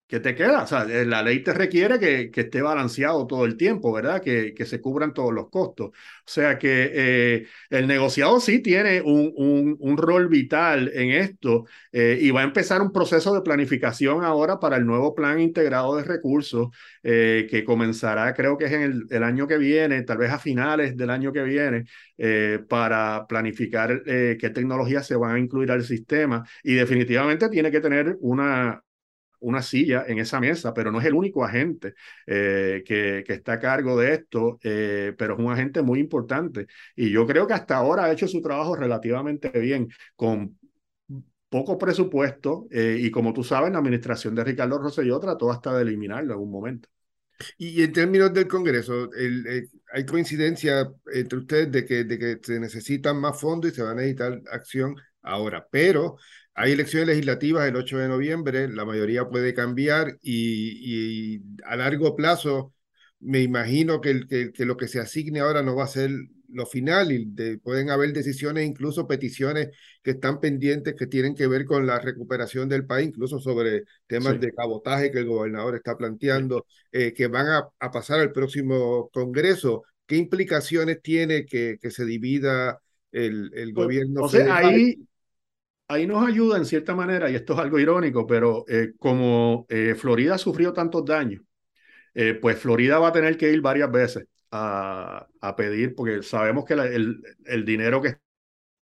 ¿Qué 0.09 0.21
te 0.21 0.37
queda? 0.37 0.63
O 0.63 0.67
sea, 0.69 0.85
eh, 0.85 1.05
la 1.05 1.21
ley 1.21 1.43
te 1.43 1.53
requiere 1.53 1.99
que, 1.99 2.31
que 2.31 2.43
esté 2.43 2.63
balanceado 2.63 3.27
todo 3.27 3.45
el 3.45 3.57
tiempo, 3.57 3.93
¿verdad? 3.93 4.23
Que, 4.23 4.55
se 4.65 4.81
cubran 4.81 5.13
todos 5.13 5.33
los 5.35 5.51
costos. 5.51 5.89
O 5.89 5.93
sea 6.25 6.59
que 6.59 6.93
eh, 6.95 7.47
el 7.71 7.89
negociado 7.89 8.39
sí 8.39 8.61
tiene 8.61 9.01
un, 9.03 9.97
rol 9.97 10.29
vital 10.29 10.91
en 10.95 11.11
esto 11.11 11.65
eh, 11.91 12.19
y 12.21 12.31
va 12.31 12.43
a 12.43 12.45
empezar 12.45 12.83
un 12.83 12.93
proceso 12.93 13.35
de 13.35 13.41
planificación 13.41 14.23
ahora 14.25 14.61
para 14.61 14.77
el 14.77 14.87
nuevo 14.87 15.15
plan 15.15 15.41
integrado 15.41 15.97
de 15.97 16.05
recursos 16.05 16.69
que 17.03 17.65
comenzará, 17.65 18.35
creo 18.35 18.59
que 18.59 18.67
es 18.67 18.73
en 18.73 18.83
el, 18.83 19.07
el, 19.11 19.23
año 19.23 19.47
que 19.47 19.59
viene, 19.59 20.03
tal 20.03 20.19
vez 20.19 20.31
a 20.33 20.39
finales 20.39 20.97
del 20.97 21.11
año 21.11 21.33
que 21.33 21.43
viene, 21.43 21.85
para 22.69 23.27
planificar 23.29 24.03
qué 24.05 24.51
tecnologías 24.53 25.07
se 25.07 25.17
van 25.17 25.37
a 25.37 25.39
incluir 25.39 25.71
al 25.71 25.85
sistema 25.85 26.45
y 26.63 26.75
definitivamente 26.75 27.49
tiene 27.49 27.71
que 27.71 27.81
tener 27.81 28.17
una 28.21 28.83
una 29.41 29.63
silla 29.63 30.05
en 30.07 30.19
esa 30.19 30.41
mesa, 30.41 30.73
pero 30.75 30.91
no 30.91 31.01
es 31.01 31.07
el 31.07 31.15
único 31.15 31.45
agente 31.45 31.95
eh, 32.27 32.83
que, 32.87 33.25
que, 33.27 33.35
está 33.35 33.55
a 33.55 33.59
cargo 33.59 33.97
de 33.99 34.15
esto, 34.15 34.59
eh, 34.63 35.15
pero 35.17 35.35
es 35.35 35.41
un 35.41 35.51
agente 35.51 35.83
muy 35.83 36.01
importante. 36.01 36.67
Y 36.95 37.11
yo 37.11 37.27
creo 37.27 37.47
que 37.47 37.55
hasta 37.55 37.77
ahora 37.77 38.05
ha 38.05 38.13
hecho 38.13 38.29
su 38.29 38.41
trabajo 38.41 38.77
relativamente 38.77 39.49
bien, 39.51 39.89
con 40.15 40.59
poco 41.49 41.79
presupuesto, 41.79 42.67
eh, 42.71 42.99
y 43.01 43.11
como 43.11 43.33
tú 43.33 43.45
sabes, 43.45 43.73
la 43.73 43.79
administración 43.79 44.35
de 44.35 44.45
Ricardo 44.45 44.79
Rosselló 44.79 45.19
trató 45.21 45.51
hasta 45.51 45.75
de 45.77 45.83
eliminarlo 45.83 46.35
en 46.35 46.41
un 46.41 46.51
momento. 46.51 46.89
Y, 47.59 47.83
en 47.83 47.93
términos 47.93 48.33
del 48.33 48.49
Congreso, 48.49 49.11
hay 49.93 50.07
coincidencia 50.07 50.91
entre 51.13 51.39
ustedes 51.39 51.71
de 51.71 51.85
que, 51.85 52.05
de 52.05 52.19
que 52.19 52.39
se 52.43 52.59
necesitan 52.59 53.21
más 53.21 53.39
fondos 53.39 53.71
y 53.71 53.75
se 53.75 53.83
va 53.83 53.91
a 53.91 53.95
necesitar 53.95 54.41
acción 54.51 54.97
ahora, 55.23 55.67
pero 55.71 56.17
hay 56.57 56.73
elecciones 56.73 57.09
legislativas 57.09 57.69
el 57.69 57.77
8 57.77 57.99
de 57.99 58.09
noviembre, 58.09 58.69
la 58.69 58.87
mayoría 58.87 59.29
puede 59.29 59.53
cambiar 59.53 60.19
y, 60.23 61.37
y 61.37 61.43
a 61.65 61.77
largo 61.77 62.17
plazo 62.17 62.73
me 63.21 63.43
imagino 63.43 64.01
que, 64.01 64.27
que, 64.27 64.53
que, 64.53 64.65
lo 64.65 64.77
que 64.77 64.89
se 64.89 64.99
asigne 64.99 65.41
ahora 65.41 65.63
no 65.63 65.77
va 65.77 65.85
a 65.85 65.89
ser 65.89 66.11
lo 66.49 66.65
final 66.65 67.13
y 67.13 67.27
pueden 67.59 67.91
haber 67.91 68.13
decisiones, 68.13 68.67
incluso 68.67 69.07
peticiones 69.07 69.69
que 70.03 70.13
están 70.13 70.41
pendientes 70.41 70.95
que 70.95 71.07
tienen 71.07 71.35
que 71.35 71.47
ver 71.47 71.67
con 71.67 71.87
la 71.87 71.99
recuperación 71.99 72.69
del 72.69 72.87
país, 72.87 73.09
incluso 73.09 73.39
sobre 73.39 73.83
temas 74.07 74.41
de 74.41 74.53
cabotaje 74.53 75.11
que 75.11 75.19
el 75.19 75.27
gobernador 75.27 75.75
está 75.75 75.97
planteando, 75.97 76.67
eh, 76.93 77.13
que 77.13 77.27
van 77.27 77.49
a, 77.49 77.91
pasar 77.91 78.21
al 78.21 78.33
próximo 78.33 79.11
Congreso. 79.13 79.83
¿Qué 80.07 80.17
implicaciones 80.17 81.03
tiene 81.03 81.45
que, 81.45 81.79
que 81.81 81.91
se 81.91 82.05
divida 82.05 82.81
el, 83.13 83.51
el 83.55 83.75
pues, 83.75 83.87
gobierno? 83.87 84.23
O 84.23 84.29
sea, 84.29 84.57
ahí, 84.57 85.07
ahí 85.89 86.07
nos 86.07 86.27
ayuda 86.27 86.59
en 86.59 86.65
cierta 86.65 86.95
manera, 86.95 87.31
y 87.31 87.35
esto 87.35 87.55
es 87.55 87.59
algo 87.61 87.79
irónico, 87.79 88.27
pero 88.27 88.65
eh, 88.69 88.93
como 88.99 89.67
eh, 89.69 89.95
Florida 89.97 90.39
sufrió 90.39 90.73
tantos 90.73 91.05
daños, 91.05 91.43
pues 92.41 92.59
Florida 92.59 92.99
va 92.99 93.09
a 93.09 93.13
tener 93.13 93.37
que 93.37 93.53
ir 93.53 93.61
varias 93.61 93.91
veces 93.91 94.27
a, 94.51 95.27
pedir, 95.55 95.95
porque 95.95 96.23
sabemos 96.23 96.65
que 96.65 96.73
el, 96.73 97.23
el 97.45 97.65
dinero 97.67 98.01
que 98.01 98.17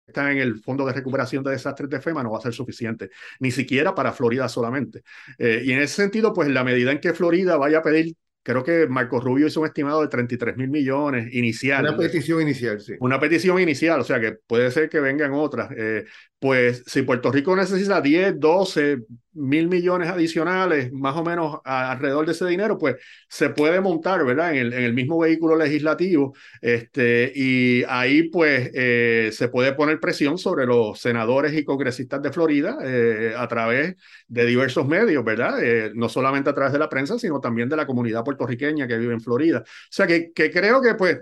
está 0.07 0.31
en 0.31 0.37
el 0.39 0.59
Fondo 0.61 0.85
de 0.85 0.93
Recuperación 0.93 1.43
de 1.43 1.51
Desastres 1.51 1.89
de 1.89 2.01
FEMA 2.01 2.23
no 2.23 2.31
va 2.31 2.39
a 2.39 2.41
ser 2.41 2.53
suficiente, 2.53 3.11
ni 3.39 3.51
siquiera 3.51 3.93
para 3.93 4.13
Florida 4.13 4.47
solamente. 4.49 5.03
Eh, 5.37 5.61
y 5.65 5.71
en 5.73 5.79
ese 5.81 5.95
sentido, 5.95 6.33
pues 6.33 6.47
la 6.49 6.63
medida 6.63 6.91
en 6.91 6.99
que 6.99 7.13
Florida 7.13 7.57
vaya 7.57 7.79
a 7.79 7.81
pedir 7.83 8.15
creo 8.47 8.63
que 8.63 8.87
Marco 8.87 9.19
Rubio 9.19 9.47
hizo 9.47 9.59
un 9.59 9.67
estimado 9.67 10.01
de 10.01 10.07
33 10.07 10.55
mil 10.55 10.69
millones 10.69 11.33
inicial. 11.33 11.83
Una 11.83 11.97
petición 11.97 12.41
inicial, 12.41 12.79
sí. 12.79 12.93
Una 13.01 13.19
petición 13.19 13.59
inicial, 13.59 13.99
o 13.99 14.05
sea 14.05 14.21
que 14.21 14.31
puede 14.47 14.71
ser 14.71 14.87
que 14.87 15.01
vengan 15.01 15.33
otras. 15.33 15.69
Eh, 15.75 16.05
pues 16.39 16.81
si 16.87 17.01
Puerto 17.01 17.29
Rico 17.29 17.53
necesita 17.57 17.99
10, 17.99 18.39
12 18.39 18.99
mil 19.37 19.67
millones 19.67 20.09
adicionales, 20.09 20.91
más 20.91 21.15
o 21.15 21.23
menos 21.23 21.59
alrededor 21.63 22.25
de 22.25 22.31
ese 22.31 22.45
dinero, 22.45 22.77
pues 22.77 22.95
se 23.29 23.49
puede 23.49 23.79
montar, 23.79 24.25
¿verdad? 24.25 24.51
En 24.53 24.57
el, 24.57 24.73
en 24.73 24.83
el 24.83 24.93
mismo 24.93 25.19
vehículo 25.19 25.55
legislativo. 25.55 26.35
Este, 26.61 27.31
y 27.35 27.83
ahí 27.87 28.23
pues 28.29 28.71
eh, 28.73 29.29
se 29.31 29.47
puede 29.49 29.73
poner 29.73 29.99
presión 29.99 30.37
sobre 30.37 30.65
los 30.65 30.99
senadores 30.99 31.53
y 31.53 31.63
congresistas 31.63 32.21
de 32.21 32.31
Florida 32.31 32.77
eh, 32.83 33.33
a 33.37 33.47
través 33.47 33.95
de 34.27 34.45
diversos 34.45 34.87
medios, 34.87 35.23
¿verdad? 35.23 35.63
Eh, 35.63 35.91
no 35.93 36.09
solamente 36.09 36.49
a 36.49 36.53
través 36.53 36.73
de 36.73 36.79
la 36.79 36.89
prensa, 36.89 37.19
sino 37.19 37.39
también 37.39 37.69
de 37.69 37.75
la 37.75 37.85
comunidad 37.85 38.23
puertorriqueña 38.23 38.87
que 38.87 38.97
vive 38.97 39.13
en 39.13 39.21
Florida. 39.21 39.59
O 39.59 39.91
sea 39.91 40.07
que, 40.07 40.31
que 40.33 40.51
creo 40.51 40.81
que 40.81 40.95
pues 40.95 41.19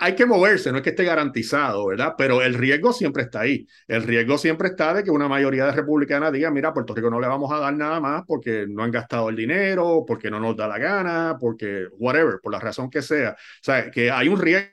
hay 0.00 0.14
que 0.14 0.26
moverse, 0.26 0.70
no 0.72 0.78
es 0.78 0.84
que 0.84 0.90
esté 0.90 1.04
garantizado, 1.04 1.86
¿verdad? 1.86 2.14
Pero 2.16 2.42
el 2.42 2.54
riesgo 2.54 2.92
siempre 2.92 3.24
está 3.24 3.40
ahí. 3.40 3.66
El 3.88 4.02
riesgo 4.02 4.38
siempre 4.38 4.68
está 4.68 4.94
de 4.94 5.04
que 5.04 5.10
una 5.10 5.28
mayoría 5.28 5.66
de 5.66 5.72
republicanas 5.72 6.32
diga, 6.32 6.50
mira, 6.50 6.72
Puerto 6.72 6.94
Rico 6.94 7.10
no 7.10 7.20
le 7.20 7.28
vamos 7.28 7.50
a 7.52 7.58
dar 7.58 7.74
nada 7.74 8.00
más 8.00 8.22
porque 8.26 8.66
no 8.68 8.82
han 8.82 8.90
gastado 8.90 9.28
el 9.28 9.36
dinero, 9.36 10.04
porque 10.06 10.30
no 10.30 10.40
nos 10.40 10.56
da 10.56 10.68
la 10.68 10.78
gana, 10.78 11.36
porque 11.38 11.86
whatever, 11.98 12.40
por 12.42 12.52
la 12.52 12.60
razón 12.60 12.90
que 12.90 13.02
sea. 13.02 13.32
O 13.32 13.36
sea, 13.62 13.90
que 13.90 14.10
hay 14.10 14.28
un 14.28 14.40
riesgo 14.40 14.72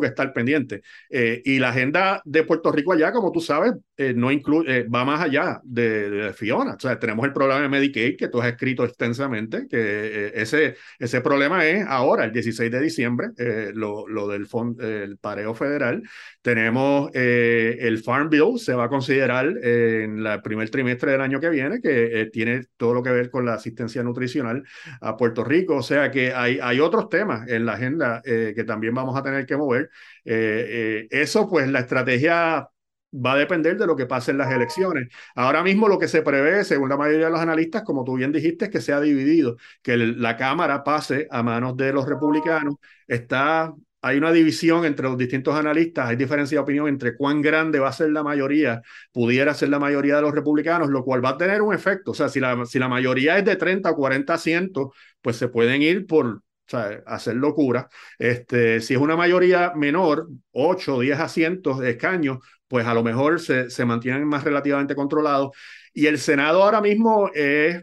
que 0.00 0.06
estar 0.06 0.32
pendiente. 0.32 0.82
Eh, 1.10 1.42
y 1.44 1.58
la 1.58 1.68
agenda 1.70 2.22
de 2.24 2.44
Puerto 2.44 2.72
Rico 2.72 2.92
allá, 2.92 3.12
como 3.12 3.32
tú 3.32 3.40
sabes, 3.40 3.74
eh, 3.96 4.12
no 4.14 4.30
incluye, 4.30 4.78
eh, 4.78 4.88
va 4.88 5.04
más 5.04 5.20
allá 5.20 5.60
de, 5.64 6.32
Fiona. 6.34 6.74
O 6.74 6.80
sea, 6.80 6.98
tenemos 6.98 7.24
el 7.26 7.32
problema 7.32 7.60
de 7.60 7.68
Medicaid 7.68 8.16
que 8.16 8.28
tú 8.28 8.40
has 8.40 8.48
escrito 8.48 8.84
extensamente, 8.84 9.66
que 9.68 10.32
ese, 10.34 10.76
ese 10.98 11.20
problema 11.20 11.64
es 11.66 11.84
ahora, 11.86 12.24
el 12.24 12.32
16 12.32 12.70
de 12.70 12.80
diciembre, 12.80 13.28
lo, 13.74 14.06
lo, 14.08 14.28
del 14.28 14.46
el 14.80 15.18
pareo 15.18 15.54
federal. 15.54 16.02
Tenemos 16.42 17.10
el 17.14 18.02
Farm 18.02 18.28
Bill, 18.28 18.58
se 18.58 18.74
va 18.74 18.84
a 18.84 18.88
considerar 18.88 19.46
en 19.46 20.26
el 20.26 20.42
primer 20.42 20.70
trimestre 20.70 21.12
del 21.12 21.20
año 21.20 21.40
que 21.40 21.50
viene, 21.50 21.80
que 21.80 22.28
tiene 22.32 22.64
todo 22.76 22.94
lo 22.94 23.02
que 23.02 23.10
ver 23.10 23.30
con 23.30 23.44
la 23.46 23.54
asistencia 23.54 24.02
nutricional 24.02 24.62
a 25.00 25.16
Puerto 25.16 25.44
Rico. 25.44 25.76
O 25.76 25.82
sea 25.82 26.10
que 26.10 26.32
hay, 26.32 26.58
hay 26.62 26.80
otros 26.80 27.08
temas 27.08 27.48
en 27.48 27.66
la 27.66 27.74
agenda 27.74 28.22
que 28.24 28.64
también 28.66 28.94
vamos 28.94 29.16
a 29.16 29.22
tener 29.22 29.46
que 29.46 29.56
mover 29.56 29.90
eh, 30.24 31.06
eh, 31.10 31.22
eso, 31.22 31.48
pues 31.48 31.68
la 31.68 31.80
estrategia 31.80 32.68
va 33.14 33.34
a 33.34 33.36
depender 33.36 33.76
de 33.76 33.86
lo 33.86 33.96
que 33.96 34.06
pase 34.06 34.30
en 34.32 34.38
las 34.38 34.52
elecciones. 34.52 35.08
Ahora 35.34 35.62
mismo 35.62 35.88
lo 35.88 35.98
que 35.98 36.08
se 36.08 36.22
prevé, 36.22 36.64
según 36.64 36.88
la 36.88 36.96
mayoría 36.96 37.26
de 37.26 37.32
los 37.32 37.40
analistas, 37.40 37.82
como 37.82 38.04
tú 38.04 38.14
bien 38.16 38.32
dijiste, 38.32 38.66
es 38.66 38.70
que 38.70 38.80
sea 38.80 39.00
dividido, 39.00 39.56
que 39.82 39.96
la 39.96 40.36
Cámara 40.36 40.84
pase 40.84 41.28
a 41.30 41.42
manos 41.42 41.76
de 41.76 41.92
los 41.92 42.06
republicanos. 42.08 42.76
Está, 43.06 43.72
hay 44.02 44.18
una 44.18 44.32
división 44.32 44.84
entre 44.84 45.04
los 45.08 45.16
distintos 45.16 45.54
analistas, 45.54 46.08
hay 46.08 46.16
diferencia 46.16 46.56
de 46.56 46.62
opinión 46.62 46.88
entre 46.88 47.16
cuán 47.16 47.40
grande 47.40 47.78
va 47.78 47.88
a 47.88 47.92
ser 47.92 48.10
la 48.10 48.22
mayoría, 48.22 48.82
pudiera 49.12 49.54
ser 49.54 49.68
la 49.70 49.78
mayoría 49.78 50.16
de 50.16 50.22
los 50.22 50.34
republicanos, 50.34 50.90
lo 50.90 51.04
cual 51.04 51.24
va 51.24 51.30
a 51.30 51.36
tener 51.38 51.62
un 51.62 51.74
efecto. 51.74 52.10
O 52.12 52.14
sea, 52.14 52.28
si 52.28 52.40
la, 52.40 52.66
si 52.66 52.78
la 52.78 52.88
mayoría 52.88 53.38
es 53.38 53.44
de 53.44 53.56
30 53.56 53.90
o 53.90 53.96
40 53.96 54.34
asientos, 54.34 54.88
pues 55.22 55.36
se 55.36 55.48
pueden 55.48 55.82
ir 55.82 56.06
por 56.06 56.42
o 56.66 56.70
sea, 56.70 57.02
hacer 57.06 57.36
locura. 57.36 57.88
Este, 58.18 58.80
si 58.80 58.94
es 58.94 59.00
una 59.00 59.16
mayoría 59.16 59.72
menor, 59.74 60.28
8 60.52 60.96
o 60.96 61.00
10 61.00 61.20
asientos, 61.20 61.78
de 61.78 61.90
escaños, 61.90 62.38
pues 62.74 62.88
a 62.88 62.94
lo 62.94 63.04
mejor 63.04 63.38
se, 63.38 63.70
se 63.70 63.84
mantienen 63.84 64.26
más 64.26 64.42
relativamente 64.42 64.96
controlados. 64.96 65.56
Y 65.92 66.06
el 66.06 66.18
Senado 66.18 66.64
ahora 66.64 66.80
mismo 66.80 67.30
es 67.32 67.80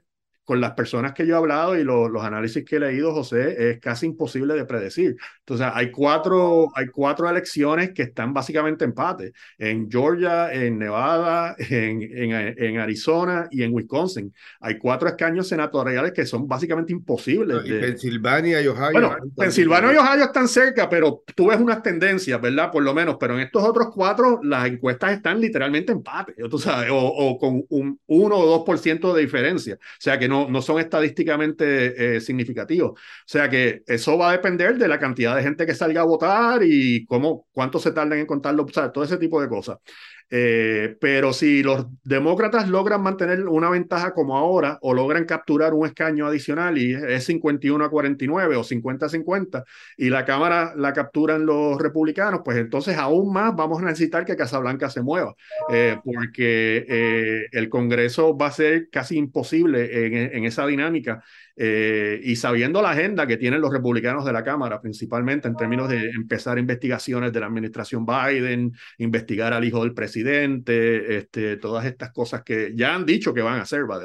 con 0.51 0.59
las 0.59 0.73
personas 0.73 1.13
que 1.13 1.25
yo 1.25 1.35
he 1.35 1.37
hablado 1.37 1.77
y 1.77 1.83
los, 1.85 2.11
los 2.11 2.21
análisis 2.25 2.65
que 2.65 2.75
he 2.75 2.79
leído, 2.81 3.13
José, 3.13 3.69
es 3.69 3.79
casi 3.79 4.05
imposible 4.05 4.53
de 4.53 4.65
predecir. 4.65 5.15
Entonces, 5.39 5.65
hay 5.73 5.89
cuatro, 5.91 6.67
hay 6.75 6.87
cuatro 6.87 7.29
elecciones 7.29 7.91
que 7.91 8.01
están 8.01 8.33
básicamente 8.33 8.83
empate. 8.83 9.31
En 9.57 9.89
Georgia, 9.89 10.51
en 10.51 10.77
Nevada, 10.77 11.55
en, 11.57 12.01
en, 12.01 12.55
en 12.57 12.79
Arizona 12.79 13.47
y 13.49 13.63
en 13.63 13.73
Wisconsin. 13.73 14.33
Hay 14.59 14.77
cuatro 14.77 15.07
escaños 15.07 15.47
senatoriales 15.47 16.11
que 16.11 16.25
son 16.25 16.49
básicamente 16.49 16.91
imposibles. 16.91 17.61
y 17.63 17.69
Pensilvania 17.69 18.61
y 18.61 18.67
Ohio. 18.67 18.91
Bueno, 18.91 19.15
Pensilvania 19.37 19.93
y 19.93 19.95
Ohio 19.95 20.25
están 20.25 20.49
cerca, 20.49 20.89
pero 20.89 21.23
tú 21.33 21.47
ves 21.47 21.61
unas 21.61 21.81
tendencias, 21.81 22.41
¿verdad? 22.41 22.69
Por 22.69 22.83
lo 22.83 22.93
menos. 22.93 23.15
Pero 23.17 23.35
en 23.35 23.39
estos 23.39 23.63
otros 23.63 23.87
cuatro, 23.95 24.41
las 24.43 24.67
encuestas 24.67 25.13
están 25.13 25.39
literalmente 25.39 25.93
empate, 25.93 26.33
tú 26.49 26.59
sabes, 26.59 26.89
o, 26.91 26.97
o 26.97 27.37
con 27.39 27.63
un 27.69 27.97
1 28.07 28.35
o 28.35 28.65
2% 28.65 29.13
de 29.13 29.21
diferencia. 29.21 29.75
O 29.75 30.01
sea 30.01 30.19
que 30.19 30.27
no, 30.27 30.40
no 30.49 30.61
son 30.61 30.79
estadísticamente 30.79 32.15
eh, 32.17 32.21
significativos. 32.21 32.91
O 32.91 32.95
sea 33.25 33.49
que 33.49 33.83
eso 33.87 34.17
va 34.17 34.29
a 34.29 34.33
depender 34.33 34.77
de 34.77 34.87
la 34.87 34.99
cantidad 34.99 35.35
de 35.35 35.43
gente 35.43 35.65
que 35.65 35.75
salga 35.75 36.01
a 36.01 36.05
votar 36.05 36.61
y 36.63 37.05
cómo, 37.05 37.47
cuánto 37.51 37.79
se 37.79 37.91
tardan 37.91 38.19
en 38.19 38.25
contarlo, 38.25 38.63
o 38.63 38.91
todo 38.91 39.03
ese 39.03 39.17
tipo 39.17 39.41
de 39.41 39.49
cosas. 39.49 39.77
Eh, 40.33 40.95
pero 41.01 41.33
si 41.33 41.61
los 41.61 41.87
demócratas 42.05 42.69
logran 42.69 43.03
mantener 43.03 43.45
una 43.49 43.69
ventaja 43.69 44.13
como 44.13 44.37
ahora 44.37 44.79
o 44.81 44.93
logran 44.93 45.25
capturar 45.25 45.73
un 45.73 45.85
escaño 45.85 46.25
adicional 46.25 46.77
y 46.77 46.93
es 46.93 47.25
51 47.25 47.83
a 47.83 47.89
49 47.89 48.55
o 48.55 48.63
50 48.63 49.07
a 49.07 49.09
50 49.09 49.65
y 49.97 50.09
la 50.09 50.23
Cámara 50.23 50.73
la 50.77 50.93
capturan 50.93 51.45
los 51.45 51.77
republicanos, 51.81 52.41
pues 52.45 52.55
entonces 52.57 52.97
aún 52.97 53.33
más 53.33 53.53
vamos 53.57 53.81
a 53.81 53.85
necesitar 53.85 54.23
que 54.23 54.37
Casablanca 54.37 54.89
se 54.89 55.01
mueva, 55.01 55.35
eh, 55.69 55.97
porque 56.01 56.85
eh, 56.87 57.47
el 57.51 57.67
Congreso 57.67 58.37
va 58.37 58.47
a 58.47 58.51
ser 58.51 58.89
casi 58.89 59.17
imposible 59.17 60.05
en, 60.05 60.33
en 60.33 60.45
esa 60.45 60.65
dinámica 60.65 61.21
eh, 61.55 62.19
y 62.23 62.35
sabiendo 62.35 62.81
la 62.81 62.91
agenda 62.91 63.27
que 63.27 63.37
tienen 63.37 63.61
los 63.61 63.71
republicanos 63.71 64.25
de 64.25 64.33
la 64.33 64.43
Cámara, 64.43 64.81
principalmente 64.81 65.47
en 65.47 65.55
términos 65.55 65.89
de 65.89 66.09
empezar 66.09 66.57
investigaciones 66.57 67.33
de 67.33 67.39
la 67.39 67.47
administración 67.47 68.05
Biden, 68.05 68.73
investigar 68.97 69.53
al 69.53 69.63
hijo 69.65 69.83
del 69.83 69.93
presidente, 69.93 71.17
este, 71.17 71.57
todas 71.57 71.85
estas 71.85 72.11
cosas 72.11 72.43
que 72.43 72.73
ya 72.75 72.95
han 72.95 73.05
dicho 73.05 73.33
que 73.33 73.41
van 73.41 73.59
a 73.59 73.63
hacer, 73.63 73.85
by 73.85 74.01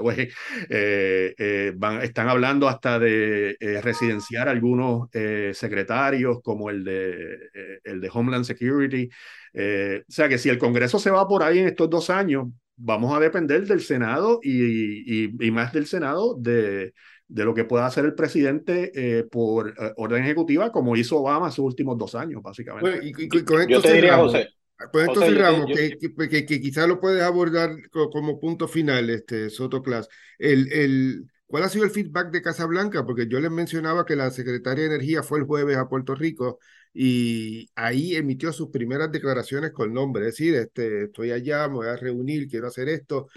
eh, 0.68 1.34
eh, 1.38 1.72
van, 1.76 2.02
están 2.02 2.28
hablando 2.28 2.68
hasta 2.68 2.98
de 2.98 3.56
residenciar 3.82 4.48
algunos 4.48 5.08
secretarios 5.52 6.40
como 6.42 6.70
el 6.70 6.84
de, 6.84 7.38
el 7.84 8.00
de 8.00 8.10
Homeland 8.12 8.44
Security. 8.44 9.08
o 9.54 10.12
sea 10.12 10.28
que 10.28 10.38
si 10.38 10.48
el 10.48 10.58
Congreso 10.58 10.98
se 10.98 11.10
va 11.10 11.26
por 11.26 11.42
ahí 11.42 11.58
en 11.58 11.68
estos 11.68 11.88
dos 11.88 12.10
años, 12.10 12.48
vamos 12.76 13.16
a 13.16 13.20
depender 13.20 13.66
del 13.66 13.80
Senado 13.80 14.40
y, 14.42 15.24
y 15.24 15.50
más 15.50 15.72
del 15.72 15.86
Senado 15.86 16.36
de 16.38 16.92
de 17.28 17.44
lo 17.44 17.54
que 17.54 17.64
pueda 17.64 17.86
hacer 17.86 18.04
el 18.04 18.14
presidente 18.14 18.92
eh, 18.94 19.24
por 19.24 19.70
eh, 19.70 19.92
orden 19.96 20.22
ejecutiva, 20.22 20.70
como 20.70 20.96
hizo 20.96 21.18
Obama 21.18 21.50
sus 21.50 21.64
últimos 21.64 21.98
dos 21.98 22.14
años, 22.14 22.42
básicamente. 22.42 23.00
y, 23.02 23.12
con 23.44 23.60
esto 23.60 23.68
yo 23.68 23.82
te 23.82 23.94
diría, 23.94 24.16
José, 24.16 24.48
con 24.92 25.02
esto 25.02 25.20
cerramos, 25.20 25.66
que, 25.66 25.98
que, 25.98 26.46
que, 26.46 26.60
quizás 26.60 26.86
lo 26.86 27.00
puedes 27.00 27.22
abordar 27.22 27.70
como, 27.90 28.38
punto 28.38 28.68
final, 28.68 29.10
este 29.10 29.50
Soto 29.50 29.82
Class. 29.82 30.08
El, 30.38 30.72
el, 30.72 31.26
¿Cuál 31.46 31.64
ha 31.64 31.68
sido 31.68 31.84
el 31.84 31.90
feedback 31.90 32.30
de 32.30 32.42
Casablanca? 32.42 33.04
Porque 33.04 33.26
yo 33.28 33.40
les 33.40 33.50
mencionaba 33.50 34.04
que 34.04 34.16
la 34.16 34.30
secretaria 34.30 34.84
de 34.84 34.94
Energía 34.94 35.22
fue 35.22 35.38
el 35.38 35.46
jueves 35.46 35.76
a 35.76 35.88
Puerto 35.88 36.14
Rico 36.14 36.58
y 36.92 37.68
ahí 37.74 38.16
emitió 38.16 38.52
sus 38.52 38.70
primeras 38.70 39.12
declaraciones 39.12 39.70
con 39.72 39.92
nombre, 39.92 40.22
es 40.22 40.32
decir, 40.32 40.54
este, 40.54 41.04
estoy 41.04 41.30
allá, 41.30 41.68
me 41.68 41.74
voy 41.74 41.88
a 41.88 41.96
reunir, 41.96 42.48
quiero 42.48 42.68
hacer 42.68 42.88
esto 42.88 43.28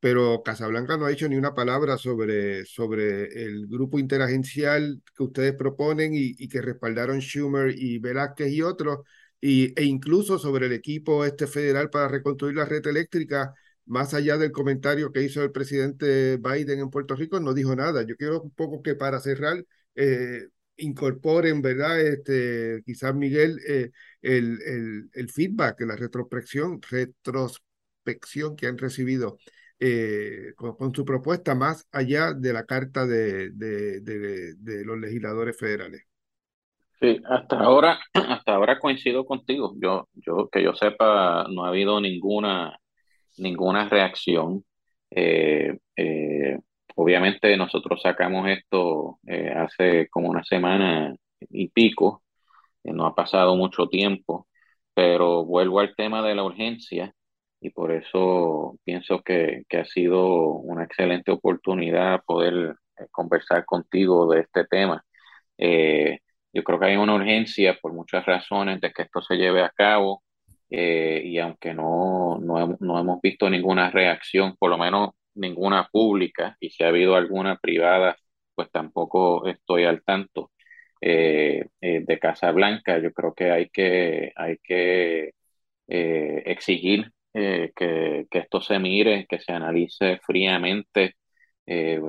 pero 0.00 0.42
Casablanca 0.44 0.96
no 0.96 1.06
ha 1.06 1.10
dicho 1.10 1.28
ni 1.28 1.36
una 1.36 1.54
palabra 1.54 1.98
sobre, 1.98 2.64
sobre 2.66 3.24
el 3.44 3.66
grupo 3.66 3.98
interagencial 3.98 5.02
que 5.16 5.22
ustedes 5.24 5.54
proponen 5.54 6.14
y, 6.14 6.34
y 6.38 6.48
que 6.48 6.62
respaldaron 6.62 7.20
Schumer 7.20 7.74
y 7.76 7.98
Velázquez 7.98 8.50
y 8.52 8.62
otros, 8.62 9.00
y, 9.40 9.78
e 9.80 9.84
incluso 9.84 10.38
sobre 10.38 10.66
el 10.66 10.72
equipo 10.72 11.24
este 11.24 11.46
federal 11.46 11.90
para 11.90 12.08
reconstruir 12.08 12.56
la 12.56 12.64
red 12.64 12.86
eléctrica, 12.86 13.54
más 13.86 14.14
allá 14.14 14.36
del 14.38 14.52
comentario 14.52 15.12
que 15.12 15.22
hizo 15.22 15.42
el 15.42 15.52
presidente 15.52 16.36
Biden 16.36 16.80
en 16.80 16.90
Puerto 16.90 17.14
Rico, 17.14 17.40
no 17.40 17.54
dijo 17.54 17.74
nada. 17.74 18.02
Yo 18.02 18.16
quiero 18.16 18.42
un 18.42 18.50
poco 18.50 18.82
que 18.82 18.94
para 18.94 19.20
cerrar, 19.20 19.64
eh, 19.94 20.46
incorporen, 20.76 21.62
¿verdad? 21.62 22.00
Este, 22.00 22.82
quizás 22.84 23.14
Miguel, 23.14 23.58
eh, 23.66 23.90
el, 24.22 24.58
el, 24.62 25.10
el, 25.12 25.30
feedback, 25.30 25.80
la 25.82 25.96
retrospección, 25.96 26.80
retrospección 26.88 28.56
que 28.56 28.66
han 28.66 28.78
recibido 28.78 29.38
eh, 29.80 30.54
con, 30.56 30.94
su 30.94 31.04
propuesta 31.04 31.54
más 31.54 31.88
allá 31.92 32.32
de 32.32 32.52
la 32.52 32.66
carta 32.66 33.06
de, 33.06 33.50
de, 33.50 34.84
los 34.84 34.98
legisladores 34.98 35.56
federales. 35.56 36.02
Sí, 37.00 37.20
hasta 37.28 37.60
ahora, 37.60 38.00
hasta 38.14 38.54
ahora 38.54 38.80
coincido 38.80 39.24
contigo. 39.24 39.74
Yo, 39.80 40.08
yo, 40.14 40.48
que 40.48 40.62
yo 40.62 40.74
sepa, 40.74 41.46
no 41.48 41.64
ha 41.64 41.68
habido 41.68 42.00
ninguna, 42.00 42.76
ninguna 43.36 43.88
reacción. 43.88 44.64
Eh, 45.10 45.78
eh, 45.96 46.58
obviamente 46.96 47.56
nosotros 47.56 48.00
sacamos 48.02 48.48
esto 48.48 49.20
hace 49.56 50.08
como 50.10 50.28
una 50.28 50.42
semana 50.42 51.14
y 51.50 51.68
pico, 51.68 52.24
no 52.82 53.06
ha 53.06 53.14
pasado 53.14 53.54
mucho 53.56 53.88
tiempo, 53.88 54.48
pero 54.94 55.44
vuelvo 55.44 55.80
al 55.80 55.94
tema 55.94 56.22
de 56.26 56.34
la 56.34 56.42
urgencia 56.42 57.14
y 57.60 57.70
por 57.70 57.92
eso 57.92 58.78
pienso 58.84 59.22
que, 59.22 59.64
que 59.68 59.78
ha 59.78 59.84
sido 59.84 60.52
una 60.52 60.84
excelente 60.84 61.30
oportunidad 61.32 62.22
poder 62.24 62.76
eh, 62.98 63.06
conversar 63.10 63.64
contigo 63.64 64.30
de 64.32 64.40
este 64.42 64.64
tema. 64.66 65.04
Eh, 65.58 66.18
yo 66.52 66.64
creo 66.64 66.80
que 66.80 66.86
hay 66.86 66.96
una 66.96 67.14
urgencia 67.14 67.78
por 67.80 67.92
muchas 67.92 68.24
razones 68.26 68.80
de 68.80 68.92
que 68.92 69.02
esto 69.02 69.20
se 69.22 69.36
lleve 69.36 69.62
a 69.62 69.70
cabo 69.70 70.22
eh, 70.70 71.22
y 71.24 71.38
aunque 71.38 71.74
no, 71.74 72.38
no, 72.40 72.76
no, 72.80 73.00
hemos 73.00 73.20
visto 73.22 73.50
ninguna 73.50 73.90
reacción, 73.90 74.56
por 74.58 74.70
lo 74.70 74.78
menos 74.78 75.10
ninguna 75.34 75.88
pública, 75.90 76.56
y 76.60 76.70
si 76.70 76.84
ha 76.84 76.88
habido 76.88 77.16
alguna 77.16 77.56
privada, 77.58 78.16
pues 78.54 78.70
tampoco 78.70 79.46
estoy 79.46 79.84
al 79.84 80.02
tanto 80.04 80.50
de 81.00 82.18
Casa 82.20 82.50
Blanca. 82.52 82.98
Yo 82.98 83.12
creo 83.12 83.34
que 83.34 83.50
hay 83.50 83.68
que, 83.70 84.32
hay 84.36 84.58
que 84.58 85.32
exigir 85.86 87.12
eh, 87.40 87.72
que, 87.76 88.26
esto 88.32 88.60
se 88.60 88.78
mire, 88.80 89.26
que 89.28 89.38
se 89.40 89.52
analice 89.52 90.18
fríamente. 90.24 91.14
Eh, 91.66 92.00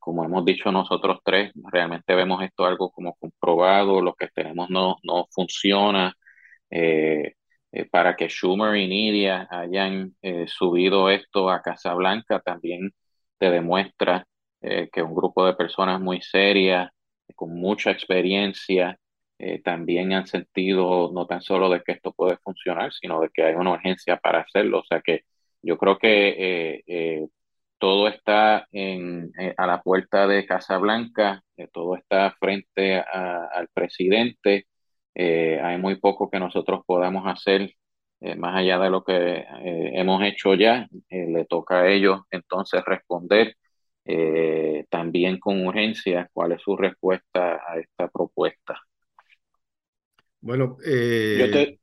como 0.00 0.24
hemos 0.24 0.44
dicho 0.44 0.70
nosotros 0.72 1.20
tres, 1.24 1.52
realmente 1.72 2.14
vemos 2.14 2.42
esto 2.42 2.64
algo 2.66 2.90
como 2.92 3.14
comprobado, 3.16 4.00
lo 4.00 4.14
que 4.14 4.28
tenemos 4.28 4.70
no, 4.70 4.96
no 5.02 5.26
funciona. 5.30 6.14
Eh, 6.70 7.34
para 7.90 8.16
que 8.16 8.28
Schumer 8.28 8.76
y 8.76 8.88
Nidia 8.88 9.48
hayan 9.50 10.16
subido 10.46 11.10
esto 11.10 11.50
a 11.50 11.62
Casablanca 11.62 12.40
también 12.40 12.90
te 13.38 13.50
demuestra 13.50 14.26
que 14.60 15.02
un 15.02 15.14
grupo 15.14 15.44
de 15.46 15.54
personas 15.54 16.00
muy 16.00 16.20
serias, 16.22 16.90
con 17.34 17.50
mucha 17.54 17.90
experiencia, 17.90 18.98
eh, 19.38 19.60
también 19.62 20.12
han 20.14 20.26
sentido 20.26 21.10
no 21.12 21.26
tan 21.26 21.42
solo 21.42 21.68
de 21.68 21.82
que 21.82 21.92
esto 21.92 22.12
puede 22.12 22.38
funcionar, 22.38 22.92
sino 22.92 23.20
de 23.20 23.28
que 23.30 23.44
hay 23.44 23.54
una 23.54 23.72
urgencia 23.72 24.16
para 24.18 24.40
hacerlo. 24.40 24.80
O 24.80 24.84
sea 24.84 25.00
que 25.02 25.22
yo 25.62 25.76
creo 25.78 25.98
que 25.98 26.28
eh, 26.78 26.82
eh, 26.86 27.28
todo 27.78 28.08
está 28.08 28.66
en, 28.72 29.32
a 29.56 29.66
la 29.66 29.82
puerta 29.82 30.26
de 30.26 30.46
Casa 30.46 30.78
Blanca, 30.78 31.42
todo 31.72 31.96
está 31.96 32.32
frente 32.40 32.98
al 33.00 33.68
presidente. 33.74 34.66
hay 35.14 35.78
muy 35.78 35.96
poco 35.96 36.30
que 36.30 36.38
nosotros 36.40 36.82
podamos 36.86 37.24
hacer 37.26 37.72
más 38.38 38.56
allá 38.56 38.78
de 38.78 38.90
lo 38.90 39.04
que 39.04 39.44
hemos 39.94 40.22
hecho 40.24 40.54
ya. 40.54 40.88
le 41.10 41.44
toca 41.46 41.80
a 41.82 41.88
ellos 41.90 42.20
entonces 42.30 42.82
responder 42.84 43.56
también 44.90 45.38
con 45.38 45.66
urgencia 45.66 46.28
cuál 46.32 46.52
es 46.52 46.62
su 46.62 46.76
respuesta 46.76 47.60
a 47.66 47.78
esta 47.78 48.08
propuesta. 48.08 48.80
Bueno, 50.40 50.76
eh, 50.84 51.36
yo, 51.38 51.50
te, 51.50 51.80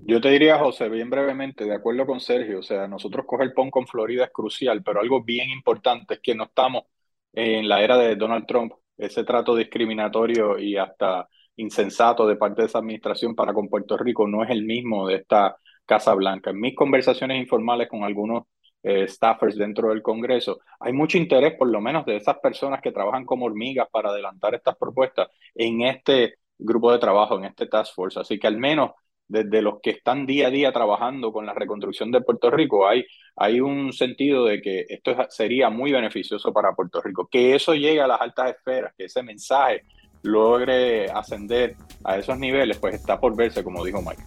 yo 0.00 0.20
te 0.20 0.30
diría, 0.30 0.58
José, 0.58 0.88
bien 0.88 1.10
brevemente, 1.10 1.64
de 1.64 1.74
acuerdo 1.74 2.06
con 2.06 2.20
Sergio, 2.20 2.60
o 2.60 2.62
sea, 2.62 2.88
nosotros 2.88 3.26
coger 3.26 3.52
PON 3.54 3.70
con 3.70 3.86
Florida 3.86 4.24
es 4.24 4.32
crucial, 4.32 4.82
pero 4.82 5.00
algo 5.00 5.22
bien 5.22 5.50
importante 5.50 6.14
es 6.14 6.20
que 6.20 6.34
no 6.34 6.44
estamos 6.44 6.84
en 7.32 7.68
la 7.68 7.82
era 7.82 7.96
de 7.98 8.16
Donald 8.16 8.46
Trump, 8.46 8.72
ese 8.96 9.24
trato 9.24 9.56
discriminatorio 9.56 10.58
y 10.58 10.76
hasta 10.76 11.28
insensato 11.56 12.26
de 12.26 12.36
parte 12.36 12.62
de 12.62 12.68
esa 12.68 12.78
administración 12.78 13.34
para 13.34 13.52
con 13.54 13.68
Puerto 13.68 13.96
Rico 13.96 14.26
no 14.26 14.42
es 14.44 14.50
el 14.50 14.64
mismo 14.64 15.08
de 15.08 15.16
esta 15.16 15.56
Casa 15.86 16.14
Blanca. 16.14 16.50
En 16.50 16.60
mis 16.60 16.74
conversaciones 16.76 17.38
informales 17.40 17.88
con 17.88 18.04
algunos 18.04 18.44
eh, 18.82 19.06
staffers 19.08 19.56
dentro 19.56 19.90
del 19.90 20.02
Congreso, 20.02 20.60
hay 20.80 20.92
mucho 20.92 21.18
interés, 21.18 21.54
por 21.58 21.68
lo 21.70 21.80
menos 21.80 22.06
de 22.06 22.16
esas 22.16 22.38
personas 22.38 22.80
que 22.80 22.92
trabajan 22.92 23.24
como 23.26 23.46
hormigas 23.46 23.88
para 23.90 24.10
adelantar 24.10 24.54
estas 24.54 24.76
propuestas 24.76 25.28
en 25.54 25.82
este 25.82 26.36
grupo 26.64 26.92
de 26.92 26.98
trabajo, 26.98 27.38
en 27.38 27.44
este 27.44 27.66
task 27.66 27.94
force. 27.94 28.20
Así 28.20 28.38
que 28.38 28.46
al 28.46 28.58
menos 28.58 28.90
desde 29.28 29.62
los 29.62 29.80
que 29.82 29.90
están 29.90 30.26
día 30.26 30.48
a 30.48 30.50
día 30.50 30.72
trabajando 30.72 31.32
con 31.32 31.46
la 31.46 31.54
reconstrucción 31.54 32.10
de 32.10 32.20
Puerto 32.20 32.50
Rico, 32.50 32.86
hay, 32.86 33.04
hay 33.36 33.60
un 33.60 33.92
sentido 33.92 34.44
de 34.44 34.60
que 34.60 34.84
esto 34.88 35.16
sería 35.30 35.70
muy 35.70 35.90
beneficioso 35.90 36.52
para 36.52 36.74
Puerto 36.74 37.00
Rico. 37.00 37.28
Que 37.30 37.54
eso 37.54 37.74
llegue 37.74 38.00
a 38.00 38.06
las 38.06 38.20
altas 38.20 38.50
esferas, 38.50 38.92
que 38.96 39.04
ese 39.04 39.22
mensaje 39.22 39.84
logre 40.22 41.10
ascender 41.10 41.76
a 42.04 42.18
esos 42.18 42.38
niveles, 42.38 42.78
pues 42.78 42.94
está 42.94 43.18
por 43.18 43.34
verse, 43.34 43.64
como 43.64 43.84
dijo 43.84 44.02
Mike. 44.02 44.22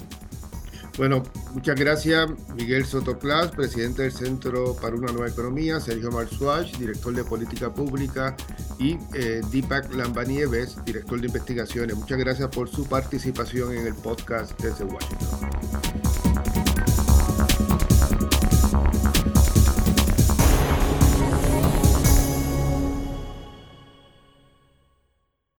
Bueno, 0.97 1.23
muchas 1.53 1.77
gracias 1.77 2.29
Miguel 2.55 2.85
Sotoclas, 2.85 3.51
presidente 3.51 4.03
del 4.03 4.13
Centro 4.13 4.75
para 4.81 4.95
una 4.95 5.11
Nueva 5.11 5.27
Economía, 5.27 5.79
Sergio 5.81 6.09
Marzuach, 6.09 6.77
director 6.77 7.13
de 7.13 7.23
Política 7.25 7.73
Pública, 7.73 8.35
y 8.79 8.97
eh, 9.13 9.41
Deepak 9.51 9.93
Lambanieves, 9.93 10.77
director 10.85 11.19
de 11.19 11.27
Investigaciones. 11.27 11.97
Muchas 11.97 12.17
gracias 12.17 12.49
por 12.49 12.69
su 12.69 12.85
participación 12.87 13.73
en 13.73 13.87
el 13.87 13.95
podcast 13.95 14.59
desde 14.61 14.85
Washington. 14.85 16.24